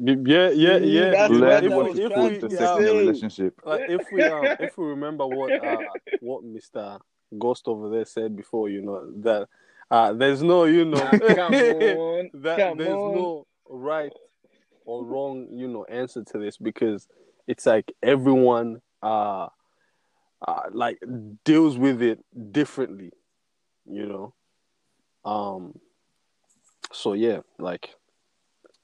B- 0.03 0.17
Yeah, 0.25 0.51
yeah, 0.51 0.77
yeah. 0.79 1.11
that's 1.11 1.31
you 1.33 1.39
what 1.41 1.49
Learn 1.49 1.65
I 1.65 1.67
if 1.67 1.73
was 1.73 1.95
we, 1.95 2.01
to 2.01 2.07
if 2.07 2.13
trying 2.13 2.25
we, 2.25 2.41
put 2.41 2.51
the 2.51 2.57
to 2.57 2.57
sex 2.57 2.71
uh, 2.71 2.81
in 2.81 2.89
a 2.89 2.99
relationship. 2.99 3.61
like, 3.65 3.83
if 3.89 4.13
we 4.13 4.23
um, 4.29 4.49
if 4.61 4.79
we 4.79 4.87
remember 4.87 5.27
what 5.27 5.53
uh, 5.65 5.83
what 6.21 6.45
Mister 6.45 6.99
Ghost 7.39 7.69
over 7.69 7.89
there 7.89 8.05
said 8.05 8.37
before, 8.37 8.69
you 8.69 8.83
know 8.83 9.11
that 9.23 9.49
uh, 9.91 10.13
there's 10.13 10.43
no, 10.43 10.65
you 10.65 10.85
know, 10.85 11.07
come 11.35 11.55
on, 11.55 12.31
that 12.35 12.59
come 12.59 12.79
there's 12.79 13.05
on. 13.05 13.13
no 13.15 13.47
right 13.69 14.13
or 14.85 15.05
wrong, 15.05 15.47
you 15.53 15.69
know, 15.69 15.85
answer 15.85 16.23
to 16.25 16.39
this 16.39 16.57
because 16.57 17.09
it's 17.47 17.67
like 17.67 17.93
everyone 18.03 18.81
uh, 19.03 19.49
uh 20.47 20.63
like 20.73 20.99
deals 21.45 21.79
with 21.79 22.03
it 22.03 22.19
differently, 22.53 23.13
you 23.87 24.07
know. 24.07 24.35
Um 25.25 25.79
so 26.93 27.13
yeah, 27.13 27.41
like 27.59 27.91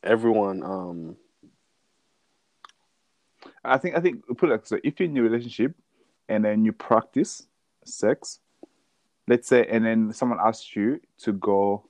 everyone 0.03 0.63
um 0.63 1.17
I 3.65 3.79
think 3.79 3.97
I 3.97 4.01
think 4.01 4.27
put 4.39 4.49
it 4.49 4.53
like 4.53 4.67
so. 4.67 4.79
If 4.83 4.99
you're 4.99 5.09
in 5.09 5.17
a 5.17 5.23
relationship 5.23 5.75
and 6.29 6.45
then 6.45 6.65
you 6.65 6.73
practice 6.73 7.47
sex, 7.85 8.41
let's 9.29 9.49
say, 9.49 9.67
and 9.67 9.85
then 9.85 10.13
someone 10.13 10.39
asks 10.43 10.75
you 10.75 11.01
to 11.19 11.33
go 11.33 11.85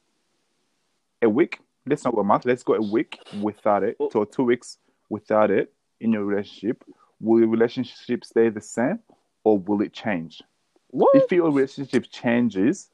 a 1.23 1.29
week. 1.29 1.61
Let's 1.87 2.05
not 2.05 2.15
go 2.15 2.21
a 2.21 2.25
month. 2.25 2.45
Let's 2.45 2.63
go 2.63 2.75
a 2.75 2.83
week 2.83 3.19
without 3.41 3.83
it, 3.83 3.97
or 3.99 4.27
two 4.27 4.45
weeks 4.45 4.79
without 5.09 5.51
it 5.51 5.73
in 6.01 6.13
your 6.13 6.25
relationship. 6.25 6.85
Will 7.21 7.41
your 7.41 7.49
relationship 7.49 8.25
stay 8.25 8.49
the 8.49 8.61
same, 8.61 8.99
or 9.45 9.59
will 9.59 9.83
it 9.83 9.93
change? 9.93 10.43
what? 10.91 11.15
If 11.15 11.31
your 11.33 11.51
relationship 11.51 12.07
changes 12.11 12.91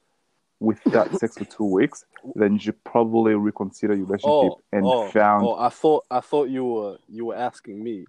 without 0.61 1.15
sex 1.19 1.35
for 1.39 1.45
two 1.45 1.65
weeks, 1.65 2.05
then 2.35 2.55
you 2.55 2.59
should 2.59 2.83
probably 2.85 3.35
reconsider 3.35 3.95
your 3.95 4.07
relationship 4.07 4.53
Oh, 4.53 4.61
and 4.73 4.85
oh, 4.87 5.11
found. 5.11 5.47
oh, 5.47 5.55
I 5.55 5.69
thought 5.69 6.05
I 6.11 6.21
thought 6.21 6.49
you 6.49 6.65
were 6.65 6.99
you 7.09 7.27
were 7.27 7.37
asking 7.37 7.83
me. 7.83 8.07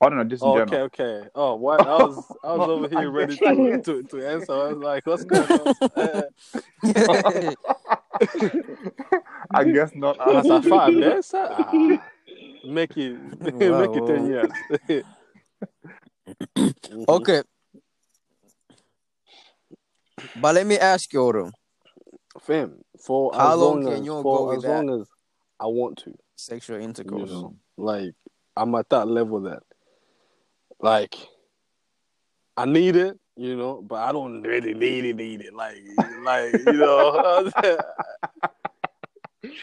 I 0.00 0.08
don't 0.08 0.18
know, 0.18 0.24
just 0.24 0.44
in 0.44 0.50
Oh, 0.50 0.54
general. 0.58 0.84
okay, 0.84 1.02
okay. 1.02 1.28
Oh, 1.34 1.54
what? 1.56 1.80
I 1.86 2.04
was 2.04 2.36
I 2.44 2.54
was 2.56 2.68
over 2.68 2.88
here 2.88 3.10
ready 3.10 3.36
to, 3.36 3.82
to, 3.82 4.02
to 4.04 4.26
answer. 4.26 4.52
I 4.52 4.68
was 4.68 4.78
like, 4.78 5.06
what's 5.06 5.24
going 5.24 5.50
on? 5.50 5.74
I 9.54 9.64
guess 9.64 9.92
not. 9.94 10.18
that's 10.18 10.48
a 10.48 10.62
five 10.62 10.92
days. 11.00 11.30
Ah, 11.34 11.98
make 12.64 12.96
it 12.96 13.18
Wow, 13.40 13.80
make 13.80 13.96
it 13.96 14.06
ten 14.06 14.26
years. 14.26 14.52
Mhm. 16.56 17.08
okay. 17.08 17.42
But 20.40 20.54
let 20.54 20.66
me 20.66 20.78
ask 20.78 21.12
you, 21.12 21.30
though, 21.32 21.50
fam. 22.40 22.74
For 23.04 23.30
How 23.34 23.52
as 23.52 23.58
long 23.58 23.80
long 23.80 23.84
can 23.84 24.00
as 24.00 24.06
you 24.06 24.12
go 24.12 24.22
for 24.22 24.46
with 24.48 24.56
as 24.58 24.62
that? 24.64 24.68
long 24.70 25.00
as 25.00 25.08
I 25.60 25.66
want 25.66 25.98
to, 26.04 26.14
sexual 26.36 26.76
you 26.78 26.82
intercourse. 26.84 27.30
know, 27.30 27.56
like 27.76 28.14
I'm 28.56 28.74
at 28.74 28.88
that 28.90 29.06
level 29.08 29.40
that, 29.42 29.62
like, 30.80 31.14
I 32.56 32.64
need 32.64 32.96
it, 32.96 33.18
you 33.36 33.56
know, 33.56 33.80
but 33.82 33.96
I 33.96 34.12
don't 34.12 34.42
really 34.42 34.74
need 34.74 35.04
it, 35.04 35.16
need 35.16 35.40
it, 35.42 35.54
like, 35.54 35.76
like 36.22 36.52
you 36.52 36.72
know. 36.72 37.50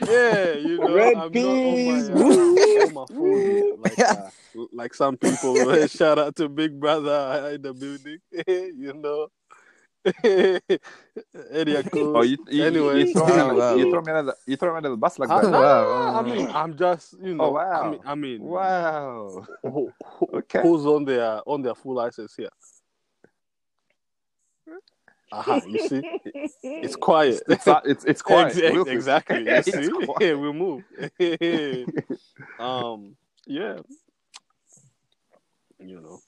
Yeah, 0.08 0.54
you 0.54 0.80
know, 0.80 0.94
Red 0.96 1.18
I'm 1.18 1.32
peas. 1.32 2.10
not 2.10 2.18
on 2.18 2.34
my, 2.34 2.80
uh, 2.80 2.86
on 2.86 2.94
my 2.94 3.06
phone. 3.10 3.78
Like, 3.82 4.00
uh, 4.00 4.30
like 4.74 4.94
some 4.94 5.18
people. 5.18 5.88
shout 5.88 6.18
out 6.18 6.36
to 6.38 6.48
Big 6.48 6.80
Brother 6.80 7.52
in 7.54 7.62
the 7.62 7.74
building. 7.74 8.20
you 8.48 8.94
know. 8.94 9.28
Area 11.52 11.84
code. 11.84 12.16
Oh, 12.16 12.22
you, 12.22 12.38
you, 12.50 12.64
Anyway, 12.64 13.00
you, 13.06 13.14
throw 13.14 13.26
me 13.28 13.34
under, 13.34 13.78
you 13.78 13.92
throw 13.92 14.02
me 14.02 14.12
under 14.12 14.32
the, 14.32 14.38
you 14.46 14.56
throw 14.58 14.72
me 14.72 14.78
under 14.78 14.90
the 14.90 14.98
bus 14.98 15.18
like 15.20 15.30
I, 15.30 15.42
that. 15.42 15.52
no, 15.52 15.60
Wow. 15.60 16.16
I 16.20 16.22
mean, 16.22 16.48
I'm 16.48 16.78
just, 16.78 17.16
you 17.22 17.34
know. 17.36 17.46
Oh, 17.46 17.52
wow. 17.52 17.82
I 17.82 17.90
mean, 17.90 18.00
I 18.06 18.16
mean, 18.16 18.42
Wow. 18.44 19.46
who, 19.64 19.92
who- 20.04 20.28
Okay. 20.38 20.62
who's 20.62 20.86
on 20.86 21.06
their 21.06 21.42
on 21.48 21.62
their 21.62 21.76
full 21.76 21.96
license 21.96 22.36
here? 22.36 22.50
Aha, 25.32 25.62
you 25.68 25.80
see, 25.80 26.02
it's 26.64 26.96
quiet. 26.96 27.42
It's 27.50 27.68
it's 27.86 28.06
it's 28.06 28.22
quiet. 28.22 28.56
Ex- 28.58 28.88
exactly. 28.88 29.40
You 29.40 29.46
It's 29.48 29.72
see, 29.74 29.90
quiet. 29.90 30.40
we 30.40 30.54
move. 30.54 30.84
um, 32.60 33.16
yeah. 33.46 33.80
You 35.80 36.00
know, 36.00 36.20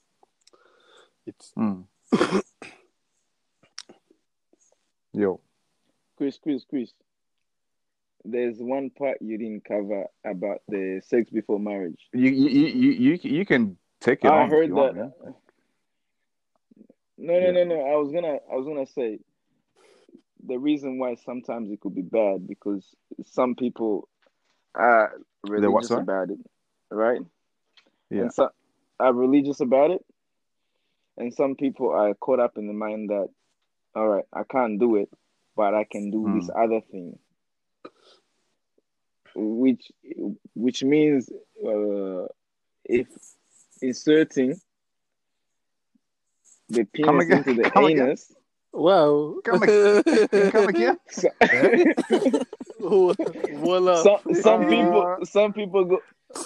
it's 1.26 1.52
Mm. 1.56 1.84
Yo, 5.12 5.40
Chris, 6.16 6.38
Chris, 6.42 6.64
Chris. 6.68 6.90
There's 8.24 8.56
one 8.58 8.90
part 8.90 9.18
you 9.20 9.38
didn't 9.38 9.64
cover 9.64 10.04
about 10.24 10.58
the 10.68 11.00
sex 11.06 11.30
before 11.30 11.58
marriage. 11.60 12.08
you 12.12 12.30
you 12.30 12.48
you 12.48 12.90
you, 12.90 13.18
you, 13.22 13.46
can 13.46 13.76
take 14.00 14.24
it 14.24 14.30
I 14.30 14.46
heard 14.46 14.70
that. 14.70 14.74
want. 14.74 14.96
No, 14.96 15.14
no, 17.16 17.38
Yeah. 17.38 17.50
no, 17.52 17.64
no. 17.64 17.80
I 17.80 17.96
was 17.96 18.12
gonna, 18.12 18.38
I 18.50 18.54
was 18.56 18.66
gonna 18.66 18.86
say 18.86 19.18
the 20.46 20.58
reason 20.58 20.98
why 20.98 21.14
sometimes 21.16 21.70
it 21.70 21.80
could 21.80 21.94
be 21.94 22.02
bad 22.02 22.46
because 22.46 22.84
some 23.24 23.54
people 23.54 24.08
are 24.74 25.12
religious 25.44 25.90
about 25.90 26.30
it, 26.30 26.38
right? 26.90 27.20
Yeah. 28.10 28.22
And 28.22 28.32
some 28.32 28.50
are 29.00 29.12
religious 29.12 29.60
about 29.60 29.90
it, 29.92 30.04
and 31.16 31.32
some 31.32 31.54
people 31.54 31.90
are 31.90 32.14
caught 32.14 32.40
up 32.40 32.56
in 32.58 32.66
the 32.66 32.72
mind 32.72 33.10
that, 33.10 33.28
all 33.98 34.08
right, 34.08 34.26
I 34.32 34.44
can't 34.44 34.80
do 34.80 34.96
it, 34.96 35.10
but 35.56 35.74
I 35.74 35.84
can 35.84 36.10
do 36.12 36.28
Hmm. 36.28 36.32
this 36.32 36.50
other 36.56 36.82
thing, 36.92 37.18
which 39.34 39.92
which 40.54 40.84
means 40.84 41.30
uh, 41.66 42.26
if 42.84 43.08
inserting 43.82 44.60
the 46.70 46.84
Come 47.02 47.20
penis 47.20 47.20
again, 47.20 47.44
into 47.44 47.54
the 47.54 47.70
come 47.72 47.86
again. 47.86 48.10
anus. 48.10 48.32
wow. 48.72 49.36
Come 49.44 49.62
again. 49.64 50.02
Come 50.50 50.68
again. 50.68 50.98
So, 51.10 51.30
Voila. 52.80 54.08
some 54.08 54.20
some 54.32 54.66
Uh, 54.66 54.66
people 54.66 55.08
some 55.24 55.52
people 55.52 55.84
go 55.86 56.00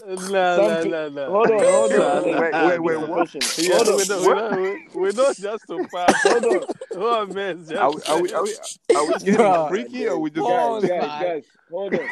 Nah, 0.06 0.60
some 0.60 0.60
nah, 0.60 0.84
pe- 0.84 0.94
nah, 0.94 1.08
nah. 1.10 1.32
hold 1.32 1.50
on 1.50 1.66
hold 1.66 1.96
on 1.96 2.12
Nah, 2.12 2.20
hold 2.20 2.26
nah, 2.26 2.36
on. 2.36 2.50
Wait, 2.52 2.56
wait, 2.58 2.80
wait, 2.80 2.96
what? 2.98 3.26
Yeah, 3.56 3.76
hold 3.76 3.88
on 3.90 3.96
we 3.96 4.04
don't, 4.04 4.26
we 4.26 4.34
don't, 4.34 4.54
we, 4.94 5.00
we 5.00 5.12
don't 5.12 5.40
just 5.40 5.66
to 5.68 5.80
pass. 5.92 6.16
hold 6.22 6.46
on 6.46 6.66
Oh 6.94 7.26
man, 7.26 7.66
just 7.68 7.74
Are 7.78 7.92
we, 7.92 8.02
are 8.04 8.18
we, 8.20 8.32
are 8.34 8.44
we, 8.44 8.56
are 8.94 9.06
we 9.06 9.16
getting 9.16 9.54
Bruh. 9.54 9.68
freaky 9.68 10.08
or 10.08 10.18
we 10.18 10.30
just 10.30 10.46
Pause, 10.48 10.84
guys 10.84 10.84
guys 10.84 11.12
guys 11.18 11.44
hold 11.70 11.94
on 11.94 12.10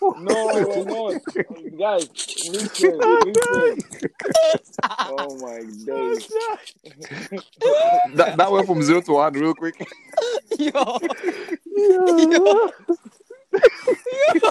No, 0.14 0.58
we're 0.58 0.84
not. 0.84 1.16
Guys, 1.78 2.08
listen, 2.42 3.24
listen. 3.24 3.84
Oh 5.04 5.36
my 5.36 5.62
days. 5.86 6.26
that, 8.14 8.36
that 8.36 8.52
went 8.52 8.66
from 8.66 8.82
zero 8.82 9.00
to 9.02 9.12
one 9.14 9.34
real 9.34 9.54
quick. 9.54 9.76
Yo. 10.58 11.00
Yo. 11.66 12.70
Yo, 14.16 14.44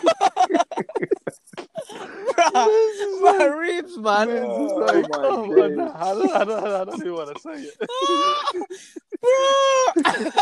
Yeah. 1.94 2.68
my 3.22 3.46
ribs, 3.58 3.98
man. 3.98 4.30
Oh 4.30 4.76
Like, 4.78 5.10
my 5.10 5.18
oh 5.18 5.46
my 5.46 5.68
days. 5.68 5.78
God. 5.78 5.92
I 5.96 6.14
don't, 6.14 6.32
I 6.32 6.44
don't, 6.46 6.64
I 6.66 6.84
don't 6.86 7.02
even 7.02 7.14
want 7.14 7.36
to 7.36 7.42
say 7.42 7.70
it. 7.70 7.76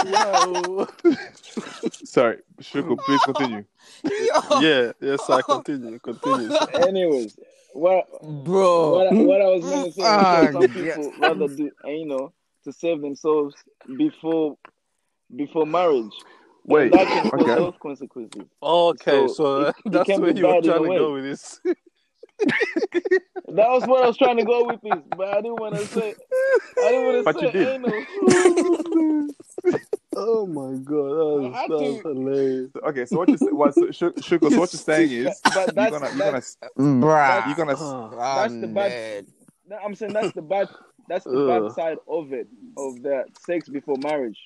Yo. 0.05 0.88
Sorry, 1.91 2.38
Shuko, 2.61 2.97
please 2.99 3.21
continue. 3.23 3.65
Yo, 4.03 4.59
yeah, 4.61 4.91
yes, 5.01 5.30
I 5.30 5.41
continue, 5.41 5.99
continue. 5.99 6.55
Anyways, 6.88 7.38
what 7.73 8.07
bro. 8.21 8.91
what, 8.93 9.13
what 9.13 9.41
I 9.41 9.47
was 9.49 9.63
going 9.63 9.85
to 9.85 9.91
say 9.91 10.01
is 10.01 10.53
some 10.53 10.61
yeah. 10.61 10.95
people 10.95 11.13
rather 11.19 11.47
do 11.47 11.71
you 11.85 12.05
know 12.05 12.34
to 12.63 12.71
save 12.73 13.01
themselves 13.01 13.55
before 13.97 14.57
before 15.35 15.65
marriage. 15.65 16.13
And 16.70 16.76
Wait, 16.76 16.91
that 16.91 17.08
can 17.08 17.30
cause 17.32 17.41
okay. 17.41 17.52
health 17.52 17.80
consequences. 17.82 18.44
Okay, 18.62 19.28
So, 19.28 19.34
so, 19.34 19.62
it- 19.62 19.76
it 19.86 19.91
that's 19.91 20.06
can 20.10 20.22
where 20.22 20.34
be 20.34 20.40
you 20.40 20.46
were 20.48 20.54
bad 20.54 20.64
in 20.66 20.70
trying 20.70 20.80
a 20.80 20.84
to 20.84 20.90
way. 20.90 20.98
go 20.98 21.14
with 21.14 21.24
this. 21.24 21.60
That 23.48 23.70
was 23.70 23.84
what 23.88 24.04
I 24.04 24.08
was 24.08 24.18
trying 24.18 24.38
to 24.38 24.46
go 24.46 24.66
with 24.66 24.80
this, 24.82 25.02
but 25.18 25.28
I 25.30 25.41
didn't 25.41 25.60
want 25.60 25.76
to 25.76 25.86
say. 25.88 26.14
I 26.86 26.91
didn't 26.91 27.06
want 27.06 27.18
to 27.18 27.24
But 27.24 27.40
to 27.40 27.46
you 27.48 27.52
did. 27.52 27.68
anal. 27.68 29.28
oh 30.16 30.46
my 30.46 30.78
god, 30.84 31.56
I 31.56 31.68
that 31.68 31.70
was, 31.70 31.70
that 31.70 31.70
was 31.70 32.02
do- 32.04 32.10
hilarious. 32.10 32.72
Okay, 32.88 33.06
so 33.06 33.18
what 33.18 33.30
you 33.30 33.38
say, 33.38 33.48
what, 33.48 33.74
so, 33.74 33.90
Shu- 33.91 34.14
Shuko, 34.14 34.52
so 34.52 34.60
what 34.60 34.72
you're 34.72 34.80
saying 34.80 35.12
is 35.12 35.41
But 35.44 35.76
you're 35.76 35.90
gonna 35.90 36.08
you're 36.10 36.18
gonna 36.18 36.32
that's, 36.34 36.58
mm, 36.78 37.02
Bruh. 37.02 37.46
you're 37.48 37.56
gonna 37.56 37.76
that's 38.16 38.54
the 38.54 38.68
bad- 38.68 38.90
dead. 38.90 39.26
I'm 39.84 39.96
saying 39.96 40.14
that's 40.14 40.34
the 40.34 40.41
bad 40.44 40.70
that's 41.08 41.26
the 41.26 41.32
Ugh. 41.32 41.64
bad 41.64 41.72
side 41.74 41.98
of 42.08 42.32
it 42.32 42.48
of 42.78 43.02
the 43.02 43.26
sex 43.40 43.68
before 43.70 43.98
marriage. 44.02 44.40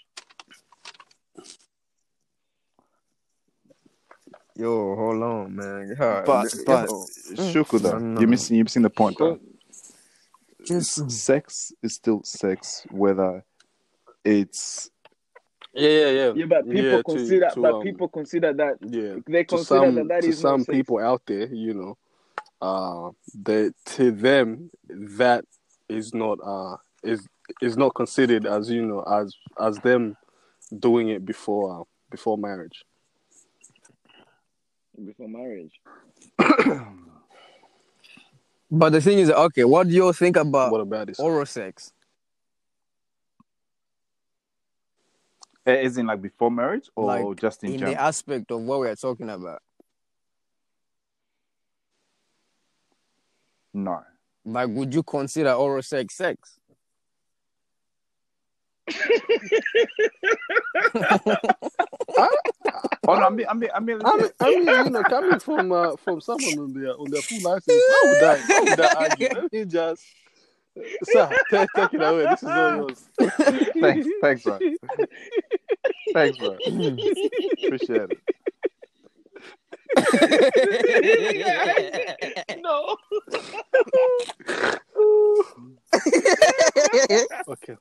Yo, 4.55 4.95
hold 4.95 5.23
on, 5.23 5.55
man. 5.55 5.95
God, 5.97 6.25
but 6.25 6.53
yo. 6.53 6.63
but 6.65 6.87
Shuko 6.89 7.79
though, 7.81 7.97
No, 7.97 7.99
no. 7.99 8.19
you're 8.19 8.29
missing 8.29 8.55
you're 8.57 8.65
missing 8.65 8.83
the 8.83 8.89
point 8.89 9.17
though. 9.17 9.39
Just- 10.63 11.09
sex 11.11 11.73
is 11.81 11.95
still 11.95 12.23
sex, 12.23 12.85
whether 12.91 13.43
it's 14.23 14.89
Yeah, 15.73 15.89
yeah, 15.89 16.09
yeah. 16.09 16.33
Yeah, 16.35 16.45
but 16.45 16.65
people 16.65 16.83
Yeah, 16.83 16.97
to- 16.97 17.03
consider 17.03 17.49
to, 17.53 17.61
but 17.61 17.73
um, 17.75 17.81
people 17.81 18.07
consider 18.07 18.53
that 18.53 18.77
yeah. 18.81 19.15
they 19.27 19.43
to 19.43 19.55
consider 19.55 19.65
some 19.65 19.95
that 19.95 20.07
that 20.09 20.21
to 20.21 20.27
is 20.29 20.39
some 20.39 20.59
not 20.59 20.65
sex. 20.67 20.75
people 20.75 20.99
out 20.99 21.23
there, 21.25 21.47
you 21.47 21.73
know, 21.73 21.97
uh, 22.61 23.11
that 23.43 23.73
to 23.85 24.11
them 24.11 24.69
that 24.87 25.45
is 25.89 26.13
not 26.13 26.37
uh 26.45 26.77
is 27.03 27.27
is 27.61 27.75
not 27.75 27.93
considered 27.95 28.45
as 28.45 28.69
you 28.69 28.85
know 28.85 29.01
as 29.01 29.35
as 29.59 29.77
them 29.79 30.15
doing 30.79 31.09
it 31.09 31.25
before 31.25 31.81
uh, 31.81 31.83
before 32.11 32.37
marriage. 32.37 32.85
Before 35.03 35.27
marriage. 35.29 35.79
But 38.75 38.89
the 38.89 39.01
thing 39.01 39.19
is, 39.19 39.29
okay, 39.29 39.63
what 39.65 39.87
do 39.87 39.93
you 39.93 40.11
think 40.13 40.35
about 40.35 40.71
what 40.71 40.81
about 40.81 41.05
this? 41.05 41.19
oral 41.19 41.45
sex? 41.45 41.93
Eh, 45.67 45.75
as 45.85 45.95
in 45.97 46.07
like 46.07 46.19
before 46.23 46.49
marriage 46.49 46.89
or 46.95 47.05
Like, 47.05 47.39
just 47.39 47.63
in, 47.63 47.73
In 47.73 47.77
general. 47.79 47.93
the 47.95 48.01
aspect 48.01 48.49
of 48.51 48.61
what 48.61 48.79
we're 48.79 48.95
talking 48.95 49.29
about. 49.29 49.61
no. 53.73 54.01
Like, 54.45 54.69
would 54.69 54.93
you 54.93 55.03
consider 55.03 55.53
oral 55.53 55.81
sex 55.83 56.15
sex? 56.15 56.59
Oh 63.05 63.15
no, 63.15 63.25
I 63.25 63.29
mean 63.29 63.45
I 63.49 63.53
mean 63.53 63.69
I 63.73 63.79
mean, 63.79 64.01
I 64.05 64.17
mean, 64.17 64.29
I 64.39 64.49
mean, 64.49 64.65
you 64.85 64.89
know, 64.91 65.03
coming 65.03 65.39
from 65.39 65.71
uh, 65.73 65.95
from 65.97 66.21
someone 66.21 66.57
on 66.57 66.71
their 66.73 66.97
on 66.97 67.11
their 67.11 67.21
full 67.21 67.41
license, 67.41 67.65
why 67.67 68.01
would 68.05 68.23
I? 68.23 68.37
Why 68.47 68.59
would 68.61 68.79
I 68.79 68.93
argue? 68.93 69.27
Let 69.33 69.51
me 69.51 69.65
just, 69.65 70.01
sir, 71.03 71.29
take, 71.49 71.67
take 71.75 71.93
it 71.93 72.01
away. 72.01 72.25
This 72.29 72.43
is 72.43 72.49
all 72.49 72.75
yours. 72.77 73.09
thanks, 73.81 74.07
thanks, 74.21 74.43
bro. 74.43 74.57
Thanks, 76.13 76.37
bro. 76.37 76.57
Appreciate 77.65 78.09
it. 78.09 78.19
no. 82.63 82.97
Okay, 87.49 87.75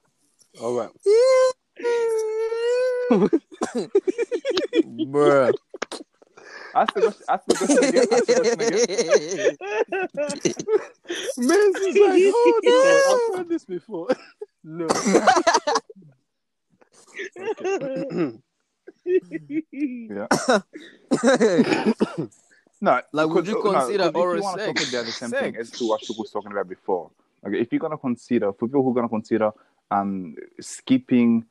all 0.61 0.75
right. 0.75 0.91
Bruh. 5.13 5.53
Ask 6.75 6.95
the 6.95 7.01
question. 7.03 7.25
Ask 7.29 7.45
the 7.47 7.55
question 7.55 7.85
again. 7.85 8.07
Ask 8.13 8.27
the 8.27 8.35
question 8.35 8.61
again. 8.61 9.57
Man, 11.49 11.73
is 11.77 11.97
like, 11.97 12.23
oh 12.35 12.61
no, 12.65 12.75
I've 13.13 13.39
heard 13.39 13.49
this 13.49 13.65
before. 13.67 14.09
no. 14.65 14.87
Yeah. 19.73 20.27
No, 22.85 23.01
Like, 23.13 23.29
would 23.29 23.45
because- 23.45 23.49
you 23.49 23.55
no, 23.63 23.71
consider 23.79 23.99
'cause 23.99 24.09
if 24.11 24.17
oral 24.17 24.37
you 24.39 24.43
wanna 24.43 24.65
sex 24.65 24.81
talk 24.81 24.89
about 24.93 25.07
the 25.07 25.13
same 25.13 25.31
thing 25.31 25.55
sex? 25.55 25.71
as 25.73 25.79
to 25.79 25.87
what 25.87 26.01
Shuko 26.03 26.19
was 26.19 26.31
talking 26.33 26.51
about 26.51 26.69
before. 26.69 27.13
Okay, 27.47 27.61
if 27.61 27.71
you're 27.71 27.79
gonna 27.79 27.97
consider, 27.97 28.53
for 28.53 28.67
people 28.67 28.83
who 28.83 28.91
are 28.91 28.95
gonna 28.95 29.09
consider 29.09 29.53
um 29.93 30.35
skipping 30.61 31.45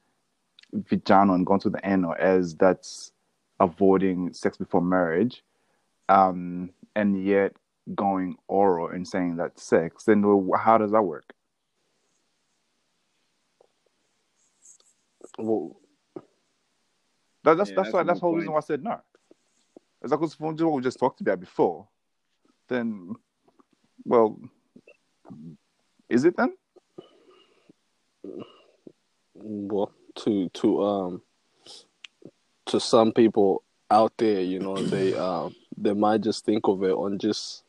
vagina 0.73 1.31
and 1.33 1.45
going 1.45 1.61
to 1.61 1.69
the 1.69 1.79
anal 1.85 2.15
as 2.19 2.53
that's 2.55 3.10
avoiding 3.61 4.33
sex 4.33 4.57
before 4.57 4.81
marriage, 4.81 5.43
um, 6.09 6.71
and 6.95 7.23
yet 7.23 7.53
going 7.95 8.35
oral 8.47 8.89
and 8.89 9.07
saying 9.07 9.37
that's 9.37 9.63
sex, 9.63 10.03
then 10.03 10.23
how 10.57 10.77
does 10.77 10.91
that 10.91 11.01
work? 11.03 11.33
Well, 15.37 15.77
That, 17.43 17.57
that's 17.57 17.69
Yeah, 17.69 17.75
that's 17.77 17.87
that's 17.87 17.93
why 17.93 18.03
that's 18.03 18.19
the 18.19 18.25
whole 18.25 18.35
reason 18.35 18.51
why 18.51 18.57
I 18.57 18.61
said 18.61 18.83
no. 18.83 18.99
It's 20.01 20.11
like 20.11 20.19
what 20.19 20.73
we 20.73 20.81
just 20.81 20.99
talked 20.99 21.21
about 21.21 21.39
before, 21.39 21.87
then, 22.67 23.15
well, 24.03 24.39
is 26.09 26.25
it 26.25 26.35
then? 26.35 26.55
well, 29.33 29.91
to 30.15 30.49
to 30.49 30.83
um 30.83 31.21
to 32.67 32.79
some 32.79 33.11
people 33.11 33.63
out 33.89 34.13
there, 34.17 34.41
you 34.41 34.59
know, 34.59 34.75
they 34.75 35.13
um 35.15 35.55
they 35.77 35.93
might 35.93 36.21
just 36.21 36.45
think 36.45 36.67
of 36.67 36.83
it 36.83 36.91
on 36.91 37.19
just 37.19 37.63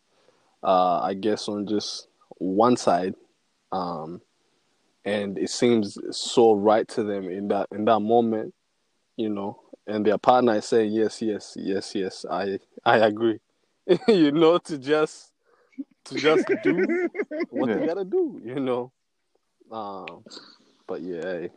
uh 0.62 1.01
I 1.01 1.14
guess 1.14 1.48
on 1.48 1.66
just 1.66 2.09
one 2.39 2.77
side. 2.77 3.14
Um 3.73 4.20
and 5.05 5.36
it 5.36 5.51
seems 5.51 5.98
so 6.10 6.52
right 6.52 6.86
to 6.89 7.02
them 7.02 7.28
in 7.28 7.48
that 7.48 7.69
in 7.73 7.85
that 7.86 8.01
moment, 8.01 8.55
you 9.16 9.28
know, 9.28 9.60
and 9.86 10.06
their 10.06 10.19
partner 10.19 10.55
is 10.55 10.66
saying 10.66 10.93
yes, 10.93 11.20
yes, 11.20 11.56
yes, 11.59 11.94
yes, 11.94 12.24
I 12.31 12.59
I 12.85 12.98
agree. 12.98 13.40
you 14.09 14.31
know, 14.31 14.59
to 14.59 14.78
just 14.78 15.32
to 16.05 16.14
just 16.16 16.47
do 16.62 17.09
what 17.51 17.69
they 17.69 17.86
gotta 17.86 18.05
do, 18.05 18.40
you 18.44 18.60
know. 18.60 18.93
Um 19.70 20.24
but 20.86 21.01
yeah, 21.01 21.23
hey. 21.23 21.51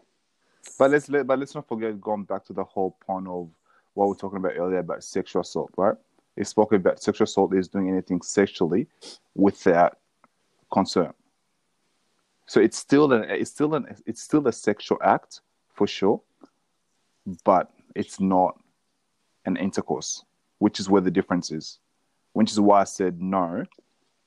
But 0.77 0.91
let's 0.91 1.09
let, 1.09 1.27
but 1.27 1.39
let's 1.39 1.55
not 1.55 1.67
forget 1.67 1.99
going 2.01 2.23
back 2.23 2.45
to 2.45 2.53
the 2.53 2.63
whole 2.63 2.97
point 3.05 3.27
of 3.27 3.49
what 3.93 4.05
we 4.05 4.09
were 4.09 4.15
talking 4.15 4.37
about 4.37 4.57
earlier 4.57 4.79
about 4.79 5.03
sexual 5.03 5.41
assault, 5.41 5.71
right? 5.77 5.95
It 6.35 6.47
spoke 6.47 6.73
about 6.73 7.01
sexual 7.01 7.23
assault 7.23 7.53
is 7.55 7.67
doing 7.67 7.89
anything 7.89 8.21
sexually 8.21 8.87
without 9.35 9.97
concern. 10.71 11.13
So 12.45 12.59
it's 12.59 12.77
still 12.77 13.11
an 13.13 13.23
it's 13.29 13.49
still 13.49 13.73
an 13.75 13.95
it's 14.05 14.21
still 14.21 14.47
a 14.47 14.51
sexual 14.51 14.97
act 15.03 15.41
for 15.73 15.87
sure, 15.87 16.21
but 17.43 17.71
it's 17.95 18.19
not 18.19 18.59
an 19.45 19.57
intercourse, 19.57 20.23
which 20.59 20.79
is 20.79 20.89
where 20.89 21.01
the 21.01 21.11
difference 21.11 21.51
is. 21.51 21.79
Which 22.33 22.51
is 22.51 22.59
why 22.59 22.81
I 22.81 22.83
said 22.83 23.21
no 23.21 23.65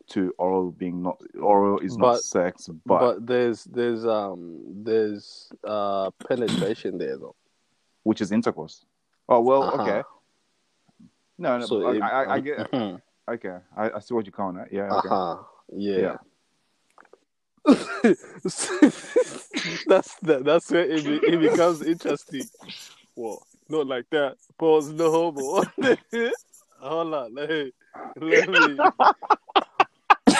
to 0.09 0.35
oral 0.39 0.71
being 0.73 1.03
not 1.03 1.21
oral 1.41 1.79
is 1.81 1.97
not 1.99 2.21
sex, 2.23 2.69
but, 2.87 2.99
but, 2.99 3.27
there's 3.27 3.65
there's 3.65 4.07
um 4.07 4.61
there's 4.83 5.53
uh 5.65 6.11
penetration 6.29 6.99
there 6.99 7.17
though. 7.19 7.37
which 8.05 8.21
is 8.21 8.33
intercourse. 8.33 8.85
Oh 9.29 9.41
well, 9.41 9.65
Uh-huh. 9.65 9.83
okay. 9.83 10.03
No, 11.39 11.59
no, 11.59 11.67
So 11.67 11.87
I, 11.87 11.93
it- 11.95 12.03
I, 12.03 12.35
I 12.35 12.41
get. 12.41 12.71
Mhm. 12.73 13.01
Okay, 13.29 13.59
I, 13.77 13.91
I 13.91 13.99
see 14.01 14.15
what 14.15 14.25
you're 14.25 14.33
calling 14.33 14.57
it. 14.57 14.69
Yeah, 14.73 14.91
okay. 14.95 15.09
Uh-huh. 15.09 15.43
Yeah. 15.73 15.99
Yeah. 15.99 16.17
that's 19.87 20.15
that, 20.23 20.43
that's 20.45 20.71
where 20.71 20.85
it, 20.89 21.05
it 21.07 21.39
becomes 21.41 21.83
interesting. 21.83 22.49
Well, 23.15 23.43
not 23.69 23.87
like 23.87 24.07
that. 24.11 24.37
Pause 24.59 24.93
no 24.93 25.11
homo. 25.11 25.63
hold 26.81 27.15
on. 27.15 27.35
Let 27.35 27.51
let 28.17 28.49
me, 28.49 28.79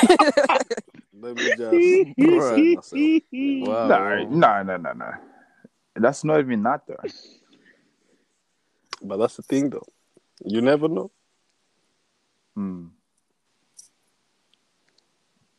let 1.21 1.37
me 1.37 1.49
just 1.57 2.19
Bruh. 2.19 3.67
Wow. 3.67 3.89
No, 3.89 4.25
no, 4.29 4.63
no, 4.63 4.77
no, 4.77 4.93
no. 4.93 5.11
That's 5.97 6.25
not 6.25 6.41
even 6.41 6.63
that 6.63 6.83
though. 6.87 6.97
But 9.03 9.19
that's 9.19 9.37
the 9.37 9.43
thing, 9.43 9.71
though. 9.71 9.87
You 10.45 10.61
never 10.61 10.89
know. 10.89 11.11
Hmm. 12.55 12.87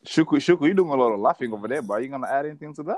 Shuku, 0.05 0.37
Shuku, 0.37 0.67
you 0.67 0.73
doing 0.73 0.89
a 0.89 0.95
lot 0.95 1.11
of 1.11 1.19
laughing 1.19 1.53
over 1.53 1.67
there, 1.67 1.81
bro. 1.81 1.97
Are 1.97 2.01
you 2.01 2.07
gonna 2.07 2.27
add 2.27 2.45
anything 2.45 2.73
to 2.75 2.83
that? 2.83 2.97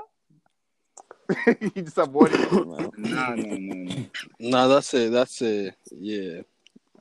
you 1.74 1.82
just 1.82 1.98
avoiding 1.98 2.40
it. 2.40 2.52
No, 2.52 2.92
no, 2.96 3.34
no, 3.34 3.56
no. 3.56 4.06
No, 4.40 4.68
that's 4.68 4.94
it. 4.94 5.12
That's 5.12 5.42
it. 5.42 5.74
Yeah. 5.90 6.42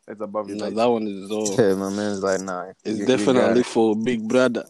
It's 0.08 0.22
above 0.22 0.50
your 0.50 0.58
No, 0.58 0.70
that 0.70 0.86
one 0.86 1.08
is 1.08 1.32
all. 1.32 1.56
Yeah, 1.58 1.74
my 1.76 1.90
man's 1.90 2.22
like, 2.24 2.42
nah. 2.42 2.72
It's 2.84 2.86
you- 2.86 2.94
you 3.02 3.06
definitely 3.06 3.62
it. 3.62 3.66
for 3.66 3.96
Big 3.96 4.28
Brother. 4.28 4.66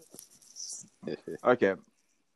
Okay. 1.43 1.73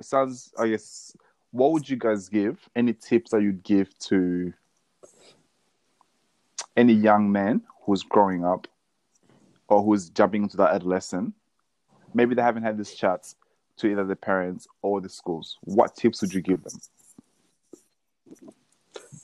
Sounds 0.02 0.52
I 0.58 0.70
guess 0.70 1.16
what 1.52 1.72
would 1.72 1.88
you 1.88 1.98
guys 1.98 2.28
give? 2.30 2.58
Any 2.76 2.94
tips 2.94 3.32
that 3.32 3.42
you'd 3.42 3.64
give 3.64 3.98
to 4.00 4.52
any 6.76 6.94
young 6.94 7.32
man 7.32 7.62
who's 7.86 8.04
growing 8.04 8.44
up 8.44 8.68
or 9.68 9.84
who's 9.84 10.10
jumping 10.10 10.44
into 10.44 10.58
that 10.58 10.74
adolescent? 10.74 11.34
Maybe 12.14 12.34
they 12.36 12.42
haven't 12.42 12.64
had 12.64 12.78
this 12.78 12.96
chat 12.96 13.34
to 13.78 13.88
either 13.88 14.04
the 14.04 14.16
parents 14.16 14.68
or 14.82 15.00
the 15.00 15.10
schools. 15.10 15.58
What 15.62 15.96
tips 15.96 16.22
would 16.22 16.34
you 16.34 16.42
give 16.42 16.64
them? 16.64 16.74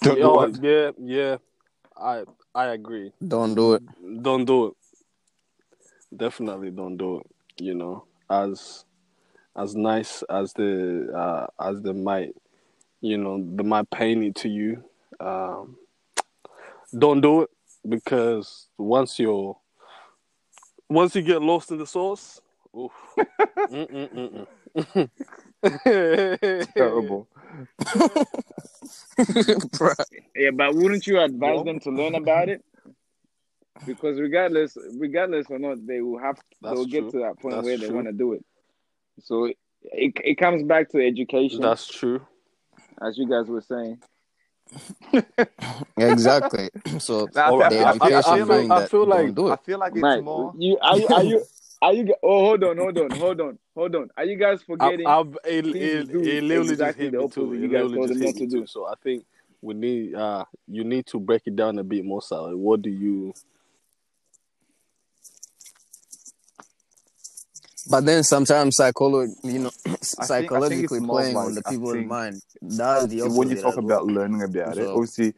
Don't 0.01 0.21
Oh, 0.21 0.47
yeah, 0.61 0.91
yeah. 0.99 1.37
I 1.97 2.23
I 2.53 2.67
agree. 2.67 3.11
Don't 3.25 3.55
do 3.55 3.73
it. 3.73 3.83
Don't 4.21 4.45
do 4.45 4.67
it. 4.67 4.73
Definitely 6.15 6.71
don't 6.71 6.97
do 6.97 7.17
it. 7.19 7.27
You 7.63 7.75
know, 7.75 8.05
as 8.29 8.85
as 9.55 9.75
nice 9.75 10.23
as 10.23 10.53
the 10.53 11.11
uh, 11.15 11.47
as 11.61 11.81
the 11.81 11.93
might, 11.93 12.35
you 12.99 13.17
know, 13.17 13.43
the 13.55 13.63
might 13.63 13.89
pain 13.89 14.23
it 14.23 14.35
to 14.35 14.49
you. 14.49 14.83
Um, 15.19 15.77
don't 16.97 17.21
do 17.21 17.43
it 17.43 17.49
because 17.87 18.67
once 18.77 19.17
you're 19.17 19.57
once 20.89 21.15
you 21.15 21.21
get 21.21 21.41
lost 21.41 21.71
in 21.71 21.77
the 21.77 21.87
sauce. 21.87 22.41
Terrible. 26.73 27.27
Yeah, 30.35 30.51
but 30.51 30.73
wouldn't 30.75 31.05
you 31.05 31.19
advise 31.21 31.57
No. 31.59 31.63
them 31.63 31.79
to 31.81 31.91
learn 31.91 32.15
about 32.15 32.49
it? 32.49 32.63
Because 33.85 34.19
regardless, 34.19 34.75
regardless 34.97 35.47
or 35.49 35.59
not, 35.59 35.85
they 35.85 36.01
will 36.01 36.17
have 36.19 36.39
That's 36.61 36.75
they'll 36.75 36.85
get 36.85 37.09
to 37.11 37.19
that 37.19 37.39
point 37.39 37.55
That's 37.55 37.65
where 37.65 37.77
they 37.77 37.89
want 37.89 38.07
to 38.07 38.13
do 38.13 38.33
it. 38.33 38.43
So 39.23 39.45
it, 39.45 39.57
it 39.83 40.13
it 40.23 40.35
comes 40.35 40.63
back 40.63 40.89
to 40.91 41.05
education, 41.05 41.61
That's 41.61 41.87
true. 41.87 42.21
as 43.01 43.17
you 43.17 43.27
guys 43.29 43.47
were 43.47 43.61
saying. 43.61 44.01
Exactly. 45.97 46.69
So 46.99 47.27
Nah, 47.35 47.55
I, 47.59 47.69
the 47.69 47.79
I- 47.79 47.83
I- 47.83 47.91
I 47.91 47.95
education 47.95 48.35
feel 48.37 48.45
like, 48.47 48.67
that 48.67 48.71
I 48.71 48.85
feel 48.87 49.05
like- 49.05 49.35
don't 49.35 49.51
I 49.51 49.55
feel 49.57 49.79
like 49.79 49.93
it's 49.93 50.01
Right? 50.01 50.23
more. 50.23 50.53
You 50.57 50.77
are 50.81 50.97
you 50.97 51.07
are 51.07 51.23
you 51.23 51.43
are 51.81 51.93
you? 51.93 52.13
Oh, 52.23 52.45
hold 52.45 52.63
on, 52.63 52.77
hold 52.77 52.97
on, 52.97 53.11
hold 53.11 53.41
on, 53.41 53.59
hold 53.75 53.95
on. 53.95 54.09
Are 54.17 54.25
you 54.25 54.37
guys 54.37 54.61
I, 54.79 54.89
forgetting? 54.89 55.07
I, 55.07 55.21
it, 55.45 55.65
it, 55.65 56.09
it 56.09 56.43
literally 56.43 56.71
exactly 56.73 56.77
just 56.77 56.97
hit 56.97 57.11
the 57.11 57.19
me 57.19 57.23
opposite 57.23 57.35
too. 57.35 57.53
you 57.53 57.65
It 57.65 57.71
guys 57.71 57.71
literally 57.71 57.95
told 57.95 58.09
just 58.09 58.19
them 58.19 58.27
hit 58.27 58.27
not 58.27 58.35
me 58.35 58.41
to 58.41 58.47
do. 58.47 58.59
too. 58.61 58.67
So 58.67 58.85
I 58.87 58.93
think 59.03 59.25
we 59.61 59.73
need 59.73 60.15
uh 60.15 60.45
you 60.67 60.83
need 60.83 61.05
to 61.07 61.19
break 61.19 61.43
it 61.45 61.55
down 61.55 61.79
a 61.79 61.83
bit 61.83 62.05
more, 62.05 62.21
Sally. 62.21 62.55
What 62.55 62.81
do 62.81 62.89
you 62.89 63.33
But 67.89 68.05
then 68.05 68.23
sometimes 68.23 68.77
psycholo- 68.77 69.33
you 69.43 69.59
know, 69.59 69.71
I 69.85 69.91
think 69.91 70.13
it's 70.15 70.27
psychologically 70.27 70.99
playing 71.01 71.35
like, 71.35 71.45
on 71.47 71.55
the 71.55 71.63
I 71.65 71.69
people's 71.69 71.93
think 71.93 72.07
mind. 72.07 72.41
That's 72.61 73.07
the 73.07 73.21
opposite. 73.21 73.39
when 73.39 73.49
you 73.49 73.55
talk 73.61 73.77
about 73.77 74.05
learning 74.05 74.43
about 74.43 74.77
it, 74.77 74.87
obviously 74.87 75.33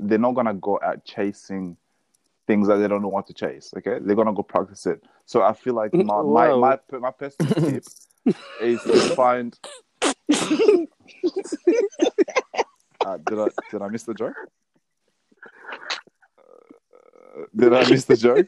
they're 0.00 0.18
not 0.18 0.34
gonna 0.34 0.54
go 0.54 0.80
out 0.82 1.04
chasing 1.04 1.76
things 2.52 2.68
that 2.68 2.76
they 2.76 2.86
don't 2.88 3.00
know 3.00 3.08
what 3.08 3.26
to 3.28 3.32
chase. 3.32 3.72
Okay, 3.78 3.96
they're 4.02 4.14
gonna 4.14 4.34
go 4.34 4.42
practice 4.42 4.84
it. 4.86 5.02
So 5.24 5.40
I 5.42 5.54
feel 5.54 5.74
like 5.74 5.94
my 5.94 6.20
my 6.38 6.54
my, 6.54 6.98
my 6.98 7.10
personal 7.10 7.54
tip 7.54 7.84
is 8.60 8.82
to 8.82 9.14
find. 9.16 9.58
Uh, 13.04 13.16
did 13.16 13.36
I 13.36 13.48
did 13.68 13.82
I 13.82 13.88
miss 13.88 14.04
the 14.04 14.14
joke? 14.14 14.36
Uh, 16.38 17.46
did 17.56 17.72
I 17.74 17.90
miss 17.90 18.04
the 18.04 18.16
joke? 18.16 18.46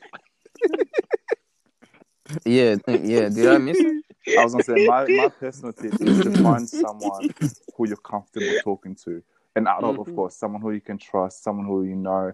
yeah, 2.44 2.76
yeah. 2.86 3.28
Did 3.28 3.48
I 3.48 3.58
miss 3.58 3.80
it? 3.80 4.04
I 4.38 4.42
was 4.44 4.52
gonna 4.52 4.62
say 4.62 4.76
my, 4.76 5.08
my 5.08 5.28
personal 5.28 5.72
tip 5.72 5.92
is 6.00 6.20
to 6.22 6.30
find 6.40 6.68
someone 6.68 7.34
who 7.76 7.88
you're 7.88 7.96
comfortable 7.96 8.54
talking 8.62 8.94
to, 9.06 9.20
an 9.56 9.66
adult, 9.66 9.98
of 9.98 10.06
Mhm. 10.06 10.14
course, 10.14 10.36
someone 10.36 10.62
who 10.62 10.70
you 10.70 10.80
can 10.80 10.98
trust, 10.98 11.42
someone 11.42 11.66
who 11.66 11.82
you 11.82 11.96
know 11.96 12.32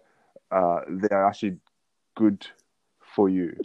uh, 0.51 0.81
they 0.89 1.09
are 1.09 1.27
actually 1.27 1.57
good 2.17 2.47
for 3.01 3.29
you, 3.29 3.57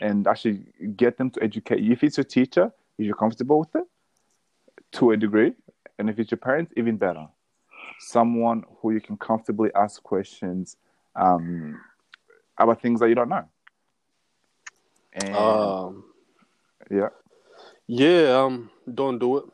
and 0.00 0.26
actually 0.26 0.66
get 0.96 1.16
them 1.16 1.30
to 1.30 1.42
educate 1.42 1.80
you. 1.80 1.92
If 1.92 2.02
it's 2.02 2.16
your 2.16 2.24
teacher, 2.24 2.72
if 2.98 3.06
you're 3.06 3.16
comfortable 3.16 3.60
with 3.60 3.74
it, 3.74 3.84
to 4.92 5.10
a 5.12 5.16
degree, 5.16 5.52
and 5.98 6.08
if 6.08 6.18
it's 6.18 6.30
your 6.30 6.38
parents, 6.38 6.72
even 6.76 6.96
better. 6.96 7.26
Someone 8.00 8.64
who 8.80 8.92
you 8.92 9.00
can 9.00 9.16
comfortably 9.16 9.70
ask 9.74 10.02
questions 10.02 10.76
um, 11.14 11.80
about 12.58 12.80
things 12.80 13.00
that 13.00 13.08
you 13.08 13.14
don't 13.14 13.28
know. 13.28 13.44
And 15.14 15.36
um 15.36 16.04
yeah. 16.90 17.08
yeah, 17.86 18.42
um 18.42 18.70
don't 18.92 19.18
do 19.18 19.38
it. 19.38 19.44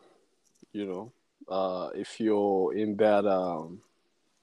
You 0.73 0.87
know. 0.87 1.13
Uh 1.49 1.91
if 1.95 2.19
you're 2.19 2.75
in 2.75 2.97
that 2.97 3.27
um 3.27 3.83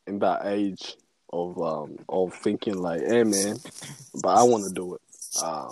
in 0.06 0.20
that 0.20 0.46
age 0.46 0.96
of 1.32 1.62
um 1.62 1.98
of 2.10 2.34
thinking 2.34 2.78
like, 2.78 3.02
hey 3.02 3.24
man, 3.24 3.58
but 4.22 4.30
I 4.30 4.44
wanna 4.44 4.70
do 4.70 4.96
it. 4.96 5.02
Um 5.44 5.72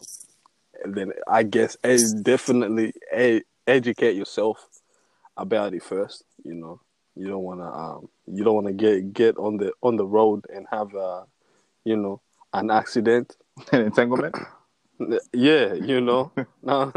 and 0.84 0.94
then 0.96 1.12
I 1.28 1.44
guess 1.44 1.78
eh, 1.84 1.98
definitely 2.22 2.94
eh, 3.12 3.40
educate 3.68 4.16
yourself 4.16 4.68
about 5.38 5.74
it 5.74 5.84
first. 5.84 6.24
You 6.44 6.54
know, 6.54 6.82
you 7.16 7.28
don't 7.28 7.44
want 7.44 7.60
to 7.62 7.66
um, 7.66 8.10
you 8.28 8.44
don't 8.44 8.56
want 8.56 8.68
to 8.68 8.74
get 8.74 9.14
get 9.14 9.38
on 9.38 9.58
the 9.58 9.72
on 9.82 9.98
the 9.98 10.06
road 10.06 10.46
and 10.54 10.68
have 10.72 10.96
uh, 10.96 11.24
you 11.84 11.96
know, 11.96 12.22
an 12.54 12.72
accident. 12.72 13.38
An 13.72 13.84
entanglement. 13.84 14.36
Yeah, 15.34 15.74
you 15.74 16.00
know. 16.00 16.32
now, 16.64 16.90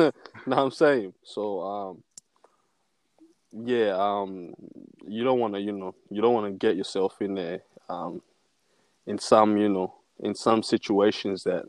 now 0.47 0.65
I'm 0.65 0.71
saying 0.71 1.15
so. 1.25 1.61
Um, 1.61 2.03
yeah, 3.51 3.97
um, 3.99 4.55
you 5.05 5.25
don't 5.25 5.41
want 5.41 5.55
to, 5.55 5.61
you 5.61 5.73
know, 5.73 5.97
you 6.09 6.23
don't 6.23 6.33
want 6.33 6.47
to 6.47 6.53
get 6.53 6.77
yourself 6.77 7.21
in 7.21 7.35
there 7.35 7.63
um, 7.89 8.23
in 9.09 9.19
some, 9.19 9.57
you 9.57 9.71
know, 9.71 9.95
in 10.21 10.35
some 10.35 10.63
situations 10.63 11.43
that 11.45 11.65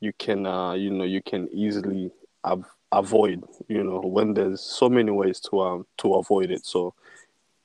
you 0.00 0.12
can, 0.16 0.46
uh, 0.46 0.72
you 0.74 0.90
know, 0.90 1.04
you 1.04 1.20
can 1.20 1.48
easily 1.52 2.12
av- 2.44 2.70
avoid. 2.92 3.42
You 3.68 3.82
know, 3.82 4.00
when 4.00 4.32
there's 4.32 4.60
so 4.60 4.88
many 4.88 5.10
ways 5.10 5.40
to 5.50 5.60
um 5.60 5.86
to 5.98 6.14
avoid 6.14 6.50
it. 6.50 6.64
So 6.64 6.94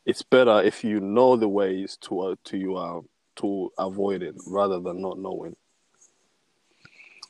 it's 0.06 0.24
better 0.24 0.62
if 0.64 0.84
you 0.84 1.00
know 1.00 1.36
the 1.36 1.48
ways 1.48 1.98
to 2.02 2.20
uh, 2.22 2.36
to 2.46 2.58
you 2.58 2.76
uh, 2.76 3.02
to 3.38 3.72
avoid 3.78 4.24
it 4.24 4.36
rather 4.48 4.80
than 4.80 5.00
not 5.02 5.20
knowing. 5.20 5.56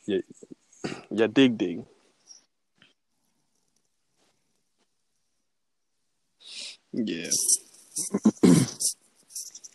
Yeah, 0.06 0.22
yeah, 1.12 1.28
dig 1.28 1.58
dig. 1.58 1.84
Yeah. 6.94 7.30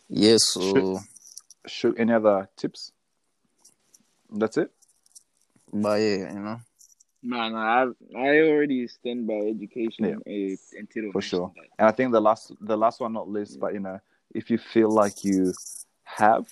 Yes. 0.09 0.41
So, 0.53 0.99
Shoot, 1.67 1.99
any 1.99 2.13
other 2.13 2.49
tips? 2.57 2.91
That's 4.29 4.57
it. 4.57 4.71
but 5.71 5.99
yeah, 6.01 6.33
you 6.33 6.39
know. 6.39 6.59
No, 7.25 7.49
no, 7.49 7.57
I 7.57 7.83
I 8.17 8.39
already 8.41 8.85
stand 8.87 9.27
by 9.27 9.35
education 9.35 10.05
Yeah. 10.05 10.33
Eh, 10.33 10.55
until 10.77 11.11
For 11.13 11.21
sure. 11.21 11.53
And 11.79 11.87
I 11.87 11.91
think 11.91 12.11
the 12.11 12.19
last, 12.19 12.51
the 12.59 12.77
last 12.77 12.99
one 12.99 13.13
not 13.13 13.29
least, 13.29 13.59
but 13.59 13.73
you 13.73 13.79
know, 13.79 13.99
if 14.35 14.49
you 14.51 14.57
feel 14.57 14.89
like 14.89 15.23
you 15.23 15.53
have 16.03 16.45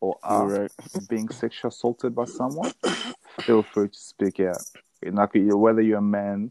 or 0.00 0.16
are 0.22 0.46
Right. 0.46 0.70
being 1.08 1.28
sexually 1.28 1.68
assaulted 1.68 2.14
by 2.14 2.24
someone, 2.24 2.72
feel 3.42 3.62
free 3.62 3.88
to 3.88 3.98
speak 3.98 4.40
out. 4.40 4.62
Like 5.02 5.32
whether 5.34 5.82
you're 5.82 5.98
a 5.98 6.02
man 6.02 6.50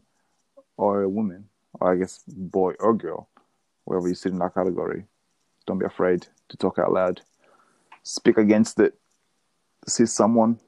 or 0.76 1.02
a 1.02 1.08
woman, 1.08 1.48
or 1.80 1.92
I 1.92 1.96
guess 1.96 2.22
boy 2.28 2.74
or 2.78 2.94
girl, 2.94 3.28
wherever 3.84 4.08
you 4.08 4.14
sit 4.14 4.32
in 4.32 4.38
that 4.38 4.54
category, 4.54 5.04
don't 5.66 5.78
be 5.78 5.86
afraid 5.86 6.28
to 6.50 6.56
talk 6.56 6.78
out 6.78 6.92
loud. 6.92 7.20
Speak 8.06 8.38
against 8.38 8.78
it. 8.78 8.94
See 9.88 10.06
someone, 10.06 10.60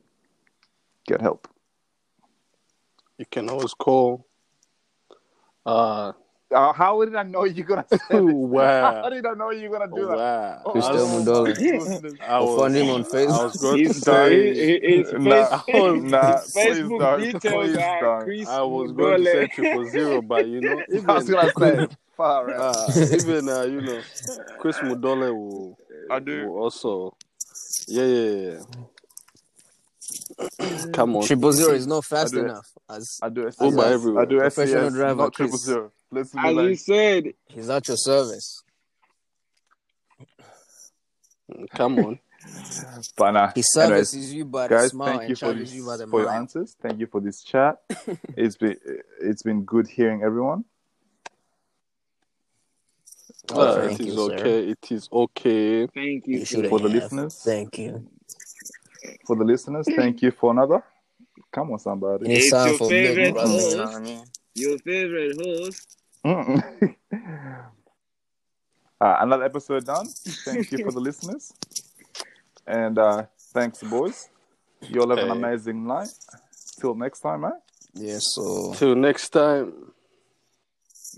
get 1.06 1.20
help. 1.20 1.46
You 3.16 3.26
can 3.30 3.48
always 3.48 3.74
call 3.74 4.26
uh 5.64 6.12
Uh, 6.50 6.72
how 6.72 7.04
did 7.04 7.14
I 7.14 7.22
know 7.24 7.44
you're 7.44 7.66
gonna 7.66 7.84
say 7.88 7.98
this? 8.10 8.20
Wow. 8.24 9.02
How 9.04 9.10
did 9.10 9.24
I 9.26 9.34
know 9.34 9.50
you're 9.50 9.70
gonna 9.70 9.86
do 9.86 10.06
that? 10.08 10.16
wow. 10.16 10.62
Oh, 10.66 10.72
Crystal 10.72 10.96
I 10.96 11.12
Mudola. 11.12 11.46
was- 11.78 12.58
find 12.58 12.74
him 12.76 12.90
on 12.90 13.00
I 13.00 13.04
was 13.04 13.12
Facebook. 13.14 13.60
going 13.60 13.78
to 13.78 13.84
His, 13.84 14.02
say. 14.02 14.54
his, 14.54 15.10
his 15.10 15.12
Nah, 15.12 15.58
face- 15.58 16.02
nah, 16.02 16.38
Facebook 16.56 16.98
don't, 16.98 17.20
details 17.20 17.66
please 17.68 17.76
are. 17.76 18.24
Chris 18.24 18.48
I 18.48 18.62
was 18.62 18.92
going 18.92 19.24
to 19.24 19.30
Mudole. 19.30 19.32
say 19.32 19.46
triple 19.46 19.84
zero, 19.90 20.22
but 20.22 20.46
you 20.48 20.60
know, 20.62 20.82
even, 20.92 21.10
I 21.10 21.14
was 21.14 21.28
gonna 21.28 21.52
say 21.58 21.86
far 22.16 22.50
uh, 22.50 22.92
even 23.20 23.48
uh, 23.48 23.62
you 23.62 23.80
know, 23.82 24.00
Chris 24.58 24.78
Mudole 24.78 25.30
will, 25.34 25.78
I 26.10 26.18
do. 26.18 26.48
will 26.48 26.62
also, 26.62 27.14
yeah, 27.88 28.04
yeah, 28.04 28.50
yeah. 28.50 28.60
Come 30.92 31.16
on, 31.16 31.22
Triple 31.26 31.52
zero 31.52 31.72
is 31.74 31.86
not 31.86 32.04
fast 32.04 32.32
do 32.34 32.40
it. 32.40 32.44
enough. 32.44 32.66
As 32.88 33.18
I 33.22 33.28
do 33.28 33.50
Uber 33.60 33.82
everywhere. 33.84 34.22
I 34.22 34.24
do 34.26 34.38
Professional 34.38 34.90
SCS, 34.90 34.94
driver, 34.94 35.22
not 35.22 35.32
triple 35.34 35.58
Chris. 35.58 35.64
zero. 35.64 35.92
Let's 36.10 36.32
be 36.32 36.38
As 36.38 36.54
you 36.56 36.76
said, 36.76 37.24
he's 37.48 37.68
at 37.70 37.88
your 37.88 37.96
service. 37.96 38.62
come 41.74 41.98
on. 41.98 42.18
but 43.16 43.30
nah. 43.32 43.50
He 43.54 43.62
Anyways, 43.78 44.34
you 44.34 44.44
by 44.44 44.68
the 44.68 44.74
guys, 44.74 44.90
smile 44.90 45.08
thank 45.18 45.20
and 45.22 45.30
you 45.30 45.36
for 45.36 45.52
this, 45.54 45.72
you 45.72 45.86
by 45.86 45.96
the 45.96 46.06
for 46.06 46.20
your 46.20 46.30
answers. 46.30 46.76
Thank 46.80 47.00
you 47.00 47.06
for 47.06 47.20
this 47.20 47.42
chat. 47.42 47.78
it's 48.36 48.56
been 48.56 48.76
it's 49.20 49.42
been 49.42 49.64
good 49.64 49.88
hearing 49.88 50.22
everyone. 50.22 50.64
Oh, 53.50 53.60
Uh, 53.60 53.80
thank 53.86 54.00
it 54.00 54.06
is 54.08 54.14
you, 54.14 54.26
sir. 54.28 54.34
okay. 54.34 54.68
It 54.70 54.92
is 54.92 55.08
okay. 55.12 55.86
thank 55.88 56.26
you. 56.26 56.38
You 56.38 56.68
For 56.68 56.78
the 56.78 56.88
have. 56.88 57.02
listeners. 57.02 57.42
Thank 57.44 57.78
you. 57.78 58.06
For 59.26 59.36
the 59.36 59.44
listeners, 59.44 59.86
thank 59.96 60.22
you 60.22 60.30
for 60.30 60.50
another. 60.50 60.82
Come 61.52 61.72
on, 61.72 61.78
somebody. 61.78 62.26
It's 62.30 62.52
It's 62.52 62.66
your 62.66 62.78
favorite 62.78 63.14
Big 63.14 63.34
Brother. 63.34 63.48
You 63.52 63.60
host. 63.60 63.76
know 63.76 63.84
what 63.84 63.94
I 63.94 64.00
mean? 64.00 64.24
Your 64.54 64.78
favorite 64.78 65.36
host. 65.40 65.96
Uh, 69.00 69.16
another 69.20 69.44
episode 69.44 69.84
done. 69.86 70.08
Thank 70.44 70.72
you 70.72 70.78
for 70.78 70.90
the 70.90 70.98
listeners. 71.08 71.52
And 72.66 72.98
uh, 72.98 73.26
thanks, 73.54 73.80
boys. 73.84 74.28
You 74.82 75.00
all 75.02 75.10
have 75.10 75.18
an 75.20 75.30
amazing 75.30 75.86
night. 75.86 76.08
Till 76.80 76.96
next 76.96 77.20
time, 77.20 77.44
eh? 77.44 77.50
Yes, 77.94 78.24
so 78.34 78.74
Till 78.74 78.96
next 78.96 79.28
time. 79.30 79.72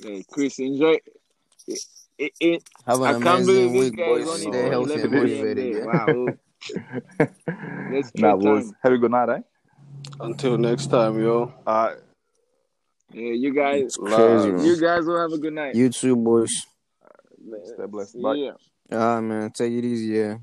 Hey, 0.03 0.25
Chris, 0.31 0.59
enjoy. 0.59 0.99
It, 2.21 2.33
it, 2.39 2.47
it, 2.47 2.63
have 2.87 3.01
an 3.01 3.07
I 3.07 3.13
can't 3.13 3.25
amazing 3.25 3.47
believe 3.47 3.73
this 3.73 3.91
week, 3.91 3.97
guy 3.97 4.05
boys. 4.05 4.23
is 4.23 4.29
only 4.29 4.59
Stay 4.59 4.69
healthy 4.69 4.93
and 5.01 5.13
motivated. 5.13 5.85
Wow. 5.87 6.27
Let's 7.91 8.15
nah, 8.15 8.37
trade 8.37 8.45
boys. 8.45 8.73
Have 8.83 8.93
a 8.93 8.99
good 8.99 9.11
night, 9.11 9.29
eh? 9.31 9.39
Until 10.21 10.59
next 10.59 10.89
time, 10.89 11.19
yo. 11.19 11.55
Uh, 11.67 11.95
Yeah, 13.15 13.33
you 13.33 13.55
guys. 13.55 13.97
Crazy. 13.97 14.69
You 14.69 14.79
guys 14.79 15.07
will 15.07 15.19
have 15.19 15.33
a 15.33 15.39
good 15.39 15.55
night. 15.55 15.75
You 15.75 15.89
too, 15.89 16.15
boys. 16.15 16.53
stay 17.65 17.87
blessed. 17.89 18.21
Bye. 18.21 18.35
Yeah. 18.35 18.53
Ah, 18.93 19.21
man, 19.23 19.51
take 19.51 19.73
it 19.73 19.85
easy, 19.85 20.19
yeah. 20.19 20.37